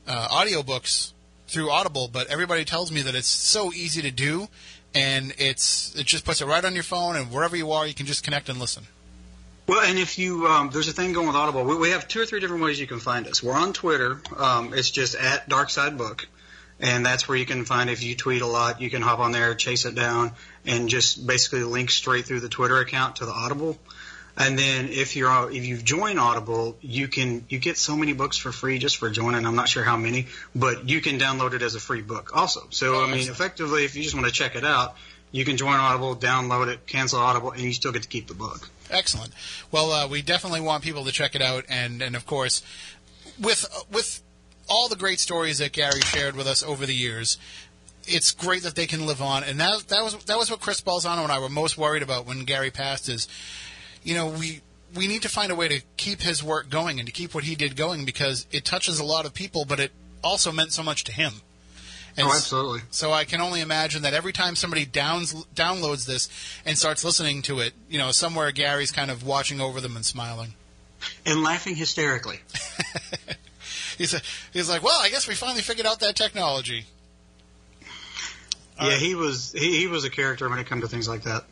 uh, 0.07 0.29
audiobooks 0.29 1.13
through 1.47 1.71
Audible, 1.71 2.09
but 2.13 2.27
everybody 2.29 2.65
tells 2.65 2.93
me 2.93 3.03
that 3.03 3.15
it's 3.15 3.29
so 3.29 3.73
easy 3.73 4.03
to 4.03 4.11
do, 4.11 4.49
and 4.95 5.33
it's 5.39 5.95
it 5.95 6.07
just 6.07 6.25
puts 6.25 6.41
it 6.41 6.47
right 6.47 6.65
on 6.65 6.75
your 6.75 6.83
phone, 6.83 7.17
and 7.17 7.31
wherever 7.31 7.57
you 7.57 7.73
are, 7.73 7.87
you 7.87 7.95
can 7.95 8.07
just 8.07 8.25
connect 8.25 8.49
and 8.49 8.59
listen. 8.59 8.87
Well, 9.69 9.83
and 9.83 9.99
if 9.99 10.19
you 10.19 10.47
um, 10.47 10.71
there's 10.73 10.89
a 10.89 10.95
thing 10.95 11.13
going 11.13 11.27
with 11.27 11.37
Audible. 11.37 11.63
We, 11.63 11.77
we 11.77 11.91
have 11.91 12.09
two 12.09 12.23
or 12.23 12.27
three 12.27 12.41
different 12.41 12.63
ways 12.63 12.81
you 12.81 12.87
can 12.87 13.01
find 13.01 13.27
us. 13.27 13.43
We're 13.43 13.53
on 13.53 13.75
Twitter. 13.75 14.19
Um, 14.35 14.73
it's 14.73 14.91
just 14.91 15.15
at 15.15 15.47
Darkside 15.47 15.99
Book, 15.99 16.27
and 16.81 17.05
that's 17.05 17.29
where 17.29 17.37
you 17.37 17.45
can 17.45 17.67
find. 17.67 17.91
If 17.91 18.03
you 18.03 18.17
tweet 18.17 18.41
a 18.41 18.47
lot, 18.47 18.81
you 18.81 18.89
can 18.89 19.03
hop 19.03 19.19
on 19.19 19.31
there, 19.31 19.55
chase 19.55 19.85
it 19.85 19.95
down, 19.95 20.33
and 20.65 20.89
just 20.89 21.27
basically 21.27 21.65
link 21.65 21.91
straight 21.91 22.25
through 22.25 22.41
the 22.41 22.49
Twitter 22.49 22.79
account 22.79 23.17
to 23.17 23.27
the 23.27 23.33
Audible. 23.33 23.77
And 24.39 24.59
then 24.59 24.89
if 24.89 25.17
you're 25.17 25.51
if 25.51 25.67
you've 25.67 25.85
joined 25.85 26.19
Audible, 26.19 26.79
you 26.81 27.07
can 27.07 27.45
you 27.51 27.59
get 27.59 27.77
so 27.77 27.95
many 27.95 28.15
books 28.15 28.39
for 28.39 28.53
free 28.53 28.79
just 28.79 28.97
for 28.97 29.11
joining. 29.11 29.45
I'm 29.45 29.57
not 29.57 29.69
sure 29.69 29.85
how 29.85 29.99
many, 29.99 30.29
but 30.55 30.89
you 30.89 31.03
can 31.03 31.19
download 31.19 31.53
it 31.53 31.61
as 31.61 31.75
a 31.75 31.81
free 31.81 32.01
book 32.01 32.35
also. 32.35 32.69
So 32.71 32.95
Oh, 32.95 33.05
I 33.05 33.11
mean, 33.11 33.29
effectively, 33.29 33.85
if 33.85 33.97
you 33.97 34.03
just 34.03 34.15
want 34.15 34.27
to 34.27 34.33
check 34.33 34.57
it 34.57 34.65
out, 34.65 34.97
you 35.31 35.45
can 35.45 35.59
join 35.59 35.75
Audible, 35.75 36.17
download 36.17 36.69
it, 36.69 36.87
cancel 36.87 37.21
Audible, 37.21 37.51
and 37.51 37.61
you 37.61 37.75
still 37.75 37.93
get 37.93 38.03
to 38.05 38.09
keep 38.09 38.29
the 38.29 38.35
book. 38.35 38.71
Excellent. 38.91 39.33
Well, 39.71 39.91
uh, 39.91 40.09
we 40.09 40.23
definitely 40.23 40.61
want 40.61 40.83
people 40.83 41.05
to 41.05 41.13
check 41.13 41.35
it 41.35 41.43
out, 41.43 41.65
and 41.69 42.03
and 42.03 42.17
of 42.17 42.27
course, 42.27 42.63
with 43.41 43.67
with 43.91 44.23
all 44.69 44.89
the 44.89 44.97
great 44.97 45.21
stories 45.21 45.59
that 45.59 45.73
Gary 45.73 46.01
shared 46.01 46.37
with 46.37 46.47
us 46.47 46.63
over 46.63 46.87
the 46.87 46.95
years, 46.95 47.39
it's 48.07 48.33
great 48.33 48.63
that 48.63 48.75
they 48.75 48.87
can 48.87 49.07
live 49.07 49.23
on. 49.23 49.45
And 49.45 49.59
that 49.61 49.89
that 49.89 50.03
was 50.03 50.17
that 50.25 50.39
was 50.39 50.51
what 50.51 50.61
Chris 50.61 50.81
Balzano 50.81 51.23
and 51.23 51.33
I 51.33 51.39
were 51.39 51.49
most 51.49 51.77
worried 51.77 52.03
about 52.03 52.27
when 52.27 52.45
Gary 52.45 52.71
passed. 52.71 53.09
Is 53.09 53.29
you 54.03 54.15
know 54.15 54.29
we. 54.29 54.61
We 54.95 55.07
need 55.07 55.21
to 55.21 55.29
find 55.29 55.53
a 55.53 55.55
way 55.55 55.69
to 55.69 55.83
keep 55.99 56.23
his 56.23 56.43
work 56.43 56.71
going 56.71 56.99
and 56.99 57.07
to 57.07 57.13
keep 57.13 57.35
what 57.35 57.45
he 57.45 57.55
did 57.55 57.77
going 57.77 58.07
because 58.07 58.47
it 58.51 58.65
touches 58.65 58.99
a 58.99 59.05
lot 59.05 59.27
of 59.27 59.35
people, 59.35 59.67
but 59.67 59.79
it 59.79 59.93
also 60.25 60.51
meant 60.51 60.73
so 60.73 60.83
much 60.83 61.05
to 61.05 61.13
him. 61.13 61.43
And 62.19 62.27
oh, 62.27 62.33
absolutely. 62.35 62.81
so 62.91 63.13
I 63.13 63.25
can 63.25 63.41
only 63.41 63.61
imagine 63.61 64.03
that 64.03 64.13
every 64.13 64.33
time 64.33 64.57
somebody 64.57 64.85
downs, 64.85 65.33
downloads 65.55 66.05
this 66.05 66.29
and 66.67 66.77
starts 66.77 67.05
listening 67.05 67.43
to 67.43 67.61
it, 67.61 67.75
you 67.89 67.97
know, 67.97 68.11
somewhere 68.11 68.51
Gary's 68.51 68.91
kind 68.91 69.09
of 69.09 69.25
watching 69.25 69.61
over 69.61 69.81
them 69.81 69.95
and 69.95 70.05
smiling. 70.05 70.55
And 71.25 71.45
laughing 71.45 71.77
hysterically. 71.77 72.41
He's, 73.99 74.15
he's 74.53 74.69
like, 74.69 74.85
well, 74.85 75.01
I 75.01 75.11
guess 75.11 75.27
we 75.27 75.35
finally 75.35 75.61
figured 75.61 75.85
out 75.85 75.99
that 76.01 76.15
technology. 76.15 76.85
Yeah, 78.81 78.91
right. 78.91 78.99
he 78.99 79.17
was 79.17 79.51
he, 79.51 79.81
he 79.81 79.87
was 79.89 80.05
a 80.05 80.11
character 80.11 80.49
when 80.49 80.61
it 80.61 80.69
comes 80.69 80.83
to 80.83 80.89
things 80.89 81.09
like 81.09 81.23
that. 81.23 81.45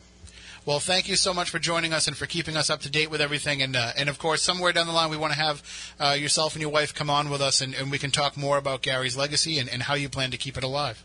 Well, 0.67 0.81
thank 0.81 1.07
you 1.07 1.15
so 1.15 1.33
much 1.33 1.49
for 1.49 1.59
joining 1.59 1.93
us 1.93 2.09
and 2.09 2.17
for 2.17 2.25
keeping 2.25 2.57
us 2.57 2.69
up 2.69 2.81
to 2.81 2.89
date 2.89 3.09
with 3.09 3.21
everything. 3.21 3.61
And 3.61 3.73
uh, 3.73 3.93
and 3.95 4.09
of 4.09 4.19
course, 4.19 4.41
somewhere 4.41 4.73
down 4.73 4.85
the 4.85 4.91
line, 4.91 5.09
we 5.09 5.15
want 5.15 5.31
to 5.31 5.39
have 5.39 5.93
uh, 5.97 6.17
yourself 6.19 6.55
and 6.55 6.61
your 6.61 6.69
wife 6.69 6.93
come 6.93 7.09
on 7.09 7.29
with 7.29 7.41
us, 7.41 7.61
and, 7.61 7.73
and 7.73 7.89
we 7.89 7.97
can 7.97 8.11
talk 8.11 8.35
more 8.35 8.57
about 8.57 8.81
Gary's 8.81 9.15
legacy 9.15 9.59
and, 9.59 9.69
and 9.69 9.81
how 9.81 9.93
you 9.93 10.09
plan 10.09 10.31
to 10.31 10.37
keep 10.37 10.57
it 10.57 10.65
alive. 10.65 11.01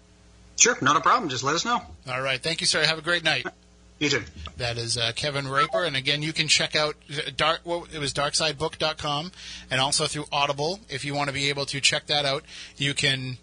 Sure, 0.59 0.77
not 0.83 0.97
a 0.97 1.01
problem. 1.01 1.31
Just 1.31 1.45
let 1.45 1.55
us 1.55 1.65
know. 1.65 1.81
All 2.09 2.21
right, 2.21 2.43
thank 2.43 2.61
you, 2.61 2.67
sir. 2.67 2.85
Have 2.85 2.99
a 2.99 3.03
great 3.03 3.23
night. 3.25 3.47
You 3.99 4.09
too. 4.09 4.25
That 4.57 4.79
is 4.79 4.99
uh, 4.99 5.13
Kevin 5.15 5.47
Raper, 5.47 5.85
and 5.85 5.95
again, 5.95 6.23
you 6.23 6.33
can 6.33 6.49
check 6.49 6.75
out 6.75 6.97
uh, 7.09 7.31
dark. 7.37 7.61
Well, 7.65 7.87
it 7.95 8.01
was 8.01 8.13
darksidebook.com, 8.13 9.31
and 9.71 9.81
also 9.81 10.07
through 10.07 10.25
Audible. 10.33 10.81
If 10.89 11.05
you 11.05 11.15
want 11.15 11.29
to 11.29 11.33
be 11.33 11.51
able 11.51 11.67
to 11.67 11.81
check 11.81 12.09
that 12.09 12.25
out, 12.25 12.43
you 12.77 12.95
can 12.95 13.39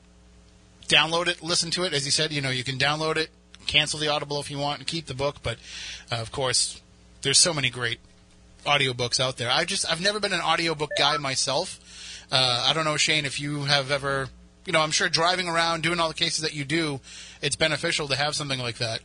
download 0.90 1.30
it, 1.30 1.42
listen 1.42 1.72
to 1.72 1.86
it. 1.86 1.94
As 1.94 2.04
you 2.04 2.12
said, 2.12 2.34
you 2.34 2.42
know, 2.42 2.50
you 2.50 2.66
can 2.66 2.78
download 2.78 3.16
it, 3.16 3.30
cancel 3.70 4.00
the 4.00 4.08
Audible 4.10 4.40
if 4.42 4.50
you 4.52 4.58
want, 4.58 4.80
and 4.80 4.88
keep 4.88 5.06
the 5.06 5.14
book. 5.14 5.38
But 5.44 5.58
uh, 6.12 6.16
of 6.16 6.32
course, 6.32 6.82
there's 7.22 7.38
so 7.38 7.54
many 7.54 7.70
great 7.70 8.00
audiobooks 8.66 9.20
out 9.20 9.38
there. 9.38 9.50
I 9.50 9.64
just 9.64 9.90
I've 9.90 10.02
never 10.02 10.20
been 10.20 10.34
an 10.34 10.42
audiobook 10.42 10.92
guy 10.98 11.16
myself. 11.18 11.80
Uh, 12.32 12.66
I 12.70 12.74
don't 12.74 12.86
know, 12.86 12.98
Shane, 12.98 13.26
if 13.26 13.40
you 13.40 13.64
have 13.66 13.92
ever. 13.92 14.28
You 14.66 14.74
know, 14.74 14.82
I'm 14.82 14.92
sure 14.92 15.10
driving 15.10 15.48
around, 15.48 15.82
doing 15.82 16.00
all 16.00 16.10
the 16.10 16.14
cases 16.14 16.42
that 16.44 16.54
you 16.54 16.64
do, 16.64 17.00
it's 17.42 17.56
beneficial 17.56 18.08
to 18.10 18.16
have 18.16 18.36
something 18.36 18.60
like 18.60 18.78
that. 18.78 19.00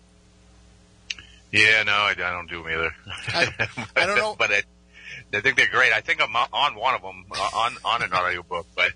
Yeah, 1.52 1.84
no, 1.84 1.92
I, 1.92 2.10
I 2.10 2.14
don't 2.14 2.50
do 2.50 2.62
them 2.62 2.72
either. 2.72 2.94
I- 3.28 3.68
I 3.96 4.06
don't 4.06 4.16
know. 4.16 4.34
but 4.38 4.50
I, 4.50 4.62
I 5.32 5.40
think 5.40 5.56
they're 5.56 5.68
great. 5.68 5.92
I 5.92 6.00
think 6.00 6.20
I'm 6.22 6.34
on- 6.34 6.48
on 6.52 6.74
one 6.74 6.94
of 6.94 7.02
them 7.02 7.24
on 7.54 7.76
on 7.84 8.02
an 8.02 8.12
audiobook, 8.12 8.66
but 8.74 8.92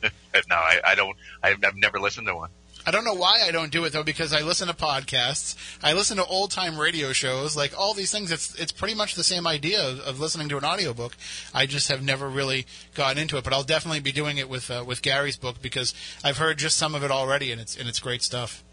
but 0.00 0.12
no, 0.48 0.56
I, 0.56 0.80
I 0.84 0.94
don't. 0.94 1.16
I've, 1.42 1.62
I've 1.64 1.76
never 1.76 2.00
listened 2.00 2.26
to 2.26 2.34
one. 2.34 2.50
I 2.88 2.90
don't 2.90 3.04
know 3.04 3.12
why 3.12 3.42
I 3.46 3.50
don't 3.50 3.70
do 3.70 3.84
it 3.84 3.92
though, 3.92 4.02
because 4.02 4.32
I 4.32 4.40
listen 4.40 4.66
to 4.68 4.72
podcasts, 4.72 5.54
I 5.82 5.92
listen 5.92 6.16
to 6.16 6.24
old 6.24 6.50
time 6.50 6.78
radio 6.78 7.12
shows, 7.12 7.54
like 7.54 7.78
all 7.78 7.92
these 7.92 8.10
things. 8.10 8.32
It's 8.32 8.54
it's 8.54 8.72
pretty 8.72 8.94
much 8.94 9.14
the 9.14 9.22
same 9.22 9.46
idea 9.46 9.86
of, 9.86 10.00
of 10.00 10.20
listening 10.20 10.48
to 10.48 10.56
an 10.56 10.64
audiobook. 10.64 11.14
I 11.52 11.66
just 11.66 11.88
have 11.88 12.02
never 12.02 12.30
really 12.30 12.64
gotten 12.94 13.20
into 13.20 13.36
it, 13.36 13.44
but 13.44 13.52
I'll 13.52 13.62
definitely 13.62 14.00
be 14.00 14.10
doing 14.10 14.38
it 14.38 14.48
with 14.48 14.70
uh, 14.70 14.84
with 14.86 15.02
Gary's 15.02 15.36
book 15.36 15.60
because 15.60 15.92
I've 16.24 16.38
heard 16.38 16.56
just 16.56 16.78
some 16.78 16.94
of 16.94 17.04
it 17.04 17.10
already, 17.10 17.52
and 17.52 17.60
it's 17.60 17.76
and 17.76 17.90
it's 17.90 18.00
great 18.00 18.22
stuff. 18.22 18.64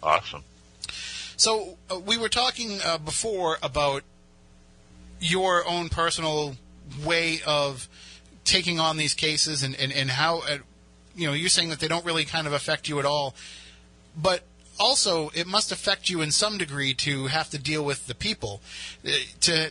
Awesome. 0.00 0.44
So 1.36 1.76
uh, 1.90 1.98
we 1.98 2.16
were 2.16 2.28
talking 2.28 2.78
uh, 2.84 2.98
before 2.98 3.58
about 3.60 4.04
your 5.18 5.66
own 5.66 5.88
personal 5.88 6.54
way 7.04 7.40
of 7.44 7.88
taking 8.44 8.78
on 8.78 8.98
these 8.98 9.14
cases 9.14 9.64
and, 9.64 9.74
and, 9.74 9.90
and 9.90 10.10
how, 10.10 10.40
uh, 10.40 10.58
you 11.16 11.26
know, 11.26 11.32
you're 11.32 11.48
saying 11.48 11.70
that 11.70 11.80
they 11.80 11.88
don't 11.88 12.04
really 12.04 12.24
kind 12.24 12.46
of 12.46 12.52
affect 12.52 12.88
you 12.88 12.98
at 12.98 13.04
all. 13.04 13.34
But 14.16 14.42
also, 14.78 15.30
it 15.34 15.46
must 15.46 15.72
affect 15.72 16.08
you 16.08 16.20
in 16.20 16.30
some 16.30 16.58
degree 16.58 16.94
to 16.94 17.26
have 17.26 17.50
to 17.50 17.58
deal 17.58 17.84
with 17.84 18.06
the 18.06 18.14
people. 18.14 18.60
Uh, 19.06 19.10
to 19.42 19.70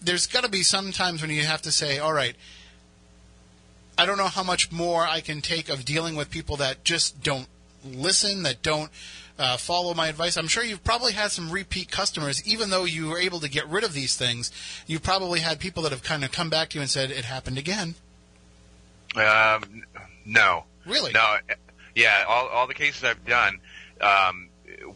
There's 0.00 0.26
got 0.26 0.44
to 0.44 0.50
be 0.50 0.62
some 0.62 0.92
times 0.92 1.20
when 1.20 1.30
you 1.30 1.42
have 1.42 1.62
to 1.62 1.72
say, 1.72 1.98
all 1.98 2.12
right, 2.12 2.36
I 3.98 4.06
don't 4.06 4.18
know 4.18 4.28
how 4.28 4.42
much 4.42 4.72
more 4.72 5.06
I 5.06 5.20
can 5.20 5.40
take 5.40 5.68
of 5.68 5.84
dealing 5.84 6.16
with 6.16 6.30
people 6.30 6.56
that 6.56 6.84
just 6.84 7.22
don't 7.22 7.46
listen, 7.84 8.42
that 8.44 8.62
don't 8.62 8.90
uh, 9.38 9.56
follow 9.56 9.94
my 9.94 10.08
advice. 10.08 10.36
I'm 10.36 10.48
sure 10.48 10.64
you've 10.64 10.84
probably 10.84 11.12
had 11.12 11.30
some 11.30 11.50
repeat 11.50 11.90
customers, 11.90 12.46
even 12.46 12.70
though 12.70 12.84
you 12.84 13.08
were 13.08 13.18
able 13.18 13.40
to 13.40 13.48
get 13.48 13.68
rid 13.68 13.84
of 13.84 13.92
these 13.92 14.16
things. 14.16 14.50
You've 14.86 15.02
probably 15.02 15.40
had 15.40 15.58
people 15.58 15.82
that 15.82 15.92
have 15.92 16.02
kind 16.02 16.24
of 16.24 16.32
come 16.32 16.48
back 16.48 16.70
to 16.70 16.76
you 16.76 16.80
and 16.80 16.90
said 16.90 17.10
it 17.10 17.24
happened 17.24 17.58
again. 17.58 17.94
Um, 19.14 19.84
no. 20.24 20.64
Really? 20.86 21.12
No. 21.12 21.36
Yeah. 21.94 22.24
All, 22.28 22.48
all 22.48 22.66
the 22.66 22.74
cases 22.74 23.04
I've 23.04 23.24
done, 23.24 23.58
um, 24.00 24.48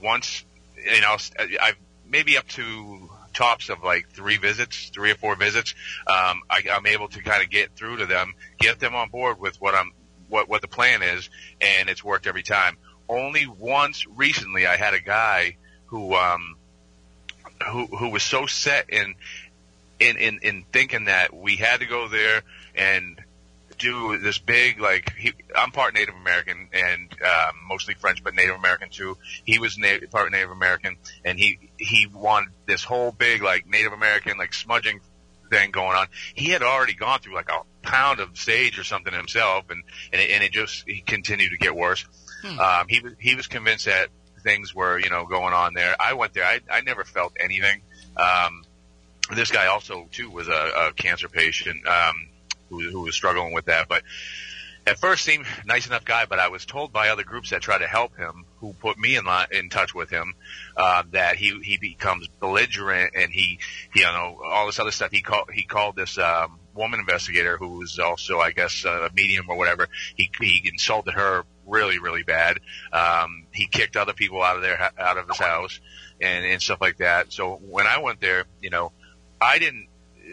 once, 0.03 0.45
you 0.77 1.01
know, 1.01 1.17
I've 1.39 1.77
maybe 2.09 2.37
up 2.39 2.47
to 2.49 3.11
tops 3.35 3.69
of 3.69 3.83
like 3.83 4.09
three 4.11 4.39
visits, 4.39 4.91
three 4.91 5.11
or 5.11 5.15
four 5.15 5.37
visits. 5.37 5.75
Um, 6.07 6.43
I, 6.49 6.63
I'm 6.73 6.87
able 6.87 7.09
to 7.09 7.23
kind 7.23 7.43
of 7.43 7.51
get 7.51 7.77
through 7.77 7.99
to 7.99 8.07
them, 8.07 8.35
get 8.59 8.81
them 8.81 8.95
on 8.95 9.11
board 9.11 9.39
with 9.39 9.61
what 9.61 9.75
I'm, 9.75 9.93
what, 10.29 10.49
what 10.49 10.63
the 10.63 10.69
plan 10.69 11.03
is, 11.03 11.29
and 11.61 11.89
it's 11.89 12.03
worked 12.03 12.27
every 12.27 12.43
time. 12.43 12.79
Only 13.09 13.47
once 13.47 14.07
recently 14.07 14.67
I 14.67 14.77
had 14.77 14.95
a 14.95 15.01
guy 15.01 15.57
who, 15.87 16.15
um, 16.15 16.57
who, 17.71 17.87
who 17.87 18.09
was 18.09 18.23
so 18.23 18.47
set 18.47 18.91
in, 18.91 19.15
in, 20.01 20.17
in, 20.17 20.41
in 20.43 20.65
thinking 20.73 21.05
that 21.05 21.35
we 21.35 21.57
had 21.57 21.81
to 21.81 21.87
go 21.87 22.09
there 22.09 22.43
and 22.75 23.21
do 23.79 24.19
this 24.19 24.39
big 24.39 24.81
like 24.81 25.13
he, 25.17 25.33
I'm 25.55 25.71
part 25.71 25.95
Native 25.95 26.15
American 26.15 26.69
and 26.73 27.13
um, 27.23 27.55
mostly 27.69 27.95
French, 27.95 28.23
but 28.23 28.35
Native 28.35 28.55
American 28.57 28.89
too. 28.91 29.17
He 29.45 29.59
was 29.59 29.79
na- 29.79 29.99
part 30.11 30.31
Native 30.33 30.51
American, 30.51 30.97
and 31.25 31.39
he 31.39 31.71
he 31.79 32.07
wanted 32.07 32.51
this 32.67 32.85
whole 32.85 33.13
big 33.13 33.43
like 33.43 33.67
Native 33.67 33.93
American 33.93 34.39
like 34.39 34.55
smudging 34.55 35.01
thing 35.51 35.71
going 35.71 35.97
on. 35.97 36.07
He 36.35 36.51
had 36.51 36.63
already 36.63 36.95
gone 36.95 37.21
through 37.21 37.35
like 37.35 37.51
a 37.51 37.63
pound 37.83 38.21
of 38.21 38.37
sage 38.37 38.79
or 38.79 38.85
something 38.85 39.13
himself, 39.13 39.71
and 39.71 39.83
and 40.13 40.21
it, 40.21 40.31
and 40.31 40.45
it 40.45 40.53
just 40.53 40.85
he 40.87 41.01
continued 41.01 41.51
to 41.51 41.59
get 41.59 41.75
worse. 41.75 42.05
Hmm. 42.43 42.59
Um, 42.59 42.87
he 42.89 43.01
was 43.01 43.13
he 43.19 43.35
was 43.35 43.47
convinced 43.47 43.87
that 43.87 44.09
things 44.43 44.75
were 44.75 44.99
you 44.99 45.11
know 45.11 45.27
going 45.27 45.55
on 45.55 45.75
there. 45.75 45.97
I 46.01 46.15
went 46.15 46.35
there. 46.35 46.45
I 46.45 46.61
I 46.71 46.81
never 46.81 47.05
felt 47.05 47.35
anything. 47.39 47.83
Um, 48.17 48.65
this 49.35 49.51
guy 49.51 49.67
also 49.67 50.09
too 50.13 50.31
was 50.31 50.49
a, 50.49 50.89
a 50.89 50.93
cancer 50.93 51.29
patient. 51.29 51.87
Um, 51.87 52.29
who, 52.69 52.81
who 52.91 53.03
was 53.03 53.15
struggling 53.15 53.53
with 53.53 53.67
that. 53.67 53.89
But 53.89 54.03
at 54.87 54.99
first 55.01 55.25
seemed 55.25 55.47
nice 55.65 55.87
enough 55.89 56.05
guy, 56.05 56.27
but 56.27 56.39
I 56.39 56.49
was 56.49 56.65
told 56.65 56.93
by 56.93 57.09
other 57.09 57.25
groups 57.25 57.51
that 57.51 57.61
try 57.61 57.77
to 57.77 57.89
help 57.89 58.17
him, 58.17 58.45
who 58.61 58.73
put 58.73 58.97
me 58.97 59.17
in 59.17 59.25
line, 59.25 59.49
in 59.51 59.69
touch 59.69 59.95
with 59.95 60.11
him, 60.11 60.35
uh, 60.77 61.03
that 61.11 61.37
he 61.37 61.59
he 61.63 61.77
becomes 61.77 62.29
belligerent 62.41 63.15
and 63.17 63.33
he, 63.33 63.59
he 63.93 64.01
you 64.01 64.07
know 64.07 64.41
all 64.45 64.67
this 64.67 64.79
other 64.79 64.93
stuff. 64.93 65.11
He 65.11 65.23
called 65.23 65.51
he 65.53 65.65
called 65.65 65.97
this 65.97 66.19
um, 66.19 66.61
woman 66.73 67.01
investigator 67.01 67.57
who 67.57 67.79
was 67.79 67.99
also 67.99 68.39
I 68.39 68.53
guess 68.53 68.85
a 68.85 69.11
medium 69.13 69.51
or 69.51 69.57
whatever. 69.57 69.89
He 70.15 70.31
he 70.41 70.63
insulted 70.73 71.15
her 71.15 71.45
really 71.67 71.99
really 71.99 72.23
bad. 72.23 72.61
Um, 72.93 73.47
he 73.53 73.67
kicked 73.67 73.97
other 73.97 74.13
people 74.13 74.41
out 74.41 74.55
of 74.55 74.63
their 74.63 74.81
out 74.97 75.19
of 75.19 75.29
his 75.29 75.39
house 75.39 75.81
and 76.21 76.47
and 76.47 76.63
stuff 76.63 76.81
like 76.81 76.99
that. 76.99 77.33
So 77.33 77.57
when 77.57 77.89
I 77.89 77.99
went 77.99 78.21
there, 78.21 78.45
you 78.63 78.71
know, 78.71 78.93
I 79.41 79.59
didn't 79.59 79.89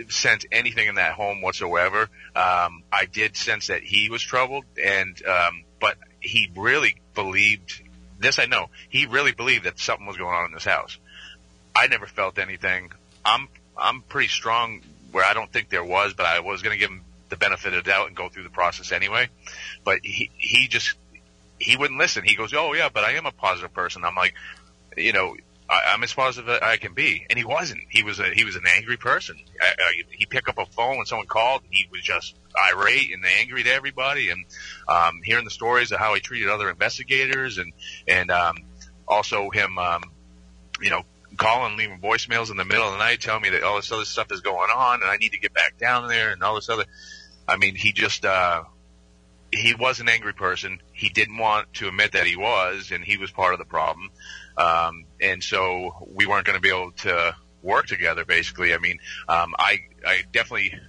sense 0.09 0.45
anything 0.51 0.87
in 0.87 0.95
that 0.95 1.13
home 1.13 1.41
whatsoever. 1.41 2.09
Um, 2.35 2.83
I 2.91 3.05
did 3.11 3.35
sense 3.35 3.67
that 3.67 3.83
he 3.83 4.09
was 4.09 4.21
troubled, 4.21 4.65
and 4.83 5.21
um, 5.25 5.63
but 5.79 5.97
he 6.19 6.51
really 6.55 6.95
believed 7.15 7.81
this. 8.19 8.39
I 8.39 8.45
know 8.45 8.69
he 8.89 9.05
really 9.05 9.31
believed 9.31 9.65
that 9.65 9.79
something 9.79 10.05
was 10.05 10.17
going 10.17 10.33
on 10.33 10.45
in 10.45 10.53
this 10.53 10.65
house. 10.65 10.97
I 11.75 11.87
never 11.87 12.05
felt 12.05 12.39
anything. 12.39 12.91
I'm 13.25 13.47
I'm 13.77 14.01
pretty 14.01 14.29
strong 14.29 14.81
where 15.11 15.25
I 15.25 15.33
don't 15.33 15.51
think 15.51 15.69
there 15.69 15.83
was, 15.83 16.13
but 16.13 16.25
I 16.25 16.39
was 16.39 16.61
going 16.61 16.73
to 16.73 16.79
give 16.79 16.89
him 16.89 17.01
the 17.29 17.37
benefit 17.37 17.73
of 17.73 17.83
the 17.83 17.89
doubt 17.89 18.07
and 18.07 18.15
go 18.15 18.29
through 18.29 18.43
the 18.43 18.49
process 18.49 18.91
anyway. 18.91 19.29
But 19.83 19.99
he 20.03 20.31
he 20.37 20.67
just 20.67 20.95
he 21.59 21.77
wouldn't 21.77 21.99
listen. 21.99 22.23
He 22.23 22.35
goes, 22.35 22.53
"Oh 22.53 22.73
yeah, 22.73 22.89
but 22.93 23.03
I 23.03 23.13
am 23.13 23.25
a 23.25 23.31
positive 23.31 23.73
person." 23.73 24.03
I'm 24.03 24.15
like, 24.15 24.33
you 24.97 25.13
know, 25.13 25.35
I, 25.74 25.93
I'm 25.93 26.03
as 26.03 26.13
positive 26.13 26.49
as 26.49 26.61
I 26.61 26.78
can 26.78 26.93
be, 26.93 27.26
and 27.30 27.38
he 27.38 27.45
wasn't. 27.45 27.82
He 27.89 28.03
was 28.03 28.19
a 28.19 28.30
he 28.34 28.45
was 28.45 28.55
an 28.55 28.65
angry 28.76 28.97
person. 28.97 29.38
I, 29.59 29.67
I, 29.67 30.01
he 30.11 30.26
picked 30.26 30.47
up 30.47 30.57
a 30.57 30.65
phone 30.65 30.97
when 30.97 31.05
someone 31.05 31.28
called, 31.28 31.63
and 31.63 31.74
he 31.74 31.88
was 31.91 32.01
just 32.01 32.36
irate 32.71 33.13
and 33.13 33.26
angry 33.39 33.63
to 33.63 33.74
everybody. 33.74 34.30
And 34.30 34.45
um, 34.88 35.21
hearing 35.24 35.45
the 35.45 35.51
stories 35.51 35.91
of 35.91 35.99
how 35.99 36.13
he 36.13 36.21
treated 36.21 36.49
other 36.49 36.69
investigators, 36.69 37.57
and 37.57 37.74
and 38.07 38.30
um, 38.30 38.55
also 39.07 39.49
him, 39.49 39.78
um, 39.78 40.03
you 40.80 40.91
know, 40.91 41.03
calling, 41.38 41.78
leaving 41.78 41.99
voicemails 41.99 42.51
in 42.51 42.57
the 42.57 42.65
middle 42.65 42.86
of 42.86 42.93
the 42.93 42.99
night, 42.99 43.21
telling 43.21 43.41
me 43.41 43.49
that 43.49 43.63
all 43.63 43.78
this 43.78 43.91
other 43.91 44.05
stuff 44.05 44.32
is 44.32 44.41
going 44.41 44.69
on, 44.69 45.01
and 45.01 45.09
I 45.09 45.17
need 45.17 45.32
to 45.32 45.39
get 45.39 45.53
back 45.53 45.78
down 45.80 46.07
there, 46.07 46.32
and 46.32 46.43
all 46.43 46.55
this 46.55 46.69
other. 46.69 46.86
I 47.47 47.57
mean, 47.57 47.76
he 47.76 47.91
just. 47.91 48.26
uh 48.26 48.63
he 49.55 49.76
was 49.76 49.99
an 49.99 50.10
angry 50.10 50.34
person. 50.34 50.80
He 50.93 51.10
didn't 51.10 51.38
want 51.38 51.72
to 51.76 51.88
admit 51.88 52.14
that 52.14 52.26
he 52.26 52.35
was, 52.35 52.91
and 52.91 53.03
he 53.03 53.18
was 53.18 53.30
part 53.30 53.53
of 53.53 53.60
the 53.60 53.65
problem. 53.65 54.10
Um, 54.57 55.05
and 55.21 55.43
so 55.43 56.07
we 56.13 56.25
weren't 56.25 56.45
going 56.45 56.57
to 56.57 56.61
be 56.61 56.69
able 56.69 56.91
to 56.91 57.35
work 57.61 57.88
together. 57.88 58.25
Basically, 58.25 58.73
I 58.73 58.77
mean, 58.77 58.99
um, 59.27 59.53
I 59.57 59.80
I 60.05 60.23
definitely 60.31 60.80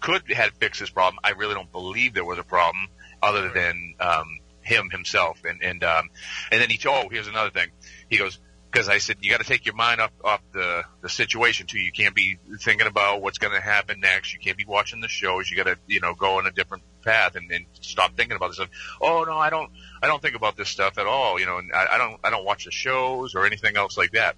could 0.00 0.22
have 0.32 0.52
fixed 0.60 0.80
this 0.80 0.90
problem. 0.90 1.18
I 1.24 1.30
really 1.30 1.54
don't 1.54 1.72
believe 1.72 2.14
there 2.14 2.24
was 2.24 2.38
a 2.38 2.44
problem 2.44 2.88
other 3.22 3.48
than 3.48 3.94
um, 4.00 4.38
him 4.62 4.90
himself. 4.90 5.42
And 5.44 5.62
and 5.62 5.82
um, 5.84 6.10
and 6.50 6.60
then 6.60 6.70
he 6.70 6.76
told, 6.76 7.06
oh, 7.06 7.08
here's 7.08 7.28
another 7.28 7.50
thing. 7.50 7.68
He 8.10 8.18
goes 8.18 8.38
because 8.74 8.88
I 8.88 8.98
said 8.98 9.18
you 9.20 9.30
got 9.30 9.40
to 9.40 9.46
take 9.46 9.66
your 9.66 9.76
mind 9.76 10.00
off 10.00 10.10
off 10.24 10.40
the 10.52 10.82
the 11.00 11.08
situation 11.08 11.66
too. 11.68 11.78
You 11.78 11.92
can't 11.92 12.14
be 12.14 12.38
thinking 12.58 12.88
about 12.88 13.22
what's 13.22 13.38
going 13.38 13.54
to 13.54 13.60
happen 13.60 14.00
next. 14.00 14.34
You 14.34 14.40
can't 14.40 14.56
be 14.56 14.64
watching 14.64 15.00
the 15.00 15.06
shows. 15.06 15.48
You 15.48 15.56
got 15.56 15.66
to 15.66 15.78
you 15.86 16.00
know 16.00 16.14
go 16.14 16.38
on 16.38 16.46
a 16.46 16.50
different 16.50 16.82
path 17.02 17.36
and, 17.36 17.50
and 17.52 17.66
stop 17.80 18.16
thinking 18.16 18.36
about 18.36 18.48
this 18.48 18.56
stuff. 18.56 18.70
Oh 19.00 19.24
no, 19.24 19.38
I 19.38 19.50
don't 19.50 19.70
I 20.02 20.08
don't 20.08 20.20
think 20.20 20.34
about 20.34 20.56
this 20.56 20.68
stuff 20.68 20.98
at 20.98 21.06
all. 21.06 21.38
You 21.38 21.46
know, 21.46 21.58
and 21.58 21.72
I, 21.72 21.86
I 21.92 21.98
don't 21.98 22.18
I 22.24 22.30
don't 22.30 22.44
watch 22.44 22.64
the 22.64 22.72
shows 22.72 23.36
or 23.36 23.46
anything 23.46 23.76
else 23.76 23.96
like 23.96 24.10
that. 24.12 24.34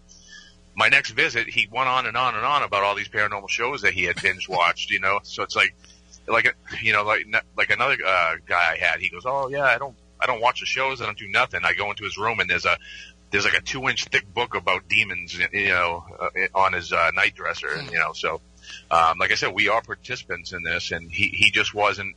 My 0.75 0.89
next 0.89 1.13
visit, 1.13 1.49
he 1.49 1.67
went 1.73 1.89
on 1.89 2.05
and 2.05 2.19
on 2.19 2.35
and 2.35 2.45
on 2.45 2.63
about 2.63 2.83
all 2.83 2.95
these 2.95 3.09
paranormal 3.09 3.49
shows 3.49 3.83
that 3.83 3.95
he 3.95 4.05
had 4.05 4.21
binge 4.21 4.51
watched. 4.51 4.91
You 4.91 5.01
know, 5.01 5.21
so 5.23 5.45
it's 5.45 5.57
like 5.57 5.75
like 6.27 6.55
you 6.83 6.93
know 6.93 7.05
like 7.05 7.25
like 7.57 7.71
another 7.71 7.97
uh, 8.07 8.35
guy 8.47 8.73
I 8.73 8.77
had. 8.77 9.01
He 9.01 9.09
goes, 9.09 9.23
oh 9.25 9.49
yeah, 9.49 9.65
I 9.65 9.79
don't 9.79 9.97
I 10.21 10.27
don't 10.27 10.41
watch 10.41 10.61
the 10.61 10.67
shows. 10.67 11.01
I 11.01 11.07
don't 11.07 11.19
do 11.19 11.29
nothing. 11.29 11.61
I 11.65 11.75
go 11.75 11.91
into 11.91 12.05
his 12.05 12.19
room 12.19 12.41
and 12.41 12.49
there's 12.49 12.65
a 12.65 12.77
there's 13.37 13.45
like 13.45 13.63
a 13.63 13.65
two 13.65 13.87
inch 13.89 14.05
thick 14.07 14.33
book 14.33 14.55
about 14.55 14.89
demons, 14.89 15.39
you 15.53 15.69
know, 15.69 16.05
uh, 16.19 16.29
on 16.55 16.73
his 16.73 16.91
uh, 16.91 17.11
night 17.15 17.35
dresser, 17.35 17.69
and 17.69 17.91
you 17.91 17.99
know, 17.99 18.15
so 18.15 18.41
um, 18.91 19.19
like 19.19 19.31
I 19.31 19.35
said, 19.35 19.53
we 19.53 19.69
are 19.69 19.83
participants 19.83 20.55
in 20.55 20.63
this, 20.63 20.91
and 20.91 21.13
he 21.13 21.29
he 21.29 21.51
just 21.51 21.75
wasn't. 21.75 22.17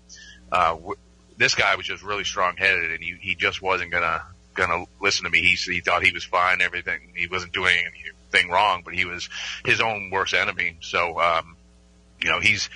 Uh, 0.50 0.76
w- 0.76 0.96
this 1.36 1.56
guy 1.56 1.76
was 1.76 1.86
just 1.86 2.04
really 2.04 2.24
strong 2.24 2.56
headed, 2.56 2.92
and 2.92 3.04
he 3.04 3.18
he 3.20 3.36
just 3.36 3.62
wasn't 3.62 3.92
gonna 3.92 4.24
gonna 4.54 4.86
listen 5.02 5.26
to 5.26 5.30
me. 5.30 5.42
He 5.42 5.56
he 5.56 5.82
thought 5.82 6.06
he 6.06 6.14
was 6.14 6.24
fine, 6.24 6.62
everything. 6.62 7.12
He 7.16 7.28
wasn't 7.28 7.52
doing 7.52 7.76
anything 7.76 8.50
wrong, 8.50 8.84
but 8.86 8.94
he 8.94 9.04
was 9.04 9.28
his 9.66 9.82
own 9.82 10.12
worst 10.12 10.34
enemy. 10.34 10.78
So, 10.80 11.20
um, 11.20 11.58
you 12.22 12.30
know, 12.30 12.40
he's 12.40 12.70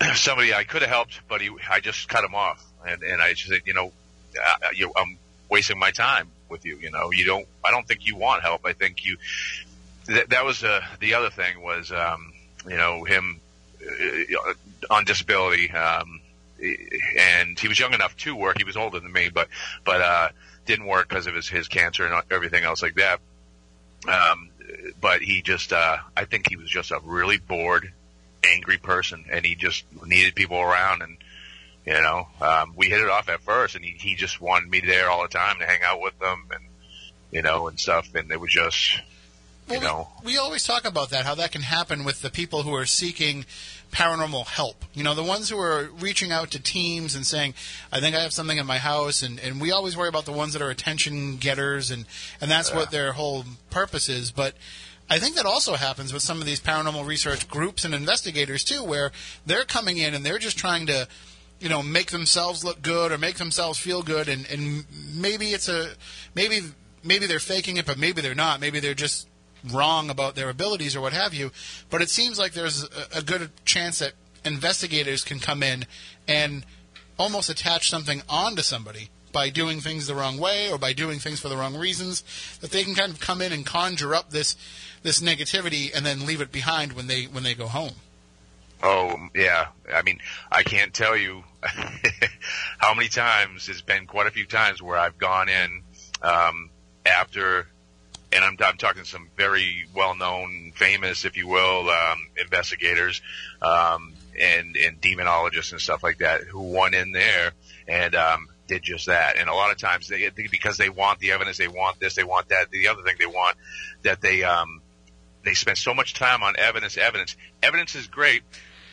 somebody 0.14 0.54
I 0.54 0.62
could 0.62 0.82
have 0.82 0.90
helped, 0.90 1.20
but 1.28 1.40
he 1.40 1.50
I 1.68 1.80
just 1.80 2.08
cut 2.08 2.22
him 2.22 2.36
off, 2.36 2.64
and 2.86 3.02
and 3.02 3.20
I 3.20 3.32
just 3.32 3.50
said, 3.50 3.62
you 3.66 3.74
know, 3.74 3.92
uh, 4.40 4.68
you, 4.72 4.92
I'm 4.96 5.18
wasting 5.50 5.80
my 5.80 5.90
time 5.90 6.30
with 6.48 6.64
you. 6.64 6.78
You 6.78 6.90
know, 6.90 7.10
you 7.12 7.24
don't. 7.24 7.46
I 7.64 7.70
don't 7.70 7.86
think 7.86 8.06
you 8.06 8.16
want 8.16 8.42
help. 8.42 8.62
I 8.64 8.72
think 8.72 9.04
you. 9.04 9.16
Th- 10.06 10.26
that 10.28 10.44
was 10.44 10.62
uh, 10.62 10.80
the 11.00 11.14
other 11.14 11.30
thing 11.30 11.62
was, 11.62 11.90
um, 11.90 12.32
you 12.68 12.76
know, 12.76 13.04
him 13.04 13.40
uh, 13.82 14.54
on 14.90 15.04
disability, 15.04 15.70
um, 15.70 16.20
and 17.18 17.58
he 17.58 17.68
was 17.68 17.78
young 17.78 17.92
enough 17.92 18.16
to 18.18 18.34
work. 18.34 18.58
He 18.58 18.64
was 18.64 18.76
older 18.76 19.00
than 19.00 19.12
me, 19.12 19.30
but 19.32 19.48
but 19.84 20.00
uh, 20.00 20.28
didn't 20.64 20.86
work 20.86 21.08
because 21.08 21.26
of 21.26 21.34
his 21.34 21.48
his 21.48 21.68
cancer 21.68 22.06
and 22.06 22.22
everything 22.30 22.64
else 22.64 22.82
like 22.82 22.94
that. 22.94 23.20
Um, 24.08 24.50
but 25.00 25.20
he 25.20 25.42
just, 25.42 25.72
uh, 25.72 25.98
I 26.16 26.24
think 26.24 26.48
he 26.48 26.56
was 26.56 26.70
just 26.70 26.90
a 26.90 27.00
really 27.02 27.38
bored, 27.38 27.92
angry 28.44 28.78
person, 28.78 29.24
and 29.30 29.44
he 29.44 29.54
just 29.54 29.84
needed 30.04 30.34
people 30.34 30.60
around 30.60 31.02
and 31.02 31.16
You 31.86 32.02
know, 32.02 32.26
um, 32.40 32.74
we 32.76 32.88
hit 32.88 33.00
it 33.00 33.08
off 33.08 33.28
at 33.28 33.40
first, 33.40 33.76
and 33.76 33.84
he 33.84 33.92
he 33.92 34.16
just 34.16 34.40
wanted 34.40 34.68
me 34.68 34.80
there 34.80 35.08
all 35.08 35.22
the 35.22 35.28
time 35.28 35.58
to 35.60 35.66
hang 35.66 35.80
out 35.84 36.00
with 36.00 36.18
them, 36.18 36.46
and 36.50 36.64
you 37.30 37.42
know, 37.42 37.68
and 37.68 37.78
stuff. 37.78 38.14
And 38.14 38.30
it 38.30 38.40
was 38.40 38.50
just, 38.50 39.00
Well, 39.68 39.78
you 39.78 39.84
know, 39.84 40.08
we, 40.24 40.32
we 40.32 40.38
always 40.38 40.64
talk 40.64 40.84
about 40.84 41.10
that, 41.10 41.26
how 41.26 41.34
that 41.36 41.52
can 41.52 41.62
happen 41.62 42.04
with 42.04 42.22
the 42.22 42.30
people 42.30 42.62
who 42.62 42.74
are 42.74 42.86
seeking 42.86 43.44
paranormal 43.92 44.46
help. 44.46 44.84
You 44.94 45.04
know, 45.04 45.14
the 45.14 45.22
ones 45.22 45.48
who 45.48 45.58
are 45.58 45.90
reaching 46.00 46.32
out 46.32 46.50
to 46.52 46.62
teams 46.62 47.14
and 47.14 47.24
saying, 47.24 47.54
I 47.92 48.00
think 48.00 48.16
I 48.16 48.20
have 48.20 48.32
something 48.32 48.58
in 48.58 48.66
my 48.66 48.78
house. 48.78 49.22
And, 49.22 49.38
and 49.38 49.60
we 49.60 49.70
always 49.70 49.96
worry 49.96 50.08
about 50.08 50.24
the 50.24 50.32
ones 50.32 50.52
that 50.52 50.62
are 50.62 50.70
attention 50.70 51.36
getters, 51.36 51.90
and, 51.90 52.04
and 52.40 52.50
that's 52.50 52.72
what 52.74 52.90
their 52.90 53.12
whole 53.12 53.44
purpose 53.70 54.08
is. 54.08 54.32
But 54.32 54.54
I 55.08 55.18
think 55.18 55.36
that 55.36 55.46
also 55.46 55.74
happens 55.74 56.12
with 56.12 56.22
some 56.22 56.40
of 56.40 56.46
these 56.46 56.60
paranormal 56.60 57.06
research 57.06 57.48
groups 57.48 57.84
and 57.84 57.94
investigators, 57.94 58.64
too, 58.64 58.82
where 58.82 59.12
they're 59.44 59.64
coming 59.64 59.98
in 59.98 60.14
and 60.14 60.26
they're 60.26 60.38
just 60.38 60.58
trying 60.58 60.86
to 60.86 61.06
you 61.60 61.68
know 61.68 61.82
make 61.82 62.10
themselves 62.10 62.64
look 62.64 62.82
good 62.82 63.12
or 63.12 63.18
make 63.18 63.36
themselves 63.36 63.78
feel 63.78 64.02
good 64.02 64.28
and 64.28 64.46
and 64.50 64.84
maybe 65.14 65.48
it's 65.48 65.68
a 65.68 65.90
maybe 66.34 66.60
maybe 67.02 67.26
they're 67.26 67.38
faking 67.38 67.76
it 67.76 67.86
but 67.86 67.98
maybe 67.98 68.20
they're 68.20 68.34
not. 68.34 68.60
Maybe 68.60 68.80
they're 68.80 68.94
just 68.94 69.28
wrong 69.72 70.10
about 70.10 70.34
their 70.34 70.48
abilities 70.48 70.94
or 70.94 71.00
what 71.00 71.12
have 71.12 71.34
you. 71.34 71.50
But 71.90 72.02
it 72.02 72.10
seems 72.10 72.38
like 72.38 72.52
there's 72.52 72.84
a, 72.84 73.18
a 73.18 73.22
good 73.22 73.50
chance 73.64 73.98
that 73.98 74.12
investigators 74.44 75.24
can 75.24 75.38
come 75.38 75.62
in 75.62 75.86
and 76.28 76.64
almost 77.18 77.50
attach 77.50 77.90
something 77.90 78.22
onto 78.28 78.62
somebody 78.62 79.10
by 79.32 79.50
doing 79.50 79.80
things 79.80 80.06
the 80.06 80.14
wrong 80.14 80.38
way 80.38 80.70
or 80.70 80.78
by 80.78 80.92
doing 80.92 81.18
things 81.18 81.40
for 81.40 81.48
the 81.48 81.56
wrong 81.56 81.76
reasons 81.76 82.22
that 82.60 82.70
they 82.70 82.84
can 82.84 82.94
kind 82.94 83.12
of 83.12 83.20
come 83.20 83.42
in 83.42 83.52
and 83.52 83.66
conjure 83.66 84.14
up 84.14 84.30
this 84.30 84.56
this 85.02 85.20
negativity 85.20 85.94
and 85.94 86.06
then 86.06 86.26
leave 86.26 86.40
it 86.40 86.52
behind 86.52 86.92
when 86.92 87.06
they 87.06 87.24
when 87.24 87.42
they 87.42 87.54
go 87.54 87.66
home 87.66 87.92
Oh 88.82 89.28
yeah, 89.34 89.68
I 89.92 90.02
mean, 90.02 90.18
I 90.50 90.62
can't 90.62 90.92
tell 90.92 91.16
you 91.16 91.42
how 92.78 92.94
many 92.94 93.08
times 93.08 93.68
it's 93.68 93.80
been 93.80 94.06
quite 94.06 94.26
a 94.26 94.30
few 94.30 94.46
times 94.46 94.82
where 94.82 94.98
I've 94.98 95.16
gone 95.18 95.48
in 95.48 95.82
um, 96.22 96.70
after, 97.04 97.66
and 98.32 98.44
I'm, 98.44 98.56
I'm 98.62 98.76
talking 98.76 99.04
some 99.04 99.28
very 99.36 99.86
well-known, 99.94 100.72
famous, 100.74 101.24
if 101.24 101.36
you 101.36 101.48
will, 101.48 101.88
um, 101.88 102.18
investigators 102.36 103.22
um, 103.62 104.12
and 104.38 104.76
and 104.76 105.00
demonologists 105.00 105.72
and 105.72 105.80
stuff 105.80 106.02
like 106.02 106.18
that 106.18 106.42
who 106.42 106.60
went 106.60 106.94
in 106.94 107.12
there 107.12 107.52
and 107.88 108.14
um, 108.14 108.48
did 108.66 108.82
just 108.82 109.06
that. 109.06 109.36
And 109.38 109.48
a 109.48 109.54
lot 109.54 109.70
of 109.70 109.78
times 109.78 110.08
they 110.08 110.28
because 110.28 110.76
they 110.76 110.90
want 110.90 111.18
the 111.18 111.32
evidence, 111.32 111.56
they 111.56 111.68
want 111.68 111.98
this, 111.98 112.14
they 112.14 112.24
want 112.24 112.50
that, 112.50 112.70
the 112.70 112.88
other 112.88 113.02
thing 113.02 113.16
they 113.18 113.26
want 113.26 113.56
that 114.02 114.20
they 114.20 114.44
um, 114.44 114.82
they 115.46 115.54
spend 115.54 115.78
so 115.78 115.94
much 115.94 116.12
time 116.12 116.42
on 116.42 116.56
evidence, 116.58 116.98
evidence. 116.98 117.36
Evidence 117.62 117.94
is 117.94 118.08
great, 118.08 118.42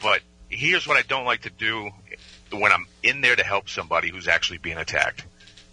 but 0.04 0.22
here's 0.50 0.86
what 0.86 0.98
I 0.98 1.02
don't 1.02 1.26
like 1.26 1.42
to 1.44 1.50
do 1.50 1.90
when 2.52 2.72
I'm 2.72 2.86
in 3.02 3.22
there 3.22 3.36
to 3.36 3.44
help 3.44 3.70
somebody 3.70 4.12
who's 4.12 4.28
actually 4.28 4.60
being 4.60 4.78
attacked. 4.78 5.26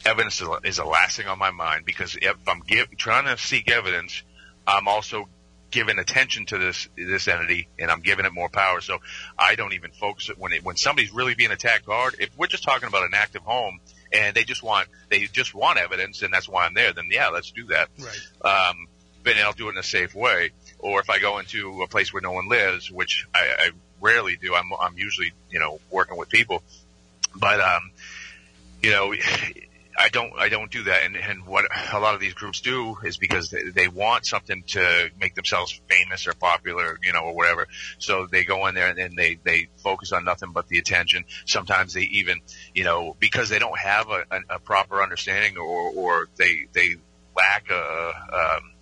Evidence 0.07 0.41
is, 0.41 0.49
is 0.65 0.77
the 0.77 0.85
last 0.85 1.19
thing 1.19 1.27
on 1.27 1.39
my 1.39 1.51
mind 1.51 1.85
because 1.85 2.17
if 2.17 2.37
I'm 2.49 2.61
give, 2.61 2.97
trying 2.97 3.27
to 3.27 3.37
seek 3.37 3.71
evidence, 3.71 4.23
I'm 4.67 4.89
also 4.89 5.29
giving 5.71 5.99
attention 5.99 6.47
to 6.47 6.59
this 6.59 6.89
this 6.97 7.29
entity 7.29 7.69
and 7.79 7.91
I'm 7.91 8.01
giving 8.01 8.25
it 8.25 8.33
more 8.33 8.49
power. 8.49 8.81
So 8.81 8.99
I 9.39 9.57
don't 9.57 9.75
even 9.75 9.91
focus 9.91 10.31
it 10.31 10.39
when 10.39 10.53
it, 10.53 10.65
when 10.65 10.77
somebody's 10.77 11.13
really 11.13 11.35
being 11.35 11.51
attacked 11.51 11.87
hard. 11.87 12.17
If 12.19 12.31
we're 12.39 12.47
just 12.47 12.65
talking 12.65 12.89
about 12.89 13.05
an 13.05 13.13
active 13.15 13.43
home 13.43 13.81
and 14.13 14.35
they 14.35 14.45
just 14.45 14.63
want 14.63 14.89
they 15.11 15.27
just 15.27 15.55
want 15.55 15.79
evidence 15.79 16.23
and 16.23 16.33
that's 16.33 16.49
why 16.49 16.65
I'm 16.65 16.75
there, 16.75 16.93
then 16.93 17.09
yeah, 17.11 17.29
let's 17.29 17.51
do 17.51 17.67
that. 17.67 17.89
right 17.99 18.71
Um, 18.71 18.87
but 19.23 19.37
I'll 19.37 19.53
do 19.53 19.69
it 19.69 19.73
in 19.73 19.79
a 19.79 19.83
safe 19.83 20.15
way. 20.15 20.51
Or 20.79 21.01
if 21.01 21.11
I 21.11 21.19
go 21.19 21.39
into 21.39 21.83
a 21.83 21.87
place 21.87 22.13
where 22.13 22.23
no 22.23 22.33
one 22.33 22.49
lives, 22.49 22.91
which 22.91 23.27
I, 23.35 23.39
I 23.59 23.71
rarely 24.01 24.37
do, 24.37 24.55
I'm, 24.55 24.71
I'm 24.81 24.97
usually, 24.97 25.33
you 25.51 25.61
know, 25.61 25.81
working 25.91 26.17
with 26.17 26.29
people. 26.29 26.63
But, 27.35 27.61
um, 27.61 27.91
you 28.83 28.91
know, 28.91 29.15
I 29.99 30.09
don't, 30.09 30.33
I 30.39 30.49
don't 30.49 30.71
do 30.71 30.85
that. 30.85 31.05
And, 31.05 31.17
and 31.17 31.47
what 31.47 31.67
a 31.93 32.01
lot 32.01 32.15
of 32.15 32.21
these 32.21 32.35
groups 32.35 32.61
do 32.61 32.97
is 33.05 33.19
because 33.19 33.51
they, 33.51 33.65
they 33.65 33.89
want 33.89 34.25
something 34.25 34.63
to 34.69 35.11
make 35.21 35.35
themselves 35.35 35.79
famous 35.89 36.27
or 36.27 36.33
popular, 36.33 36.99
you 37.03 37.13
know, 37.13 37.21
or 37.21 37.35
whatever. 37.35 37.67
So 37.99 38.27
they 38.27 38.45
go 38.45 38.67
in 38.67 38.75
there 38.75 38.89
and 38.89 38.99
then 38.99 39.15
they, 39.17 39.39
they 39.45 39.69
focus 39.77 40.13
on 40.13 40.25
nothing 40.25 40.53
but 40.53 40.69
the 40.69 40.79
attention. 40.79 41.25
Sometimes 41.45 41.93
they 41.93 42.03
even, 42.03 42.41
you 42.75 42.85
know, 42.85 43.15
because 43.21 43.49
they 43.49 43.59
don't 43.59 43.79
have 43.79 44.09
a, 44.09 44.25
a, 44.31 44.57
a 44.57 44.59
proper 44.59 45.03
understanding 45.03 45.59
or, 45.59 45.91
or 45.91 46.29
they, 46.37 46.67
they 46.73 46.97
lack 47.37 47.71
a, 47.71 48.13
um, 48.33 48.73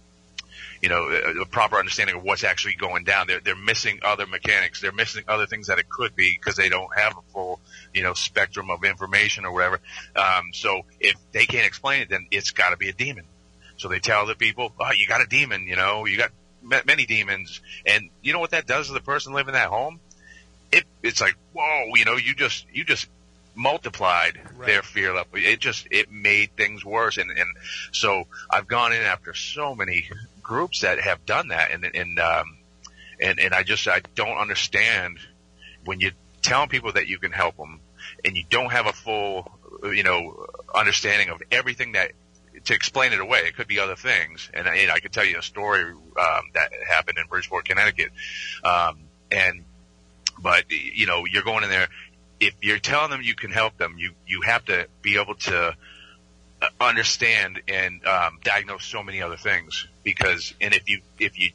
you 0.83 0.89
know, 0.89 1.09
a, 1.09 1.43
a 1.43 1.47
proper 1.47 1.77
understanding 1.77 2.17
of 2.17 2.23
what's 2.23 2.45
actually 2.45 2.75
going 2.75 3.05
down. 3.05 3.27
They're, 3.27 3.41
they're 3.41 3.57
missing 3.57 4.01
other 4.03 4.27
mechanics. 4.27 4.81
They're 4.81 4.93
missing 4.93 5.25
other 5.29 5.47
things 5.47 5.67
that 5.69 5.79
it 5.79 5.89
could 5.89 6.15
be 6.15 6.37
because 6.39 6.57
they 6.57 6.69
don't 6.69 6.97
have 6.97 7.17
a 7.17 7.33
full, 7.33 7.61
you 7.93 8.03
know, 8.03 8.15
spectrum 8.15 8.71
of 8.71 8.85
information 8.85 9.45
or 9.45 9.53
whatever. 9.53 9.81
Um, 10.15 10.51
so 10.53 10.83
if 11.01 11.17
they 11.33 11.47
can't 11.47 11.67
explain 11.67 12.03
it, 12.03 12.09
then 12.11 12.27
it's 12.31 12.51
got 12.51 12.71
to 12.71 12.77
be 12.77 12.89
a 12.89 12.93
demon. 12.93 13.25
So 13.77 13.89
they 13.89 14.01
tell 14.01 14.27
the 14.27 14.35
people, 14.35 14.73
oh, 14.81 14.93
you 14.93 15.07
got 15.07 15.21
a 15.21 15.27
demon, 15.27 15.67
you 15.67 15.77
know, 15.77 16.05
you 16.05 16.17
got 16.19 16.31
ma- 16.63 16.81
many 16.87 17.07
demons. 17.07 17.61
And 17.87 18.11
you 18.23 18.33
know 18.33 18.41
what 18.41 18.51
that 18.51 18.67
does 18.67 18.89
to 18.89 18.93
the 18.93 19.01
person 19.01 19.33
living 19.33 19.55
in 19.55 19.55
that 19.55 19.69
home? 19.69 20.01
It, 20.73 20.85
it's 21.03 21.21
like, 21.21 21.37
whoa, 21.53 21.95
you 21.95 22.05
know, 22.05 22.17
you 22.17 22.35
just, 22.35 22.67
you 22.73 22.85
just 22.85 23.07
multiplied 23.55 24.41
Right. 24.57 24.67
their 24.67 24.83
fear 24.83 25.15
level. 25.15 25.31
It 25.35 25.61
just, 25.61 25.87
it 25.91 26.11
made 26.11 26.57
things 26.57 26.85
worse. 26.85 27.17
And, 27.17 27.31
and 27.31 27.49
so 27.93 28.25
I've 28.51 28.67
gone 28.67 28.93
in 28.93 29.03
after 29.03 29.35
so 29.35 29.75
many 29.75 30.09
groups 30.49 30.81
that 30.81 30.99
have 30.99 31.25
done 31.27 31.49
that. 31.49 31.70
And, 31.70 31.85
and, 31.85 32.19
um, 32.19 32.57
and, 33.20 33.39
and 33.39 33.55
I 33.55 33.62
just, 33.62 33.87
I 33.87 34.01
don't 34.15 34.39
understand 34.39 35.19
when 35.85 36.01
you're 36.01 36.12
telling 36.43 36.70
people 36.70 36.93
that 36.95 37.07
you 37.07 37.19
can 37.19 37.33
help 37.33 37.57
them 37.57 37.81
and 38.25 38.37
you 38.37 38.45
don't 38.49 38.73
have 38.73 38.87
a 38.87 38.93
full, 38.93 39.47
you 39.85 40.03
know, 40.03 40.47
understanding 40.75 41.29
of 41.29 41.43
everything 41.53 41.93
that, 41.93 42.12
to 42.65 42.75
explain 42.75 43.12
it 43.12 43.20
away. 43.20 43.41
It 43.41 43.55
could 43.55 43.69
be 43.69 43.79
other 43.79 43.95
things. 43.95 44.51
And, 44.55 44.66
I- 44.66 44.77
and 44.77 44.91
I 44.91 44.99
could 45.01 45.12
tell 45.12 45.25
you 45.25 45.39
a 45.39 45.43
story, 45.43 45.85
um, 45.85 46.43
that 46.55 46.70
happened 46.89 47.19
in 47.19 47.27
Bridgeport, 47.29 47.66
Connecticut. 47.66 48.11
Um, 48.65 48.99
and, 49.31 49.65
but, 50.41 50.65
you 50.70 51.07
know, 51.07 51.27
you're 51.31 51.43
going 51.43 51.62
in 51.62 51.70
there, 51.70 51.89
if 52.41 52.55
you're 52.62 52.79
telling 52.79 53.11
them 53.11 53.20
you 53.23 53.35
can 53.35 53.51
help 53.51 53.77
them, 53.77 53.97
you, 53.99 54.12
you 54.27 54.41
have 54.43 54.65
to 54.66 54.87
be 55.03 55.20
able 55.20 55.35
to 55.35 55.77
uh, 56.62 56.69
understand 56.81 57.61
and, 57.69 58.05
um, 58.07 58.39
diagnose 58.43 58.85
so 58.85 59.03
many 59.03 59.20
other 59.23 59.37
things 59.37 59.87
because, 60.09 60.55
and 60.59 60.73
if 60.73 60.89
you, 60.89 61.03
if 61.19 61.39
you, 61.39 61.51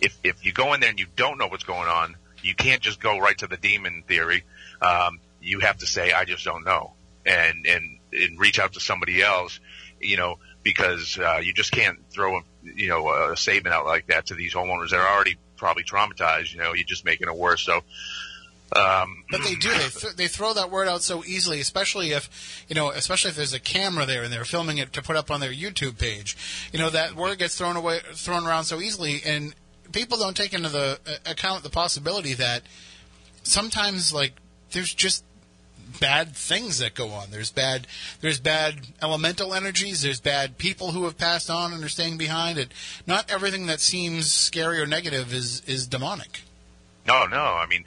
if, 0.00 0.16
if 0.24 0.46
you 0.46 0.50
go 0.50 0.72
in 0.72 0.80
there 0.80 0.88
and 0.88 0.98
you 0.98 1.04
don't 1.14 1.36
know 1.36 1.46
what's 1.46 1.64
going 1.64 1.86
on, 1.86 2.16
you 2.42 2.54
can't 2.54 2.80
just 2.80 3.02
go 3.02 3.18
right 3.18 3.36
to 3.36 3.46
the 3.46 3.58
demon 3.58 4.02
theory. 4.08 4.44
Um, 4.80 5.20
you 5.42 5.60
have 5.60 5.76
to 5.78 5.86
say, 5.86 6.10
I 6.10 6.24
just 6.24 6.42
don't 6.42 6.64
know 6.64 6.94
and, 7.26 7.66
and, 7.66 7.98
and 8.14 8.40
reach 8.40 8.58
out 8.58 8.72
to 8.72 8.80
somebody 8.80 9.20
else, 9.22 9.60
you 10.00 10.16
know, 10.16 10.38
because, 10.62 11.18
uh, 11.18 11.40
you 11.42 11.52
just 11.52 11.70
can't 11.70 11.98
throw, 12.08 12.38
a, 12.38 12.40
you 12.62 12.88
know, 12.88 13.10
a 13.10 13.36
statement 13.36 13.74
out 13.74 13.84
like 13.84 14.06
that 14.06 14.24
to 14.28 14.34
these 14.34 14.54
homeowners 14.54 14.92
that 14.92 15.00
are 15.00 15.14
already 15.14 15.36
probably 15.58 15.84
traumatized, 15.84 16.54
you 16.54 16.60
know, 16.60 16.72
you're 16.72 16.84
just 16.84 17.04
making 17.04 17.28
it 17.28 17.36
worse. 17.36 17.60
So, 17.60 17.82
um, 18.72 19.24
But 19.30 19.42
they 19.44 19.54
do. 19.54 19.70
They, 19.70 19.88
th- 19.88 20.16
they 20.16 20.26
throw 20.28 20.54
that 20.54 20.70
word 20.70 20.88
out 20.88 21.02
so 21.02 21.24
easily, 21.24 21.60
especially 21.60 22.10
if 22.12 22.64
you 22.68 22.74
know, 22.74 22.90
especially 22.90 23.30
if 23.30 23.36
there's 23.36 23.52
a 23.52 23.60
camera 23.60 24.06
there 24.06 24.22
and 24.22 24.32
they're 24.32 24.44
filming 24.44 24.78
it 24.78 24.92
to 24.94 25.02
put 25.02 25.16
up 25.16 25.30
on 25.30 25.40
their 25.40 25.52
YouTube 25.52 25.98
page. 25.98 26.36
You 26.72 26.78
know 26.78 26.90
that 26.90 27.14
word 27.14 27.38
gets 27.38 27.56
thrown 27.56 27.76
away, 27.76 28.00
thrown 28.14 28.46
around 28.46 28.64
so 28.64 28.80
easily, 28.80 29.22
and 29.24 29.54
people 29.92 30.18
don't 30.18 30.36
take 30.36 30.52
into 30.52 30.68
the 30.68 30.98
uh, 31.06 31.30
account 31.30 31.62
the 31.62 31.70
possibility 31.70 32.34
that 32.34 32.62
sometimes, 33.42 34.12
like, 34.12 34.32
there's 34.72 34.92
just 34.92 35.24
bad 36.00 36.34
things 36.36 36.78
that 36.80 36.94
go 36.94 37.10
on. 37.10 37.30
There's 37.30 37.50
bad, 37.50 37.86
there's 38.20 38.40
bad 38.40 38.88
elemental 39.02 39.54
energies. 39.54 40.02
There's 40.02 40.20
bad 40.20 40.58
people 40.58 40.90
who 40.90 41.04
have 41.04 41.16
passed 41.16 41.48
on 41.48 41.72
and 41.72 41.82
are 41.84 41.88
staying 41.88 42.18
behind. 42.18 42.58
And 42.58 42.68
not 43.06 43.30
everything 43.30 43.66
that 43.66 43.80
seems 43.80 44.32
scary 44.32 44.80
or 44.80 44.86
negative 44.86 45.32
is 45.32 45.62
is 45.66 45.86
demonic. 45.86 46.42
No, 47.06 47.26
no. 47.26 47.36
I 47.36 47.66
mean, 47.66 47.84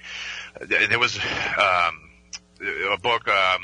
there 0.62 1.00
was 1.00 1.18
um, 1.18 2.10
a 2.92 2.98
book, 2.98 3.28
um, 3.28 3.62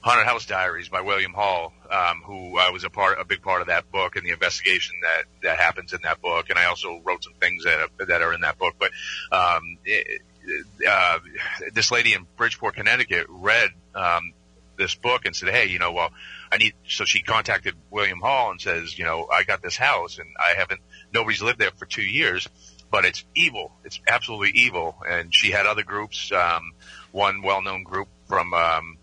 Haunted 0.00 0.26
House 0.26 0.46
Diaries 0.46 0.88
by 0.88 1.00
William 1.00 1.32
Hall, 1.32 1.72
um, 1.90 2.22
who 2.24 2.58
I 2.58 2.70
was 2.70 2.84
a 2.84 2.90
part, 2.90 3.20
a 3.20 3.24
big 3.24 3.42
part 3.42 3.60
of 3.60 3.68
that 3.68 3.90
book 3.92 4.16
and 4.16 4.26
the 4.26 4.30
investigation 4.30 4.96
that 5.02 5.24
that 5.42 5.58
happens 5.58 5.92
in 5.92 6.00
that 6.02 6.20
book. 6.20 6.50
And 6.50 6.58
I 6.58 6.64
also 6.64 7.00
wrote 7.04 7.22
some 7.22 7.34
things 7.34 7.64
that 7.64 7.78
are, 7.78 8.06
that 8.06 8.22
are 8.22 8.32
in 8.32 8.40
that 8.40 8.58
book. 8.58 8.74
But 8.78 8.90
um, 9.30 9.78
it, 9.84 10.22
uh, 10.88 11.18
this 11.72 11.92
lady 11.92 12.14
in 12.14 12.26
Bridgeport, 12.36 12.74
Connecticut, 12.74 13.26
read 13.28 13.70
um, 13.94 14.32
this 14.76 14.94
book 14.94 15.24
and 15.24 15.36
said, 15.36 15.50
"Hey, 15.50 15.66
you 15.66 15.78
know, 15.78 15.92
well, 15.92 16.10
I 16.50 16.56
need." 16.56 16.74
So 16.88 17.04
she 17.04 17.22
contacted 17.22 17.74
William 17.90 18.20
Hall 18.20 18.50
and 18.50 18.60
says, 18.60 18.98
"You 18.98 19.04
know, 19.04 19.28
I 19.32 19.44
got 19.44 19.62
this 19.62 19.76
house 19.76 20.18
and 20.18 20.28
I 20.38 20.54
haven't. 20.58 20.80
Nobody's 21.14 21.42
lived 21.42 21.58
there 21.58 21.70
for 21.70 21.86
two 21.86 22.02
years." 22.02 22.48
But 22.92 23.04
it's 23.04 23.24
evil. 23.34 23.72
It's 23.84 23.98
absolutely 24.06 24.52
evil. 24.60 24.94
And 25.08 25.34
she 25.34 25.50
had 25.50 25.66
other 25.66 25.82
groups, 25.82 26.30
um, 26.30 26.72
one 27.10 27.42
well-known 27.42 27.82
group 27.82 28.06
from, 28.28 28.54
um, 28.54 28.98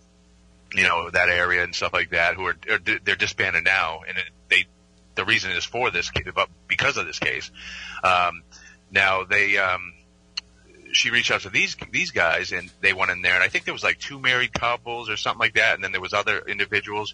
you 0.74 0.84
know, 0.84 1.10
that 1.10 1.28
area 1.28 1.64
and 1.64 1.76
stuff 1.76 1.91
like 1.91 2.11
that 2.11 2.36
who 2.36 2.45
are, 2.45 2.56
are 2.70 2.80
they're 3.03 3.16
disbanded 3.16 3.66
now. 3.66 4.02
And 4.07 4.18
it, 4.18 4.24
they, 4.48 4.66
the 5.16 5.26
reason 5.26 5.52
is 5.52 5.66
for 5.66 5.91
this, 5.91 6.11
but 6.34 6.48
because 6.68 6.95
of 6.98 7.07
this 7.07 7.20
case. 7.20 7.52
Um, 8.03 8.44
now 8.91 9.24
they, 9.24 9.57
um, 9.57 9.94
she 10.91 11.10
reached 11.10 11.32
out 11.32 11.41
to 11.41 11.49
these 11.49 11.76
these 11.91 12.11
guys, 12.11 12.52
and 12.52 12.70
they 12.82 12.94
went 12.94 13.11
in 13.11 13.22
there, 13.22 13.36
and 13.36 13.44
I 13.44 13.48
think 13.48 13.66
there 13.66 13.74
was 13.74 13.84
like 13.84 13.99
two 13.99 14.20
married 14.20 14.53
couples 14.53 15.10
or 15.10 15.18
something 15.18 15.40
like 15.40 15.53
that, 15.53 15.76
and 15.76 15.84
then 15.84 15.91
there 15.91 16.02
was 16.02 16.14
other 16.14 16.40
individuals. 16.40 17.14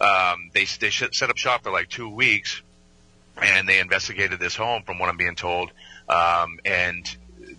Um, 0.00 0.50
they 0.54 0.64
they 0.80 0.90
set 0.90 1.30
up 1.30 1.36
shop 1.36 1.64
for 1.64 1.70
like 1.70 1.88
two 1.88 2.08
weeks, 2.08 2.62
and 3.40 3.68
they 3.68 3.80
investigated 3.80 4.40
this 4.40 4.56
home, 4.56 4.82
from 4.82 4.98
what 4.98 5.08
I'm 5.08 5.16
being 5.16 5.36
told, 5.36 5.70
um, 6.08 6.58
and 6.64 7.16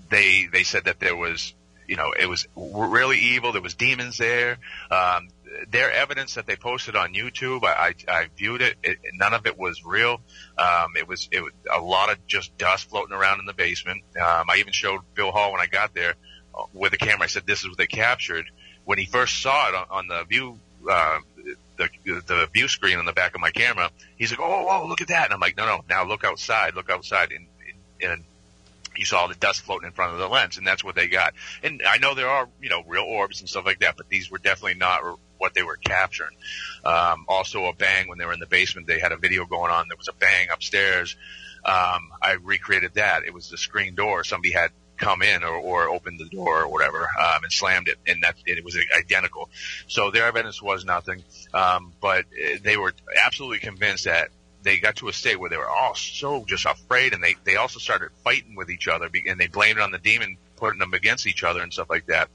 they 0.09 0.47
they 0.51 0.63
said 0.63 0.85
that 0.85 0.99
there 0.99 1.15
was 1.15 1.53
you 1.87 1.95
know 1.95 2.13
it 2.17 2.27
was 2.27 2.47
really 2.55 3.19
evil. 3.19 3.51
There 3.51 3.61
was 3.61 3.75
demons 3.75 4.17
there. 4.17 4.57
Um, 4.91 5.29
their 5.69 5.91
evidence 5.91 6.35
that 6.35 6.45
they 6.45 6.55
posted 6.55 6.95
on 6.95 7.13
YouTube, 7.13 7.63
I, 7.63 7.93
I, 8.07 8.11
I 8.11 8.27
viewed 8.35 8.61
it, 8.61 8.75
it. 8.83 8.97
None 9.13 9.33
of 9.33 9.45
it 9.45 9.57
was 9.57 9.83
real. 9.85 10.19
Um, 10.57 10.93
it 10.97 11.07
was 11.07 11.27
it 11.31 11.41
was 11.41 11.53
a 11.71 11.79
lot 11.79 12.11
of 12.11 12.25
just 12.27 12.57
dust 12.57 12.89
floating 12.89 13.15
around 13.15 13.39
in 13.39 13.45
the 13.45 13.53
basement. 13.53 14.03
Um, 14.15 14.49
I 14.49 14.57
even 14.57 14.73
showed 14.73 15.01
Bill 15.13 15.31
Hall 15.31 15.51
when 15.51 15.61
I 15.61 15.67
got 15.67 15.93
there 15.93 16.15
uh, 16.53 16.63
with 16.73 16.91
the 16.91 16.97
camera. 16.97 17.23
I 17.23 17.27
said, 17.27 17.45
"This 17.45 17.61
is 17.61 17.69
what 17.69 17.77
they 17.77 17.87
captured." 17.87 18.49
When 18.85 18.99
he 18.99 19.05
first 19.05 19.41
saw 19.41 19.69
it 19.69 19.75
on, 19.75 19.87
on 19.89 20.07
the 20.07 20.23
view, 20.25 20.59
uh, 20.89 21.19
the 21.77 21.89
the 22.03 22.49
view 22.53 22.67
screen 22.67 22.97
on 22.97 23.05
the 23.05 23.13
back 23.13 23.35
of 23.35 23.41
my 23.41 23.51
camera, 23.51 23.89
he's 24.17 24.31
like, 24.31 24.39
"Oh, 24.39 24.67
oh, 24.69 24.87
look 24.87 25.01
at 25.01 25.07
that!" 25.07 25.25
And 25.25 25.33
I'm 25.33 25.39
like, 25.39 25.57
"No, 25.57 25.65
no, 25.65 25.81
now 25.89 26.05
look 26.05 26.23
outside, 26.23 26.75
look 26.75 26.89
outside." 26.89 27.31
And, 27.31 27.47
and 28.01 28.23
you 28.97 29.05
saw 29.05 29.27
the 29.27 29.35
dust 29.35 29.61
floating 29.61 29.87
in 29.87 29.93
front 29.93 30.13
of 30.13 30.19
the 30.19 30.27
lens, 30.27 30.57
and 30.57 30.65
that's 30.65 30.83
what 30.83 30.95
they 30.95 31.07
got. 31.07 31.33
And 31.63 31.81
I 31.87 31.97
know 31.97 32.13
there 32.13 32.29
are, 32.29 32.47
you 32.61 32.69
know, 32.69 32.83
real 32.87 33.03
orbs 33.03 33.39
and 33.41 33.49
stuff 33.49 33.65
like 33.65 33.79
that, 33.79 33.97
but 33.97 34.09
these 34.09 34.29
were 34.31 34.37
definitely 34.37 34.75
not 34.75 35.01
what 35.37 35.53
they 35.53 35.63
were 35.63 35.77
capturing. 35.77 36.35
Um, 36.83 37.25
also 37.27 37.65
a 37.65 37.73
bang 37.73 38.07
when 38.07 38.17
they 38.17 38.25
were 38.25 38.33
in 38.33 38.39
the 38.39 38.45
basement, 38.45 38.87
they 38.87 38.99
had 38.99 39.11
a 39.11 39.17
video 39.17 39.45
going 39.45 39.71
on. 39.71 39.87
There 39.89 39.97
was 39.97 40.07
a 40.07 40.13
bang 40.13 40.47
upstairs. 40.53 41.15
Um, 41.63 42.11
I 42.21 42.37
recreated 42.41 42.93
that. 42.95 43.23
It 43.25 43.33
was 43.33 43.49
the 43.49 43.57
screen 43.57 43.95
door. 43.95 44.23
Somebody 44.23 44.53
had 44.53 44.71
come 44.97 45.21
in 45.21 45.43
or, 45.43 45.55
or 45.55 45.89
opened 45.89 46.19
the 46.19 46.29
door 46.29 46.61
or 46.61 46.67
whatever, 46.69 47.01
um, 47.01 47.43
and 47.43 47.51
slammed 47.51 47.87
it. 47.87 47.97
And 48.07 48.23
that, 48.23 48.35
it 48.45 48.63
was 48.63 48.77
identical. 48.97 49.49
So 49.87 50.11
their 50.11 50.25
evidence 50.25 50.61
was 50.61 50.85
nothing. 50.85 51.23
Um, 51.53 51.93
but 51.99 52.25
they 52.61 52.77
were 52.77 52.93
absolutely 53.23 53.59
convinced 53.59 54.05
that 54.05 54.29
they 54.65 54.77
got 54.77 54.95
to 54.95 55.07
a 55.07 55.13
state 55.13 55.39
where 55.39 55.49
they 55.49 55.57
were 55.57 55.69
all 55.69 55.93
so 55.93 56.43
just 56.43 56.65
afraid 56.65 57.13
and 57.13 57.23
they, 57.23 57.35
they 57.43 57.55
also 57.55 57.79
started 57.79 58.09
fighting 58.23 58.55
with 58.55 58.71
each 58.71 58.87
other 58.87 59.07
and 59.27 59.39
they 59.39 59.45
blamed 59.45 59.77
it 59.77 59.83
on 59.83 59.91
the 59.91 59.99
demon 59.99 60.37
putting 60.57 60.79
them 60.79 60.93
against 60.93 61.27
each 61.27 61.43
other 61.43 61.61
and 61.61 61.71
stuff 61.71 61.89
like 61.89 62.07
that. 62.07 62.29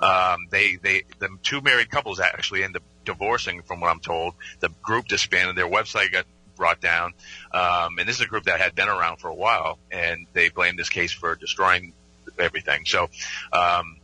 Um, 0.00 0.46
they, 0.50 0.76
they, 0.76 1.02
the 1.18 1.28
two 1.42 1.60
married 1.60 1.90
couples 1.90 2.20
actually 2.20 2.62
ended 2.62 2.76
up 2.76 2.88
divorcing 3.04 3.62
from 3.62 3.80
what 3.80 3.90
I'm 3.90 3.98
told. 3.98 4.34
The 4.60 4.68
group 4.82 5.08
disbanded. 5.08 5.56
Their 5.56 5.68
website 5.68 6.12
got 6.12 6.26
brought 6.56 6.80
down. 6.80 7.12
Um, 7.52 7.98
and 7.98 8.08
this 8.08 8.16
is 8.16 8.22
a 8.22 8.28
group 8.28 8.44
that 8.44 8.60
had 8.60 8.76
been 8.76 8.88
around 8.88 9.16
for 9.16 9.28
a 9.28 9.34
while 9.34 9.78
and 9.90 10.28
they 10.32 10.50
blamed 10.50 10.78
this 10.78 10.90
case 10.90 11.10
for 11.10 11.34
destroying 11.34 11.92
everything. 12.38 12.84
So, 12.86 13.10
um, 13.52 13.96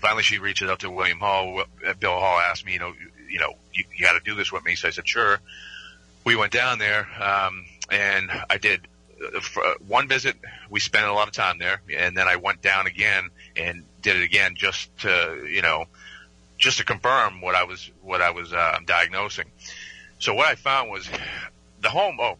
finally 0.00 0.24
she 0.24 0.38
reaches 0.38 0.68
out 0.68 0.80
to 0.80 0.90
William 0.90 1.20
Hall. 1.20 1.62
Bill 2.00 2.18
Hall 2.18 2.40
asked 2.40 2.66
me, 2.66 2.72
you 2.72 2.80
know, 2.80 2.92
you 3.30 3.38
know, 3.38 3.54
you, 3.72 3.84
you 3.96 4.04
got 4.04 4.14
to 4.14 4.20
do 4.24 4.34
this 4.34 4.50
with 4.50 4.64
me. 4.64 4.74
So 4.74 4.88
I 4.88 4.90
said, 4.90 5.06
sure 5.06 5.38
we 6.24 6.36
went 6.36 6.52
down 6.52 6.78
there, 6.78 7.06
um, 7.20 7.64
and 7.90 8.30
I 8.48 8.58
did 8.58 8.86
uh, 9.22 9.38
uh, 9.38 9.74
one 9.86 10.08
visit. 10.08 10.36
We 10.70 10.80
spent 10.80 11.06
a 11.06 11.12
lot 11.12 11.28
of 11.28 11.34
time 11.34 11.58
there, 11.58 11.80
and 11.94 12.16
then 12.16 12.26
I 12.26 12.36
went 12.36 12.62
down 12.62 12.86
again 12.86 13.30
and 13.56 13.84
did 14.02 14.16
it 14.16 14.22
again 14.22 14.54
just 14.56 14.96
to, 14.98 15.46
you 15.48 15.62
know, 15.62 15.86
just 16.58 16.78
to 16.78 16.84
confirm 16.84 17.40
what 17.40 17.54
I 17.54 17.64
was 17.64 17.90
what 18.02 18.22
I 18.22 18.30
was 18.30 18.52
uh, 18.52 18.78
diagnosing. 18.86 19.50
So 20.18 20.34
what 20.34 20.46
I 20.46 20.54
found 20.54 20.90
was 20.90 21.08
the 21.80 21.90
home. 21.90 22.18
Oh, 22.20 22.38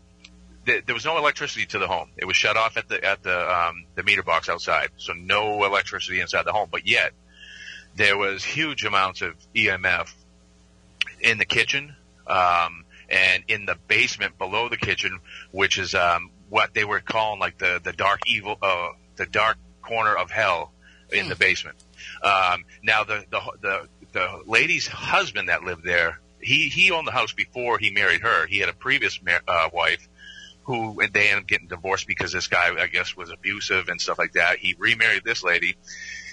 th- 0.66 0.86
there 0.86 0.94
was 0.94 1.04
no 1.04 1.18
electricity 1.18 1.66
to 1.66 1.78
the 1.78 1.86
home. 1.86 2.08
It 2.16 2.24
was 2.24 2.36
shut 2.36 2.56
off 2.56 2.76
at 2.76 2.88
the 2.88 3.04
at 3.04 3.22
the 3.22 3.54
um, 3.54 3.84
the 3.94 4.02
meter 4.02 4.22
box 4.22 4.48
outside, 4.48 4.90
so 4.96 5.12
no 5.12 5.64
electricity 5.64 6.20
inside 6.20 6.44
the 6.44 6.52
home. 6.52 6.68
But 6.70 6.86
yet 6.86 7.12
there 7.96 8.16
was 8.16 8.42
huge 8.42 8.84
amounts 8.84 9.22
of 9.22 9.34
EMF 9.54 10.12
in 11.20 11.38
the 11.38 11.44
kitchen. 11.44 11.94
Um, 12.26 12.83
and 13.08 13.44
in 13.48 13.66
the 13.66 13.76
basement 13.88 14.38
below 14.38 14.68
the 14.68 14.76
kitchen, 14.76 15.20
which 15.50 15.78
is 15.78 15.94
um, 15.94 16.30
what 16.48 16.74
they 16.74 16.84
were 16.84 17.00
calling 17.00 17.40
like 17.40 17.58
the 17.58 17.80
the 17.82 17.92
dark 17.92 18.20
evil, 18.26 18.58
uh, 18.62 18.88
the 19.16 19.26
dark 19.26 19.56
corner 19.82 20.14
of 20.14 20.30
hell 20.30 20.72
in 21.12 21.28
the 21.28 21.34
hmm. 21.34 21.40
basement. 21.40 21.76
Um, 22.22 22.64
now 22.82 23.04
the, 23.04 23.24
the 23.30 23.40
the 23.60 23.88
the 24.12 24.42
lady's 24.46 24.86
husband 24.86 25.48
that 25.48 25.64
lived 25.64 25.84
there, 25.84 26.20
he 26.40 26.68
he 26.68 26.90
owned 26.90 27.06
the 27.06 27.12
house 27.12 27.32
before 27.32 27.78
he 27.78 27.90
married 27.90 28.20
her. 28.20 28.46
He 28.46 28.58
had 28.58 28.68
a 28.68 28.74
previous 28.74 29.18
uh, 29.48 29.68
wife 29.72 30.08
who 30.64 30.96
they 31.12 31.28
ended 31.28 31.38
up 31.38 31.46
getting 31.46 31.68
divorced 31.68 32.06
because 32.06 32.32
this 32.32 32.48
guy, 32.48 32.74
I 32.78 32.86
guess, 32.86 33.16
was 33.16 33.30
abusive 33.30 33.88
and 33.88 34.00
stuff 34.00 34.18
like 34.18 34.32
that. 34.32 34.58
He 34.58 34.74
remarried 34.78 35.22
this 35.24 35.42
lady. 35.42 35.76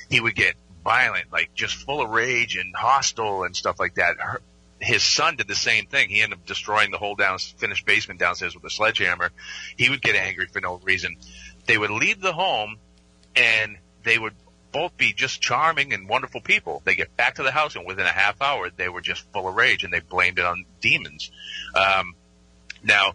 He 0.10 0.22
would 0.22 0.35
get 0.35 0.56
violent, 0.84 1.31
like 1.31 1.53
just 1.53 1.76
full 1.76 2.02
of 2.02 2.10
rage 2.10 2.56
and 2.56 2.76
hostile 2.76 3.43
and 3.43 3.56
stuff 3.56 3.80
like 3.80 3.95
that. 3.95 4.18
Her, 4.19 4.41
his 4.82 5.03
son 5.03 5.36
did 5.36 5.48
the 5.48 5.56
same 5.56 5.86
thing. 5.86 6.10
He 6.10 6.22
ended 6.22 6.40
up 6.40 6.45
destroying 6.45 6.91
the 6.91 6.98
whole 6.98 7.16
down 7.16 7.38
finished 7.38 7.86
basement 7.86 8.20
downstairs 8.20 8.56
with 8.56 8.64
a 8.64 8.70
sledgehammer. 8.70 9.30
He 9.78 9.90
would 9.90 10.02
get 10.02 10.16
angry 10.16 10.48
for 10.48 10.60
no 10.60 10.78
reason. 10.84 11.18
They 11.68 11.78
would 11.78 11.91
leave 11.91 12.20
the 12.20 12.34
home 12.34 12.78
and 13.36 13.78
they 14.03 14.18
would 14.18 14.34
both 14.72 14.95
be 14.98 15.14
just 15.14 15.41
charming 15.41 15.94
and 15.94 16.08
wonderful 16.08 16.41
people. 16.41 16.82
They 16.84 16.95
get 16.95 17.16
back 17.16 17.36
to 17.36 17.44
the 17.44 17.52
house 17.52 17.76
and 17.76 17.86
within 17.86 18.06
a 18.06 18.12
half 18.12 18.41
hour 18.41 18.70
they 18.76 18.90
were 18.90 19.02
just 19.02 19.22
full 19.32 19.48
of 19.48 19.56
rage 19.56 19.84
and 19.84 19.94
they 19.94 19.99
blamed 19.99 20.40
it 20.40 20.45
on 20.45 20.66
demons. 20.80 21.32
Um, 21.76 22.16
now, 22.84 23.14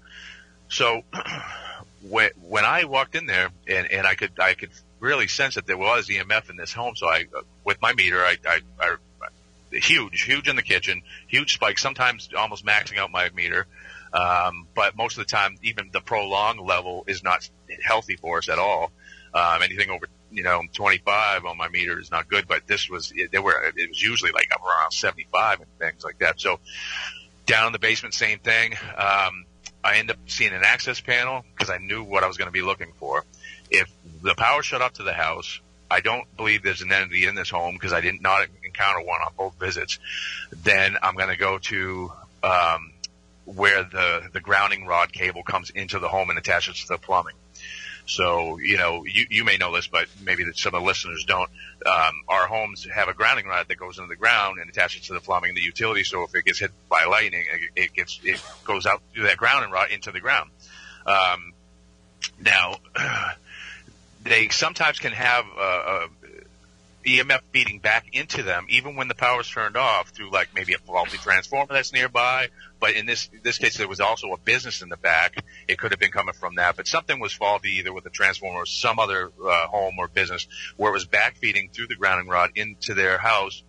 so 0.68 1.02
when 2.02 2.64
I 2.64 2.84
walked 2.84 3.16
in 3.16 3.26
there 3.26 3.50
and, 3.66 3.90
and 3.90 4.06
I 4.06 4.14
could 4.14 4.32
I 4.38 4.54
could 4.54 4.70
really 5.00 5.26
sense 5.26 5.56
that 5.56 5.66
there 5.66 5.76
was 5.76 6.08
EMF 6.08 6.50
in 6.50 6.56
this 6.56 6.72
home, 6.72 6.94
so 6.94 7.08
I 7.08 7.24
with 7.64 7.80
my 7.82 7.92
meter 7.92 8.22
I 8.22 8.36
I, 8.46 8.60
I 8.78 8.96
huge, 9.70 10.22
huge 10.22 10.48
in 10.48 10.56
the 10.56 10.62
kitchen, 10.62 11.02
huge 11.26 11.54
spike, 11.54 11.78
sometimes 11.78 12.28
almost 12.36 12.64
maxing 12.64 12.98
out 12.98 13.10
my 13.10 13.30
meter. 13.34 13.66
Um, 14.12 14.66
but 14.74 14.96
most 14.96 15.18
of 15.18 15.26
the 15.26 15.30
time, 15.30 15.56
even 15.62 15.90
the 15.92 16.00
prolonged 16.00 16.60
level 16.60 17.04
is 17.06 17.22
not 17.22 17.48
healthy 17.84 18.16
for 18.16 18.38
us 18.38 18.48
at 18.48 18.58
all. 18.58 18.92
Um, 19.34 19.62
anything 19.62 19.90
over, 19.90 20.06
you 20.30 20.42
know, 20.42 20.62
25 20.72 21.44
on 21.44 21.58
my 21.58 21.68
meter 21.68 21.98
is 22.00 22.10
not 22.10 22.28
good, 22.28 22.48
but 22.48 22.66
this 22.66 22.88
was, 22.88 23.12
it, 23.14 23.32
there 23.32 23.42
were, 23.42 23.72
it 23.76 23.88
was 23.88 24.02
usually 24.02 24.32
like 24.32 24.50
around 24.50 24.92
75 24.92 25.60
and 25.60 25.68
things 25.78 26.04
like 26.04 26.18
that. 26.20 26.40
So 26.40 26.60
down 27.44 27.66
in 27.66 27.72
the 27.72 27.78
basement, 27.78 28.14
same 28.14 28.38
thing. 28.38 28.74
Um, 28.96 29.44
I 29.84 29.98
end 29.98 30.10
up 30.10 30.16
seeing 30.26 30.52
an 30.52 30.62
access 30.64 31.00
panel 31.00 31.44
because 31.54 31.70
I 31.70 31.78
knew 31.78 32.02
what 32.02 32.24
I 32.24 32.26
was 32.26 32.36
going 32.36 32.48
to 32.48 32.52
be 32.52 32.62
looking 32.62 32.92
for. 32.98 33.24
If 33.70 33.90
the 34.22 34.34
power 34.34 34.62
shut 34.62 34.82
off 34.82 34.94
to 34.94 35.02
the 35.02 35.12
house, 35.12 35.60
I 35.90 36.00
don't 36.00 36.24
believe 36.36 36.62
there's 36.62 36.82
an 36.82 36.92
entity 36.92 37.26
in 37.26 37.34
this 37.34 37.50
home 37.50 37.74
because 37.74 37.92
I 37.92 38.00
did 38.00 38.20
not 38.20 38.48
encounter 38.76 39.04
one 39.04 39.20
on 39.20 39.32
both 39.36 39.58
visits, 39.58 39.98
then 40.62 40.96
I'm 41.02 41.16
going 41.16 41.30
to 41.30 41.36
go 41.36 41.58
to 41.58 42.12
um, 42.42 42.92
where 43.44 43.84
the 43.84 44.28
the 44.32 44.40
grounding 44.40 44.86
rod 44.86 45.12
cable 45.12 45.42
comes 45.42 45.70
into 45.70 45.98
the 45.98 46.08
home 46.08 46.30
and 46.30 46.38
attaches 46.38 46.82
to 46.82 46.88
the 46.88 46.98
plumbing. 46.98 47.34
So, 48.08 48.58
you 48.58 48.76
know, 48.76 49.04
you, 49.04 49.26
you 49.30 49.44
may 49.44 49.56
know 49.56 49.74
this, 49.74 49.88
but 49.88 50.06
maybe 50.22 50.44
some 50.54 50.74
of 50.74 50.80
the 50.80 50.86
listeners 50.86 51.24
don't. 51.24 51.50
Um, 51.84 52.22
our 52.28 52.46
homes 52.46 52.86
have 52.94 53.08
a 53.08 53.14
grounding 53.14 53.46
rod 53.46 53.66
that 53.68 53.78
goes 53.78 53.98
into 53.98 54.08
the 54.08 54.16
ground 54.16 54.60
and 54.60 54.70
attaches 54.70 55.08
to 55.08 55.14
the 55.14 55.20
plumbing 55.20 55.50
and 55.50 55.56
the 55.56 55.62
utility. 55.62 56.04
So 56.04 56.22
if 56.22 56.32
it 56.34 56.44
gets 56.44 56.60
hit 56.60 56.70
by 56.88 57.06
lightning, 57.06 57.46
it, 57.52 57.82
it 57.82 57.92
gets, 57.94 58.20
it 58.22 58.40
goes 58.64 58.86
out 58.86 59.02
through 59.12 59.24
that 59.24 59.36
grounding 59.36 59.72
rod 59.72 59.90
into 59.90 60.12
the 60.12 60.20
ground. 60.20 60.50
Um, 61.04 61.52
now, 62.40 62.76
they 64.22 64.50
sometimes 64.50 65.00
can 65.00 65.12
have 65.12 65.44
a, 65.44 65.60
a 65.60 66.08
EMF 67.06 67.38
feeding 67.52 67.78
back 67.78 68.08
into 68.12 68.42
them, 68.42 68.66
even 68.68 68.96
when 68.96 69.06
the 69.06 69.14
power's 69.14 69.48
turned 69.48 69.76
off 69.76 70.08
through 70.08 70.32
like 70.32 70.48
maybe 70.56 70.74
a 70.74 70.78
faulty 70.78 71.16
transformer 71.18 71.72
that's 71.72 71.92
nearby. 71.92 72.48
But 72.80 72.94
in 72.94 73.06
this 73.06 73.30
this 73.44 73.58
case, 73.58 73.76
there 73.76 73.86
was 73.86 74.00
also 74.00 74.32
a 74.32 74.36
business 74.36 74.82
in 74.82 74.88
the 74.88 74.96
back. 74.96 75.36
It 75.68 75.78
could 75.78 75.92
have 75.92 76.00
been 76.00 76.10
coming 76.10 76.34
from 76.34 76.56
that, 76.56 76.76
but 76.76 76.88
something 76.88 77.20
was 77.20 77.32
faulty 77.32 77.76
either 77.78 77.92
with 77.92 78.02
the 78.02 78.10
transformer 78.10 78.58
or 78.58 78.66
some 78.66 78.98
other 78.98 79.30
uh, 79.44 79.66
home 79.68 79.94
or 79.98 80.08
business 80.08 80.48
where 80.76 80.90
it 80.90 80.94
was 80.94 81.04
back 81.04 81.36
feeding 81.36 81.70
through 81.72 81.86
the 81.86 81.94
grounding 81.94 82.28
rod 82.28 82.50
into 82.56 82.92
their 82.92 83.18
house, 83.18 83.62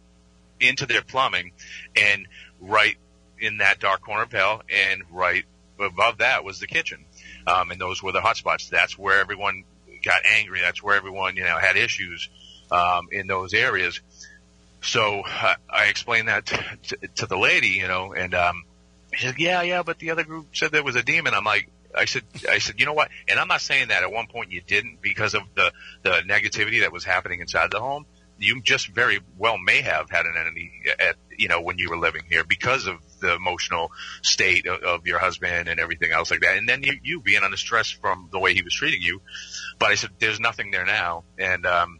into 0.60 0.88
their 0.88 1.04
plumbing, 1.04 1.52
and 1.96 2.28
right 2.60 2.98
in 3.40 3.58
that 3.60 3.80
dark 3.80 4.02
corner 4.02 4.26
hell, 4.32 4.64
and 4.68 5.04
right 5.12 5.46
above 5.80 6.18
that 6.18 6.44
was 6.44 6.60
the 6.60 6.66
kitchen, 6.66 7.06
um, 7.46 7.70
and 7.70 7.80
those 7.80 8.02
were 8.02 8.12
the 8.12 8.20
hotspots. 8.20 8.68
That's 8.70 8.98
where 8.98 9.20
everyone 9.20 9.64
got 10.04 10.22
angry. 10.26 10.60
That's 10.62 10.82
where 10.82 10.96
everyone 10.96 11.36
you 11.36 11.44
know 11.44 11.58
had 11.60 11.78
issues 11.78 12.30
um, 12.72 13.08
in 13.12 13.28
those 13.28 13.54
areas. 13.54 14.00
So 14.82 15.24
uh, 15.26 15.56
I 15.70 15.86
explained 15.86 16.28
that 16.28 16.46
to, 16.46 16.98
to, 17.16 17.26
the 17.26 17.38
lady, 17.38 17.70
you 17.70 17.88
know, 17.88 18.14
and 18.14 18.34
um, 18.34 18.64
she 19.14 19.26
said, 19.26 19.36
"Yeah, 19.38 19.62
yeah," 19.64 19.84
but 19.84 20.00
the 20.00 20.12
other 20.12 20.24
group 20.24 20.48
said 20.54 20.72
there 20.72 20.84
was 20.84 20.96
a 20.96 21.04
demon. 21.04 21.34
I'm 21.34 21.44
like, 21.44 21.70
I 21.96 22.06
said, 22.06 22.24
I 22.50 22.60
said, 22.60 22.80
you 22.80 22.86
know 22.86 22.94
what? 22.94 23.10
And 23.28 23.40
I'm 23.40 23.48
not 23.48 23.62
saying 23.62 23.90
that 23.90 24.04
at 24.04 24.12
one 24.12 24.28
point 24.28 24.52
you 24.52 24.62
didn't 24.62 25.02
because 25.02 25.34
of 25.34 25.42
the 25.56 25.72
the 26.04 26.22
negativity 26.28 26.82
that 26.82 26.92
was 26.92 27.04
happening 27.04 27.42
inside 27.42 27.72
the 27.72 27.80
home. 27.80 28.06
You 28.40 28.62
just 28.62 28.90
very 28.90 29.20
well 29.38 29.58
may 29.58 29.82
have 29.82 30.12
had 30.12 30.28
an 30.28 30.36
enemy 30.40 30.72
at 31.00 31.16
you 31.36 31.48
know 31.48 31.62
when 31.62 31.80
you 31.80 31.90
were 31.90 31.98
living 31.98 32.22
here 32.30 32.44
because 32.44 32.86
of 32.86 32.98
the 33.20 33.34
emotional 33.34 33.92
state 34.22 34.68
of, 34.68 34.84
of 34.84 35.08
your 35.08 35.18
husband 35.18 35.70
and 35.70 35.80
everything 35.80 36.12
else 36.12 36.30
like 36.30 36.42
that, 36.42 36.56
and 36.56 36.70
then 36.70 36.84
you, 36.84 36.94
you 37.02 37.22
being 37.22 37.42
under 37.42 37.58
stress 37.58 37.90
from 37.90 38.30
the 38.32 38.38
way 38.38 38.54
he 38.54 38.62
was 38.62 38.76
treating 38.76 39.02
you. 39.02 39.22
But 39.80 39.90
I 39.90 39.96
said, 39.96 40.12
there's 40.20 40.40
nothing 40.40 40.70
there 40.70 40.86
now, 40.86 41.24
and 41.40 41.66
um, 41.66 42.00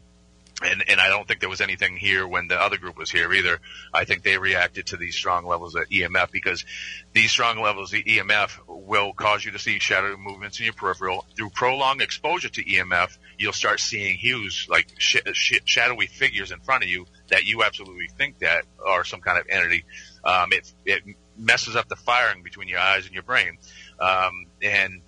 and 0.62 0.82
and 0.88 1.00
I 1.00 1.08
don't 1.08 1.26
think 1.26 1.40
there 1.40 1.48
was 1.48 1.60
anything 1.60 1.96
here 1.96 2.26
when 2.26 2.48
the 2.48 2.60
other 2.60 2.78
group 2.78 2.96
was 2.96 3.10
here 3.10 3.32
either. 3.32 3.60
I 3.94 4.04
think 4.04 4.22
they 4.22 4.38
reacted 4.38 4.86
to 4.86 4.96
these 4.96 5.14
strong 5.14 5.46
levels 5.46 5.74
of 5.74 5.88
EMF 5.88 6.32
because 6.32 6.64
these 7.12 7.30
strong 7.30 7.60
levels 7.60 7.92
of 7.92 8.00
EMF 8.00 8.58
will 8.66 9.12
cause 9.12 9.44
you 9.44 9.52
to 9.52 9.58
see 9.58 9.78
shadow 9.78 10.16
movements 10.16 10.58
in 10.58 10.64
your 10.64 10.74
peripheral. 10.74 11.26
Through 11.36 11.50
prolonged 11.50 12.02
exposure 12.02 12.48
to 12.48 12.64
EMF, 12.64 13.16
you'll 13.38 13.52
start 13.52 13.78
seeing 13.78 14.16
hues 14.16 14.66
like 14.68 14.88
sh- 14.98 15.18
sh- 15.32 15.60
shadowy 15.64 16.06
figures 16.06 16.50
in 16.50 16.58
front 16.60 16.82
of 16.82 16.90
you 16.90 17.06
that 17.28 17.44
you 17.44 17.62
absolutely 17.62 18.08
think 18.08 18.40
that 18.40 18.64
are 18.84 19.04
some 19.04 19.20
kind 19.20 19.38
of 19.38 19.46
entity. 19.48 19.84
Um, 20.24 20.52
it 20.52 20.72
it 20.84 21.02
messes 21.36 21.76
up 21.76 21.88
the 21.88 21.96
firing 21.96 22.42
between 22.42 22.68
your 22.68 22.80
eyes 22.80 23.06
and 23.06 23.14
your 23.14 23.22
brain, 23.22 23.58
um, 24.00 24.46
and 24.60 25.02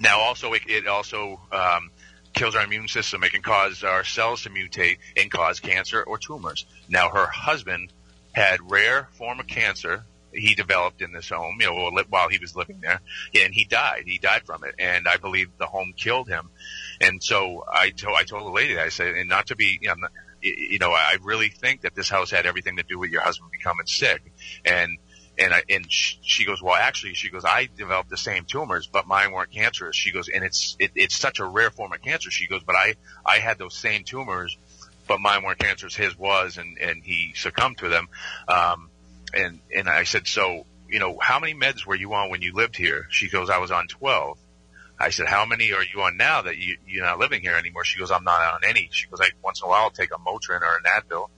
now 0.00 0.20
also 0.20 0.52
it, 0.54 0.62
it 0.66 0.86
also 0.86 1.40
um, 1.52 1.90
kills 2.32 2.54
our 2.54 2.64
immune 2.64 2.88
system. 2.88 3.22
It 3.24 3.32
can 3.32 3.42
cause 3.42 3.84
our 3.84 4.04
cells 4.04 4.42
to 4.42 4.50
mutate 4.50 4.98
and 5.16 5.30
cause 5.30 5.60
cancer 5.60 6.02
or 6.02 6.18
tumors. 6.18 6.66
Now, 6.88 7.10
her 7.10 7.26
husband 7.26 7.92
had 8.32 8.70
rare 8.70 9.08
form 9.12 9.40
of 9.40 9.46
cancer. 9.46 10.04
He 10.32 10.54
developed 10.54 11.02
in 11.02 11.12
this 11.12 11.28
home, 11.28 11.58
you 11.60 11.66
know, 11.66 12.02
while 12.08 12.30
he 12.30 12.38
was 12.38 12.56
living 12.56 12.80
there, 12.80 13.00
and 13.34 13.52
he 13.52 13.66
died. 13.66 14.04
He 14.06 14.16
died 14.16 14.44
from 14.46 14.64
it, 14.64 14.74
and 14.78 15.06
I 15.06 15.18
believe 15.18 15.50
the 15.58 15.66
home 15.66 15.92
killed 15.94 16.26
him. 16.26 16.48
And 17.02 17.22
so 17.22 17.64
I 17.70 17.90
told 17.90 18.16
I 18.16 18.22
told 18.22 18.46
the 18.46 18.50
lady, 18.50 18.78
I 18.78 18.88
said, 18.88 19.14
and 19.14 19.28
not 19.28 19.48
to 19.48 19.56
be, 19.56 19.78
you 19.82 19.88
know, 19.88 20.08
you 20.40 20.78
know, 20.78 20.90
I 20.90 21.18
really 21.22 21.50
think 21.50 21.82
that 21.82 21.94
this 21.94 22.08
house 22.08 22.30
had 22.30 22.46
everything 22.46 22.76
to 22.78 22.82
do 22.82 22.98
with 22.98 23.10
your 23.10 23.20
husband 23.20 23.50
becoming 23.52 23.86
sick, 23.86 24.22
and 24.64 24.96
and 25.38 25.54
I, 25.54 25.62
and 25.68 25.86
she 25.88 26.44
goes, 26.44 26.62
well, 26.62 26.74
actually, 26.74 27.14
she 27.14 27.30
goes, 27.30 27.44
I 27.44 27.68
developed 27.76 28.10
the 28.10 28.16
same 28.16 28.44
tumors, 28.44 28.86
but 28.86 29.06
mine 29.06 29.32
weren't 29.32 29.50
cancerous. 29.50 29.96
She 29.96 30.12
goes, 30.12 30.28
and 30.28 30.44
it's, 30.44 30.76
it, 30.78 30.92
it's 30.94 31.16
such 31.16 31.40
a 31.40 31.44
rare 31.44 31.70
form 31.70 31.92
of 31.92 32.02
cancer. 32.02 32.30
She 32.30 32.46
goes, 32.46 32.62
but 32.62 32.76
I, 32.76 32.96
I 33.24 33.38
had 33.38 33.58
those 33.58 33.74
same 33.74 34.04
tumors, 34.04 34.56
but 35.08 35.20
mine 35.20 35.42
weren't 35.42 35.58
cancerous. 35.58 35.94
His 35.94 36.18
was, 36.18 36.58
and, 36.58 36.76
and 36.78 37.02
he 37.02 37.32
succumbed 37.34 37.78
to 37.78 37.88
them. 37.88 38.08
Um, 38.46 38.90
and, 39.34 39.60
and 39.74 39.88
I 39.88 40.04
said, 40.04 40.26
so, 40.26 40.66
you 40.88 40.98
know, 40.98 41.18
how 41.20 41.40
many 41.40 41.54
meds 41.54 41.86
were 41.86 41.94
you 41.94 42.12
on 42.12 42.30
when 42.30 42.42
you 42.42 42.52
lived 42.52 42.76
here? 42.76 43.06
She 43.08 43.30
goes, 43.30 43.48
I 43.48 43.58
was 43.58 43.70
on 43.70 43.88
12. 43.88 44.38
I 45.00 45.10
said, 45.10 45.26
how 45.26 45.46
many 45.46 45.72
are 45.72 45.82
you 45.82 46.02
on 46.02 46.16
now 46.16 46.42
that 46.42 46.58
you, 46.58 46.76
you're 46.86 47.04
not 47.04 47.18
living 47.18 47.40
here 47.40 47.54
anymore? 47.54 47.84
She 47.84 47.98
goes, 47.98 48.10
I'm 48.10 48.24
not 48.24 48.40
on 48.54 48.60
any. 48.68 48.88
She 48.92 49.08
goes, 49.08 49.18
like, 49.18 49.34
once 49.42 49.60
in 49.60 49.66
a 49.66 49.68
while 49.68 49.84
I'll 49.84 49.90
take 49.90 50.10
a 50.12 50.18
Motrin 50.18 50.60
or 50.60 50.76
an 50.76 50.84
Advil. 50.84 51.28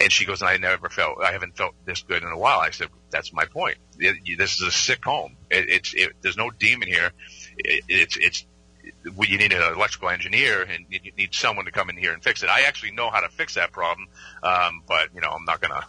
And 0.00 0.10
she 0.10 0.24
goes, 0.24 0.40
and 0.40 0.50
I 0.50 0.56
never 0.56 0.88
felt, 0.88 1.20
I 1.22 1.32
haven't 1.32 1.56
felt 1.56 1.74
this 1.84 2.02
good 2.02 2.22
in 2.22 2.28
a 2.28 2.38
while. 2.38 2.58
I 2.58 2.70
said, 2.70 2.88
that's 3.10 3.32
my 3.32 3.44
point. 3.44 3.76
It, 3.98 4.38
this 4.38 4.60
is 4.60 4.62
a 4.62 4.70
sick 4.72 5.04
home. 5.04 5.36
It, 5.50 5.68
it's, 5.68 5.94
it, 5.94 6.12
there's 6.20 6.36
no 6.36 6.50
demon 6.50 6.88
here. 6.88 7.12
It, 7.56 7.84
it's, 7.88 8.16
it's, 8.16 8.44
you 9.04 9.38
need 9.38 9.52
an 9.52 9.72
electrical 9.72 10.10
engineer 10.10 10.62
and 10.62 10.84
you 10.90 11.12
need 11.16 11.32
someone 11.32 11.64
to 11.66 11.70
come 11.70 11.90
in 11.90 11.96
here 11.96 12.12
and 12.12 12.22
fix 12.22 12.42
it. 12.42 12.48
I 12.48 12.62
actually 12.62 12.90
know 12.90 13.08
how 13.08 13.20
to 13.20 13.28
fix 13.28 13.54
that 13.54 13.72
problem. 13.72 14.08
Um, 14.42 14.82
but 14.86 15.08
you 15.14 15.20
know, 15.20 15.30
I'm 15.30 15.44
not 15.44 15.60
going 15.60 15.72
to 15.72 15.86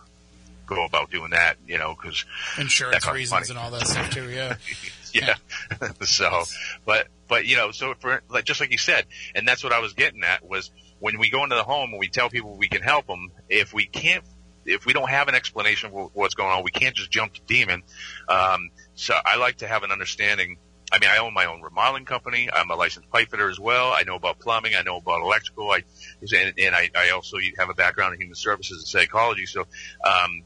go 0.65 0.85
about 0.85 1.11
doing 1.11 1.31
that, 1.31 1.57
you 1.67 1.77
know, 1.77 1.95
cause 1.95 2.25
insurance 2.57 3.07
reasons 3.09 3.49
and 3.49 3.59
all 3.59 3.71
that 3.71 3.87
stuff 3.87 4.11
too. 4.11 4.29
Yeah. 4.29 4.55
yeah. 5.13 5.35
so, 6.01 6.43
but, 6.85 7.07
but 7.27 7.45
you 7.45 7.57
know, 7.57 7.71
so 7.71 7.95
for 7.99 8.21
like, 8.29 8.45
just 8.45 8.59
like 8.59 8.71
you 8.71 8.77
said, 8.77 9.05
and 9.33 9.47
that's 9.47 9.63
what 9.63 9.73
I 9.73 9.79
was 9.79 9.93
getting 9.93 10.23
at 10.23 10.47
was, 10.47 10.71
when 10.99 11.19
we 11.19 11.29
go 11.29 11.43
into 11.43 11.55
the 11.55 11.63
home 11.63 11.91
and 11.91 11.99
we 11.99 12.07
tell 12.07 12.29
people 12.29 12.55
we 12.57 12.67
can 12.67 12.81
help 12.81 13.07
them, 13.07 13.31
if 13.49 13.73
we 13.73 13.85
can't, 13.85 14.23
if 14.65 14.85
we 14.85 14.93
don't 14.93 15.09
have 15.09 15.27
an 15.27 15.35
explanation 15.35 15.91
of 15.93 16.11
what's 16.13 16.33
going 16.33 16.49
on, 16.49 16.63
we 16.63 16.71
can't 16.71 16.95
just 16.95 17.11
jump 17.11 17.33
to 17.33 17.41
demon. 17.41 17.83
Um, 18.27 18.71
so 18.95 19.13
I 19.23 19.37
like 19.37 19.57
to 19.57 19.67
have 19.67 19.83
an 19.83 19.91
understanding. 19.91 20.57
I 20.91 20.99
mean, 20.99 21.09
I 21.09 21.17
own 21.17 21.33
my 21.33 21.45
own 21.45 21.61
remodeling 21.61 22.05
company. 22.05 22.49
I'm 22.51 22.69
a 22.69 22.75
licensed 22.75 23.09
pipe 23.09 23.29
fitter 23.29 23.49
as 23.49 23.59
well. 23.59 23.91
I 23.91 24.03
know 24.03 24.15
about 24.15 24.39
plumbing. 24.39 24.73
I 24.75 24.83
know 24.83 24.97
about 24.97 25.21
electrical. 25.21 25.69
I, 25.69 25.83
and, 26.21 26.53
and 26.57 26.75
I, 26.75 26.89
I 26.95 27.09
also 27.09 27.37
have 27.57 27.69
a 27.69 27.73
background 27.73 28.13
in 28.13 28.21
human 28.21 28.35
services 28.35 28.77
and 28.77 28.87
psychology. 28.87 29.45
So, 29.45 29.61
um, 30.05 30.43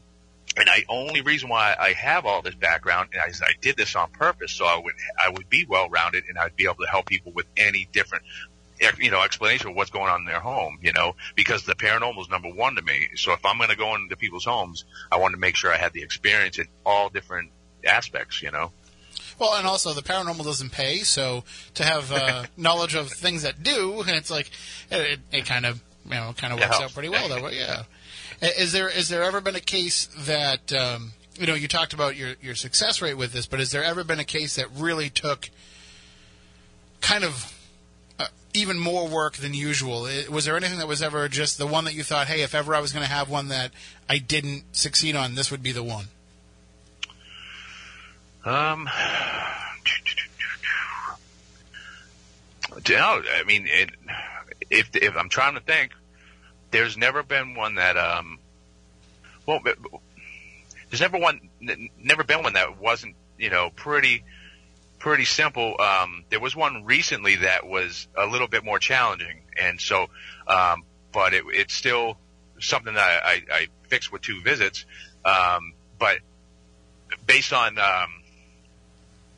and 0.56 0.68
I 0.68 0.84
only 0.88 1.20
reason 1.20 1.48
why 1.48 1.76
I 1.78 1.92
have 1.92 2.26
all 2.26 2.42
this 2.42 2.54
background, 2.54 3.10
and 3.12 3.22
I, 3.22 3.46
I 3.46 3.52
did 3.60 3.76
this 3.76 3.94
on 3.94 4.10
purpose, 4.10 4.52
so 4.52 4.64
I 4.64 4.80
would 4.82 4.94
I 5.16 5.30
would 5.30 5.48
be 5.48 5.64
well 5.68 5.88
rounded, 5.88 6.24
and 6.28 6.36
I'd 6.38 6.56
be 6.56 6.64
able 6.64 6.82
to 6.84 6.90
help 6.90 7.06
people 7.06 7.32
with 7.32 7.46
any 7.56 7.88
different 7.92 8.24
you 8.98 9.10
know, 9.10 9.22
explanation 9.22 9.70
of 9.70 9.76
what's 9.76 9.90
going 9.90 10.08
on 10.08 10.20
in 10.20 10.26
their 10.26 10.40
home, 10.40 10.78
you 10.82 10.92
know, 10.92 11.14
because 11.36 11.64
the 11.64 11.74
paranormal 11.74 12.20
is 12.20 12.28
number 12.28 12.48
one 12.48 12.76
to 12.76 12.82
me. 12.82 13.08
So 13.16 13.32
if 13.32 13.44
I'm 13.44 13.58
going 13.58 13.70
to 13.70 13.76
go 13.76 13.94
into 13.94 14.16
people's 14.16 14.44
homes, 14.44 14.84
I 15.10 15.18
want 15.18 15.34
to 15.34 15.40
make 15.40 15.56
sure 15.56 15.72
I 15.72 15.76
have 15.76 15.92
the 15.92 16.02
experience 16.02 16.58
in 16.58 16.66
all 16.84 17.08
different 17.08 17.50
aspects, 17.84 18.42
you 18.42 18.50
know. 18.50 18.72
Well, 19.38 19.54
and 19.54 19.66
also 19.66 19.92
the 19.94 20.02
paranormal 20.02 20.44
doesn't 20.44 20.72
pay, 20.72 20.98
so 20.98 21.44
to 21.74 21.84
have 21.84 22.12
uh, 22.12 22.44
knowledge 22.56 22.94
of 22.94 23.10
things 23.10 23.42
that 23.42 23.62
do, 23.62 24.00
and 24.00 24.10
it's 24.10 24.30
like 24.30 24.50
it, 24.90 25.20
it 25.32 25.46
kind 25.46 25.64
of 25.64 25.82
you 26.04 26.12
know 26.12 26.34
kind 26.36 26.52
of 26.52 26.60
works 26.60 26.80
out 26.80 26.92
pretty 26.92 27.08
well 27.08 27.28
that 27.28 27.42
way. 27.42 27.56
Yeah. 27.56 27.84
Is 28.42 28.72
there 28.72 28.88
is 28.88 29.08
there 29.08 29.22
ever 29.22 29.40
been 29.40 29.56
a 29.56 29.60
case 29.60 30.08
that 30.18 30.72
um, 30.72 31.12
you 31.38 31.46
know 31.46 31.54
you 31.54 31.68
talked 31.68 31.94
about 31.94 32.16
your 32.16 32.34
your 32.42 32.54
success 32.54 33.00
rate 33.00 33.14
with 33.14 33.32
this, 33.32 33.46
but 33.46 33.60
has 33.60 33.70
there 33.70 33.84
ever 33.84 34.04
been 34.04 34.20
a 34.20 34.24
case 34.24 34.56
that 34.56 34.66
really 34.74 35.08
took 35.08 35.48
kind 37.00 37.24
of 37.24 37.54
even 38.54 38.78
more 38.78 39.06
work 39.06 39.34
than 39.36 39.54
usual. 39.54 40.08
Was 40.30 40.44
there 40.44 40.56
anything 40.56 40.78
that 40.78 40.88
was 40.88 41.02
ever 41.02 41.28
just 41.28 41.58
the 41.58 41.66
one 41.66 41.84
that 41.84 41.94
you 41.94 42.02
thought, 42.02 42.26
hey, 42.26 42.42
if 42.42 42.54
ever 42.54 42.74
I 42.74 42.80
was 42.80 42.92
going 42.92 43.04
to 43.04 43.10
have 43.10 43.28
one 43.28 43.48
that 43.48 43.72
I 44.08 44.18
didn't 44.18 44.64
succeed 44.72 45.14
on, 45.16 45.34
this 45.34 45.50
would 45.50 45.62
be 45.62 45.72
the 45.72 45.82
one? 45.82 46.06
Um, 48.44 48.88
no, 52.88 53.22
I 53.34 53.44
mean, 53.46 53.66
it, 53.66 53.90
if 54.70 54.96
if 54.96 55.16
I'm 55.16 55.28
trying 55.28 55.54
to 55.54 55.60
think, 55.60 55.92
there's 56.70 56.96
never 56.96 57.22
been 57.22 57.54
one 57.54 57.74
that 57.74 57.98
um, 57.98 58.38
well, 59.44 59.60
there's 60.88 61.00
never 61.00 61.18
one, 61.18 61.50
never 61.60 62.24
been 62.24 62.42
one 62.42 62.54
that 62.54 62.80
wasn't 62.80 63.14
you 63.38 63.50
know 63.50 63.70
pretty 63.76 64.24
pretty 65.00 65.24
simple. 65.24 65.80
Um, 65.80 66.24
there 66.28 66.38
was 66.38 66.54
one 66.54 66.84
recently 66.84 67.36
that 67.36 67.66
was 67.66 68.06
a 68.16 68.26
little 68.26 68.46
bit 68.46 68.64
more 68.64 68.78
challenging, 68.78 69.40
and 69.60 69.80
so, 69.80 70.06
um, 70.46 70.84
but 71.12 71.34
it, 71.34 71.42
it's 71.48 71.74
still 71.74 72.16
something 72.60 72.94
that 72.94 73.02
I, 73.24 73.32
I, 73.32 73.42
I 73.52 73.66
fixed 73.88 74.12
with 74.12 74.22
two 74.22 74.40
visits. 74.42 74.84
Um, 75.24 75.72
but 75.98 76.18
based 77.26 77.52
on 77.52 77.78
um, 77.78 78.10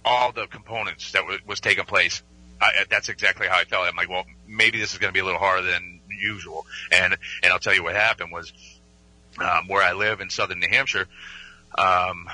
all 0.05 0.33
the 0.33 0.47
components 0.47 1.13
that 1.13 1.21
w- 1.21 1.41
was 1.47 1.61
taking 1.61 1.85
place, 1.85 2.23
I, 2.61 2.85
that's 2.91 3.09
exactly 3.09 3.47
how 3.47 3.59
I 3.59 3.65
felt. 3.65 3.87
I'm 3.87 3.97
like, 3.97 4.11
well, 4.11 4.27
maybe 4.47 4.79
this 4.79 4.93
is 4.93 4.99
going 4.99 5.09
to 5.09 5.15
be 5.15 5.21
a 5.21 5.25
little 5.25 5.41
harder 5.41 5.63
than 5.63 6.01
usual. 6.09 6.67
And 6.91 7.17
and 7.43 7.53
I'll 7.53 7.59
tell 7.59 7.75
you 7.75 7.83
what 7.83 7.95
happened 7.95 8.33
was 8.33 8.53
um, 9.39 9.69
where 9.69 9.83
I 9.83 9.93
live 9.93 10.21
in 10.21 10.29
southern 10.29 10.61
New 10.61 10.69
Hampshire. 10.69 11.07
Um, 11.77 12.29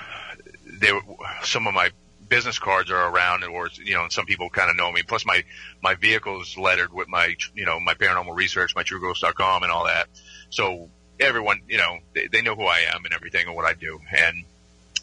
there, 0.67 1.01
some 1.45 1.67
of 1.67 1.75
my 1.75 1.91
business 2.29 2.59
cards 2.59 2.91
are 2.91 3.11
around, 3.11 3.45
or 3.45 3.69
you 3.83 3.95
know, 3.95 4.09
some 4.11 4.27
people 4.27 4.51
kind 4.51 4.71
of 4.71 4.77
know 4.77 4.91
me. 4.91 5.03
Plus, 5.03 5.25
my 5.25 5.45
my 5.83 5.95
vehicle 5.95 6.41
is 6.43 6.57
lettered 6.57 6.93
with 6.93 7.09
my 7.09 7.37
you 7.55 7.67
know 7.67 7.81
my 7.81 7.95
paranormal 7.95 8.35
research, 8.35 8.75
my 8.75 8.83
TrueGhost.com, 8.83 9.63
and 9.63 9.73
all 9.73 9.87
that. 9.87 10.09
So 10.51 10.89
everyone, 11.21 11.61
you 11.69 11.79
know, 11.79 11.99
they, 12.15 12.29
they 12.29 12.43
know 12.43 12.55
who 12.55 12.65
I 12.65 12.81
am 12.95 13.05
and 13.05 13.15
everything 13.15 13.47
and 13.47 13.57
what 13.57 13.65
I 13.65 13.75
do, 13.75 14.01
and 14.17 14.45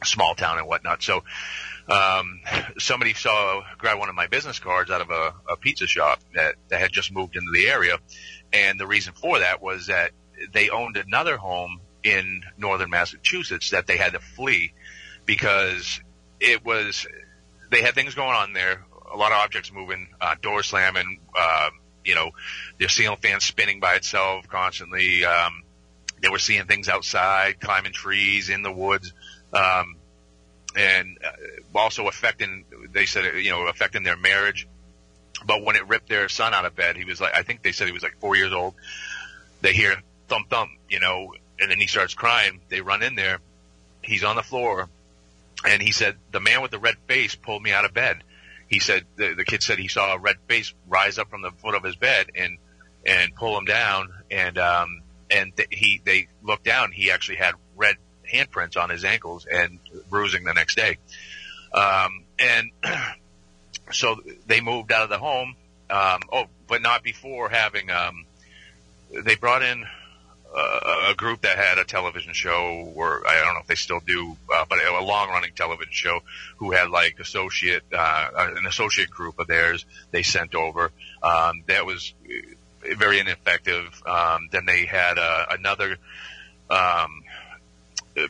small 0.04 0.36
town 0.36 0.58
and 0.58 0.68
whatnot. 0.68 1.02
So 1.04 1.24
um, 1.88 2.42
somebody 2.80 3.14
saw 3.14 3.64
grab 3.78 4.00
one 4.00 4.10
of 4.10 4.16
my 4.16 4.28
business 4.28 4.60
cards 4.60 4.92
out 4.92 5.02
of 5.02 5.10
a, 5.10 5.34
a 5.50 5.58
pizza 5.58 5.88
shop 5.88 6.20
that, 6.34 6.56
that 6.70 6.80
had 6.80 6.92
just 6.92 7.12
moved 7.12 7.36
into 7.36 7.52
the 7.52 7.68
area, 7.68 7.98
and 8.54 8.80
the 8.80 8.88
reason 8.88 9.14
for 9.14 9.40
that 9.40 9.62
was 9.62 9.88
that 9.88 10.12
they 10.52 10.70
owned 10.70 10.98
another 10.98 11.38
home 11.38 11.80
in 12.04 12.44
northern 12.58 12.90
Massachusetts 12.90 13.72
that 13.72 13.88
they 13.88 13.98
had 13.98 14.14
to 14.14 14.20
flee 14.20 14.74
because 15.26 16.00
it 16.40 16.66
was 16.66 17.07
they 17.72 17.82
had 17.82 17.95
things 17.95 18.16
going 18.16 18.36
on 18.36 18.53
there. 18.53 18.86
A 19.14 19.18
lot 19.18 19.32
of 19.32 19.38
objects 19.38 19.72
moving, 19.72 20.07
uh, 20.20 20.36
door 20.41 20.64
slamming. 20.64 21.20
Uh, 21.38 21.70
you 22.03 22.16
know, 22.16 22.32
their 22.80 22.90
ceiling 22.90 23.18
fan 23.18 23.40
spinning 23.40 23.80
by 23.80 23.95
itself 23.95 24.48
constantly. 24.48 25.26
Um, 25.26 25.64
they 26.22 26.30
were 26.30 26.40
seeing 26.40 26.66
things 26.66 26.88
outside, 26.88 27.60
climbing 27.60 27.94
trees 27.94 28.49
in 28.49 28.62
the 28.62 28.72
woods, 28.72 29.12
um, 29.53 29.95
and 30.76 31.18
uh, 31.24 31.78
also 31.78 32.07
affecting. 32.07 32.66
They 32.91 33.06
said 33.06 33.40
you 33.40 33.52
know 33.52 33.68
affecting 33.68 34.03
their 34.03 34.18
marriage. 34.18 34.68
But 35.45 35.64
when 35.64 35.76
it 35.76 35.88
ripped 35.88 36.07
their 36.07 36.30
son 36.30 36.53
out 36.53 36.66
of 36.66 36.76
bed, 36.76 36.95
he 36.95 37.03
was 37.03 37.20
like, 37.20 37.36
I 37.36 37.44
think 37.44 37.62
they 37.62 37.74
said 37.74 37.88
he 37.88 37.94
was 37.94 38.03
like 38.03 38.18
four 38.20 38.36
years 38.36 38.53
old. 38.53 38.74
They 39.62 39.74
hear 39.74 39.95
thump 40.28 40.49
thump, 40.49 40.72
you 40.90 40.99
know, 40.99 41.34
and 41.60 41.70
then 41.70 41.80
he 41.80 41.88
starts 41.88 42.14
crying. 42.14 42.62
They 42.70 42.82
run 42.82 43.03
in 43.03 43.16
there. 43.16 43.40
He's 44.02 44.24
on 44.24 44.36
the 44.38 44.44
floor 44.44 44.90
and 45.64 45.82
he 45.82 45.91
said 45.91 46.18
the 46.32 46.40
man 46.40 46.61
with 46.61 46.72
the 46.72 46.80
red 46.80 46.95
face 47.07 47.36
pulled 47.36 47.61
me 47.61 47.72
out 47.72 47.86
of 47.86 47.94
bed. 47.94 48.23
He 48.68 48.80
said 48.80 49.06
the, 49.15 49.36
the 49.36 49.45
kid 49.45 49.61
said 49.61 49.77
he 49.77 49.88
saw 49.88 50.14
a 50.14 50.19
red 50.19 50.38
face 50.48 50.73
rise 50.88 51.18
up 51.18 51.30
from 51.30 51.41
the 51.41 51.52
foot 51.52 51.76
of 51.76 51.84
his 51.84 51.95
bed 51.95 52.27
and 52.36 52.57
and 53.06 53.36
pull 53.36 53.57
him 53.57 53.65
down, 53.65 54.10
and 54.32 54.57
um, 54.57 55.02
and 55.30 55.56
th- 55.56 55.69
he 55.72 56.02
they 56.03 56.27
looked 56.41 56.65
down. 56.65 56.91
He 56.91 57.11
actually 57.11 57.38
had 57.38 57.53
red 57.76 57.95
handprints 58.32 58.76
on 58.76 58.90
his 58.90 59.06
ankles 59.06 59.45
and 59.45 59.80
bruising 60.10 60.44
the 60.44 60.53
next 60.53 60.76
day. 60.76 60.98
Um, 61.73 62.23
and 62.40 62.72
so 63.91 64.22
they 64.48 64.61
moved 64.61 64.91
out 64.91 65.03
of 65.03 65.10
the 65.10 65.19
home. 65.19 65.56
Um, 65.90 66.22
oh, 66.32 66.45
but 66.68 66.82
not 66.82 67.03
before 67.03 67.49
having 67.49 67.91
um, 67.91 68.26
they 69.11 69.36
brought 69.36 69.61
in 69.61 69.86
uh, 70.56 71.10
a 71.10 71.15
group 71.15 71.41
that 71.41 71.57
had 71.57 71.77
a 71.77 71.84
television 71.84 72.34
show, 72.34 72.91
or 72.95 73.27
I 73.27 73.36
don't 73.44 73.56
know 73.56 73.60
if 73.60 73.68
they 73.68 73.76
still 73.76 73.99
do, 73.99 74.38
uh, 74.53 74.65
but 74.69 74.80
a 74.80 75.03
long 75.03 75.30
running 75.30 75.52
television 75.53 75.91
show 75.91 76.22
who 76.57 76.72
had 76.72 76.90
like 76.90 77.19
associate, 77.19 77.84
uh, 77.91 78.30
an 78.38 78.65
associate 78.65 79.10
group 79.10 79.38
of 79.40 79.48
theirs 79.48 79.86
they 80.11 80.23
sent 80.23 80.56
over. 80.56 80.91
Um, 81.22 81.64
that 81.68 81.86
was 81.86 82.14
very 82.98 83.19
ineffective. 83.19 84.02
Um, 84.06 84.48
then 84.52 84.65
they 84.65 84.86
had 84.86 85.18
uh, 85.18 85.45
another 85.52 85.98
um, 86.69 87.23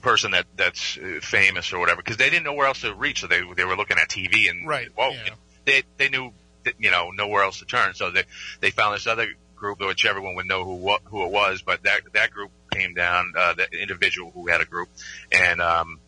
person 0.02 0.32
that 0.32 0.46
that's 0.58 0.98
famous 1.22 1.74
or 1.74 1.80
whatever 1.80 2.02
because 2.02 2.18
they 2.18 2.32
didn't 2.32 2.46
know 2.46 2.54
where 2.54 2.68
else 2.68 2.82
to 2.82 2.96
reach, 2.96 3.22
so 3.22 3.28
they 3.28 3.42
they 3.56 3.66
were 3.66 3.76
looking 3.76 3.98
at 3.98 4.10
TV 4.10 4.50
and 4.50 4.68
Right, 4.68 4.88
Whoa, 4.96 5.12
yeah. 5.12 5.36
they 5.66 5.84
they 5.98 6.10
knew 6.10 6.32
you 6.80 6.90
know 6.90 7.12
nowhere 7.12 7.44
else 7.44 7.60
to 7.60 7.66
turn, 7.66 7.94
so 7.94 8.10
they 8.10 8.24
they 8.62 8.72
found 8.72 8.96
this 8.96 9.06
other 9.06 9.28
group 9.56 9.80
which 9.80 10.06
everyone 10.06 10.36
would 10.36 10.48
know 10.48 10.64
who 10.64 10.98
who 11.06 11.26
it 11.26 11.32
was, 11.32 11.62
but 11.62 11.84
that 11.84 12.02
that 12.14 12.32
group 12.32 12.52
came 12.72 12.94
down, 12.94 13.34
uh, 13.38 13.54
the 13.54 13.68
individual 13.72 14.32
who 14.32 14.48
had 14.48 14.62
a 14.62 14.66
group, 14.66 14.90
and 15.32 15.62
um, 15.62 16.00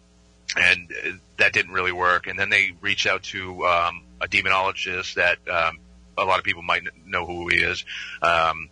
and 0.55 0.89
that 1.37 1.53
didn't 1.53 1.71
really 1.71 1.91
work. 1.91 2.27
And 2.27 2.37
then 2.37 2.49
they 2.49 2.73
reached 2.81 3.07
out 3.07 3.23
to 3.23 3.65
um, 3.65 4.03
a 4.21 4.27
demonologist 4.27 5.15
that 5.15 5.37
um, 5.49 5.79
a 6.17 6.25
lot 6.25 6.39
of 6.39 6.45
people 6.45 6.63
might 6.63 6.83
know 7.05 7.25
who 7.25 7.47
he 7.47 7.57
is, 7.57 7.85
um, 8.21 8.69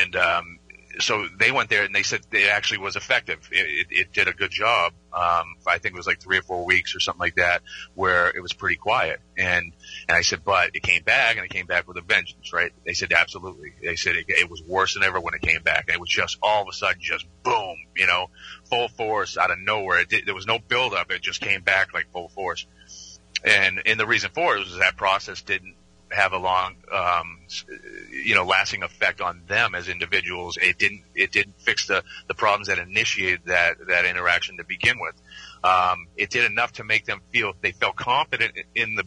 and 0.00 0.16
um, 0.16 0.58
so 1.00 1.26
they 1.38 1.50
went 1.50 1.70
there 1.70 1.84
and 1.84 1.94
they 1.94 2.02
said 2.02 2.20
it 2.32 2.48
actually 2.48 2.78
was 2.78 2.96
effective. 2.96 3.48
It, 3.50 3.66
it, 3.66 3.86
it 3.90 4.12
did 4.12 4.28
a 4.28 4.32
good 4.32 4.50
job. 4.50 4.92
Um, 5.12 5.56
I 5.66 5.78
think 5.78 5.94
it 5.94 5.96
was 5.96 6.06
like 6.06 6.20
three 6.20 6.38
or 6.38 6.42
four 6.42 6.64
weeks 6.64 6.94
or 6.94 7.00
something 7.00 7.20
like 7.20 7.36
that, 7.36 7.62
where 7.94 8.28
it 8.28 8.40
was 8.40 8.52
pretty 8.52 8.76
quiet. 8.76 9.20
And 9.38 9.72
and 10.08 10.16
I 10.16 10.22
said, 10.22 10.44
but 10.44 10.70
it 10.74 10.82
came 10.82 11.02
back 11.02 11.36
and 11.36 11.44
it 11.44 11.50
came 11.50 11.66
back 11.66 11.86
with 11.86 11.96
a 11.96 12.00
vengeance, 12.00 12.52
right? 12.52 12.72
They 12.84 12.94
said 12.94 13.12
absolutely. 13.12 13.72
They 13.82 13.96
said 13.96 14.16
it, 14.16 14.26
it 14.28 14.50
was 14.50 14.62
worse 14.62 14.94
than 14.94 15.02
ever 15.02 15.20
when 15.20 15.34
it 15.34 15.42
came 15.42 15.62
back. 15.62 15.84
And 15.88 15.94
it 15.94 16.00
was 16.00 16.10
just 16.10 16.38
all 16.42 16.62
of 16.62 16.68
a 16.68 16.72
sudden, 16.72 17.00
just 17.00 17.26
boom, 17.42 17.76
you 17.96 18.06
know, 18.06 18.30
full 18.64 18.88
force 18.88 19.36
out 19.36 19.50
of 19.50 19.58
nowhere. 19.58 20.00
It 20.00 20.08
did, 20.08 20.26
there 20.26 20.34
was 20.34 20.46
no 20.46 20.58
build 20.58 20.94
up. 20.94 21.10
It 21.10 21.22
just 21.22 21.40
came 21.40 21.62
back 21.62 21.94
like 21.94 22.10
full 22.12 22.28
force. 22.28 22.66
And 23.44 23.82
and 23.86 24.00
the 24.00 24.06
reason 24.06 24.30
for 24.34 24.56
it 24.56 24.60
was 24.60 24.78
that 24.78 24.96
process 24.96 25.42
didn't 25.42 25.76
have 26.14 26.32
a 26.32 26.38
long, 26.38 26.76
um, 26.92 27.40
you 28.10 28.34
know, 28.34 28.44
lasting 28.44 28.82
effect 28.82 29.20
on 29.20 29.42
them 29.46 29.74
as 29.74 29.88
individuals. 29.88 30.56
It 30.60 30.78
didn't, 30.78 31.02
it 31.14 31.32
didn't 31.32 31.60
fix 31.60 31.86
the, 31.86 32.02
the 32.28 32.34
problems 32.34 32.68
that 32.68 32.78
initiated 32.78 33.42
that, 33.46 33.76
that 33.88 34.04
interaction 34.04 34.56
to 34.58 34.64
begin 34.64 34.98
with. 35.00 35.14
Um, 35.62 36.06
it 36.16 36.30
did 36.30 36.50
enough 36.50 36.72
to 36.74 36.84
make 36.84 37.04
them 37.06 37.20
feel, 37.32 37.54
they 37.60 37.72
felt 37.72 37.96
confident 37.96 38.54
in 38.74 38.94
the, 38.94 39.04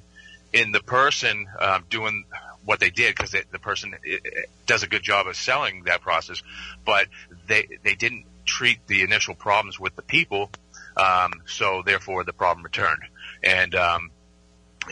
in 0.54 0.72
the 0.72 0.80
person, 0.80 1.48
um, 1.60 1.86
doing 1.90 2.26
what 2.66 2.80
they 2.80 2.90
did 2.90 3.16
because 3.16 3.32
the 3.32 3.60
person 3.60 3.94
eh, 3.94 4.18
eh, 4.26 4.42
does 4.66 4.84
a 4.84 4.88
good 4.88 5.04
job 5.04 5.28
of 5.28 5.36
selling 5.36 5.84
that 5.86 6.02
process, 6.02 6.42
but 6.86 7.08
they, 7.48 7.68
they 7.84 7.96
didn't 7.96 8.26
treat 8.46 8.86
the 8.88 9.02
initial 9.02 9.36
problems 9.36 9.80
with 9.80 9.96
the 9.96 10.02
people. 10.02 10.50
Um, 10.96 11.42
so 11.46 11.84
therefore 11.86 12.24
the 12.24 12.34
problem 12.34 12.64
returned. 12.64 13.04
And, 13.44 13.76
um, 13.76 14.12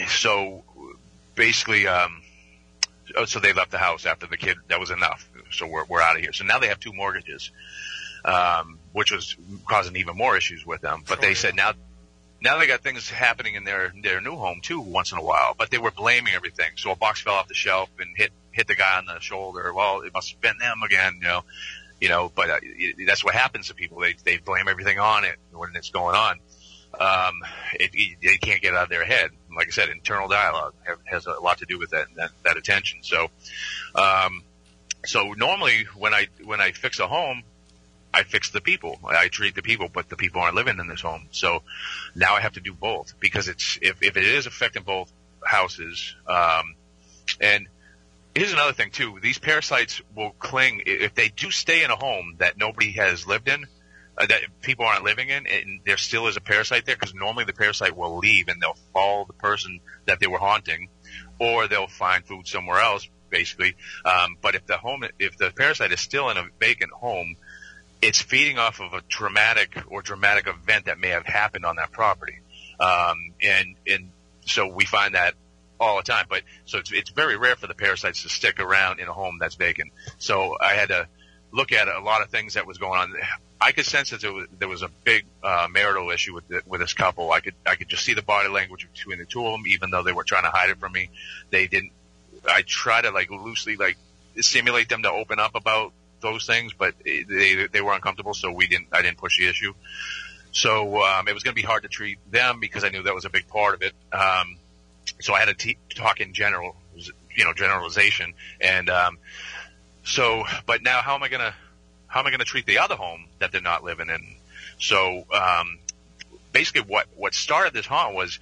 so 0.08 0.65
basically, 1.36 1.88
um, 1.88 2.22
oh, 3.16 3.26
so 3.26 3.40
they 3.40 3.54
left 3.54 3.72
the 3.72 3.78
house 3.78 4.06
after 4.06 4.28
the 4.28 4.38
kid. 4.38 4.58
That 4.70 4.80
was 4.80 4.92
enough. 4.92 5.30
So 5.52 5.68
we're 5.68 5.86
we're 5.86 6.02
out 6.02 6.16
of 6.16 6.22
here. 6.22 6.34
So 6.34 6.46
now 6.46 6.60
they 6.60 6.68
have 6.68 6.80
two 6.80 6.94
mortgages, 6.94 7.52
um, 8.24 8.80
which 8.94 9.12
was 9.12 9.36
causing 9.68 9.96
even 9.98 10.18
more 10.18 10.36
issues 10.36 10.66
with 10.66 10.82
them. 10.82 11.04
But 11.08 11.20
Sure, 11.20 11.30
they 11.30 11.36
said 11.36 11.56
now. 11.56 11.74
Now 12.42 12.60
they 12.60 12.68
got 12.68 12.82
things 12.82 13.10
happening 13.10 13.56
in 13.56 13.64
their 13.64 13.92
their 14.04 14.22
new 14.22 14.36
home 14.36 14.60
too 14.62 14.80
once 14.80 15.12
in 15.12 15.18
a 15.18 15.24
while, 15.24 15.56
but 15.58 15.72
they 15.72 15.78
were 15.78 15.90
blaming 15.90 16.34
everything. 16.34 16.72
So 16.76 16.92
a 16.92 16.96
box 16.96 17.22
fell 17.22 17.36
off 17.36 17.48
the 17.48 17.56
shelf 17.56 17.90
and 18.00 18.10
hit 18.16 18.32
hit 18.52 18.68
the 18.68 18.76
guy 18.76 18.98
on 18.98 19.06
the 19.06 19.20
shoulder. 19.20 19.74
Well, 19.74 20.02
it 20.02 20.14
must 20.14 20.32
have 20.32 20.42
been 20.42 20.58
them 20.60 20.82
again, 20.84 21.20
you 21.22 21.28
know, 21.28 21.44
you 22.00 22.10
know. 22.10 22.32
But 22.34 22.50
uh, 22.50 22.60
it, 22.62 23.08
that's 23.08 23.24
what 23.24 23.34
happens 23.34 23.70
to 23.70 23.74
people. 23.74 24.00
They 24.00 24.16
they 24.24 24.38
blame 24.38 24.68
everything 24.68 25.00
on 25.00 25.24
it 25.24 25.38
when 25.54 25.76
it's 25.76 25.90
going 25.90 26.16
on. 26.16 26.40
Um, 27.00 27.42
it, 27.74 27.92
it, 27.94 28.18
they 28.22 28.38
can't 28.38 28.62
get 28.62 28.74
out 28.74 28.84
of 28.84 28.90
their 28.90 29.06
head. 29.06 29.32
Like 29.56 29.68
I 29.68 29.72
said, 29.72 29.90
internal 29.90 30.28
dialogue 30.28 30.74
have, 30.84 31.00
has 31.06 31.26
a 31.26 31.34
lot 31.34 31.60
to 31.60 31.66
do 31.66 31.80
with 31.80 31.92
that 31.92 32.08
that, 32.16 32.32
that 32.44 32.58
attention. 32.58 33.00
So, 33.02 33.30
um, 33.96 34.44
so 35.06 35.34
normally 35.34 35.86
when 35.96 36.14
I 36.14 36.28
when 36.44 36.62
I 36.62 36.72
fix 36.72 37.00
a 37.00 37.08
home, 37.08 37.44
I 38.14 38.24
fix 38.24 38.52
the 38.52 38.62
people. 38.62 39.00
I 39.06 39.28
treat 39.28 39.56
the 39.56 39.62
people, 39.62 39.90
but 39.92 40.10
the 40.10 40.16
people 40.16 40.42
aren't 40.42 40.56
living 40.56 40.80
in 40.80 40.88
this 40.88 41.02
home. 41.02 41.28
So 41.32 41.64
now 42.16 42.36
I 42.36 42.42
have 42.42 42.54
to 42.54 42.62
do 42.62 42.74
both 42.74 43.20
because 43.20 43.48
it's 43.48 43.78
if 43.82 44.02
if 44.02 44.18
it 44.18 44.24
is 44.24 44.46
affecting 44.46 44.84
both 44.84 45.12
houses, 45.44 46.16
um, 46.28 46.76
and 47.42 47.68
here's 48.34 48.54
another 48.54 48.74
thing 48.74 48.92
too. 48.92 49.20
These 49.22 49.40
parasites 49.40 50.02
will 50.16 50.32
cling 50.32 50.84
if 50.86 51.14
they 51.16 51.30
do 51.30 51.52
stay 51.52 51.84
in 51.84 51.92
a 51.92 51.96
home 51.96 52.36
that 52.38 52.58
nobody 52.58 52.92
has 52.94 53.26
lived 53.26 53.48
in. 53.48 53.66
Uh, 54.18 54.26
that 54.26 54.40
people 54.62 54.86
aren't 54.86 55.04
living 55.04 55.28
in, 55.28 55.46
and 55.46 55.82
there 55.86 55.98
still 55.98 56.28
is 56.28 56.38
a 56.38 56.42
parasite 56.42 56.86
there 56.86 56.96
because 56.96 57.14
normally 57.14 57.44
the 57.44 57.54
parasite 57.54 57.98
will 57.98 58.18
leave 58.18 58.48
and 58.48 58.62
they'll 58.62 58.78
follow 58.94 59.26
the 59.26 59.34
person 59.34 59.82
that 60.06 60.22
they 60.22 60.28
were 60.28 60.38
haunting, 60.38 60.88
or 61.38 61.68
they'll 61.68 61.88
find 61.88 62.24
food 62.26 62.48
somewhere 62.48 62.80
else, 62.80 63.10
basically. 63.30 63.76
Um, 64.06 64.38
but 64.42 64.56
if 64.56 64.66
the 64.66 64.78
home, 64.78 65.04
if 65.20 65.38
the 65.38 65.52
parasite 65.52 65.92
is 65.92 66.00
still 66.00 66.30
in 66.30 66.38
a 66.38 66.46
vacant 66.62 66.94
home, 66.94 67.36
it's 68.02 68.22
feeding 68.22 68.58
off 68.58 68.80
of 68.80 68.94
a 68.94 69.02
traumatic 69.02 69.78
or 69.88 70.02
dramatic 70.02 70.48
event 70.48 70.86
that 70.86 70.98
may 70.98 71.10
have 71.10 71.26
happened 71.26 71.66
on 71.66 71.76
that 71.76 71.92
property. 71.92 72.40
Um, 72.80 73.34
and, 73.42 73.76
and 73.86 74.12
so 74.46 74.68
we 74.68 74.86
find 74.86 75.16
that 75.16 75.34
all 75.78 75.98
the 75.98 76.04
time, 76.04 76.26
but 76.30 76.44
so 76.66 76.78
it's, 76.78 76.92
it's 76.94 77.10
very 77.10 77.36
rare 77.36 77.56
for 77.56 77.68
the 77.68 77.74
parasites 77.74 78.24
to 78.24 78.30
stick 78.30 78.60
around 78.60 79.00
in 79.00 79.08
a 79.08 79.14
home 79.14 79.40
that's 79.42 79.56
vacant. 79.56 79.92
So 80.20 80.56
I 80.62 80.74
had 80.74 80.88
to 80.90 81.08
look 81.52 81.72
at 81.72 81.88
a 81.88 82.00
lot 82.00 82.22
of 82.22 82.30
things 82.30 82.56
that 82.56 82.68
was 82.68 82.78
going 82.78 83.00
on. 83.00 83.14
I 83.60 83.72
could 83.72 83.86
sense 83.86 84.10
that 84.10 84.22
there 84.22 84.34
was, 84.34 84.48
there 84.60 84.68
was 84.68 84.82
a 84.82 84.90
big 85.04 85.26
uh, 85.42 85.68
marital 85.72 86.12
issue 86.12 86.34
with 86.34 86.48
the, 86.48 86.62
with 86.66 86.82
this 86.82 86.94
couple. 86.94 87.32
I 87.32 87.40
could 87.40 87.56
I 87.66 87.76
could 87.76 87.88
just 87.88 88.04
see 88.04 88.14
the 88.14 88.22
body 88.22 88.50
language 88.50 88.88
between 88.94 89.20
the 89.20 89.26
two 89.26 89.46
of 89.46 89.54
them, 89.54 89.68
even 89.68 89.92
though 89.92 90.04
they 90.04 90.14
were 90.14 90.24
trying 90.24 90.44
to 90.44 90.50
hide 90.50 90.70
it 90.70 90.80
from 90.80 90.92
me. 90.92 91.10
They 91.50 91.68
didn't. 91.68 91.92
I 92.48 92.64
try 92.64 93.02
to 93.02 93.12
like 93.12 93.32
loosely 93.32 93.76
like 93.78 93.98
stimulate 94.40 94.90
them 94.90 95.04
to 95.04 95.12
open 95.12 95.40
up 95.40 95.56
about 95.56 95.94
those 96.22 96.46
things, 96.46 96.74
but 96.74 96.96
they 97.04 97.68
they 97.72 97.82
were 97.82 97.94
uncomfortable, 97.94 98.34
so 98.34 98.52
we 98.52 98.68
didn't. 98.68 98.88
I 98.92 99.02
didn't 99.02 99.18
push 99.18 99.38
the 99.38 99.48
issue. 99.48 99.74
So 100.52 101.02
um, 101.04 101.28
it 101.28 101.34
was 101.34 101.44
going 101.44 101.54
to 101.54 101.62
be 101.62 101.66
hard 101.66 101.84
to 101.84 101.90
treat 101.90 102.18
them 102.32 102.60
because 102.60 102.84
I 102.86 102.90
knew 102.90 103.04
that 103.04 103.14
was 103.14 103.26
a 103.26 103.30
big 103.30 103.48
part 103.48 103.76
of 103.76 103.82
it. 103.82 103.94
Um, 104.14 104.58
so 105.20 105.34
I 105.34 105.40
had 105.40 105.48
to 105.48 105.54
t- 105.54 105.78
talk 105.94 106.22
in 106.22 106.34
general, 106.34 106.78
you 107.36 107.44
know, 107.44 107.54
generalization, 107.54 108.34
and 108.62 108.90
um, 108.90 109.18
so. 110.06 110.44
But 110.66 110.82
now, 110.84 111.02
how 111.02 111.16
am 111.16 111.24
I 111.24 111.30
to 111.30 111.54
how 112.08 112.22
am 112.22 112.28
I 112.28 112.32
to 112.32 112.46
treat 112.46 112.66
the 112.66 112.80
other 112.80 112.96
home 112.96 113.26
that 113.40 113.52
they're 113.52 113.62
not 113.62 113.84
living 113.84 114.10
in? 114.10 114.36
So 114.80 115.26
um, 115.34 115.80
basically, 116.52 116.82
what 116.82 117.08
what 117.16 117.34
started 117.34 117.74
this 117.74 117.86
haunt 117.86 118.16
was 118.16 118.40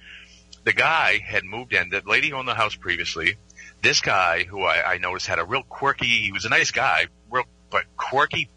the 0.64 0.72
guy 0.72 1.18
had 1.18 1.44
moved 1.44 1.72
in. 1.72 1.90
The 1.90 2.02
lady 2.06 2.32
owned 2.32 2.48
the 2.48 2.54
house 2.54 2.74
previously. 2.74 3.36
This 3.82 4.00
guy, 4.00 4.44
who 4.44 4.62
I, 4.62 4.94
I 4.94 4.98
noticed 4.98 5.26
had 5.26 5.38
a 5.38 5.44
real 5.44 5.62
quirky, 5.62 6.06
he 6.06 6.32
was 6.32 6.46
a 6.46 6.48
nice 6.48 6.70
guy, 6.70 7.08
real 7.30 7.44
but 7.70 7.84
quirky, 7.96 8.48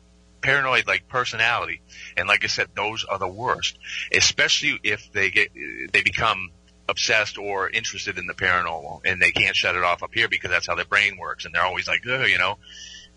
paranoid 0.41 0.87
like 0.87 1.09
personality. 1.09 1.81
And 2.15 2.27
like 2.27 2.43
I 2.43 2.47
said, 2.47 2.69
those 2.75 3.03
are 3.03 3.19
the 3.19 3.27
worst, 3.27 3.77
especially 4.13 4.79
if 4.83 5.11
they 5.11 5.31
get 5.31 5.51
they 5.91 6.01
become 6.01 6.51
obsessed 6.89 7.37
or 7.37 7.69
interested 7.69 8.17
in 8.17 8.27
the 8.27 8.33
paranormal 8.33 9.01
and 9.03 9.21
they 9.21 9.31
can't 9.31 9.55
shut 9.55 9.75
it 9.75 9.83
off 9.83 10.03
up 10.03 10.13
here 10.13 10.29
because 10.29 10.49
that's 10.49 10.67
how 10.67 10.75
their 10.75 10.85
brain 10.85 11.17
works 11.17 11.43
and 11.43 11.53
they're 11.53 11.65
always 11.65 11.87
like, 11.87 12.05
you 12.05 12.37
know, 12.37 12.57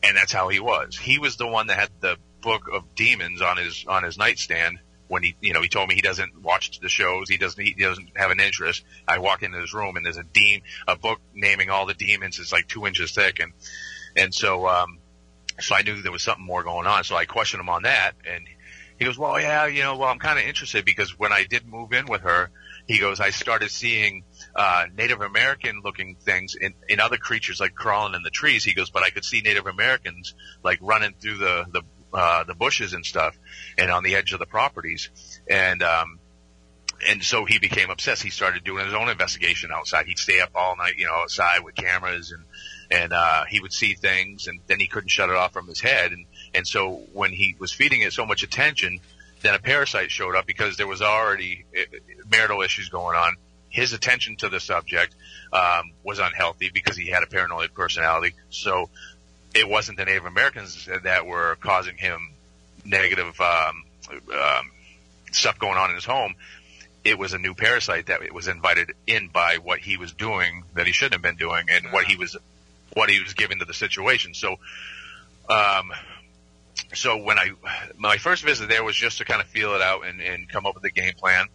and 0.02 0.16
that's 0.16 0.32
how 0.32 0.48
he 0.48 0.60
was. 0.60 0.96
He 0.96 1.18
was 1.18 1.36
the 1.36 1.46
one 1.46 1.66
that 1.68 1.78
had 1.78 1.90
the 2.00 2.16
book 2.40 2.68
of 2.72 2.94
demons 2.94 3.42
on 3.42 3.56
his 3.56 3.84
on 3.86 4.02
his 4.02 4.16
nightstand 4.16 4.78
when 5.08 5.22
he 5.22 5.36
you 5.40 5.52
know 5.52 5.60
he 5.60 5.68
told 5.68 5.88
me 5.88 5.94
he 5.94 6.00
doesn't 6.00 6.40
watch 6.40 6.80
the 6.80 6.88
shows. 6.88 7.28
He 7.28 7.36
doesn't 7.36 7.62
he 7.62 7.74
doesn't 7.74 8.10
have 8.16 8.30
an 8.30 8.40
interest. 8.40 8.84
I 9.06 9.18
walk 9.18 9.42
into 9.42 9.60
his 9.60 9.74
room 9.74 9.96
and 9.96 10.04
there's 10.04 10.16
a 10.16 10.24
demon 10.24 10.62
a 10.86 10.96
book 10.96 11.20
naming 11.34 11.70
all 11.70 11.86
the 11.86 11.94
demons. 11.94 12.38
It's 12.38 12.52
like 12.52 12.68
two 12.68 12.86
inches 12.86 13.12
thick. 13.12 13.40
And 13.40 13.52
and 14.16 14.34
so 14.34 14.66
um 14.68 14.98
so 15.60 15.74
i 15.74 15.82
knew 15.82 16.00
there 16.00 16.12
was 16.12 16.22
something 16.22 16.44
more 16.44 16.62
going 16.62 16.86
on. 16.86 17.04
So 17.04 17.16
i 17.16 17.24
questioned 17.26 17.60
him 17.60 17.68
on 17.68 17.82
that. 17.82 18.12
And 18.24 18.46
he 18.98 19.04
goes 19.06 19.18
well 19.18 19.40
yeah 19.40 19.66
you 19.66 19.82
know 19.82 19.96
well 19.96 20.10
i'm 20.10 20.18
kind 20.18 20.38
of 20.38 20.44
interested 20.44 20.84
because 20.84 21.18
when 21.18 21.32
i 21.32 21.42
did 21.42 21.66
move 21.66 21.92
in 21.94 22.04
with 22.04 22.20
her 22.20 22.50
he 22.90 22.98
goes 22.98 23.20
i 23.20 23.30
started 23.30 23.70
seeing 23.70 24.24
uh 24.56 24.84
native 24.96 25.20
american 25.20 25.80
looking 25.84 26.16
things 26.16 26.56
in 26.56 26.74
in 26.88 26.98
other 26.98 27.16
creatures 27.16 27.60
like 27.60 27.72
crawling 27.72 28.14
in 28.14 28.22
the 28.22 28.30
trees 28.30 28.64
he 28.64 28.74
goes 28.74 28.90
but 28.90 29.04
i 29.04 29.10
could 29.10 29.24
see 29.24 29.40
native 29.42 29.66
americans 29.66 30.34
like 30.64 30.78
running 30.82 31.14
through 31.20 31.38
the 31.38 31.64
the 31.72 31.82
uh 32.12 32.42
the 32.44 32.54
bushes 32.54 32.92
and 32.92 33.06
stuff 33.06 33.38
and 33.78 33.92
on 33.92 34.02
the 34.02 34.16
edge 34.16 34.32
of 34.32 34.40
the 34.40 34.46
properties 34.46 35.08
and 35.48 35.84
um 35.84 36.18
and 37.08 37.22
so 37.22 37.46
he 37.46 37.58
became 37.58 37.88
obsessed. 37.88 38.22
He 38.22 38.28
started 38.28 38.62
doing 38.62 38.84
his 38.84 38.92
own 38.92 39.08
investigation 39.08 39.70
outside. 39.72 40.04
He'd 40.04 40.18
stay 40.18 40.40
up 40.40 40.50
all 40.54 40.76
night, 40.76 40.98
you 40.98 41.06
know, 41.06 41.14
outside 41.14 41.60
with 41.64 41.74
cameras 41.74 42.30
and, 42.30 42.44
and, 42.90 43.14
uh, 43.14 43.44
he 43.48 43.58
would 43.58 43.72
see 43.72 43.94
things 43.94 44.48
and 44.48 44.60
then 44.66 44.78
he 44.78 44.86
couldn't 44.86 45.08
shut 45.08 45.30
it 45.30 45.34
off 45.34 45.54
from 45.54 45.66
his 45.66 45.80
head. 45.80 46.12
And, 46.12 46.26
and 46.52 46.66
so 46.66 47.06
when 47.14 47.32
he 47.32 47.56
was 47.58 47.72
feeding 47.72 48.02
it 48.02 48.12
so 48.12 48.26
much 48.26 48.42
attention, 48.42 49.00
then 49.42 49.54
a 49.54 49.58
parasite 49.58 50.10
showed 50.10 50.36
up 50.36 50.46
because 50.46 50.76
there 50.76 50.86
was 50.86 51.02
already 51.02 51.64
marital 52.30 52.62
issues 52.62 52.88
going 52.88 53.16
on. 53.16 53.36
His 53.68 53.92
attention 53.92 54.36
to 54.36 54.48
the 54.48 54.58
subject, 54.58 55.14
um, 55.52 55.92
was 56.02 56.18
unhealthy 56.18 56.70
because 56.72 56.96
he 56.96 57.06
had 57.06 57.22
a 57.22 57.26
paranoid 57.26 57.72
personality. 57.74 58.34
So 58.50 58.90
it 59.54 59.68
wasn't 59.68 59.98
the 59.98 60.04
Native 60.04 60.26
Americans 60.26 60.88
that 61.04 61.26
were 61.26 61.56
causing 61.60 61.96
him 61.96 62.30
negative 62.84 63.40
um, 63.40 63.84
um, 64.32 64.70
stuff 65.32 65.58
going 65.58 65.76
on 65.76 65.90
in 65.90 65.96
his 65.96 66.04
home. 66.04 66.34
It 67.02 67.18
was 67.18 67.32
a 67.32 67.38
new 67.38 67.54
parasite 67.54 68.06
that 68.06 68.20
was 68.32 68.48
invited 68.48 68.92
in 69.06 69.28
by 69.28 69.56
what 69.56 69.78
he 69.78 69.96
was 69.96 70.12
doing 70.12 70.64
that 70.74 70.86
he 70.86 70.92
shouldn't 70.92 71.14
have 71.14 71.22
been 71.22 71.36
doing, 71.36 71.66
and 71.70 71.92
what 71.92 72.04
he 72.04 72.16
was 72.16 72.36
what 72.92 73.08
he 73.08 73.20
was 73.20 73.34
giving 73.34 73.60
to 73.60 73.64
the 73.64 73.72
situation. 73.72 74.34
So, 74.34 74.56
um, 75.48 75.92
so 76.92 77.16
when 77.22 77.38
I 77.38 77.52
my 77.96 78.18
first 78.18 78.44
visit 78.44 78.68
there 78.68 78.84
was 78.84 78.96
just 78.96 79.18
to 79.18 79.24
kind 79.24 79.40
of 79.40 79.46
feel 79.46 79.74
it 79.74 79.80
out 79.80 80.06
and, 80.06 80.20
and 80.20 80.48
come 80.48 80.66
up 80.66 80.74
with 80.74 80.84
a 80.84 80.90
game 80.90 81.14
plan, 81.14 81.46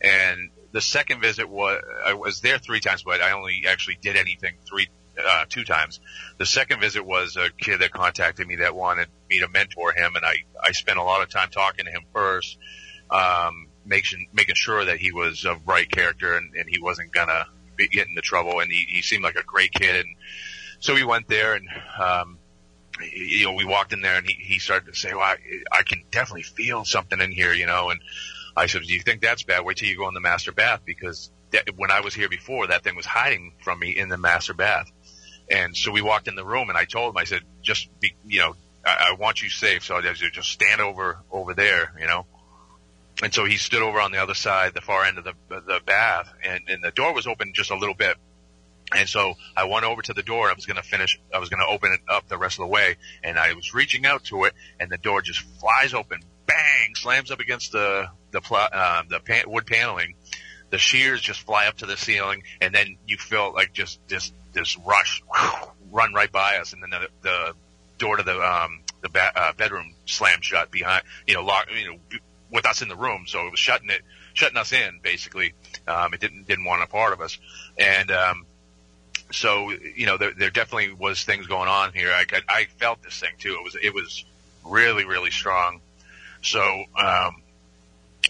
and 0.00 0.50
the 0.72 0.80
second 0.80 1.20
visit 1.20 1.48
was 1.48 1.82
I 2.04 2.14
was 2.14 2.40
there 2.40 2.58
three 2.58 2.80
times, 2.80 3.02
but 3.02 3.20
I 3.20 3.32
only 3.32 3.64
actually 3.68 3.98
did 4.00 4.16
anything 4.16 4.54
three 4.68 4.88
uh, 5.18 5.44
two 5.48 5.64
times. 5.64 6.00
The 6.38 6.46
second 6.46 6.80
visit 6.80 7.04
was 7.04 7.36
a 7.36 7.50
kid 7.50 7.80
that 7.80 7.90
contacted 7.90 8.46
me 8.46 8.56
that 8.56 8.74
wanted 8.74 9.08
me 9.28 9.40
to 9.40 9.48
mentor 9.48 9.92
him, 9.92 10.16
and 10.16 10.24
I 10.24 10.44
I 10.62 10.72
spent 10.72 10.98
a 10.98 11.02
lot 11.02 11.22
of 11.22 11.28
time 11.28 11.50
talking 11.50 11.84
to 11.86 11.90
him 11.90 12.02
first, 12.12 12.58
um, 13.10 13.66
making 13.84 14.28
making 14.32 14.54
sure 14.54 14.84
that 14.84 14.98
he 14.98 15.12
was 15.12 15.44
a 15.44 15.56
right 15.66 15.90
character 15.90 16.34
and, 16.36 16.54
and 16.54 16.68
he 16.68 16.80
wasn't 16.80 17.12
gonna 17.12 17.46
be, 17.76 17.88
get 17.88 18.08
into 18.08 18.22
trouble. 18.22 18.60
And 18.60 18.70
he, 18.70 18.86
he 18.88 19.02
seemed 19.02 19.24
like 19.24 19.36
a 19.36 19.44
great 19.44 19.72
kid, 19.72 19.96
and 19.96 20.16
so 20.78 20.94
we 20.94 21.04
went 21.04 21.28
there 21.28 21.54
and. 21.54 21.68
Um, 21.98 22.38
you 23.14 23.46
know, 23.46 23.54
we 23.54 23.64
walked 23.64 23.94
in 23.94 24.02
there 24.02 24.18
and 24.18 24.26
he, 24.26 24.34
he 24.34 24.58
started 24.58 24.92
to 24.92 24.98
say, 24.98 25.14
well, 25.14 25.22
I, 25.22 25.36
I 25.72 25.84
can 25.84 26.02
definitely 26.10 26.42
feel 26.42 26.84
something 26.84 27.18
in 27.18 27.32
here, 27.32 27.54
you 27.54 27.64
know, 27.64 27.88
and 27.88 27.98
I 28.60 28.66
said, 28.66 28.82
do 28.82 28.92
you 28.92 29.00
think 29.00 29.22
that's 29.22 29.42
bad? 29.42 29.64
Wait 29.64 29.78
till 29.78 29.88
you 29.88 29.96
go 29.96 30.06
in 30.08 30.14
the 30.14 30.20
master 30.20 30.52
bath 30.52 30.80
because 30.84 31.30
that, 31.50 31.64
when 31.76 31.90
I 31.90 32.00
was 32.00 32.14
here 32.14 32.28
before, 32.28 32.66
that 32.66 32.84
thing 32.84 32.94
was 32.94 33.06
hiding 33.06 33.54
from 33.64 33.78
me 33.78 33.90
in 33.90 34.08
the 34.08 34.18
master 34.18 34.54
bath. 34.54 34.90
And 35.50 35.76
so 35.76 35.90
we 35.90 36.02
walked 36.02 36.28
in 36.28 36.34
the 36.36 36.44
room 36.44 36.68
and 36.68 36.76
I 36.76 36.84
told 36.84 37.14
him, 37.14 37.16
I 37.16 37.24
said, 37.24 37.42
just 37.62 37.88
be, 38.00 38.14
you 38.26 38.40
know, 38.40 38.54
I, 38.84 39.12
I 39.12 39.16
want 39.18 39.42
you 39.42 39.48
safe. 39.48 39.84
So 39.84 39.96
I 39.96 40.02
said, 40.02 40.32
just 40.32 40.50
stand 40.50 40.80
over, 40.80 41.18
over 41.32 41.54
there, 41.54 41.92
you 41.98 42.06
know. 42.06 42.26
And 43.22 43.32
so 43.32 43.44
he 43.44 43.56
stood 43.56 43.82
over 43.82 44.00
on 44.00 44.12
the 44.12 44.18
other 44.18 44.34
side, 44.34 44.74
the 44.74 44.80
far 44.80 45.04
end 45.04 45.18
of 45.18 45.24
the, 45.24 45.34
the 45.48 45.80
bath 45.84 46.32
and, 46.44 46.60
and 46.68 46.84
the 46.84 46.90
door 46.90 47.14
was 47.14 47.26
open 47.26 47.52
just 47.54 47.70
a 47.70 47.76
little 47.76 47.94
bit. 47.94 48.16
And 48.94 49.08
so 49.08 49.34
I 49.56 49.64
went 49.64 49.84
over 49.84 50.02
to 50.02 50.12
the 50.12 50.22
door. 50.22 50.50
I 50.50 50.52
was 50.52 50.66
going 50.66 50.76
to 50.76 50.82
finish. 50.82 51.18
I 51.34 51.38
was 51.38 51.48
going 51.48 51.60
to 51.60 51.72
open 51.72 51.92
it 51.92 52.00
up 52.08 52.28
the 52.28 52.36
rest 52.36 52.58
of 52.58 52.64
the 52.64 52.72
way, 52.72 52.96
and 53.22 53.38
I 53.38 53.52
was 53.52 53.72
reaching 53.72 54.04
out 54.04 54.24
to 54.24 54.44
it, 54.44 54.54
and 54.80 54.90
the 54.90 54.98
door 54.98 55.22
just 55.22 55.40
flies 55.60 55.94
open, 55.94 56.20
bang, 56.46 56.94
slams 56.96 57.30
up 57.30 57.38
against 57.38 57.70
the 57.70 58.08
the 58.30 58.40
pl- 58.40 58.68
uh, 58.72 59.02
the 59.08 59.20
pan- 59.20 59.50
wood 59.50 59.66
paneling. 59.66 60.14
The 60.70 60.78
shears 60.78 61.20
just 61.20 61.40
fly 61.40 61.66
up 61.66 61.78
to 61.78 61.86
the 61.86 61.96
ceiling, 61.96 62.44
and 62.60 62.72
then 62.72 62.96
you 63.06 63.16
feel 63.16 63.52
like 63.52 63.72
just 63.72 63.98
this 64.08 64.32
this 64.52 64.76
rush 64.78 65.22
run 65.90 66.14
right 66.14 66.30
by 66.30 66.58
us, 66.58 66.72
and 66.72 66.82
then 66.82 66.90
the, 66.90 67.08
the 67.22 67.52
door 67.98 68.16
to 68.16 68.22
the 68.22 68.40
um, 68.40 68.80
the 69.00 69.08
ba- 69.08 69.32
uh, 69.34 69.52
bedroom 69.54 69.94
slammed 70.06 70.44
shut 70.44 70.70
behind 70.70 71.02
you 71.26 71.34
know 71.34 71.42
lock 71.42 71.66
you 71.76 71.92
know 71.92 71.98
with 72.50 72.66
us 72.66 72.82
in 72.82 72.88
the 72.88 72.96
room, 72.96 73.24
so 73.26 73.46
it 73.46 73.50
was 73.50 73.60
shutting 73.60 73.90
it 73.90 74.02
shutting 74.32 74.56
us 74.56 74.72
in 74.72 75.00
basically. 75.02 75.54
Um, 75.88 76.14
it 76.14 76.20
didn't 76.20 76.46
didn't 76.46 76.64
want 76.64 76.82
a 76.82 76.86
part 76.86 77.12
of 77.12 77.20
us, 77.20 77.38
and 77.76 78.10
um, 78.12 78.46
so 79.32 79.70
you 79.70 80.06
know 80.06 80.18
there, 80.18 80.32
there 80.32 80.50
definitely 80.50 80.92
was 80.92 81.24
things 81.24 81.48
going 81.48 81.68
on 81.68 81.92
here. 81.92 82.12
I, 82.12 82.24
I 82.48 82.66
felt 82.78 83.02
this 83.02 83.18
thing 83.18 83.32
too. 83.38 83.54
It 83.54 83.64
was 83.64 83.76
it 83.82 83.94
was 83.94 84.24
really 84.64 85.04
really 85.04 85.30
strong. 85.30 85.80
So, 86.42 86.60
um, 86.96 87.42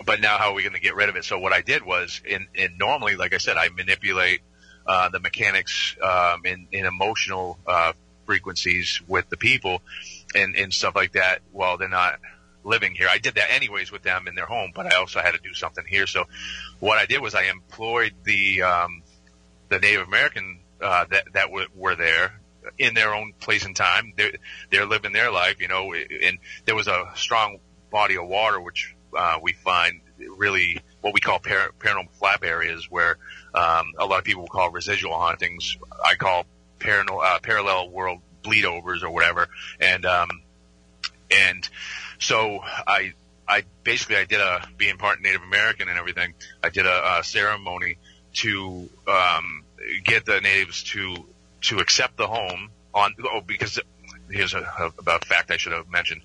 but 0.05 0.21
now 0.21 0.39
how 0.39 0.51
are 0.51 0.55
we 0.55 0.63
going 0.63 0.75
to 0.75 0.81
get 0.81 0.95
rid 0.95 1.09
of 1.09 1.17
it? 1.17 1.25
So 1.25 1.39
what 1.39 1.53
I 1.53 1.63
did 1.63 1.85
was, 1.85 2.21
in, 2.25 2.47
in 2.55 2.77
normally, 2.79 3.17
like 3.17 3.35
I 3.35 3.39
said, 3.39 3.57
I 3.57 3.69
manipulate 3.69 4.41
uh, 4.87 5.09
the 5.09 5.21
mechanics 5.21 5.97
um, 6.03 6.43
in, 6.45 6.69
in 6.73 6.87
emotional 6.87 7.59
uh, 7.67 7.93
frequencies 8.27 9.01
with 9.09 9.29
the 9.29 9.37
people 9.37 9.83
and, 10.35 10.55
and 10.57 10.73
stuff 10.73 10.95
like 10.95 11.13
that 11.13 11.41
while 11.53 11.77
they're 11.77 11.89
not 11.89 12.21
living 12.65 12.95
here. 12.95 13.09
I 13.11 13.19
did 13.19 13.35
that 13.35 13.51
anyways 13.51 13.91
with 13.91 14.03
them 14.03 14.29
in 14.29 14.35
their 14.35 14.47
home, 14.47 14.73
but 14.75 14.93
I 14.93 14.99
also 14.99 15.21
had 15.21 15.33
to 15.33 15.41
do 15.43 15.55
something 15.55 15.85
here. 15.87 16.07
So 16.07 16.25
what 16.79 16.99
I 16.99 17.07
did 17.07 17.21
was 17.21 17.35
I 17.35 17.45
employed 17.45 18.13
the 18.25 18.63
um, 18.63 19.03
the 19.69 19.79
Native 19.79 20.07
American 20.07 20.61
uh, 20.81 21.07
that 21.11 21.25
that 21.33 21.47
w- 21.47 21.69
were 21.75 21.97
there 21.97 22.41
in 22.79 22.95
their 22.95 23.15
own 23.15 23.33
place 23.41 23.65
and 23.65 23.75
time. 23.75 24.13
They're, 24.17 24.33
they're 24.71 24.87
living 24.87 25.13
their 25.13 25.31
life, 25.31 25.61
you 25.61 25.69
know. 25.69 25.95
And 25.95 26.39
there 26.67 26.75
was 26.75 26.89
a 26.89 27.11
strong 27.15 27.59
body 27.91 28.17
of 28.17 28.27
water 28.27 28.61
which 28.61 28.95
uh, 29.17 29.39
we 29.43 29.53
find 29.53 30.01
really 30.37 30.81
what 31.01 31.15
we 31.15 31.21
call 31.21 31.39
par- 31.39 31.73
paranormal 31.79 32.11
flap 32.13 32.45
areas, 32.45 32.91
where 32.91 33.17
um, 33.55 33.93
a 33.99 34.07
lot 34.07 34.19
of 34.19 34.25
people 34.25 34.47
call 34.47 34.71
residual 34.71 35.15
hauntings. 35.15 35.77
I 36.05 36.15
call 36.15 36.47
paranor- 36.79 37.25
uh, 37.25 37.39
parallel 37.41 37.91
world 37.91 38.21
bleedovers 38.43 39.03
or 39.03 39.11
whatever. 39.11 39.49
And 39.79 40.05
um, 40.05 40.29
and 41.31 41.69
so 42.19 42.61
I 42.63 43.13
I 43.49 43.65
basically 43.85 44.17
I 44.17 44.25
did 44.25 44.41
a 44.41 44.67
being 44.77 44.97
part 44.97 45.21
Native 45.21 45.43
American 45.43 45.89
and 45.89 45.99
everything. 45.99 46.35
I 46.63 46.71
did 46.71 46.87
a, 46.87 47.19
a 47.19 47.25
ceremony 47.25 47.99
to 48.35 48.89
um, 49.09 49.65
get 50.05 50.25
the 50.25 50.41
natives 50.41 50.85
to 50.85 51.27
to 51.63 51.79
accept 51.79 52.17
the 52.17 52.27
home 52.27 52.71
on 52.95 53.15
oh 53.25 53.41
because 53.41 53.79
here's 54.31 54.55
a, 54.55 54.61
a, 54.61 54.93
a 55.07 55.19
fact 55.21 55.51
I 55.51 55.57
should 55.57 55.73
have 55.73 55.91
mentioned. 55.91 56.23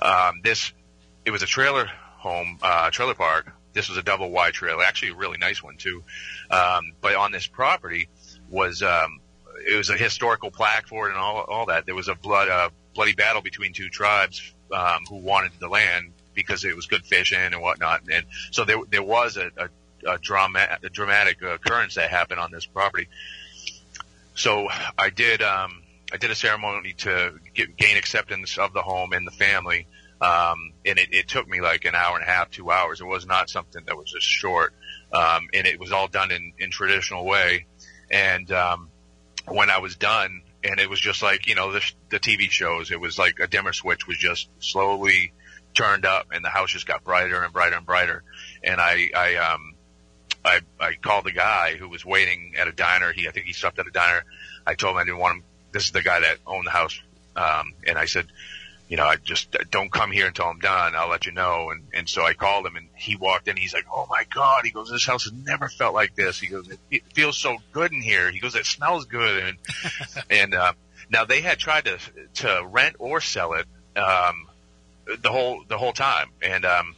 Um, 0.00 0.40
this 0.42 0.72
it 1.24 1.30
was 1.30 1.42
a 1.42 1.46
trailer 1.46 1.90
home 2.20 2.58
uh, 2.62 2.90
trailer 2.90 3.14
park. 3.14 3.52
This 3.72 3.88
was 3.88 3.98
a 3.98 4.02
double 4.02 4.30
wide 4.30 4.52
trailer, 4.52 4.82
actually 4.82 5.10
a 5.10 5.14
really 5.14 5.38
nice 5.38 5.62
one 5.62 5.76
too. 5.76 6.02
Um, 6.50 6.92
but 7.00 7.14
on 7.14 7.32
this 7.32 7.46
property 7.46 8.08
was 8.48 8.82
um, 8.82 9.20
it 9.66 9.76
was 9.76 9.90
a 9.90 9.96
historical 9.96 10.50
plaque 10.50 10.86
for 10.86 11.08
it 11.08 11.12
and 11.12 11.18
all 11.18 11.40
all 11.40 11.66
that. 11.66 11.86
There 11.86 11.94
was 11.94 12.08
a 12.08 12.14
blood 12.14 12.48
uh, 12.48 12.70
bloody 12.94 13.14
battle 13.14 13.42
between 13.42 13.72
two 13.72 13.88
tribes 13.88 14.52
um, 14.72 15.04
who 15.08 15.16
wanted 15.16 15.52
the 15.60 15.68
land 15.68 16.12
because 16.34 16.64
it 16.64 16.76
was 16.76 16.86
good 16.86 17.04
fishing 17.04 17.38
and 17.38 17.60
whatnot. 17.60 18.02
And 18.10 18.26
so 18.50 18.64
there 18.64 18.78
there 18.88 19.02
was 19.02 19.36
a, 19.36 19.50
a, 19.56 20.14
a 20.14 20.18
drama 20.18 20.78
a 20.82 20.90
dramatic 20.90 21.42
occurrence 21.42 21.94
that 21.94 22.10
happened 22.10 22.40
on 22.40 22.50
this 22.50 22.66
property. 22.66 23.08
So 24.34 24.68
I 24.98 25.10
did 25.10 25.42
um, 25.42 25.82
I 26.12 26.16
did 26.16 26.30
a 26.30 26.34
ceremony 26.34 26.94
to 26.98 27.38
get, 27.54 27.76
gain 27.76 27.96
acceptance 27.96 28.58
of 28.58 28.72
the 28.72 28.82
home 28.82 29.12
and 29.12 29.26
the 29.26 29.32
family. 29.32 29.86
Um, 30.20 30.72
and 30.84 30.98
it, 30.98 31.12
it 31.12 31.28
took 31.28 31.48
me 31.48 31.60
like 31.60 31.84
an 31.84 31.94
hour 31.94 32.16
and 32.16 32.22
a 32.22 32.30
half, 32.30 32.50
two 32.50 32.70
hours. 32.70 33.00
It 33.00 33.06
was 33.06 33.26
not 33.26 33.48
something 33.48 33.82
that 33.86 33.96
was 33.96 34.10
just 34.10 34.26
short. 34.26 34.74
Um, 35.12 35.48
and 35.54 35.66
it 35.66 35.80
was 35.80 35.92
all 35.92 36.08
done 36.08 36.30
in, 36.30 36.52
in 36.58 36.70
traditional 36.70 37.24
way. 37.24 37.66
And, 38.10 38.50
um, 38.52 38.90
when 39.46 39.70
I 39.70 39.78
was 39.78 39.96
done 39.96 40.42
and 40.62 40.78
it 40.78 40.88
was 40.88 41.00
just 41.00 41.22
like, 41.22 41.46
you 41.46 41.54
know, 41.54 41.72
the, 41.72 41.92
the 42.10 42.20
TV 42.20 42.50
shows, 42.50 42.90
it 42.90 43.00
was 43.00 43.18
like 43.18 43.38
a 43.40 43.46
dimmer 43.46 43.72
switch 43.72 44.06
was 44.06 44.18
just 44.18 44.48
slowly 44.58 45.32
turned 45.74 46.04
up 46.04 46.28
and 46.32 46.44
the 46.44 46.48
house 46.48 46.70
just 46.70 46.86
got 46.86 47.04
brighter 47.04 47.42
and 47.42 47.52
brighter 47.52 47.76
and 47.76 47.86
brighter. 47.86 48.22
And 48.62 48.80
I, 48.80 49.10
I, 49.16 49.36
um, 49.36 49.74
I, 50.44 50.60
I 50.78 50.94
called 50.94 51.24
the 51.24 51.32
guy 51.32 51.76
who 51.76 51.88
was 51.88 52.04
waiting 52.04 52.54
at 52.58 52.68
a 52.68 52.72
diner. 52.72 53.12
He, 53.12 53.28
I 53.28 53.30
think 53.30 53.46
he 53.46 53.52
stopped 53.52 53.78
at 53.78 53.86
a 53.86 53.90
diner. 53.90 54.24
I 54.66 54.74
told 54.74 54.94
him 54.94 54.98
I 54.98 55.04
didn't 55.04 55.18
want 55.18 55.36
him. 55.38 55.44
This 55.72 55.84
is 55.84 55.92
the 55.92 56.02
guy 56.02 56.20
that 56.20 56.38
owned 56.46 56.66
the 56.66 56.70
house. 56.70 57.00
Um, 57.36 57.74
and 57.86 57.96
I 57.96 58.06
said, 58.06 58.26
you 58.90 58.96
know, 58.96 59.04
I 59.04 59.14
just 59.14 59.56
don't 59.70 59.90
come 59.90 60.10
here 60.10 60.26
until 60.26 60.46
I'm 60.46 60.58
done. 60.58 60.96
I'll 60.96 61.08
let 61.08 61.24
you 61.24 61.30
know. 61.30 61.70
And, 61.70 61.84
and 61.94 62.08
so 62.08 62.24
I 62.24 62.34
called 62.34 62.66
him 62.66 62.74
and 62.74 62.88
he 62.96 63.14
walked 63.14 63.46
in. 63.46 63.56
He's 63.56 63.72
like, 63.72 63.86
Oh 63.90 64.06
my 64.10 64.24
God. 64.34 64.62
He 64.64 64.72
goes, 64.72 64.90
this 64.90 65.06
house 65.06 65.24
has 65.24 65.32
never 65.32 65.68
felt 65.68 65.94
like 65.94 66.16
this. 66.16 66.40
He 66.40 66.48
goes, 66.48 66.68
it, 66.68 66.80
it 66.90 67.02
feels 67.14 67.38
so 67.38 67.58
good 67.70 67.92
in 67.92 68.02
here. 68.02 68.32
He 68.32 68.40
goes, 68.40 68.56
it 68.56 68.66
smells 68.66 69.04
good. 69.04 69.44
And, 69.44 69.58
and, 70.30 70.54
uh, 70.54 70.72
now 71.08 71.24
they 71.24 71.40
had 71.40 71.58
tried 71.58 71.84
to, 71.84 71.98
to 72.34 72.66
rent 72.68 72.96
or 72.98 73.20
sell 73.20 73.52
it, 73.54 73.66
um, 73.96 74.48
the 75.22 75.30
whole, 75.30 75.62
the 75.68 75.78
whole 75.78 75.92
time. 75.92 76.30
And, 76.42 76.64
um, 76.64 76.96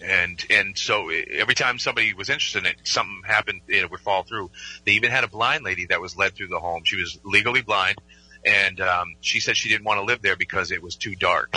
and 0.00 0.44
and 0.50 0.76
so 0.76 1.08
every 1.08 1.54
time 1.54 1.78
somebody 1.78 2.12
was 2.12 2.28
interested 2.28 2.58
in 2.58 2.66
it, 2.66 2.76
something 2.82 3.22
happened. 3.24 3.62
It 3.68 3.90
would 3.90 4.00
fall 4.00 4.22
through. 4.22 4.50
They 4.84 4.92
even 4.92 5.10
had 5.10 5.24
a 5.24 5.28
blind 5.28 5.64
lady 5.64 5.86
that 5.86 6.00
was 6.00 6.16
led 6.16 6.34
through 6.34 6.48
the 6.48 6.58
home. 6.58 6.82
She 6.84 6.96
was 6.96 7.18
legally 7.24 7.62
blind, 7.62 7.96
and 8.44 8.80
um, 8.80 9.14
she 9.20 9.40
said 9.40 9.56
she 9.56 9.68
didn't 9.68 9.84
want 9.84 10.00
to 10.00 10.04
live 10.04 10.22
there 10.22 10.36
because 10.36 10.70
it 10.70 10.82
was 10.82 10.96
too 10.96 11.14
dark. 11.14 11.54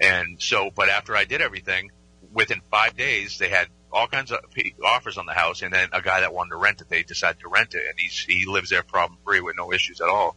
And 0.00 0.40
so, 0.42 0.70
but 0.74 0.88
after 0.88 1.16
I 1.16 1.24
did 1.24 1.40
everything, 1.40 1.90
within 2.32 2.60
five 2.70 2.96
days, 2.96 3.38
they 3.38 3.48
had 3.48 3.68
all 3.92 4.06
kinds 4.06 4.32
of 4.32 4.40
offers 4.84 5.18
on 5.18 5.26
the 5.26 5.34
house, 5.34 5.62
and 5.62 5.72
then 5.72 5.88
a 5.92 6.02
guy 6.02 6.20
that 6.20 6.32
wanted 6.32 6.50
to 6.50 6.56
rent 6.56 6.80
it, 6.80 6.88
they 6.88 7.02
decided 7.02 7.40
to 7.40 7.48
rent 7.48 7.74
it, 7.74 7.82
and 7.88 7.98
he's 7.98 8.18
he 8.18 8.46
lives 8.46 8.70
there 8.70 8.82
problem 8.82 9.18
free 9.24 9.40
with 9.40 9.56
no 9.56 9.72
issues 9.72 10.00
at 10.00 10.08
all. 10.08 10.36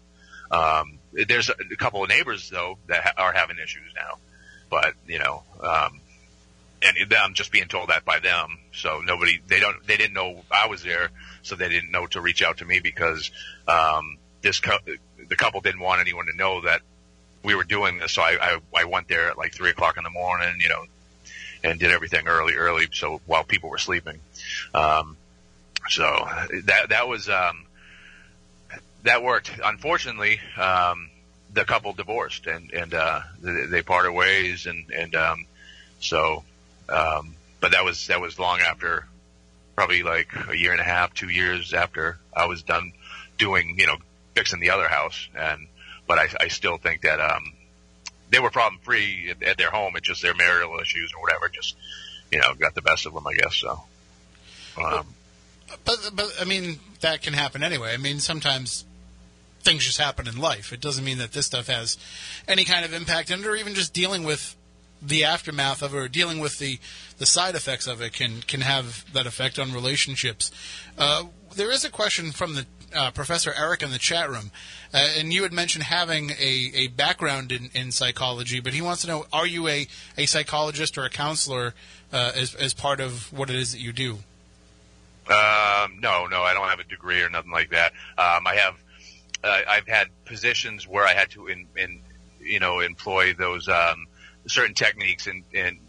Um, 0.51 0.99
there's 1.13 1.49
a, 1.49 1.55
a 1.71 1.75
couple 1.77 2.03
of 2.03 2.09
neighbors 2.09 2.49
though 2.49 2.77
that 2.87 3.03
ha- 3.03 3.13
are 3.17 3.33
having 3.33 3.57
issues 3.57 3.93
now, 3.95 4.17
but 4.69 4.93
you 5.07 5.19
know. 5.19 5.43
Um, 5.61 6.01
and 6.81 7.13
I'm 7.13 7.33
just 7.33 7.51
being 7.51 7.67
told 7.67 7.89
that 7.89 8.05
by 8.05 8.19
them. 8.19 8.59
So 8.73 9.01
nobody, 9.03 9.39
they 9.47 9.59
don't, 9.59 9.75
they 9.87 9.97
didn't 9.97 10.13
know 10.13 10.43
I 10.51 10.67
was 10.67 10.83
there, 10.83 11.09
so 11.41 11.55
they 11.55 11.69
didn't 11.69 11.89
know 11.89 12.05
to 12.07 12.21
reach 12.21 12.43
out 12.43 12.57
to 12.57 12.65
me 12.65 12.79
because 12.79 13.31
um, 13.67 14.17
this 14.41 14.59
the 15.27 15.35
couple 15.35 15.61
didn't 15.61 15.81
want 15.81 16.01
anyone 16.01 16.25
to 16.27 16.35
know 16.35 16.61
that 16.61 16.81
we 17.43 17.55
were 17.55 17.63
doing 17.63 17.99
this. 17.99 18.13
So 18.13 18.21
I, 18.21 18.37
I 18.41 18.59
I 18.81 18.85
went 18.85 19.07
there 19.07 19.29
at 19.29 19.37
like 19.37 19.53
three 19.53 19.69
o'clock 19.69 19.97
in 19.97 20.03
the 20.03 20.09
morning, 20.09 20.55
you 20.59 20.69
know, 20.69 20.85
and 21.63 21.79
did 21.79 21.91
everything 21.91 22.27
early, 22.27 22.53
early, 22.53 22.87
so 22.91 23.21
while 23.25 23.43
people 23.43 23.69
were 23.69 23.77
sleeping. 23.77 24.19
Um, 24.73 25.17
so 25.89 26.27
that 26.63 26.89
that 26.89 27.07
was 27.07 27.29
um, 27.29 27.65
that 29.03 29.23
worked. 29.23 29.51
Unfortunately, 29.63 30.39
um, 30.57 31.09
the 31.53 31.65
couple 31.65 31.93
divorced 31.93 32.47
and 32.47 32.71
and 32.71 32.93
uh, 32.93 33.21
they, 33.41 33.65
they 33.65 33.81
parted 33.81 34.11
ways 34.11 34.65
and 34.65 34.89
and 34.91 35.15
um, 35.15 35.45
so 35.99 36.43
um, 36.89 37.35
but 37.59 37.71
that 37.71 37.83
was 37.83 38.07
that 38.07 38.21
was 38.21 38.37
long 38.37 38.59
after 38.59 39.05
probably 39.75 40.03
like 40.03 40.29
a 40.49 40.55
year 40.55 40.71
and 40.71 40.81
a 40.81 40.85
half, 40.85 41.13
two 41.13 41.29
years 41.29 41.73
after 41.73 42.17
I 42.35 42.45
was 42.45 42.63
done 42.63 42.93
doing 43.37 43.75
you 43.77 43.87
know 43.87 43.97
fixing 44.35 44.59
the 44.59 44.69
other 44.69 44.87
house 44.87 45.27
and 45.35 45.67
but 46.07 46.19
I, 46.19 46.27
I 46.39 46.47
still 46.49 46.77
think 46.77 47.01
that 47.01 47.19
um, 47.19 47.53
they 48.29 48.39
were 48.39 48.51
problem 48.51 48.79
free 48.83 49.31
at, 49.31 49.41
at 49.43 49.57
their 49.57 49.71
home. 49.71 49.95
It's 49.95 50.07
just 50.07 50.21
their 50.21 50.35
marital 50.35 50.79
issues 50.79 51.13
or 51.13 51.21
whatever 51.21 51.49
just 51.49 51.75
you 52.31 52.39
know 52.39 52.53
got 52.53 52.75
the 52.75 52.81
best 52.81 53.05
of 53.05 53.13
them, 53.13 53.25
I 53.25 53.33
guess. 53.33 53.55
So. 53.55 53.81
Um, 54.83 55.07
But 55.83 56.11
but 56.13 56.31
I 56.39 56.45
mean 56.45 56.79
that 57.01 57.21
can 57.21 57.33
happen 57.33 57.63
anyway. 57.63 57.93
I 57.93 57.97
mean 57.97 58.19
sometimes 58.19 58.85
things 59.61 59.83
just 59.83 59.97
happen 59.97 60.27
in 60.27 60.37
life. 60.37 60.71
It 60.71 60.79
doesn't 60.79 61.03
mean 61.03 61.17
that 61.17 61.31
this 61.31 61.47
stuff 61.47 61.67
has 61.67 61.97
any 62.47 62.65
kind 62.65 62.85
of 62.85 62.93
impact 62.93 63.31
it, 63.31 63.45
or 63.45 63.55
even 63.55 63.73
just 63.73 63.93
dealing 63.93 64.23
with 64.23 64.55
the 65.01 65.23
aftermath 65.23 65.81
of 65.81 65.93
it, 65.93 65.97
or 65.97 66.07
dealing 66.07 66.39
with 66.39 66.59
the 66.59 66.79
the 67.17 67.25
side 67.25 67.55
effects 67.55 67.87
of 67.87 68.01
it 68.01 68.13
can 68.13 68.41
can 68.41 68.61
have 68.61 69.11
that 69.13 69.25
effect 69.25 69.57
on 69.57 69.73
relationships. 69.73 70.51
Uh, 70.97 71.23
there 71.55 71.71
is 71.71 71.83
a 71.83 71.89
question 71.89 72.31
from 72.31 72.53
the 72.55 72.65
uh, 72.93 73.11
Professor 73.11 73.53
Eric 73.57 73.81
in 73.81 73.91
the 73.91 73.97
chat 73.97 74.29
room, 74.29 74.51
uh, 74.93 75.07
and 75.17 75.33
you 75.33 75.43
had 75.43 75.53
mentioned 75.53 75.85
having 75.85 76.31
a, 76.31 76.71
a 76.73 76.87
background 76.87 77.51
in, 77.51 77.69
in 77.73 77.91
psychology, 77.91 78.59
but 78.59 78.73
he 78.73 78.81
wants 78.81 79.01
to 79.01 79.07
know: 79.07 79.25
Are 79.31 79.47
you 79.47 79.67
a, 79.67 79.87
a 80.17 80.25
psychologist 80.25 80.97
or 80.97 81.05
a 81.05 81.09
counselor 81.09 81.73
uh, 82.11 82.31
as 82.35 82.55
as 82.55 82.73
part 82.73 82.99
of 82.99 83.31
what 83.31 83.49
it 83.49 83.55
is 83.55 83.71
that 83.71 83.79
you 83.79 83.93
do? 83.93 84.19
Um, 85.27 85.99
no, 86.01 86.27
no, 86.27 86.43
I 86.43 86.53
don't 86.53 86.67
have 86.67 86.79
a 86.79 86.83
degree 86.83 87.21
or 87.21 87.29
nothing 87.29 87.51
like 87.51 87.71
that. 87.71 87.93
Um, 88.17 88.45
I 88.45 88.55
have, 88.57 88.75
uh, 89.43 89.61
I've 89.67 89.87
had 89.87 90.07
positions 90.25 90.87
where 90.87 91.03
I 91.03 91.13
had 91.13 91.31
to, 91.31 91.47
in, 91.47 91.65
in 91.75 92.01
you 92.39 92.59
know, 92.59 92.79
employ 92.79 93.33
those 93.33 93.67
um, 93.67 94.05
certain 94.47 94.75
techniques 94.75 95.25
in 95.25 95.43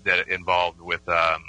that 0.05 0.29
involved 0.29 0.81
with 0.81 1.07
um, 1.09 1.45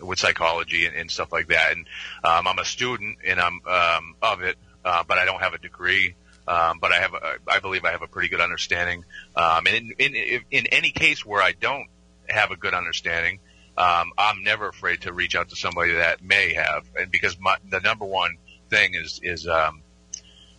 with 0.00 0.18
psychology 0.18 0.86
and, 0.86 0.96
and 0.96 1.10
stuff 1.10 1.32
like 1.32 1.48
that. 1.48 1.72
And 1.72 1.86
um, 2.24 2.46
I'm 2.46 2.58
a 2.58 2.64
student 2.64 3.18
and 3.24 3.40
I'm 3.40 3.60
um, 3.66 4.14
of 4.22 4.42
it, 4.42 4.56
uh, 4.84 5.04
but 5.06 5.18
I 5.18 5.24
don't 5.24 5.40
have 5.40 5.54
a 5.54 5.58
degree. 5.58 6.14
Um, 6.48 6.78
but 6.80 6.92
I 6.92 7.00
have, 7.00 7.12
a, 7.12 7.38
I 7.48 7.58
believe 7.58 7.84
I 7.84 7.90
have 7.90 8.02
a 8.02 8.06
pretty 8.06 8.28
good 8.28 8.40
understanding. 8.40 9.04
Um, 9.34 9.66
and 9.66 9.92
in, 9.98 10.14
in 10.14 10.42
in 10.52 10.66
any 10.68 10.90
case 10.90 11.26
where 11.26 11.42
I 11.42 11.50
don't 11.50 11.88
have 12.28 12.52
a 12.52 12.56
good 12.56 12.72
understanding, 12.72 13.40
um, 13.76 14.12
I'm 14.16 14.44
never 14.44 14.68
afraid 14.68 15.02
to 15.02 15.12
reach 15.12 15.34
out 15.34 15.48
to 15.48 15.56
somebody 15.56 15.94
that 15.94 16.22
may 16.22 16.54
have, 16.54 16.86
and 16.96 17.10
because 17.10 17.36
my, 17.40 17.56
the 17.68 17.80
number 17.80 18.04
one 18.04 18.36
thing 18.70 18.94
is 18.94 19.18
is 19.24 19.48
um, 19.48 19.82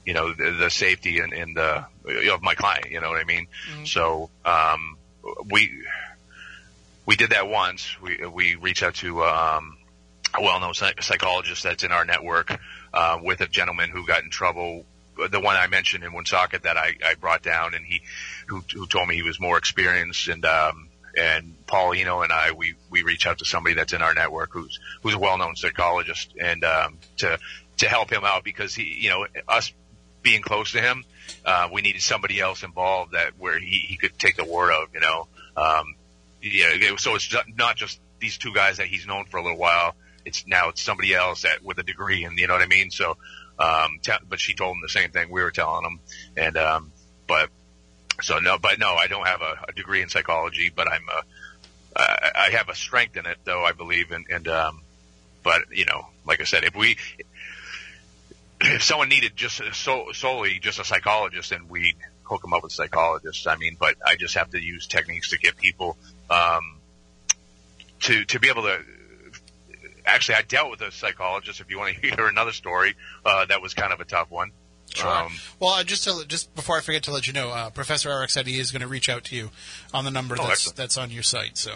you 0.05 0.13
know 0.13 0.33
the, 0.33 0.51
the 0.51 0.69
safety 0.69 1.19
and, 1.19 1.31
and 1.31 1.55
the 1.55 1.85
you 2.05 2.25
know, 2.25 2.35
of 2.35 2.41
my 2.41 2.53
client. 2.53 2.91
You 2.91 2.99
know 2.99 3.09
what 3.09 3.19
I 3.19 3.23
mean? 3.23 3.47
So 3.85 4.29
um, 4.45 4.97
we 5.49 5.71
we 7.07 7.15
did 7.15 7.31
that 7.31 7.47
once. 7.47 7.99
We 8.01 8.23
we 8.27 8.55
reached 8.55 8.83
out 8.83 8.95
to 8.95 9.23
um, 9.23 9.77
a 10.35 10.41
well-known 10.43 10.73
psychologist 10.75 11.63
that's 11.63 11.83
in 11.83 11.91
our 11.91 12.05
network 12.05 12.59
uh, 12.93 13.17
with 13.23 13.41
a 13.41 13.47
gentleman 13.47 13.89
who 13.89 14.05
got 14.05 14.23
in 14.23 14.29
trouble. 14.29 14.85
The 15.31 15.39
one 15.39 15.55
I 15.55 15.65
mentioned 15.65 16.03
in 16.03 16.13
Woonsocket 16.13 16.63
that 16.63 16.77
I, 16.77 16.95
I 17.03 17.15
brought 17.15 17.41
down, 17.41 17.73
and 17.73 17.83
he 17.83 18.01
who, 18.47 18.63
who 18.71 18.85
told 18.85 19.07
me 19.07 19.15
he 19.15 19.23
was 19.23 19.39
more 19.39 19.57
experienced 19.57 20.27
and 20.27 20.45
um, 20.45 20.89
and 21.17 21.55
Paul 21.65 21.93
Eno 21.93 22.21
and 22.21 22.31
I 22.31 22.51
we 22.51 22.75
we 22.91 23.01
reach 23.01 23.25
out 23.25 23.39
to 23.39 23.45
somebody 23.45 23.73
that's 23.73 23.93
in 23.93 24.01
our 24.01 24.13
network 24.13 24.51
who's 24.51 24.79
who's 25.01 25.15
a 25.15 25.19
well-known 25.19 25.55
psychologist 25.55 26.33
and 26.39 26.63
um, 26.63 26.99
to 27.17 27.39
to 27.77 27.87
help 27.87 28.11
him 28.11 28.23
out 28.23 28.43
because 28.43 28.75
he 28.75 28.83
you 28.83 29.09
know 29.09 29.25
us 29.47 29.73
being 30.21 30.41
close 30.41 30.73
to 30.73 30.81
him 30.81 31.03
uh, 31.45 31.69
we 31.71 31.81
needed 31.81 32.01
somebody 32.01 32.39
else 32.39 32.63
involved 32.63 33.13
that 33.13 33.31
where 33.37 33.57
he, 33.57 33.85
he 33.87 33.97
could 33.97 34.17
take 34.19 34.35
the 34.35 34.45
word 34.45 34.71
of 34.71 34.89
you 34.93 34.99
know 34.99 35.27
um, 35.55 35.95
yeah 36.51 36.95
so 36.97 37.15
it's 37.15 37.33
not 37.55 37.75
just 37.75 37.99
these 38.19 38.37
two 38.37 38.53
guys 38.53 38.77
that 38.77 38.87
he's 38.87 39.05
known 39.05 39.25
for 39.25 39.37
a 39.37 39.43
little 39.43 39.57
while. 39.57 39.95
It's 40.25 40.45
now 40.47 40.69
it's 40.69 40.81
somebody 40.81 41.13
else 41.13 41.43
that 41.43 41.63
with 41.63 41.77
a 41.79 41.83
degree 41.83 42.23
and 42.25 42.37
you 42.37 42.47
know 42.47 42.53
what 42.53 42.61
I 42.61 42.67
mean? 42.67 42.91
So 42.91 43.17
um, 43.59 43.99
te- 44.01 44.13
but 44.27 44.39
she 44.39 44.53
told 44.53 44.75
him 44.75 44.81
the 44.81 44.89
same 44.89 45.11
thing 45.11 45.29
we 45.29 45.41
were 45.41 45.51
telling 45.51 45.85
him. 45.85 45.99
And 46.35 46.57
um, 46.57 46.91
but 47.27 47.49
so 48.21 48.39
no, 48.39 48.57
but 48.57 48.79
no, 48.79 48.93
I 48.93 49.07
don't 49.07 49.27
have 49.27 49.41
a, 49.41 49.65
a 49.69 49.73
degree 49.73 50.01
in 50.01 50.09
psychology, 50.09 50.71
but 50.73 50.91
I'm 50.91 51.03
a, 51.09 51.99
I 51.99 52.31
I 52.35 52.49
have 52.51 52.69
a 52.69 52.75
strength 52.75 53.17
in 53.17 53.25
it, 53.25 53.37
though 53.43 53.63
I 53.63 53.71
believe, 53.71 54.11
and 54.11 54.25
and 54.29 54.47
um, 54.47 54.81
but 55.43 55.61
you 55.71 55.85
know, 55.85 56.07
like 56.25 56.41
I 56.41 56.45
said, 56.45 56.63
if 56.63 56.75
we 56.75 56.97
if 58.61 58.83
someone 58.83 59.09
needed 59.09 59.35
just 59.35 59.61
so, 59.73 60.07
solely 60.13 60.59
just 60.59 60.79
a 60.79 60.83
psychologist, 60.83 61.51
then 61.51 61.67
we'd 61.67 61.97
hook 62.23 62.41
them 62.41 62.53
up 62.53 62.63
with 62.63 62.71
psychologists. 62.71 63.47
I 63.47 63.55
mean, 63.55 63.77
but 63.79 63.95
I 64.05 64.15
just 64.15 64.35
have 64.35 64.49
to 64.51 64.61
use 64.61 64.87
techniques 64.87 65.29
to 65.29 65.37
get 65.37 65.57
people 65.57 65.97
um, 66.29 66.79
to 68.01 68.25
to 68.25 68.39
be 68.39 68.49
able 68.49 68.63
to. 68.63 68.79
Actually, 70.05 70.35
I 70.35 70.41
dealt 70.43 70.71
with 70.71 70.81
a 70.81 70.91
psychologist. 70.91 71.59
If 71.59 71.69
you 71.69 71.77
want 71.79 71.95
to 71.95 72.01
hear 72.15 72.27
another 72.27 72.53
story, 72.53 72.95
uh, 73.25 73.45
that 73.45 73.61
was 73.61 73.73
kind 73.73 73.91
of 73.91 73.99
a 73.99 74.05
tough 74.05 74.31
one. 74.31 74.51
Um, 75.05 75.33
Well, 75.59 75.71
uh, 75.71 75.83
just 75.83 76.05
to, 76.05 76.23
just 76.27 76.55
before 76.55 76.77
I 76.77 76.81
forget 76.81 77.03
to 77.03 77.11
let 77.11 77.27
you 77.27 77.33
know, 77.33 77.49
uh, 77.49 77.69
Professor 77.69 78.09
Eric 78.09 78.29
said 78.29 78.47
he 78.47 78.57
is 78.57 78.71
going 78.71 78.81
to 78.81 78.87
reach 78.87 79.09
out 79.09 79.25
to 79.25 79.35
you 79.35 79.51
on 79.93 80.05
the 80.05 80.11
number 80.11 80.35
Oh, 80.39 80.43
that's 80.43 80.51
excellent. 80.51 80.75
that's 80.77 80.97
on 80.97 81.11
your 81.11 81.23
site. 81.23 81.57
So, 81.57 81.71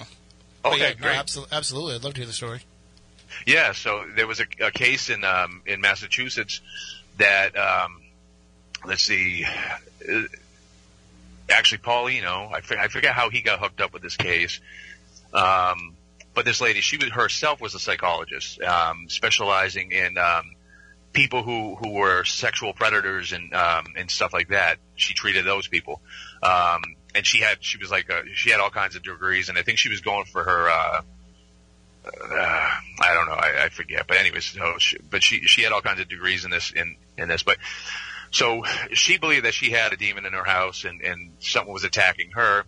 But 0.63 0.73
okay, 0.73 0.79
yeah, 0.81 0.93
great. 0.93 1.15
absol- 1.17 1.51
absolutely, 1.51 1.95
I'd 1.95 2.03
love 2.05 2.13
to 2.13 2.21
hear 2.21 2.25
the 2.25 2.33
story. 2.33 2.61
Yeah, 3.45 3.73
so 3.73 4.05
there 4.15 4.27
was 4.27 4.39
a, 4.39 4.45
a 4.65 4.71
case 4.71 5.09
in 5.09 5.23
um, 5.25 5.61
in 5.65 5.81
Massachusetts 5.81 6.61
that 7.17 7.55
um, 7.57 8.01
let's 8.85 9.03
see, 9.03 9.45
uh, 9.45 10.21
actually 11.51 11.79
Paul 11.79 12.07
Eno, 12.07 12.51
I, 12.53 12.61
I 12.79 12.87
forget 12.87 13.13
how 13.13 13.29
he 13.29 13.41
got 13.41 13.59
hooked 13.59 13.81
up 13.81 13.93
with 13.93 14.01
this 14.01 14.17
case, 14.17 14.59
um, 15.33 15.95
but 16.33 16.45
this 16.45 16.61
lady, 16.61 16.81
she 16.81 16.97
was 16.97 17.09
herself 17.09 17.61
was 17.61 17.75
a 17.75 17.79
psychologist, 17.79 18.61
um, 18.61 19.07
specializing 19.09 19.91
in 19.91 20.17
um, 20.17 20.55
people 21.13 21.43
who 21.43 21.75
who 21.75 21.91
were 21.91 22.23
sexual 22.23 22.73
predators 22.73 23.33
and 23.33 23.53
um, 23.53 23.93
and 23.97 24.09
stuff 24.09 24.33
like 24.33 24.49
that. 24.49 24.77
She 24.95 25.13
treated 25.13 25.45
those 25.45 25.67
people, 25.67 26.01
um, 26.41 26.81
and 27.13 27.25
she 27.25 27.41
had 27.41 27.63
she 27.63 27.77
was 27.77 27.91
like 27.91 28.09
a, 28.09 28.23
she 28.33 28.49
had 28.49 28.59
all 28.59 28.69
kinds 28.69 28.95
of 28.95 29.03
degrees, 29.03 29.49
and 29.49 29.57
I 29.57 29.63
think 29.63 29.77
she 29.77 29.89
was 29.89 30.01
going 30.01 30.25
for 30.25 30.43
her. 30.43 30.69
Uh, 30.69 31.01
uh, 32.03 32.69
I 33.01 33.13
don't 33.13 33.27
know. 33.27 33.33
I, 33.33 33.65
I 33.65 33.69
forget. 33.69 34.07
But 34.07 34.17
anyways, 34.17 34.45
so 34.45 34.75
she, 34.79 34.97
but 34.97 35.21
she 35.21 35.41
she 35.41 35.61
had 35.63 35.71
all 35.71 35.81
kinds 35.81 35.99
of 35.99 36.07
degrees 36.07 36.45
in 36.45 36.51
this 36.51 36.71
in 36.71 36.95
in 37.17 37.27
this. 37.27 37.43
But 37.43 37.57
so 38.31 38.63
she 38.93 39.17
believed 39.17 39.45
that 39.45 39.53
she 39.53 39.71
had 39.71 39.93
a 39.93 39.97
demon 39.97 40.25
in 40.25 40.33
her 40.33 40.43
house 40.43 40.85
and 40.85 41.01
and 41.01 41.31
something 41.39 41.71
was 41.71 41.83
attacking 41.83 42.31
her, 42.31 42.63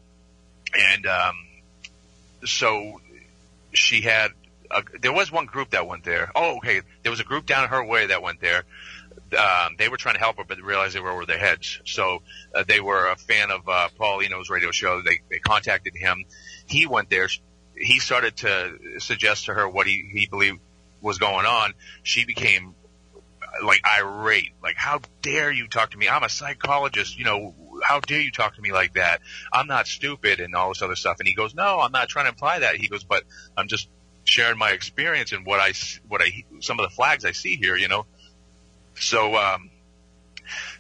and 0.78 1.06
um, 1.06 1.36
so 2.46 3.02
she 3.74 4.02
had. 4.02 4.32
A, 4.72 4.82
there 5.02 5.14
was 5.14 5.32
one 5.32 5.46
group 5.46 5.72
that 5.72 5.86
went 5.86 6.04
there. 6.04 6.32
Oh, 6.36 6.58
okay. 6.58 6.82
There 7.04 7.12
was 7.12 7.20
a 7.20 7.24
group 7.24 7.46
down 7.46 7.70
her 7.70 7.86
way 7.86 8.08
that 8.08 8.24
went 8.24 8.42
there. 8.42 8.64
Um, 9.38 9.76
they 9.78 9.88
were 9.88 9.98
trying 9.98 10.16
to 10.16 10.20
help 10.20 10.38
her, 10.38 10.44
but 10.48 10.60
realized 10.62 10.96
they 10.96 11.00
were 11.00 11.12
over 11.12 11.28
their 11.28 11.38
heads. 11.38 11.80
So 11.86 12.24
uh, 12.56 12.64
they 12.68 12.80
were 12.80 13.06
a 13.06 13.16
fan 13.16 13.52
of 13.52 13.70
uh, 13.70 13.90
Paul 14.00 14.24
Eno's 14.24 14.50
radio 14.50 14.72
show. 14.72 15.02
They 15.02 15.20
they 15.30 15.38
contacted 15.40 15.94
him. 15.96 16.26
He 16.66 16.88
went 16.88 17.12
there 17.12 17.28
he 17.76 18.00
started 18.00 18.38
to 18.38 19.00
suggest 19.00 19.46
to 19.46 19.54
her 19.54 19.68
what 19.68 19.88
he, 19.88 20.10
he 20.12 20.28
believed 20.28 20.60
was 21.02 21.18
going 21.18 21.46
on. 21.46 21.74
She 22.04 22.26
became 22.26 22.76
like 23.62 23.82
irate, 23.86 24.52
like, 24.62 24.76
how 24.78 25.00
dare 25.22 25.52
you 25.52 25.68
talk 25.68 25.92
to 25.92 25.98
me? 25.98 26.10
I'm 26.10 26.24
a 26.24 26.30
psychologist, 26.30 27.18
you 27.18 27.26
know, 27.26 27.54
how 27.84 28.00
dare 28.00 28.22
you 28.22 28.32
talk 28.32 28.56
to 28.56 28.62
me 28.62 28.72
like 28.72 28.94
that? 28.94 29.22
I'm 29.52 29.68
not 29.68 29.88
stupid 29.88 30.40
and 30.40 30.56
all 30.56 30.70
this 30.70 30.82
other 30.82 30.96
stuff. 30.96 31.18
And 31.20 31.28
he 31.28 31.36
goes, 31.36 31.54
no, 31.54 31.80
I'm 31.80 31.92
not 31.92 32.10
trying 32.10 32.26
to 32.26 32.30
imply 32.30 32.60
that. 32.60 32.78
He 32.78 32.88
goes, 32.88 33.04
but 33.04 33.24
I'm 33.56 33.68
just 33.68 33.90
sharing 34.24 34.58
my 34.58 34.72
experience 34.72 35.34
and 35.34 35.46
what 35.46 35.60
I, 35.60 35.74
what 36.08 36.22
I, 36.22 36.46
some 36.62 36.80
of 36.80 36.90
the 36.90 36.96
flags 36.96 37.26
I 37.26 37.32
see 37.32 37.56
here, 37.56 37.76
you 37.76 37.88
know? 37.88 38.06
So, 38.96 39.36
um, 39.36 39.70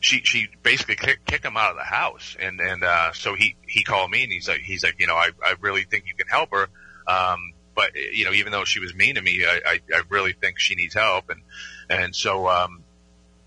she 0.02 0.22
she 0.24 0.50
basically 0.62 0.95
kicked, 0.95 1.26
kicked 1.26 1.45
him 1.45 1.56
out 1.56 1.72
of 1.72 1.78
the 1.78 1.84
house 1.84 2.36
and 2.38 2.60
and 2.60 2.84
uh 2.84 3.14
so 3.14 3.34
he 3.34 3.56
he 3.66 3.82
called 3.84 4.12
me 4.12 4.24
and 4.24 4.32
he's 4.32 4.48
like 4.48 4.60
he's 4.60 4.84
like 4.84 5.00
you 5.00 5.08
know 5.08 5.16
I 5.16 5.30
I 5.41 5.56
really 5.62 5.84
think 5.84 6.04
you 6.06 6.16
can 6.16 6.28
help 6.28 6.50
her 6.52 6.68
um 7.08 7.53
but 7.76 7.91
you 7.95 8.26
know 8.26 8.34
even 8.34 8.52
though 8.52 8.66
she 8.66 8.80
was 8.80 8.94
mean 8.94 9.16
to 9.16 9.22
me 9.22 9.45
I 9.45 9.60
I, 9.66 9.80
I 9.94 10.02
really 10.10 10.34
think 10.34 10.60
she 10.60 10.76
needs 10.76 10.94
help. 10.94 11.30
And 11.30 11.41
and 11.90 12.16
so 12.16 12.48
um 12.48 12.84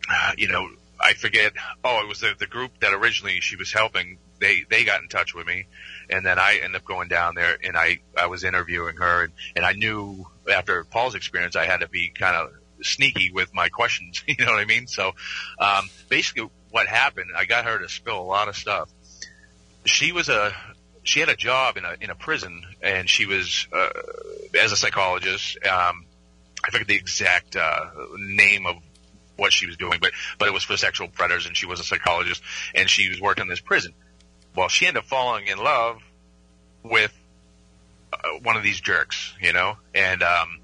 uh, 0.09 0.33
you 0.37 0.49
know 0.49 0.69
I 1.01 1.15
forget 1.15 1.53
oh 1.85 2.01
it 2.03 2.09
was 2.09 2.21
the 2.21 2.35
the 2.39 2.47
group 2.47 2.73
that 2.81 2.93
originally 2.93 3.41
she 3.41 3.57
was 3.57 3.73
helping 3.73 4.19
they 4.41 4.65
they 4.69 4.85
got 4.85 5.03
in 5.03 5.09
touch 5.09 5.35
with 5.35 5.47
me. 5.47 5.67
And 6.09 6.25
then 6.25 6.39
I 6.39 6.61
ended 6.63 6.77
up 6.77 6.85
going 6.85 7.09
down 7.09 7.35
there 7.35 7.57
and 7.63 7.77
I 7.77 8.01
I 8.17 8.27
was 8.27 8.45
interviewing 8.45 8.97
her. 8.97 9.25
And 9.25 9.33
and 9.57 9.65
I 9.65 9.73
knew 9.73 10.27
after 10.53 10.85
Paul's 10.85 11.15
experience 11.15 11.57
I 11.57 11.67
had 11.67 11.81
to 11.81 11.89
be 11.89 12.09
kind 12.09 12.37
of 12.37 12.53
sneaky 12.83 13.31
with 13.33 13.55
my 13.55 13.69
questions 13.69 14.23
you 14.29 14.45
know 14.45 14.53
what 14.53 14.61
I 14.61 14.65
mean? 14.65 14.87
So 14.87 15.13
um, 15.59 15.89
basically 16.09 16.49
what 16.71 16.87
happened, 16.87 17.31
I 17.37 17.45
got 17.47 17.65
her 17.65 17.79
to 17.79 17.89
spill 17.89 18.21
a 18.21 18.23
lot 18.23 18.49
of 18.49 18.57
stuff. 18.57 18.91
She 19.85 20.13
was 20.13 20.29
a, 20.29 20.55
she 21.07 21.21
had 21.21 21.29
a 21.29 21.37
job 21.37 21.77
in 21.77 21.85
a, 21.85 21.97
in 22.01 22.11
a 22.11 22.15
prison 22.15 22.63
and 22.83 23.09
she 23.09 23.27
was, 23.27 23.69
uh, 23.73 23.89
as 24.61 24.73
a 24.73 24.77
psychologist, 24.77 25.59
um, 25.67 26.05
I 26.65 26.71
forget 26.71 26.87
the 26.87 26.97
exact, 26.97 27.57
uh, 27.57 27.87
name 28.17 28.67
of 28.67 28.77
what 29.37 29.53
she 29.53 29.67
was 29.67 29.77
doing, 29.77 29.99
but 30.01 30.13
but 30.39 30.49
it 30.49 30.55
was 30.55 30.65
for 30.65 30.77
sexual 30.77 31.09
predators, 31.09 31.47
and 31.47 31.57
she 31.57 31.67
was 31.67 31.81
a 31.81 31.85
psychologist, 31.85 32.43
and 32.75 32.89
she 32.89 33.09
was 33.09 33.21
working 33.21 33.43
in 33.43 33.49
this 33.49 33.61
prison. 33.61 33.93
Well, 34.55 34.69
she 34.69 34.87
ended 34.87 35.03
up 35.03 35.09
falling 35.09 35.47
in 35.47 35.59
love 35.59 36.01
with 36.83 37.13
uh, 38.13 38.17
one 38.43 38.57
of 38.57 38.63
these 38.63 38.81
jerks, 38.81 39.35
you 39.41 39.53
know, 39.53 39.77
and 39.95 40.23
um, 40.23 40.61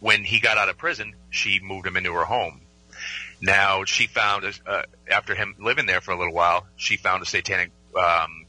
when 0.00 0.24
he 0.24 0.40
got 0.40 0.58
out 0.58 0.68
of 0.68 0.76
prison, 0.76 1.14
she 1.30 1.60
moved 1.62 1.86
him 1.86 1.96
into 1.96 2.12
her 2.12 2.24
home. 2.24 2.60
Now 3.40 3.84
she 3.84 4.06
found, 4.06 4.44
uh, 4.66 4.82
after 5.10 5.34
him 5.34 5.54
living 5.58 5.86
there 5.86 6.00
for 6.00 6.12
a 6.12 6.18
little 6.18 6.34
while, 6.34 6.66
she 6.76 6.96
found 6.96 7.22
a 7.22 7.26
satanic 7.26 7.70
um, 7.98 8.46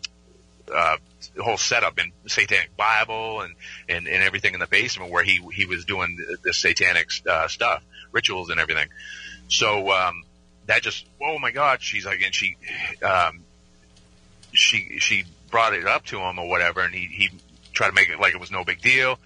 uh, 0.73 0.97
whole 1.41 1.57
setup 1.57 1.99
in 1.99 2.11
satanic 2.27 2.75
Bible 2.77 3.41
and, 3.41 3.55
and 3.89 4.07
and 4.07 4.23
everything 4.23 4.53
in 4.53 4.59
the 4.59 4.67
basement 4.67 5.11
where 5.11 5.23
he 5.23 5.39
he 5.53 5.65
was 5.65 5.85
doing 5.85 6.17
the 6.43 6.53
satanic 6.53 7.09
uh, 7.29 7.47
stuff, 7.47 7.83
rituals 8.11 8.49
and 8.49 8.59
everything. 8.59 8.87
So 9.47 9.91
um, 9.91 10.23
that 10.67 10.81
just 10.81 11.05
oh 11.21 11.39
my 11.39 11.51
God, 11.51 11.81
she's 11.81 12.05
like, 12.05 12.21
and 12.23 12.33
she 12.33 12.57
um, 13.03 13.43
she 14.51 14.99
she 14.99 15.25
brought 15.49 15.73
it 15.73 15.85
up 15.85 16.05
to 16.07 16.19
him 16.19 16.39
or 16.39 16.47
whatever, 16.47 16.81
and 16.81 16.93
he 16.93 17.05
he 17.05 17.29
tried 17.73 17.89
to 17.89 17.93
make 17.93 18.09
it 18.09 18.19
like 18.19 18.33
it 18.33 18.39
was 18.39 18.51
no 18.51 18.63
big 18.63 18.81
deal. 18.81 19.19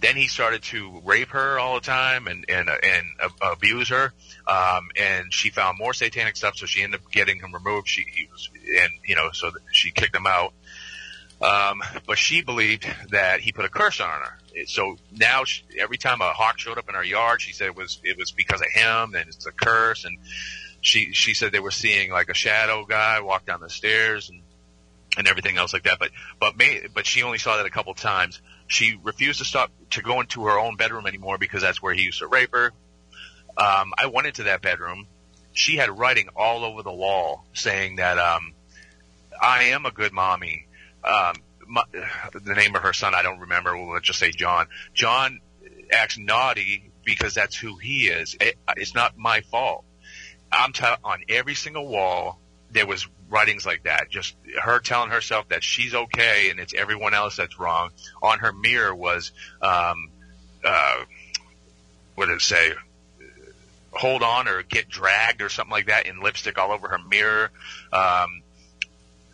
Then 0.00 0.14
he 0.14 0.28
started 0.28 0.62
to 0.64 1.02
rape 1.04 1.30
her 1.30 1.58
all 1.58 1.74
the 1.74 1.80
time 1.80 2.28
and 2.28 2.44
and 2.48 2.68
and 2.68 3.06
abuse 3.42 3.88
her. 3.88 4.12
Um, 4.46 4.88
and 4.96 5.32
she 5.32 5.50
found 5.50 5.76
more 5.76 5.92
satanic 5.92 6.36
stuff, 6.36 6.56
so 6.56 6.66
she 6.66 6.82
ended 6.82 7.00
up 7.00 7.10
getting 7.10 7.40
him 7.40 7.52
removed. 7.52 7.88
She 7.88 8.04
he 8.10 8.28
was 8.30 8.48
and 8.80 8.92
you 9.04 9.16
know 9.16 9.30
so 9.32 9.50
she 9.72 9.90
kicked 9.90 10.14
him 10.14 10.26
out. 10.26 10.52
Um, 11.40 11.82
but 12.06 12.18
she 12.18 12.42
believed 12.42 12.86
that 13.10 13.40
he 13.40 13.52
put 13.52 13.64
a 13.64 13.68
curse 13.68 14.00
on 14.00 14.08
her. 14.08 14.38
So 14.66 14.96
now 15.12 15.44
she, 15.44 15.62
every 15.78 15.96
time 15.96 16.20
a 16.20 16.32
hawk 16.32 16.58
showed 16.58 16.78
up 16.78 16.88
in 16.88 16.94
her 16.96 17.04
yard, 17.04 17.40
she 17.40 17.52
said 17.52 17.68
it 17.68 17.76
was 17.76 18.00
it 18.02 18.18
was 18.18 18.32
because 18.32 18.60
of 18.60 18.68
him 18.68 19.14
and 19.14 19.28
it's 19.28 19.46
a 19.46 19.52
curse. 19.52 20.04
And 20.04 20.18
she 20.80 21.12
she 21.12 21.34
said 21.34 21.52
they 21.52 21.60
were 21.60 21.70
seeing 21.70 22.10
like 22.10 22.28
a 22.28 22.34
shadow 22.34 22.84
guy 22.84 23.20
walk 23.20 23.46
down 23.46 23.60
the 23.60 23.70
stairs 23.70 24.30
and 24.30 24.42
and 25.16 25.28
everything 25.28 25.58
else 25.58 25.72
like 25.72 25.84
that. 25.84 25.98
But 26.00 26.10
but 26.40 26.56
may, 26.56 26.86
but 26.92 27.06
she 27.06 27.22
only 27.22 27.38
saw 27.38 27.56
that 27.56 27.66
a 27.66 27.70
couple 27.70 27.94
times. 27.94 28.40
She 28.66 28.98
refused 29.02 29.38
to 29.38 29.44
stop 29.44 29.70
to 29.90 30.02
go 30.02 30.20
into 30.20 30.44
her 30.46 30.58
own 30.58 30.76
bedroom 30.76 31.06
anymore 31.06 31.38
because 31.38 31.62
that's 31.62 31.80
where 31.80 31.94
he 31.94 32.02
used 32.02 32.18
to 32.18 32.26
rape 32.26 32.50
her. 32.52 32.72
Um, 33.56 33.94
I 33.96 34.06
went 34.12 34.26
into 34.26 34.44
that 34.44 34.60
bedroom. 34.60 35.06
She 35.52 35.76
had 35.76 35.96
writing 35.96 36.28
all 36.36 36.64
over 36.64 36.82
the 36.82 36.92
wall 36.92 37.44
saying 37.54 37.96
that 37.96 38.18
um, 38.18 38.52
I 39.40 39.64
am 39.64 39.86
a 39.86 39.90
good 39.90 40.12
mommy 40.12 40.67
um, 41.04 41.36
my, 41.66 41.82
the 42.32 42.54
name 42.54 42.74
of 42.74 42.82
her 42.82 42.92
son, 42.92 43.14
I 43.14 43.22
don't 43.22 43.40
remember. 43.40 43.76
We'll 43.76 44.00
just 44.00 44.18
say 44.18 44.30
John. 44.30 44.66
John 44.94 45.40
acts 45.90 46.18
naughty 46.18 46.90
because 47.04 47.34
that's 47.34 47.56
who 47.56 47.76
he 47.76 48.08
is. 48.08 48.36
It, 48.40 48.56
it's 48.76 48.94
not 48.94 49.16
my 49.16 49.40
fault. 49.42 49.84
I'm 50.50 50.72
t- 50.72 50.84
on 51.04 51.22
every 51.28 51.54
single 51.54 51.86
wall. 51.86 52.38
There 52.70 52.86
was 52.86 53.06
writings 53.28 53.64
like 53.64 53.84
that. 53.84 54.10
Just 54.10 54.34
her 54.62 54.78
telling 54.80 55.10
herself 55.10 55.48
that 55.48 55.62
she's 55.62 55.94
okay 55.94 56.50
and 56.50 56.58
it's 56.60 56.74
everyone 56.74 57.14
else 57.14 57.36
that's 57.36 57.58
wrong. 57.58 57.90
On 58.22 58.38
her 58.38 58.52
mirror 58.52 58.94
was, 58.94 59.32
um, 59.62 60.10
uh, 60.64 61.04
what 62.14 62.26
did 62.26 62.36
it 62.36 62.42
say? 62.42 62.72
Hold 63.92 64.22
on 64.22 64.48
or 64.48 64.62
get 64.62 64.88
dragged 64.88 65.40
or 65.40 65.48
something 65.48 65.72
like 65.72 65.86
that 65.86 66.06
in 66.06 66.20
lipstick 66.20 66.58
all 66.58 66.72
over 66.72 66.88
her 66.88 66.98
mirror. 66.98 67.50
Um, 67.92 68.42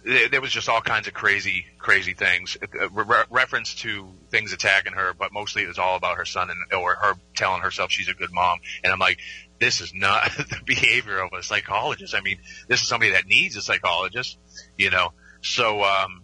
there 0.05 0.41
was 0.41 0.53
just 0.53 0.69
all 0.69 0.83
kinds 0.83 1.09
of 1.09 1.15
crazy, 1.15 1.65
crazy 1.79 2.13
things. 2.13 2.59
Uh, 2.63 2.91
re- 2.91 3.25
reference 3.31 3.75
to 3.77 4.07
things 4.31 4.53
attacking 4.53 4.93
her, 4.93 5.15
but 5.19 5.33
mostly 5.33 5.63
it 5.63 5.69
was 5.69 5.79
all 5.79 5.97
about 5.97 6.19
her 6.19 6.27
son 6.27 6.51
and 6.51 6.59
or 6.79 6.95
her 6.95 7.15
telling 7.35 7.63
herself 7.63 7.91
she's 7.91 8.09
a 8.09 8.15
good 8.15 8.31
mom. 8.31 8.59
And 8.83 8.93
I'm 8.93 8.99
like, 8.99 9.19
this 9.61 9.81
is 9.81 9.95
not 9.95 10.31
the 10.37 10.61
behavior 10.67 11.19
of 11.21 11.33
a 11.33 11.43
psychologist. 11.43 12.15
I 12.15 12.21
mean, 12.21 12.39
this 12.69 12.83
is 12.83 12.89
somebody 12.89 13.13
that 13.13 13.27
needs 13.27 13.57
a 13.57 13.63
psychologist, 13.63 14.39
you 14.77 14.91
know. 14.91 15.13
So 15.41 15.83
um, 15.83 16.23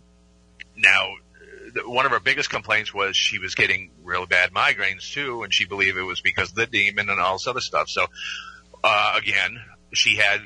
now, 0.77 1.15
one 1.86 2.05
of 2.05 2.12
her 2.12 2.20
biggest 2.20 2.51
complaints 2.51 2.93
was 2.93 3.16
she 3.16 3.39
was 3.39 3.55
getting 3.55 3.93
real 4.02 4.27
bad 4.27 4.51
migraines 4.51 5.11
too, 5.11 5.43
and 5.43 5.55
she 5.55 5.65
believed 5.65 5.97
it 5.97 6.02
was 6.02 6.20
because 6.20 6.51
of 6.51 6.57
the 6.57 6.66
demon 6.66 7.09
and 7.09 7.19
all 7.19 7.35
this 7.35 7.47
other 7.47 7.61
stuff. 7.61 7.89
So 7.89 8.07
uh, 8.85 9.15
again, 9.16 9.59
she 9.93 10.16
had 10.16 10.43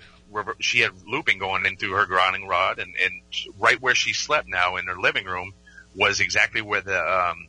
she 0.61 0.81
had 0.81 0.93
looping 1.07 1.39
going 1.39 1.67
into 1.67 1.93
her 1.93 2.07
grounding 2.07 2.47
rod, 2.47 2.79
and, 2.79 2.95
and 3.03 3.23
right 3.59 3.81
where 3.81 3.95
she 3.95 4.13
slept 4.13 4.49
now 4.49 4.77
in 4.77 4.87
her 4.87 4.99
living 4.99 5.27
room 5.27 5.53
was 5.95 6.21
exactly 6.21 6.61
where 6.61 6.81
the 6.81 6.99
um, 6.99 7.47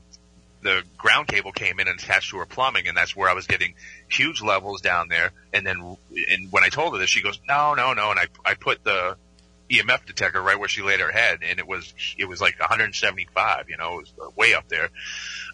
the 0.62 0.84
ground 0.98 1.28
cable 1.28 1.52
came 1.52 1.80
in 1.80 1.88
and 1.88 2.00
attached 2.00 2.32
to 2.32 2.38
her 2.38 2.46
plumbing, 2.46 2.88
and 2.88 2.98
that's 2.98 3.16
where 3.16 3.30
I 3.30 3.34
was 3.34 3.48
getting 3.48 3.76
huge 4.10 4.42
levels 4.42 4.82
down 4.82 5.08
there. 5.10 5.32
And 5.54 5.66
then, 5.66 5.96
and 6.30 6.52
when 6.52 6.64
I 6.64 6.70
told 6.70 6.94
her 6.94 7.00
this, 7.00 7.10
she 7.10 7.22
goes, 7.22 7.40
"No, 7.48 7.76
no, 7.76 7.94
no," 7.94 8.12
and 8.12 8.20
I 8.20 8.28
I 8.44 8.56
put 8.56 8.84
the 8.84 9.16
EMF 9.70 10.06
detector 10.06 10.42
right 10.42 10.60
where 10.60 10.70
she 10.70 10.82
laid 10.82 11.00
her 11.00 11.12
head, 11.12 11.40
and 11.44 11.60
it 11.60 11.68
was 11.68 11.94
it 12.18 12.26
was 12.26 12.42
like 12.42 12.60
175. 12.60 13.70
You 13.70 13.78
know, 13.78 14.00
it 14.00 14.08
was 14.18 14.36
way 14.36 14.54
up 14.54 14.68
there. 14.68 14.90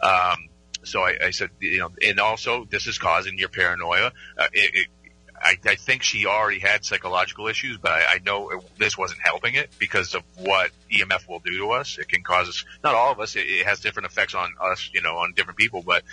Um, 0.01 0.47
so 0.83 1.01
I, 1.01 1.17
I 1.25 1.31
said, 1.31 1.51
you 1.59 1.79
know, 1.79 1.91
and 2.01 2.19
also 2.19 2.65
this 2.65 2.87
is 2.87 2.97
causing 2.97 3.37
your 3.37 3.49
paranoia. 3.49 4.11
Uh, 4.37 4.47
it, 4.53 4.75
it 4.75 4.87
I, 5.43 5.57
I 5.65 5.75
think 5.75 6.03
she 6.03 6.25
already 6.25 6.59
had 6.59 6.85
psychological 6.85 7.47
issues, 7.47 7.77
but 7.77 7.91
I, 7.91 8.15
I 8.15 8.19
know 8.23 8.49
it, 8.51 8.63
this 8.77 8.97
wasn't 8.97 9.21
helping 9.21 9.55
it 9.55 9.71
because 9.79 10.13
of 10.13 10.23
what 10.37 10.71
EMF 10.91 11.27
will 11.27 11.39
do 11.39 11.57
to 11.59 11.71
us. 11.71 11.97
It 11.97 12.07
can 12.07 12.23
cause 12.23 12.47
us, 12.47 12.65
not 12.83 12.93
all 12.95 13.11
of 13.11 13.19
us, 13.19 13.35
it, 13.35 13.41
it 13.41 13.65
has 13.65 13.79
different 13.79 14.07
effects 14.07 14.35
on 14.35 14.53
us, 14.61 14.89
you 14.93 15.01
know, 15.01 15.17
on 15.17 15.33
different 15.33 15.57
people, 15.57 15.81
but 15.85 16.03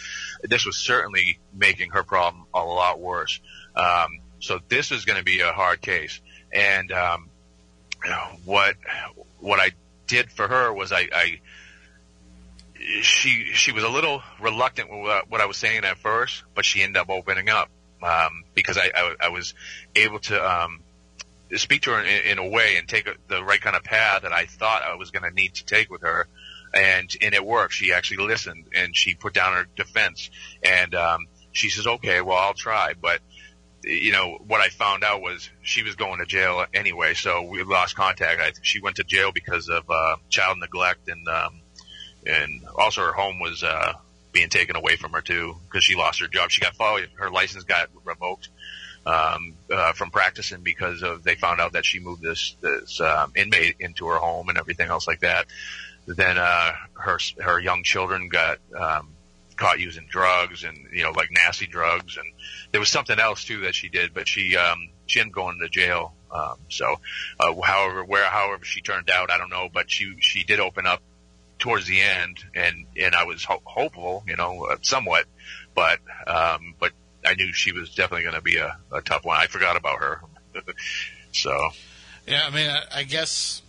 this 0.43 0.65
was 0.65 0.77
certainly 0.77 1.39
making 1.53 1.91
her 1.91 2.03
problem 2.03 2.47
a 2.55 2.65
lot 2.65 3.01
worse. 3.01 3.41
Um, 3.75 4.21
so 4.41 4.61
this 4.69 4.93
is 4.93 5.05
going 5.05 5.19
to 5.19 5.25
be 5.25 5.41
a 5.41 5.53
hard 5.53 5.81
case. 5.81 6.21
And, 6.53 6.91
um, 6.93 7.31
what, 8.45 8.77
what 9.41 9.61
I 9.61 9.73
did 10.07 10.31
for 10.31 10.49
her 10.49 10.73
was 10.73 10.93
I, 10.93 11.09
I, 11.13 11.41
she, 13.03 13.51
she 13.53 13.73
was 13.73 13.85
a 13.85 13.89
little 13.89 14.23
reluctant 14.41 14.91
with 14.91 15.23
what 15.29 15.41
I 15.41 15.47
was 15.47 15.57
saying 15.57 15.85
at 15.85 15.99
first, 15.99 16.45
but 16.55 16.65
she 16.65 16.83
ended 16.83 16.97
up 16.97 17.11
opening 17.11 17.51
up 17.51 17.69
um, 18.03 18.45
because 18.59 18.79
I, 18.79 18.91
I, 18.95 19.15
I 19.25 19.29
was 19.29 19.55
able 19.95 20.19
to 20.21 20.51
um, 20.51 20.81
speak 21.57 21.83
to 21.83 21.91
her 21.91 22.01
in, 22.03 22.33
in 22.33 22.39
a 22.39 22.49
way 22.49 22.77
and 22.77 22.89
take 22.89 23.09
the 23.29 23.43
right 23.43 23.61
kind 23.61 23.77
of 23.77 23.85
path 23.85 24.23
that 24.23 24.33
I 24.33 24.47
thought 24.47 24.83
I 24.83 24.97
was 24.97 25.11
going 25.11 25.29
to 25.29 25.35
need 25.35 25.55
to 25.55 25.65
take 25.65 25.91
with 25.91 26.03
her, 26.03 26.27
and 26.75 27.11
and 27.23 27.35
it 27.35 27.45
worked. 27.45 27.75
She 27.75 27.93
actually 27.93 28.27
listened 28.27 28.67
and 28.75 28.97
she 28.97 29.15
put 29.15 29.35
down 29.35 29.55
her 29.55 29.67
defense, 29.77 30.31
and 30.63 30.95
um, 30.95 31.27
she 31.53 31.71
says, 31.71 31.87
"Okay, 31.87 32.21
well, 32.21 32.37
I'll 32.37 32.55
try," 32.55 32.95
but 33.01 33.21
you 33.85 34.13
know 34.13 34.39
what 34.47 34.61
I 34.61 34.69
found 34.69 35.05
out 35.05 35.23
was 35.23 35.49
she 35.63 35.83
was 35.83 35.95
going 35.95 36.19
to 36.19 36.27
jail 36.27 36.65
anyway, 36.75 37.15
so 37.15 37.43
we 37.43 37.63
lost 37.63 37.97
contact. 37.97 38.41
I 38.41 38.53
she 38.63 38.81
went 38.81 38.97
to 38.97 39.05
jail 39.05 39.33
because 39.33 39.69
of 39.69 39.89
uh, 39.89 40.17
child 40.29 40.59
neglect 40.59 41.09
and 41.09 41.27
um, 41.29 41.61
and 42.27 42.63
also 42.77 43.03
her 43.03 43.13
home 43.13 43.41
was 43.41 43.63
uh, 43.63 43.95
being 44.33 44.49
taken 44.49 44.77
away 44.77 44.97
from 44.97 45.13
her 45.13 45.21
too 45.21 45.57
because 45.65 45.85
she 45.85 45.95
lost 45.97 46.21
her 46.21 46.29
job. 46.29 46.51
She 46.51 46.61
got 46.61 46.75
fired. 46.75 47.11
Her 47.15 47.31
license 47.31 47.65
got 47.65 47.89
revoked 48.05 48.49
um, 49.07 49.55
uh, 49.73 49.93
from 49.93 50.11
practicing 50.11 50.63
because 50.63 51.03
of 51.03 51.23
they 51.25 51.35
found 51.35 51.61
out 51.61 51.73
that 51.73 51.85
she 51.85 52.01
moved 52.01 52.23
this 52.23 52.57
this 52.61 53.01
um, 53.01 53.33
inmate 53.35 53.77
into 53.81 54.07
her 54.09 54.19
home 54.19 54.49
and 54.49 54.59
everything 54.59 54.89
else 54.89 55.07
like 55.07 55.21
that. 55.21 55.47
Then 56.07 56.39
uh, 56.39 56.73
her 56.95 57.19
her 57.41 57.59
young 57.59 57.83
children 57.83 58.29
got 58.29 58.59
um, 58.79 59.15
caught 59.57 59.81
using 59.81 60.07
drugs 60.09 60.65
and 60.65 60.77
you 60.93 61.03
know 61.03 61.11
like 61.11 61.31
nasty 61.31 61.67
drugs 61.67 62.17
and 62.17 62.27
there 62.71 62.81
was 62.81 62.89
something 62.91 63.19
else 63.19 63.45
too 63.45 63.63
that 63.63 63.75
she 63.75 63.89
did, 63.89 64.15
but 64.15 64.29
she 64.29 64.57
um, 64.57 64.91
she 65.07 65.21
ended 65.21 65.33
up 65.33 65.35
going 65.37 65.59
to 65.61 65.69
jail. 65.69 66.15
Um, 66.31 66.57
so, 66.69 66.97
uh, 67.41 67.55
however, 67.63 68.05
where 68.05 68.25
however 68.25 68.65
she 68.65 68.83
turned 68.83 69.09
out, 69.11 69.31
I 69.31 69.39
don't 69.39 69.51
know, 69.51 69.69
but 69.73 69.91
she 69.91 70.17
she 70.21 70.45
did 70.45 70.61
open 70.61 70.87
up 70.87 71.03
towards 71.59 71.87
the 71.87 72.01
end, 72.01 72.39
and 72.55 72.87
and 72.97 73.15
I 73.15 73.25
was 73.25 73.45
ho- 73.45 73.63
hopeful, 73.65 74.25
you 74.27 74.37
know, 74.37 74.65
uh, 74.65 74.77
somewhat, 74.83 75.27
but 75.75 75.99
um, 76.27 76.75
but 76.79 76.93
I 77.25 77.35
knew 77.35 77.53
she 77.53 77.73
was 77.73 77.95
definitely 77.95 78.23
going 78.23 78.35
to 78.35 78.43
be 78.43 78.57
a, 78.57 78.77
a 78.93 79.01
tough 79.01 79.25
one. 79.25 79.37
I 79.39 79.47
forgot 79.47 79.77
about 79.77 79.99
her, 79.99 80.21
so. 81.33 81.71
Yeah, 82.27 82.45
I 82.47 82.51
mean, 82.51 82.71
I, 82.71 82.83
I 82.97 83.03
guess. 83.05 83.63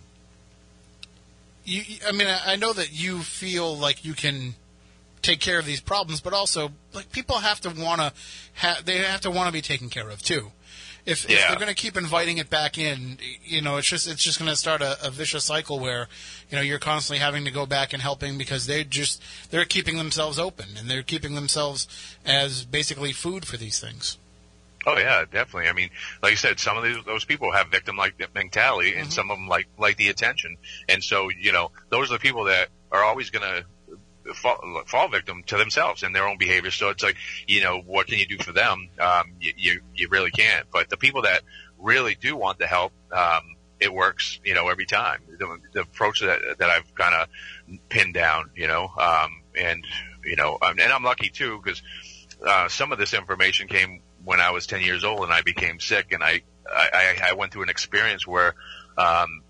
You, 1.64 1.82
I 2.06 2.12
mean, 2.12 2.26
I 2.28 2.56
know 2.56 2.72
that 2.72 2.92
you 2.92 3.20
feel 3.20 3.76
like 3.76 4.04
you 4.04 4.14
can 4.14 4.54
take 5.22 5.40
care 5.40 5.58
of 5.58 5.66
these 5.66 5.80
problems, 5.80 6.20
but 6.20 6.32
also 6.32 6.70
like 6.92 7.12
people 7.12 7.36
have 7.38 7.60
to 7.60 7.70
want 7.70 8.00
to 8.00 8.12
have 8.54 8.84
they 8.84 8.98
have 8.98 9.20
to 9.22 9.30
want 9.30 9.46
to 9.46 9.52
be 9.52 9.62
taken 9.62 9.88
care 9.88 10.08
of 10.08 10.22
too. 10.22 10.52
If, 11.06 11.28
yeah. 11.28 11.36
if 11.36 11.48
they're 11.48 11.56
going 11.56 11.68
to 11.68 11.74
keep 11.74 11.96
inviting 11.96 12.38
it 12.38 12.50
back 12.50 12.78
in, 12.78 13.18
you 13.42 13.62
know, 13.62 13.76
it's 13.76 13.88
just 13.88 14.06
it's 14.06 14.22
just 14.22 14.38
going 14.38 14.50
to 14.50 14.56
start 14.56 14.82
a, 14.82 14.96
a, 15.06 15.10
vicious 15.10 15.44
cycle 15.44 15.78
where, 15.78 16.08
you 16.50 16.56
know, 16.56 16.62
you're 16.62 16.78
constantly 16.78 17.18
having 17.18 17.44
to 17.44 17.50
go 17.50 17.66
back 17.66 17.92
and 17.92 18.02
helping 18.02 18.38
because 18.38 18.66
they 18.66 18.84
just 18.84 19.22
they're 19.50 19.64
keeping 19.64 19.96
themselves 19.96 20.38
open 20.38 20.66
and 20.78 20.90
they're 20.90 21.02
keeping 21.02 21.34
themselves 21.34 21.88
as 22.24 22.64
basically 22.64 23.12
food 23.12 23.46
for 23.46 23.56
these 23.56 23.80
things. 23.80 24.18
Oh 24.86 24.96
yeah, 24.96 25.24
definitely. 25.30 25.68
I 25.68 25.72
mean, 25.72 25.90
like 26.22 26.32
I 26.32 26.36
said, 26.36 26.58
some 26.58 26.76
of 26.76 26.84
these, 26.84 26.96
those 27.04 27.24
people 27.24 27.52
have 27.52 27.68
victim-like 27.68 28.14
mentality, 28.34 28.94
and 28.94 29.02
mm-hmm. 29.02 29.10
some 29.10 29.30
of 29.30 29.36
them 29.36 29.46
like 29.46 29.66
like 29.78 29.96
the 29.96 30.08
attention. 30.08 30.56
And 30.88 31.04
so, 31.04 31.28
you 31.30 31.52
know, 31.52 31.70
those 31.90 32.10
are 32.10 32.14
the 32.14 32.18
people 32.18 32.44
that 32.44 32.68
are 32.90 33.04
always 33.04 33.30
going 33.30 33.42
to 33.42 33.64
fall, 34.34 34.82
fall 34.86 35.08
victim 35.08 35.42
to 35.46 35.56
themselves 35.56 36.02
and 36.02 36.14
their 36.14 36.26
own 36.26 36.38
behavior. 36.38 36.70
So 36.70 36.90
it's 36.90 37.02
like, 37.02 37.16
you 37.46 37.62
know, 37.62 37.80
what 37.80 38.06
can 38.06 38.18
you 38.18 38.26
do 38.26 38.38
for 38.38 38.52
them? 38.52 38.88
Um, 38.98 39.32
you, 39.40 39.52
you, 39.56 39.80
you 39.94 40.08
really 40.08 40.30
can't. 40.30 40.66
But 40.72 40.88
the 40.88 40.96
people 40.96 41.22
that 41.22 41.42
really 41.78 42.14
do 42.14 42.36
want 42.36 42.58
the 42.58 42.66
help, 42.66 42.92
um, 43.12 43.56
it 43.78 43.92
works, 43.92 44.38
you 44.44 44.54
know, 44.54 44.68
every 44.68 44.86
time. 44.86 45.22
The, 45.38 45.58
the 45.72 45.80
approach 45.80 46.20
that, 46.20 46.58
that 46.58 46.70
I've 46.70 46.94
kind 46.94 47.14
of 47.14 47.78
pinned 47.88 48.14
down, 48.14 48.50
you 48.54 48.66
know, 48.66 48.90
um, 48.98 49.42
and, 49.58 49.84
you 50.24 50.36
know, 50.36 50.58
um, 50.60 50.78
and 50.78 50.92
I'm 50.92 51.02
lucky 51.02 51.30
too 51.30 51.60
because, 51.62 51.82
uh, 52.46 52.68
some 52.68 52.92
of 52.92 52.98
this 52.98 53.14
information 53.14 53.68
came 53.68 54.00
when 54.24 54.40
I 54.40 54.50
was 54.50 54.66
10 54.66 54.82
years 54.82 55.04
old 55.04 55.24
and 55.24 55.32
I 55.32 55.42
became 55.42 55.80
sick 55.80 56.12
and 56.12 56.22
I, 56.22 56.42
I, 56.70 57.18
I 57.30 57.32
went 57.34 57.52
through 57.52 57.64
an 57.64 57.68
experience 57.68 58.26
where, 58.26 58.54
um, 58.96 59.42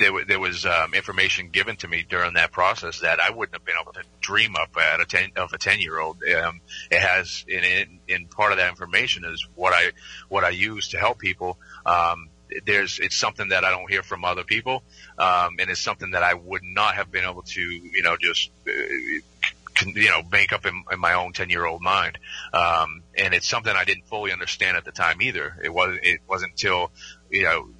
there, 0.00 0.24
there 0.24 0.40
was 0.40 0.66
um, 0.66 0.94
information 0.94 1.50
given 1.50 1.76
to 1.76 1.88
me 1.88 2.04
during 2.08 2.34
that 2.34 2.50
process 2.50 3.00
that 3.00 3.20
I 3.20 3.30
wouldn't 3.30 3.54
have 3.54 3.64
been 3.64 3.76
able 3.80 3.92
to 3.92 4.02
dream 4.20 4.56
up 4.56 4.76
at 4.76 5.00
a 5.00 5.04
ten 5.04 5.30
of 5.36 5.52
a 5.52 5.58
ten 5.58 5.80
year 5.80 6.00
old. 6.00 6.16
Um, 6.24 6.60
it 6.90 7.00
has 7.00 7.44
in, 7.46 7.62
in 7.62 7.98
in 8.08 8.26
part 8.26 8.52
of 8.52 8.58
that 8.58 8.70
information 8.70 9.24
is 9.24 9.46
what 9.54 9.72
I 9.72 9.92
what 10.28 10.42
I 10.42 10.50
use 10.50 10.88
to 10.88 10.98
help 10.98 11.18
people. 11.18 11.58
Um, 11.86 12.28
there's 12.66 12.98
it's 12.98 13.14
something 13.14 13.50
that 13.50 13.64
I 13.64 13.70
don't 13.70 13.88
hear 13.88 14.02
from 14.02 14.24
other 14.24 14.42
people, 14.42 14.82
um, 15.18 15.56
and 15.60 15.70
it's 15.70 15.80
something 15.80 16.12
that 16.12 16.22
I 16.22 16.34
would 16.34 16.64
not 16.64 16.94
have 16.94 17.12
been 17.12 17.24
able 17.24 17.42
to 17.42 17.60
you 17.60 18.02
know 18.02 18.16
just. 18.16 18.50
Uh, 18.66 18.72
you 19.86 20.10
know, 20.10 20.20
make 20.30 20.52
up 20.52 20.66
in, 20.66 20.84
in 20.92 21.00
my 21.00 21.14
own 21.14 21.32
10 21.32 21.48
year 21.48 21.64
old 21.64 21.80
mind. 21.80 22.18
Um, 22.52 23.02
and 23.16 23.32
it's 23.32 23.48
something 23.48 23.72
I 23.74 23.84
didn't 23.84 24.06
fully 24.08 24.30
understand 24.30 24.76
at 24.76 24.84
the 24.84 24.92
time 24.92 25.22
either. 25.22 25.56
It 25.64 25.72
was, 25.72 25.98
it 26.02 26.20
wasn't 26.28 26.50
until, 26.50 26.90
you 27.30 27.44
know, 27.44 27.70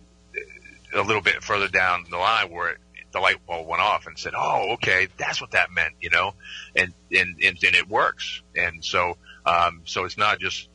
a 0.94 1.02
little 1.02 1.22
bit 1.22 1.42
further 1.42 1.68
down 1.68 2.04
the 2.10 2.16
line 2.16 2.50
where 2.50 2.76
the 3.12 3.20
light 3.20 3.44
bulb 3.46 3.66
went 3.66 3.82
off 3.82 4.06
and 4.06 4.18
said, 4.18 4.32
"Oh, 4.36 4.72
okay, 4.74 5.08
that's 5.16 5.40
what 5.40 5.52
that 5.52 5.70
meant," 5.70 5.94
you 6.00 6.10
know, 6.10 6.34
and 6.76 6.92
and 7.10 7.36
and, 7.42 7.58
and 7.62 7.74
it 7.74 7.88
works. 7.88 8.42
And 8.54 8.84
so, 8.84 9.16
um, 9.44 9.82
so 9.84 10.04
it's 10.04 10.16
not 10.16 10.38
just, 10.38 10.68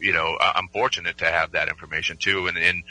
you 0.00 0.12
know, 0.12 0.36
I'm 0.40 0.68
fortunate 0.68 1.18
to 1.18 1.26
have 1.26 1.52
that 1.52 1.68
information 1.68 2.16
too, 2.16 2.46
and 2.46 2.56
and 2.56 2.82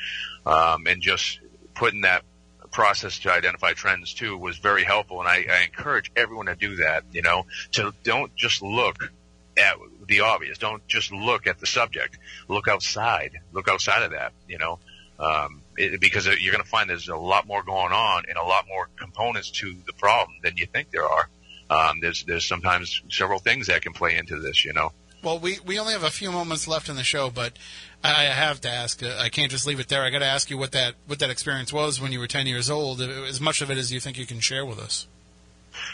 um, 0.45 0.87
and 0.87 1.01
just 1.01 1.39
putting 1.73 2.01
that 2.01 2.23
process 2.71 3.19
to 3.19 3.31
identify 3.31 3.73
trends 3.73 4.13
too 4.13 4.37
was 4.37 4.57
very 4.57 4.83
helpful. 4.83 5.19
And 5.19 5.29
I, 5.29 5.45
I 5.49 5.63
encourage 5.63 6.11
everyone 6.15 6.47
to 6.47 6.55
do 6.55 6.77
that. 6.77 7.03
You 7.11 7.21
know, 7.21 7.45
to 7.73 7.93
don't 8.03 8.35
just 8.35 8.61
look 8.61 9.11
at 9.57 9.77
the 10.07 10.21
obvious. 10.21 10.57
Don't 10.57 10.85
just 10.87 11.11
look 11.11 11.47
at 11.47 11.59
the 11.59 11.67
subject. 11.67 12.19
Look 12.47 12.67
outside. 12.67 13.39
Look 13.51 13.67
outside 13.67 14.03
of 14.03 14.11
that. 14.11 14.33
You 14.47 14.59
know. 14.59 14.79
Um, 15.17 15.61
it, 15.77 15.99
because 15.99 16.25
you're 16.25 16.53
going 16.53 16.63
to 16.63 16.69
find 16.69 16.89
there's 16.89 17.09
a 17.09 17.15
lot 17.15 17.47
more 17.47 17.63
going 17.63 17.93
on 17.93 18.23
and 18.27 18.37
a 18.37 18.43
lot 18.43 18.65
more 18.67 18.89
components 18.97 19.51
to 19.51 19.75
the 19.85 19.93
problem 19.93 20.37
than 20.43 20.57
you 20.57 20.65
think 20.65 20.91
there 20.91 21.05
are. 21.05 21.29
Um, 21.69 21.99
there's 21.99 22.23
there's 22.23 22.47
sometimes 22.47 23.01
several 23.09 23.39
things 23.39 23.67
that 23.67 23.81
can 23.81 23.93
play 23.93 24.17
into 24.17 24.39
this, 24.39 24.63
you 24.63 24.73
know. 24.73 24.91
Well, 25.23 25.39
we, 25.39 25.57
we 25.65 25.79
only 25.79 25.93
have 25.93 26.03
a 26.03 26.11
few 26.11 26.31
moments 26.31 26.67
left 26.67 26.87
in 26.87 26.95
the 26.95 27.03
show, 27.03 27.31
but 27.31 27.57
I 28.03 28.25
have 28.25 28.61
to 28.61 28.69
ask. 28.69 29.01
Uh, 29.01 29.17
I 29.19 29.29
can't 29.29 29.49
just 29.49 29.65
leave 29.65 29.79
it 29.79 29.87
there. 29.87 30.03
I 30.03 30.11
got 30.11 30.19
to 30.19 30.25
ask 30.25 30.51
you 30.51 30.57
what 30.59 30.71
that 30.73 30.93
what 31.07 31.17
that 31.19 31.31
experience 31.31 31.73
was 31.73 31.99
when 31.99 32.11
you 32.11 32.19
were 32.19 32.27
10 32.27 32.45
years 32.45 32.69
old. 32.69 33.01
As 33.01 33.41
much 33.41 33.61
of 33.61 33.71
it 33.71 33.79
as 33.79 33.91
you 33.91 33.99
think 33.99 34.19
you 34.19 34.27
can 34.27 34.39
share 34.39 34.65
with 34.65 34.77
us. 34.77 35.07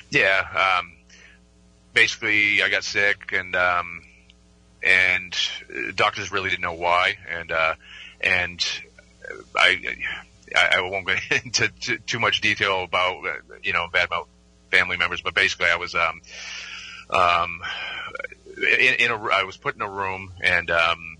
Yeah. 0.10 0.80
Um, 0.80 0.91
basically, 1.94 2.62
I 2.62 2.70
got 2.70 2.84
sick, 2.84 3.32
and 3.32 3.56
um, 3.56 4.02
and 4.84 5.34
doctors 5.95 6.32
really 6.32 6.49
didn't 6.49 6.64
know 6.64 6.74
why, 6.74 7.18
and 7.30 7.52
uh, 7.52 7.76
and 8.20 8.66
I, 9.56 9.80
I 10.56 10.78
I 10.78 10.82
won't 10.82 11.06
go 11.06 11.16
into 11.44 11.70
too, 11.80 11.98
too 11.99 12.20
much 12.20 12.41
detail 12.41 12.84
about, 12.84 13.24
you 13.64 13.74
know, 13.74 13.86
about 13.86 14.28
family 14.70 14.98
members, 14.98 15.22
but 15.22 15.34
basically 15.34 15.68
I 15.68 15.76
was, 15.76 15.95
um, 15.95 16.22
um, 17.10 17.62
in, 18.58 18.95
in 18.95 19.12
a, 19.12 19.16
I 19.16 19.44
was 19.44 19.58
put 19.58 19.76
in 19.76 19.82
a 19.82 19.90
room 19.90 20.32
and, 20.41 20.70
um, 20.72 21.18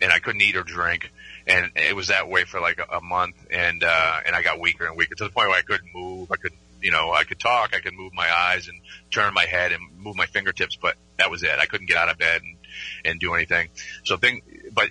and 0.00 0.12
I 0.12 0.18
couldn't 0.18 0.42
eat 0.42 0.56
or 0.56 0.62
drink. 0.62 1.10
And 1.46 1.70
it 1.76 1.96
was 1.96 2.08
that 2.08 2.28
way 2.28 2.44
for 2.44 2.60
like 2.60 2.78
a, 2.78 2.96
a 2.96 3.00
month. 3.00 3.36
And, 3.50 3.82
uh, 3.82 4.20
and 4.26 4.36
I 4.36 4.42
got 4.42 4.60
weaker 4.60 4.86
and 4.86 4.96
weaker 4.96 5.14
to 5.14 5.24
the 5.24 5.30
point 5.30 5.48
where 5.48 5.58
I 5.58 5.62
couldn't 5.62 5.94
move. 5.94 6.30
I 6.30 6.36
could, 6.36 6.52
you 6.82 6.90
know, 6.90 7.12
I 7.12 7.24
could 7.24 7.40
talk, 7.40 7.74
I 7.74 7.80
could 7.80 7.94
move 7.94 8.12
my 8.12 8.30
eyes 8.30 8.68
and 8.68 8.78
turn 9.10 9.32
my 9.34 9.46
head 9.46 9.72
and 9.72 9.82
move 9.98 10.14
my 10.14 10.26
fingertips, 10.26 10.76
but 10.76 10.96
that 11.16 11.30
was 11.30 11.42
it. 11.42 11.58
I 11.58 11.66
couldn't 11.66 11.86
get 11.86 11.96
out 11.96 12.10
of 12.10 12.18
bed 12.18 12.42
and, 12.42 12.56
and 13.04 13.20
do 13.20 13.34
anything. 13.34 13.68
So 14.04 14.16
thing, 14.16 14.42
but 14.72 14.90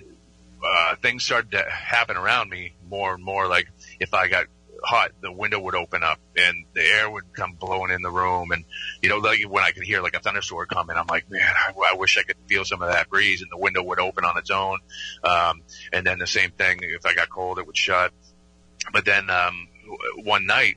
uh, 0.64 0.96
things 0.96 1.24
started 1.24 1.52
to 1.52 1.62
happen 1.62 2.16
around 2.16 2.50
me 2.50 2.72
more 2.88 3.14
and 3.14 3.22
more. 3.22 3.46
Like 3.46 3.68
if 4.00 4.14
I 4.14 4.28
got 4.28 4.46
hot, 4.84 5.10
the 5.20 5.32
window 5.32 5.58
would 5.60 5.74
open 5.74 6.02
up 6.02 6.18
and 6.36 6.64
the 6.74 6.82
air 6.82 7.10
would 7.10 7.32
come 7.32 7.54
blowing 7.54 7.92
in 7.92 8.02
the 8.02 8.10
room. 8.10 8.52
And, 8.52 8.64
you 9.02 9.08
know, 9.08 9.18
like 9.18 9.42
when 9.48 9.64
I 9.64 9.72
could 9.72 9.82
hear 9.82 10.02
like 10.02 10.14
a 10.14 10.20
thunderstorm 10.20 10.66
coming, 10.68 10.96
I'm 10.96 11.06
like, 11.08 11.30
man, 11.30 11.42
I, 11.42 11.72
I 11.92 11.94
wish 11.96 12.16
I 12.18 12.22
could 12.22 12.36
feel 12.46 12.64
some 12.64 12.82
of 12.82 12.90
that 12.90 13.08
breeze 13.08 13.42
and 13.42 13.50
the 13.50 13.58
window 13.58 13.82
would 13.82 13.98
open 13.98 14.24
on 14.24 14.38
its 14.38 14.50
own. 14.50 14.78
Um, 15.24 15.62
and 15.92 16.06
then 16.06 16.18
the 16.18 16.26
same 16.26 16.50
thing, 16.50 16.78
if 16.82 17.06
I 17.06 17.14
got 17.14 17.28
cold, 17.28 17.58
it 17.58 17.66
would 17.66 17.76
shut. 17.76 18.12
But 18.92 19.04
then, 19.04 19.30
um, 19.30 19.68
one 20.22 20.46
night 20.46 20.76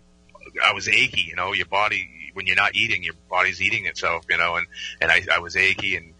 I 0.65 0.73
was 0.73 0.87
achy, 0.87 1.21
you 1.21 1.35
know, 1.35 1.53
your 1.53 1.67
body, 1.67 2.31
when 2.33 2.47
you're 2.47 2.55
not 2.55 2.75
eating, 2.75 3.03
your 3.03 3.13
body's 3.29 3.61
eating 3.61 3.85
itself, 3.85 4.25
you 4.29 4.37
know, 4.37 4.55
and, 4.55 4.67
and 4.99 5.11
I, 5.11 5.25
I 5.31 5.39
was 5.39 5.55
achy 5.55 5.95
and, 5.95 6.13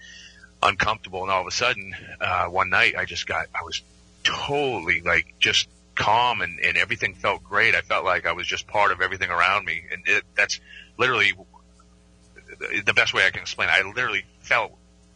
uncomfortable. 0.64 1.24
And 1.24 1.32
all 1.32 1.42
of 1.42 1.48
a 1.48 1.52
sudden, 1.52 1.96
uh, 2.20 2.46
one 2.46 2.70
night 2.70 2.96
I 2.98 3.06
just 3.06 3.28
got, 3.28 3.48
I 3.54 3.64
was 3.64 3.82
totally 4.24 5.02
like 5.02 5.34
just 5.40 5.68
calm 5.96 6.42
and, 6.42 6.60
and 6.60 6.78
everything 6.78 7.16
felt 7.16 7.44
great. 7.44 7.76
I 7.76 7.82
felt 7.82 8.06
like 8.06 8.26
I 8.26 8.34
was 8.34 8.48
just 8.48 8.68
part 8.68 8.92
of 8.92 9.02
everything 9.02 9.30
around 9.30 9.66
me. 9.66 9.84
And 9.92 10.04
it, 10.06 10.24
that's 10.36 10.60
literally 10.98 11.34
the 12.86 12.94
best 12.94 13.14
way 13.14 13.26
I 13.26 13.32
can 13.32 13.42
explain 13.42 13.70
it. 13.70 13.74
I 13.74 13.88
literally 13.88 14.26
felt 14.42 14.74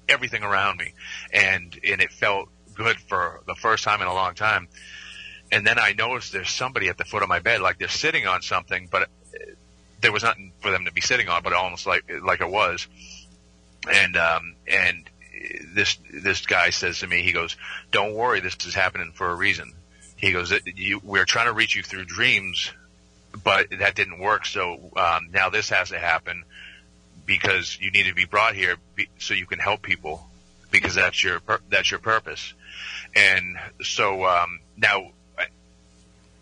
everything 0.08 0.44
around 0.44 0.78
me 0.78 0.94
and, 1.32 1.78
and 1.88 2.02
it 2.02 2.12
felt 2.12 2.50
good 2.76 2.98
for 3.00 3.42
the 3.48 3.56
first 3.56 3.84
time 3.84 4.02
in 4.02 4.08
a 4.08 4.14
long 4.14 4.36
time. 4.36 4.68
And 5.52 5.66
then 5.66 5.78
I 5.80 5.94
noticed 5.94 6.34
there's 6.34 6.50
somebody 6.50 6.90
at 6.90 6.98
the 6.98 7.06
foot 7.06 7.24
of 7.24 7.30
my 7.30 7.40
bed, 7.40 7.62
like 7.62 7.78
they're 7.78 7.88
sitting 7.88 8.28
on 8.28 8.42
something, 8.42 8.88
but 8.92 9.10
there 10.02 10.12
was 10.12 10.24
nothing 10.24 10.52
for 10.60 10.72
them 10.72 10.86
to 10.86 10.92
be 10.92 11.02
sitting 11.02 11.30
on, 11.30 11.44
but 11.44 11.54
almost 11.54 11.88
like, 11.88 12.04
like 12.24 12.42
it 12.42 12.50
was. 12.50 12.88
And, 13.92 14.18
um, 14.18 14.56
and 14.68 15.10
this 15.74 15.98
this 16.12 16.46
guy 16.46 16.70
says 16.70 17.00
to 17.00 17.08
me, 17.08 17.22
he 17.22 17.32
goes, 17.32 17.56
"Don't 17.92 18.14
worry, 18.14 18.40
this 18.40 18.56
is 18.66 18.74
happening 18.74 19.12
for 19.14 19.30
a 19.30 19.36
reason." 19.36 19.74
He 20.16 20.32
goes, 20.32 20.54
you, 20.66 21.02
"We're 21.04 21.26
trying 21.26 21.48
to 21.48 21.54
reach 21.54 21.76
you 21.76 21.84
through 21.84 22.06
dreams, 22.06 22.72
but 23.44 23.70
that 23.72 23.96
didn't 23.96 24.20
work. 24.20 24.46
So 24.46 24.92
um, 24.96 25.30
now 25.32 25.50
this 25.50 25.70
has 25.70 25.90
to 25.90 26.00
happen 26.00 26.44
because 27.26 27.78
you 27.80 27.92
need 27.92 28.08
to 28.08 28.14
be 28.14 28.26
brought 28.26 28.56
here 28.56 28.78
be, 28.96 29.10
so 29.20 29.34
you 29.34 29.46
can 29.46 29.60
help 29.60 29.82
people 29.82 30.28
because 30.72 30.96
that's 30.96 31.24
your 31.24 31.42
that's 31.70 31.92
your 31.92 32.00
purpose." 32.00 32.54
And 33.16 33.58
so 33.82 34.26
um, 34.26 34.60
now 34.78 35.12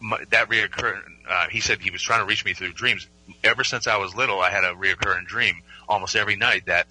my, 0.03 0.20
that 0.32 0.49
reoccurring. 0.49 1.02
Uh, 1.28 1.48
he 1.49 1.61
said 1.61 1.80
he 1.82 1.90
was 1.90 2.02
trying 2.02 2.20
to 2.20 2.26
reach 2.26 2.44
me 2.44 2.53
through 2.53 2.74
dreams. 2.74 3.07
Ever 3.44 3.64
since 3.64 3.88
I 3.88 3.98
was 3.98 4.14
little, 4.14 4.40
I 4.41 4.49
had 4.49 4.65
a 4.65 4.74
reoccurring 4.74 5.26
dream 5.26 5.61
almost 5.88 6.15
every 6.15 6.36
night 6.36 6.65
that 6.65 6.88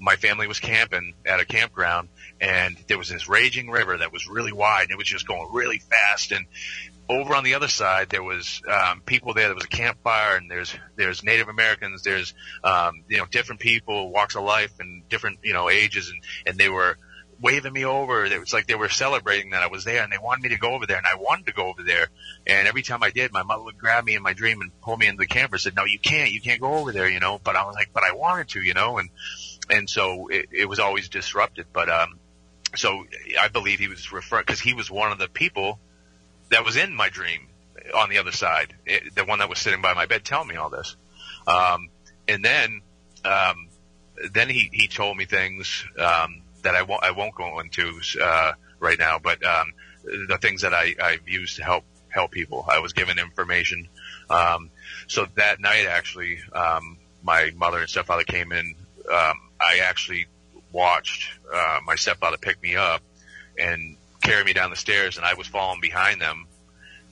my 0.00 0.16
family 0.16 0.46
was 0.46 0.58
camping 0.58 1.14
at 1.26 1.40
a 1.40 1.44
campground 1.44 2.08
and 2.40 2.76
there 2.88 2.98
was 2.98 3.08
this 3.08 3.28
raging 3.28 3.70
river 3.70 3.98
that 3.98 4.12
was 4.12 4.26
really 4.26 4.52
wide 4.52 4.84
and 4.84 4.90
it 4.92 4.98
was 4.98 5.06
just 5.06 5.26
going 5.28 5.52
really 5.52 5.78
fast. 5.78 6.32
And 6.32 6.46
over 7.08 7.34
on 7.34 7.44
the 7.44 7.54
other 7.54 7.68
side 7.68 8.08
there 8.08 8.22
was 8.22 8.62
um, 8.68 9.02
people 9.02 9.34
there. 9.34 9.46
There 9.46 9.54
was 9.54 9.64
a 9.64 9.68
campfire 9.68 10.36
and 10.36 10.50
there's 10.50 10.74
there's 10.96 11.22
native 11.22 11.48
americans 11.48 12.02
there's 12.02 12.34
um, 12.64 13.04
you 13.08 13.18
know 13.18 13.26
different 13.26 13.60
people 13.60 14.10
walks 14.10 14.36
of 14.36 14.42
life 14.44 14.72
and 14.80 15.08
different 15.08 15.40
you 15.42 15.52
know 15.52 15.68
ages. 15.68 16.10
And 16.10 16.22
and 16.46 16.58
they 16.58 16.68
were 16.68 16.96
waving 17.42 17.72
me 17.72 17.84
over. 17.86 18.24
It 18.24 18.38
was 18.38 18.52
like 18.52 18.66
they 18.66 18.74
were 18.74 18.88
celebrating 18.88 19.50
that 19.50 19.62
i 19.62 19.66
was 19.66 19.84
there 19.84 20.02
and 20.02 20.12
they 20.12 20.18
wanted 20.18 20.42
me 20.42 20.48
to 20.50 20.58
go 20.58 20.72
over 20.72 20.86
there 20.86 20.98
and 20.98 21.06
i 21.06 21.16
wanted 21.16 21.46
to 21.46 21.52
go 21.52 21.66
over 21.66 21.82
there. 21.82 22.08
And 22.46 22.68
every 22.68 22.82
time 22.82 23.02
i 23.02 23.10
did 23.10 23.32
my 23.32 23.42
mother 23.42 23.64
would 23.64 23.78
grab 23.78 24.04
me 24.04 24.14
in 24.14 24.22
my 24.22 24.32
dream 24.32 24.60
and 24.62 24.70
pull 24.80 24.96
me 24.96 25.06
into 25.06 25.18
the 25.18 25.26
camper 25.26 25.56
and 25.56 25.60
said 25.60 25.76
no 25.76 25.84
you 25.84 25.98
can't. 25.98 26.32
You 26.32 26.40
can't 26.40 26.60
go 26.60 26.74
over 26.74 26.92
there 26.92 27.08
you 27.08 27.20
know. 27.20 27.38
But 27.42 27.56
i 27.56 27.66
was 27.66 27.74
like 27.74 27.90
but 27.92 28.02
i 28.02 28.12
wanted 28.12 28.48
to 28.50 28.62
you 28.62 28.72
know. 28.72 28.98
And 28.98 29.10
and 29.70 29.88
so 29.88 30.28
it, 30.28 30.46
it 30.52 30.68
was 30.68 30.78
always 30.78 31.08
disrupted. 31.08 31.66
But 31.72 31.88
um, 31.88 32.18
so 32.76 33.04
I 33.40 33.48
believe 33.48 33.78
he 33.78 33.88
was 33.88 34.12
referring 34.12 34.44
because 34.46 34.60
he 34.60 34.74
was 34.74 34.90
one 34.90 35.12
of 35.12 35.18
the 35.18 35.28
people 35.28 35.78
that 36.50 36.64
was 36.64 36.76
in 36.76 36.94
my 36.94 37.08
dream 37.08 37.48
on 37.94 38.10
the 38.10 38.18
other 38.18 38.32
side, 38.32 38.74
it, 38.84 39.14
the 39.14 39.24
one 39.24 39.38
that 39.38 39.48
was 39.48 39.58
sitting 39.58 39.80
by 39.80 39.94
my 39.94 40.06
bed 40.06 40.24
telling 40.24 40.48
me 40.48 40.56
all 40.56 40.70
this. 40.70 40.96
Um, 41.46 41.88
and 42.28 42.44
then 42.44 42.82
um, 43.24 43.68
then 44.32 44.48
he 44.48 44.70
he 44.72 44.88
told 44.88 45.16
me 45.16 45.24
things 45.24 45.84
um, 45.98 46.42
that 46.62 46.74
I 46.74 46.82
won't 46.82 47.02
I 47.02 47.12
won't 47.12 47.34
go 47.34 47.60
into 47.60 48.00
uh, 48.22 48.52
right 48.78 48.98
now, 48.98 49.18
but 49.18 49.44
um, 49.44 49.72
the 50.04 50.38
things 50.40 50.62
that 50.62 50.74
I 50.74 50.94
I've 51.02 51.28
used 51.28 51.56
to 51.56 51.64
help 51.64 51.84
help 52.08 52.30
people. 52.32 52.64
I 52.68 52.80
was 52.80 52.92
given 52.92 53.18
information. 53.18 53.88
Um, 54.28 54.70
so 55.06 55.26
that 55.36 55.60
night, 55.60 55.86
actually, 55.86 56.40
um, 56.52 56.98
my 57.22 57.52
mother 57.56 57.78
and 57.78 57.88
stepfather 57.88 58.24
came 58.24 58.52
in 58.52 58.74
um, 59.12 59.49
I 59.60 59.80
actually 59.84 60.26
watched 60.72 61.30
uh, 61.52 61.78
my 61.84 61.96
stepfather 61.96 62.36
pick 62.36 62.62
me 62.62 62.76
up 62.76 63.02
and 63.58 63.96
carry 64.22 64.44
me 64.44 64.52
down 64.52 64.70
the 64.70 64.76
stairs, 64.76 65.16
and 65.16 65.26
I 65.26 65.34
was 65.34 65.46
falling 65.46 65.80
behind 65.80 66.20
them, 66.20 66.46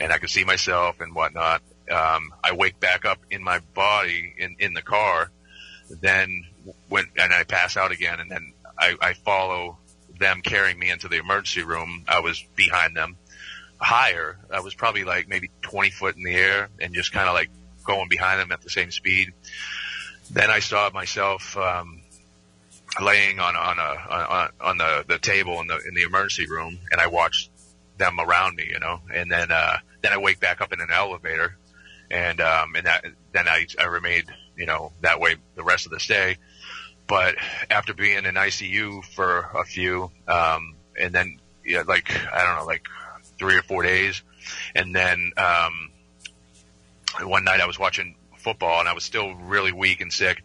and 0.01 0.13
I 0.13 0.19
could 0.19 0.31
see 0.31 0.45
myself 0.45 1.01
and 1.01 1.15
whatnot. 1.15 1.63
Um, 1.91 2.33
I 2.45 2.53
wake 2.53 2.79
back 2.81 3.05
up 3.05 3.19
in 3.31 3.43
my 3.43 3.61
body 3.75 4.35
in 4.39 4.57
in 4.59 4.75
the 4.75 4.83
car, 4.83 5.31
then 5.91 6.45
when 6.89 7.07
and 7.17 7.33
I 7.33 7.45
pass 7.45 7.77
out 7.77 7.93
again, 7.93 8.21
and 8.21 8.31
then 8.31 8.53
I, 8.79 8.97
I 9.01 9.13
follow 9.15 9.79
them 10.19 10.43
carrying 10.43 10.79
me 10.79 10.91
into 10.91 11.09
the 11.09 11.17
emergency 11.17 11.63
room. 11.63 12.05
I 12.07 12.21
was 12.21 12.45
behind 12.57 12.97
them, 12.97 13.17
higher. 13.81 14.39
I 14.53 14.61
was 14.61 14.75
probably 14.75 15.05
like 15.05 15.29
maybe 15.29 15.51
20 15.63 15.91
foot 15.91 16.17
in 16.17 16.23
the 16.25 16.35
air, 16.35 16.69
and 16.81 16.95
just 16.95 17.13
kind 17.13 17.29
of 17.29 17.35
like 17.35 17.51
going 17.85 18.09
behind 18.09 18.41
them 18.41 18.53
at 18.53 18.61
the 18.61 18.71
same 18.71 18.91
speed. 18.91 19.33
Then 20.31 20.51
I 20.51 20.61
saw 20.61 20.91
myself 20.93 21.57
um, 21.57 22.03
laying 23.01 23.39
on 23.39 23.57
on 23.57 23.79
a 23.79 23.83
on, 23.83 24.49
on 24.61 24.79
the 24.79 25.05
the 25.07 25.19
table 25.19 25.61
in 25.61 25.67
the 25.67 25.79
in 25.87 25.95
the 25.95 26.03
emergency 26.03 26.47
room, 26.47 26.79
and 26.91 27.01
I 27.01 27.07
watched 27.07 27.51
them 27.97 28.19
around 28.21 28.57
me, 28.57 28.67
you 28.71 28.79
know, 28.79 29.01
and 29.13 29.31
then 29.31 29.51
uh, 29.51 29.79
then 30.03 30.13
I 30.13 30.19
wake 30.19 30.41
back 30.41 30.61
up 30.61 30.73
in 30.73 30.81
an 30.81 30.91
elevator, 30.91 31.57
and 32.11 32.41
um, 32.41 32.75
and 32.75 32.87
that 32.87 33.05
then 33.33 33.49
I 33.49 33.67
I 33.79 33.87
remained 33.87 34.31
you 34.57 34.67
know 34.67 34.93
that 35.01 35.21
way 35.21 35.37
the 35.55 35.65
rest 35.65 35.87
of 35.87 35.93
the 35.93 36.01
stay. 36.01 36.39
But 37.07 37.37
after 37.71 37.95
being 37.95 38.27
in 38.27 38.35
ICU 38.35 39.03
for 39.05 39.49
a 39.55 39.65
few, 39.65 40.11
um, 40.27 40.75
and 40.99 41.15
then 41.15 41.39
yeah, 41.65 41.83
like 41.87 42.11
I 42.11 42.45
don't 42.45 42.57
know, 42.57 42.67
like 42.67 42.87
three 43.39 43.57
or 43.57 43.63
four 43.63 43.83
days, 43.83 44.23
and 44.75 44.95
then 44.95 45.33
um, 45.37 45.91
one 47.23 47.45
night 47.45 47.61
I 47.61 47.67
was 47.67 47.79
watching 47.79 48.15
football 48.39 48.81
and 48.81 48.89
I 48.89 48.93
was 48.93 49.05
still 49.05 49.35
really 49.35 49.73
weak 49.73 50.01
and 50.01 50.13
sick. 50.13 50.43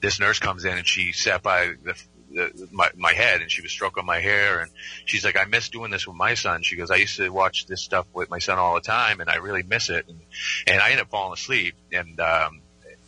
This 0.00 0.20
nurse 0.20 0.38
comes 0.38 0.64
in 0.64 0.76
and 0.76 0.86
she 0.86 1.12
sat 1.12 1.42
by 1.42 1.72
the, 1.82 1.94
the 2.30 2.68
my 2.70 2.90
my 2.96 3.12
head 3.12 3.40
and 3.40 3.50
she 3.50 3.62
was 3.62 3.72
stroking 3.72 4.04
my 4.04 4.20
hair 4.20 4.60
and 4.60 4.70
she's 5.04 5.24
like, 5.24 5.36
I 5.38 5.44
miss 5.44 5.68
doing 5.68 5.90
this 5.90 6.06
with 6.06 6.16
my 6.16 6.34
son. 6.34 6.62
She 6.62 6.76
goes, 6.76 6.90
I 6.90 6.96
used 6.96 7.16
to 7.16 7.28
watch 7.30 7.66
this 7.66 7.82
stuff 7.82 8.06
with 8.12 8.30
my 8.30 8.38
son 8.38 8.58
all 8.58 8.74
the 8.74 8.80
time 8.80 9.20
and 9.20 9.30
I 9.30 9.36
really 9.36 9.62
miss 9.62 9.88
it. 9.88 10.06
And, 10.08 10.20
and 10.66 10.80
I 10.80 10.90
ended 10.90 11.00
up 11.00 11.10
falling 11.10 11.32
asleep 11.32 11.74
and 11.92 12.20
um, 12.20 12.60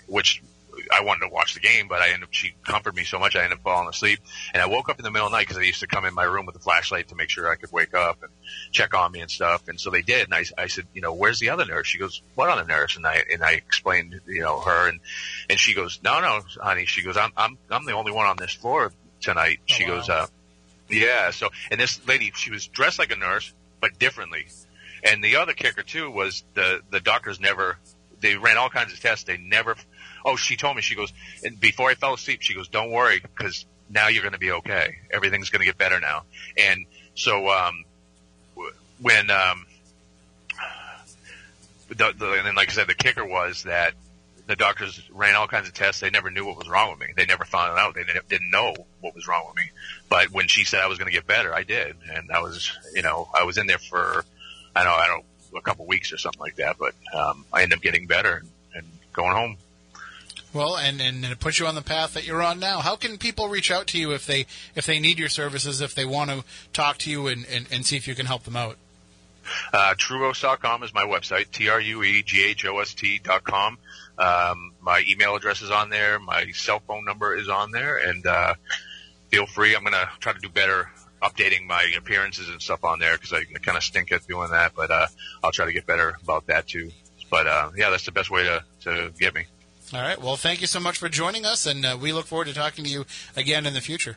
which 0.06 0.42
I 0.92 1.02
wanted 1.02 1.26
to 1.26 1.32
watch 1.32 1.54
the 1.54 1.60
game, 1.60 1.88
but 1.88 2.00
I 2.00 2.08
ended 2.08 2.24
up, 2.24 2.32
she 2.32 2.54
comforted 2.64 2.96
me 2.96 3.04
so 3.04 3.18
much 3.18 3.36
I 3.36 3.44
ended 3.44 3.58
up 3.58 3.64
falling 3.64 3.88
asleep. 3.88 4.20
And 4.52 4.62
I 4.62 4.66
woke 4.66 4.88
up 4.88 4.98
in 4.98 5.04
the 5.04 5.10
middle 5.10 5.26
of 5.26 5.32
the 5.32 5.38
night 5.38 5.46
because 5.46 5.58
I 5.58 5.62
used 5.62 5.80
to 5.80 5.86
come 5.86 6.04
in 6.04 6.14
my 6.14 6.24
room 6.24 6.46
with 6.46 6.56
a 6.56 6.60
flashlight 6.60 7.08
to 7.08 7.14
make 7.14 7.30
sure 7.30 7.50
I 7.50 7.56
could 7.56 7.72
wake 7.72 7.94
up 7.94 8.22
and 8.22 8.32
check 8.70 8.94
on 8.94 9.12
me 9.12 9.20
and 9.20 9.30
stuff. 9.30 9.68
And 9.68 9.80
so 9.80 9.90
they 9.90 10.02
did. 10.02 10.24
And 10.24 10.34
I, 10.34 10.44
I 10.56 10.66
said, 10.66 10.86
you 10.94 11.00
know, 11.00 11.12
where's 11.12 11.38
the 11.38 11.50
other 11.50 11.64
nurse? 11.64 11.86
She 11.86 11.98
goes, 11.98 12.22
what 12.34 12.48
other 12.48 12.64
nurse? 12.64 12.96
And 12.96 13.06
I, 13.06 13.22
and 13.32 13.42
I 13.42 13.52
explained, 13.52 14.20
you 14.26 14.40
know, 14.40 14.60
her 14.60 14.88
and, 14.88 15.00
and 15.50 15.58
she 15.58 15.74
goes, 15.74 16.00
no, 16.02 16.20
no, 16.20 16.40
honey. 16.60 16.86
She 16.86 17.02
goes, 17.02 17.16
I'm, 17.16 17.32
I'm, 17.36 17.58
I'm 17.70 17.84
the 17.84 17.92
only 17.92 18.12
one 18.12 18.26
on 18.26 18.36
this 18.36 18.52
floor 18.52 18.92
tonight. 19.20 19.60
She 19.66 19.84
wow. 19.84 19.96
goes, 19.96 20.08
uh, 20.08 20.26
yeah. 20.88 21.30
So, 21.30 21.48
and 21.70 21.80
this 21.80 22.06
lady, 22.06 22.32
she 22.34 22.50
was 22.50 22.66
dressed 22.66 22.98
like 22.98 23.12
a 23.12 23.16
nurse, 23.16 23.52
but 23.80 23.98
differently. 23.98 24.46
And 25.02 25.22
the 25.22 25.36
other 25.36 25.52
kicker 25.52 25.82
too 25.82 26.10
was 26.10 26.44
the, 26.54 26.80
the 26.90 27.00
doctors 27.00 27.40
never, 27.40 27.78
they 28.20 28.36
ran 28.36 28.56
all 28.56 28.68
kinds 28.68 28.92
of 28.92 29.00
tests. 29.00 29.24
They 29.24 29.36
never, 29.36 29.76
oh, 30.24 30.36
she 30.36 30.56
told 30.56 30.76
me, 30.76 30.82
she 30.82 30.94
goes, 30.94 31.12
and 31.44 31.58
before 31.58 31.90
I 31.90 31.94
fell 31.94 32.14
asleep, 32.14 32.42
she 32.42 32.54
goes, 32.54 32.68
don't 32.68 32.90
worry, 32.90 33.20
because 33.20 33.66
now 33.90 34.08
you're 34.08 34.22
going 34.22 34.32
to 34.32 34.38
be 34.38 34.52
okay. 34.52 34.98
Everything's 35.10 35.50
going 35.50 35.60
to 35.60 35.66
get 35.66 35.78
better 35.78 36.00
now. 36.00 36.22
And 36.56 36.86
so, 37.14 37.48
um, 37.48 37.84
when, 39.00 39.30
um, 39.30 39.66
the, 41.88 42.12
the, 42.16 42.32
and 42.32 42.46
then 42.46 42.54
like 42.54 42.68
I 42.68 42.72
said, 42.72 42.86
the 42.86 42.94
kicker 42.94 43.24
was 43.24 43.62
that 43.64 43.94
the 44.46 44.56
doctors 44.56 45.00
ran 45.12 45.34
all 45.34 45.46
kinds 45.46 45.68
of 45.68 45.74
tests. 45.74 46.00
They 46.00 46.10
never 46.10 46.30
knew 46.30 46.44
what 46.44 46.56
was 46.56 46.68
wrong 46.68 46.90
with 46.90 47.00
me. 47.00 47.12
They 47.16 47.26
never 47.26 47.44
found 47.44 47.78
out. 47.78 47.94
They 47.94 48.04
didn't 48.28 48.50
know 48.50 48.74
what 49.00 49.14
was 49.14 49.28
wrong 49.28 49.44
with 49.46 49.56
me. 49.56 49.70
But 50.08 50.30
when 50.30 50.48
she 50.48 50.64
said 50.64 50.80
I 50.80 50.86
was 50.86 50.98
going 50.98 51.10
to 51.10 51.14
get 51.14 51.26
better, 51.26 51.54
I 51.54 51.64
did. 51.64 51.96
And 52.10 52.30
I 52.32 52.40
was, 52.40 52.72
you 52.94 53.02
know, 53.02 53.28
I 53.34 53.44
was 53.44 53.58
in 53.58 53.66
there 53.66 53.78
for, 53.78 54.24
I 54.74 54.84
don't 54.84 54.92
know, 54.92 54.98
I 54.98 55.06
don't, 55.06 55.24
a 55.56 55.60
couple 55.60 55.86
weeks 55.86 56.12
or 56.12 56.18
something 56.18 56.40
like 56.40 56.56
that. 56.56 56.76
But, 56.78 56.94
um, 57.14 57.44
I 57.52 57.62
ended 57.62 57.78
up 57.78 57.82
getting 57.82 58.06
better 58.06 58.36
and, 58.36 58.48
and 58.74 58.86
going 59.12 59.32
home. 59.32 59.56
Well, 60.52 60.76
and, 60.76 61.00
and 61.00 61.24
it 61.24 61.40
puts 61.40 61.58
you 61.58 61.66
on 61.66 61.74
the 61.74 61.82
path 61.82 62.14
that 62.14 62.26
you're 62.26 62.42
on 62.42 62.58
now. 62.58 62.80
How 62.80 62.96
can 62.96 63.18
people 63.18 63.48
reach 63.48 63.70
out 63.70 63.86
to 63.88 63.98
you 63.98 64.12
if 64.12 64.26
they 64.26 64.46
if 64.74 64.86
they 64.86 64.98
need 64.98 65.18
your 65.18 65.28
services, 65.28 65.80
if 65.80 65.94
they 65.94 66.06
want 66.06 66.30
to 66.30 66.44
talk 66.72 66.96
to 66.98 67.10
you 67.10 67.26
and, 67.26 67.44
and, 67.46 67.66
and 67.70 67.84
see 67.84 67.96
if 67.96 68.08
you 68.08 68.14
can 68.14 68.26
help 68.26 68.44
them 68.44 68.56
out? 68.56 68.76
Uh, 69.72 69.94
Trueghost.com 69.94 70.82
is 70.82 70.92
my 70.94 71.04
website, 71.04 71.50
T-R-U-E-G-H-O-S-T 71.52 73.20
dot 73.24 73.44
com. 73.44 73.78
Um, 74.18 74.72
my 74.80 75.04
email 75.08 75.36
address 75.36 75.62
is 75.62 75.70
on 75.70 75.90
there. 75.90 76.18
My 76.18 76.50
cell 76.52 76.80
phone 76.80 77.04
number 77.04 77.34
is 77.36 77.48
on 77.48 77.70
there. 77.70 77.96
And, 77.96 78.26
uh, 78.26 78.54
feel 79.28 79.46
free. 79.46 79.74
I'm 79.74 79.82
going 79.82 79.92
to 79.92 80.08
try 80.20 80.32
to 80.32 80.38
do 80.38 80.48
better 80.48 80.90
updating 81.22 81.66
my 81.66 81.90
appearances 81.96 82.48
and 82.48 82.60
stuff 82.60 82.84
on 82.84 82.98
there 82.98 83.14
because 83.14 83.32
I 83.32 83.44
kind 83.60 83.76
of 83.76 83.82
stink 83.82 84.12
at 84.12 84.26
doing 84.26 84.50
that, 84.50 84.72
but, 84.76 84.90
uh, 84.90 85.06
I'll 85.42 85.52
try 85.52 85.66
to 85.66 85.72
get 85.72 85.86
better 85.86 86.16
about 86.22 86.46
that 86.46 86.66
too. 86.66 86.90
But, 87.30 87.46
uh, 87.46 87.70
yeah, 87.76 87.90
that's 87.90 88.04
the 88.04 88.12
best 88.12 88.30
way 88.30 88.44
to, 88.44 88.64
to 88.82 89.12
get 89.18 89.34
me. 89.34 89.46
All 89.94 90.02
right. 90.02 90.20
Well, 90.20 90.36
thank 90.36 90.60
you 90.60 90.66
so 90.66 90.80
much 90.80 90.98
for 90.98 91.08
joining 91.08 91.46
us, 91.46 91.64
and 91.64 91.84
uh, 91.84 91.96
we 92.00 92.12
look 92.12 92.26
forward 92.26 92.48
to 92.48 92.54
talking 92.54 92.84
to 92.84 92.90
you 92.90 93.06
again 93.36 93.64
in 93.64 93.72
the 93.72 93.80
future. 93.80 94.16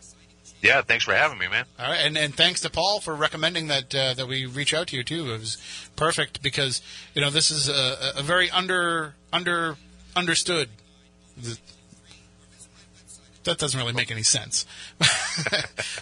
Yeah, 0.61 0.81
thanks 0.81 1.05
for 1.05 1.13
having 1.13 1.39
me, 1.39 1.47
man. 1.47 1.65
All 1.79 1.89
right, 1.89 2.05
and, 2.05 2.17
and 2.17 2.35
thanks 2.35 2.61
to 2.61 2.69
Paul 2.69 2.99
for 2.99 3.15
recommending 3.15 3.67
that 3.67 3.95
uh, 3.95 4.13
that 4.13 4.27
we 4.27 4.45
reach 4.45 4.73
out 4.73 4.87
to 4.87 4.97
you 4.97 5.03
too. 5.03 5.33
It 5.33 5.39
was 5.39 5.57
perfect 5.95 6.43
because 6.43 6.81
you 7.15 7.21
know 7.21 7.29
this 7.29 7.49
is 7.49 7.67
a, 7.67 8.13
a 8.17 8.21
very 8.21 8.51
under 8.51 9.15
under 9.33 9.77
understood. 10.15 10.69
That 13.43 13.57
doesn't 13.57 13.79
really 13.79 13.93
make 13.93 14.11
any 14.11 14.21
sense, 14.21 14.67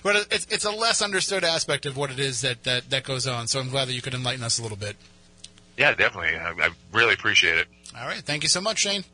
but 0.03 0.27
it's 0.29 0.45
it's 0.49 0.65
a 0.65 0.71
less 0.71 1.01
understood 1.01 1.45
aspect 1.45 1.85
of 1.85 1.95
what 1.95 2.11
it 2.11 2.19
is 2.19 2.41
that, 2.41 2.63
that 2.63 2.89
that 2.89 3.05
goes 3.05 3.27
on. 3.27 3.47
So 3.47 3.61
I'm 3.61 3.69
glad 3.69 3.87
that 3.87 3.93
you 3.93 4.01
could 4.01 4.13
enlighten 4.13 4.43
us 4.43 4.59
a 4.59 4.61
little 4.61 4.77
bit. 4.77 4.97
Yeah, 5.77 5.93
definitely. 5.93 6.37
I, 6.37 6.49
I 6.51 6.69
really 6.91 7.13
appreciate 7.13 7.57
it. 7.59 7.67
All 7.97 8.05
right, 8.05 8.19
thank 8.19 8.43
you 8.43 8.49
so 8.49 8.59
much, 8.59 8.79
Shane. 8.79 9.05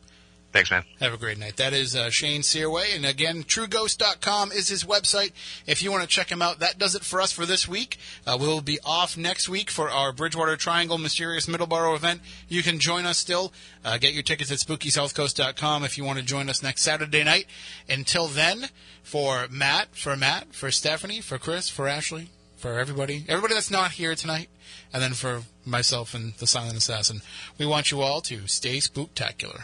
Thanks, 0.56 0.72
man. 0.72 0.86
Have 1.02 1.14
a 1.14 1.18
great 1.18 1.38
night. 1.38 1.58
That 1.58 1.74
is 1.74 1.98
uh, 1.98 2.10
Shane 2.10 2.40
Sirois. 2.40 2.96
And 2.96 3.06
again, 3.06 3.44
trueghost.com 3.44 4.54
is 4.54 4.70
his 4.70 4.86
website. 4.86 5.34
If 5.68 5.84
you 5.84 5.92
want 5.92 6.04
to 6.04 6.08
check 6.08 6.32
him 6.32 6.42
out, 6.42 6.60
that 6.60 6.80
does 6.80 6.96
it 6.96 7.04
for 7.04 7.20
us 7.20 7.34
for 7.34 7.46
this 7.46 7.68
week. 7.68 7.98
Uh, 8.26 8.38
we'll 8.40 8.62
be 8.62 8.80
off 8.86 9.18
next 9.18 9.50
week 9.50 9.70
for 9.70 9.90
our 9.90 10.14
Bridgewater 10.14 10.56
Triangle 10.56 10.98
Mysterious 10.98 11.48
Middleborough 11.48 11.98
event. 11.98 12.22
You 12.48 12.64
can 12.64 12.80
join 12.80 13.06
us 13.06 13.18
still. 13.18 13.52
Uh, 13.84 13.98
get 13.98 14.14
your 14.14 14.24
tickets 14.24 14.50
at 14.50 14.60
spookysouthcoast.com 14.60 15.84
if 15.84 15.98
you 15.98 16.06
want 16.06 16.20
to 16.20 16.24
join 16.24 16.50
us 16.50 16.64
next 16.64 16.84
Saturday 16.84 17.26
night. 17.26 17.48
Until 17.90 18.28
then, 18.28 18.70
for 19.04 19.48
Matt, 19.52 19.90
for 19.92 20.16
Matt, 20.16 20.56
for 20.56 20.72
Stephanie, 20.72 21.20
for 21.20 21.38
Chris, 21.38 21.70
for 21.70 21.86
Ashley, 21.86 22.30
for 22.56 22.80
everybody, 22.80 23.26
everybody 23.28 23.56
that's 23.56 23.70
not 23.70 23.92
here 23.92 24.16
tonight, 24.16 24.48
and 24.94 25.04
then 25.04 25.16
for 25.16 25.42
myself 25.66 26.14
and 26.14 26.34
the 26.36 26.48
Silent 26.48 26.78
Assassin, 26.78 27.22
we 27.58 27.66
want 27.66 27.92
you 27.92 28.00
all 28.00 28.22
to 28.22 28.48
stay 28.48 28.78
spooktacular. 28.78 29.64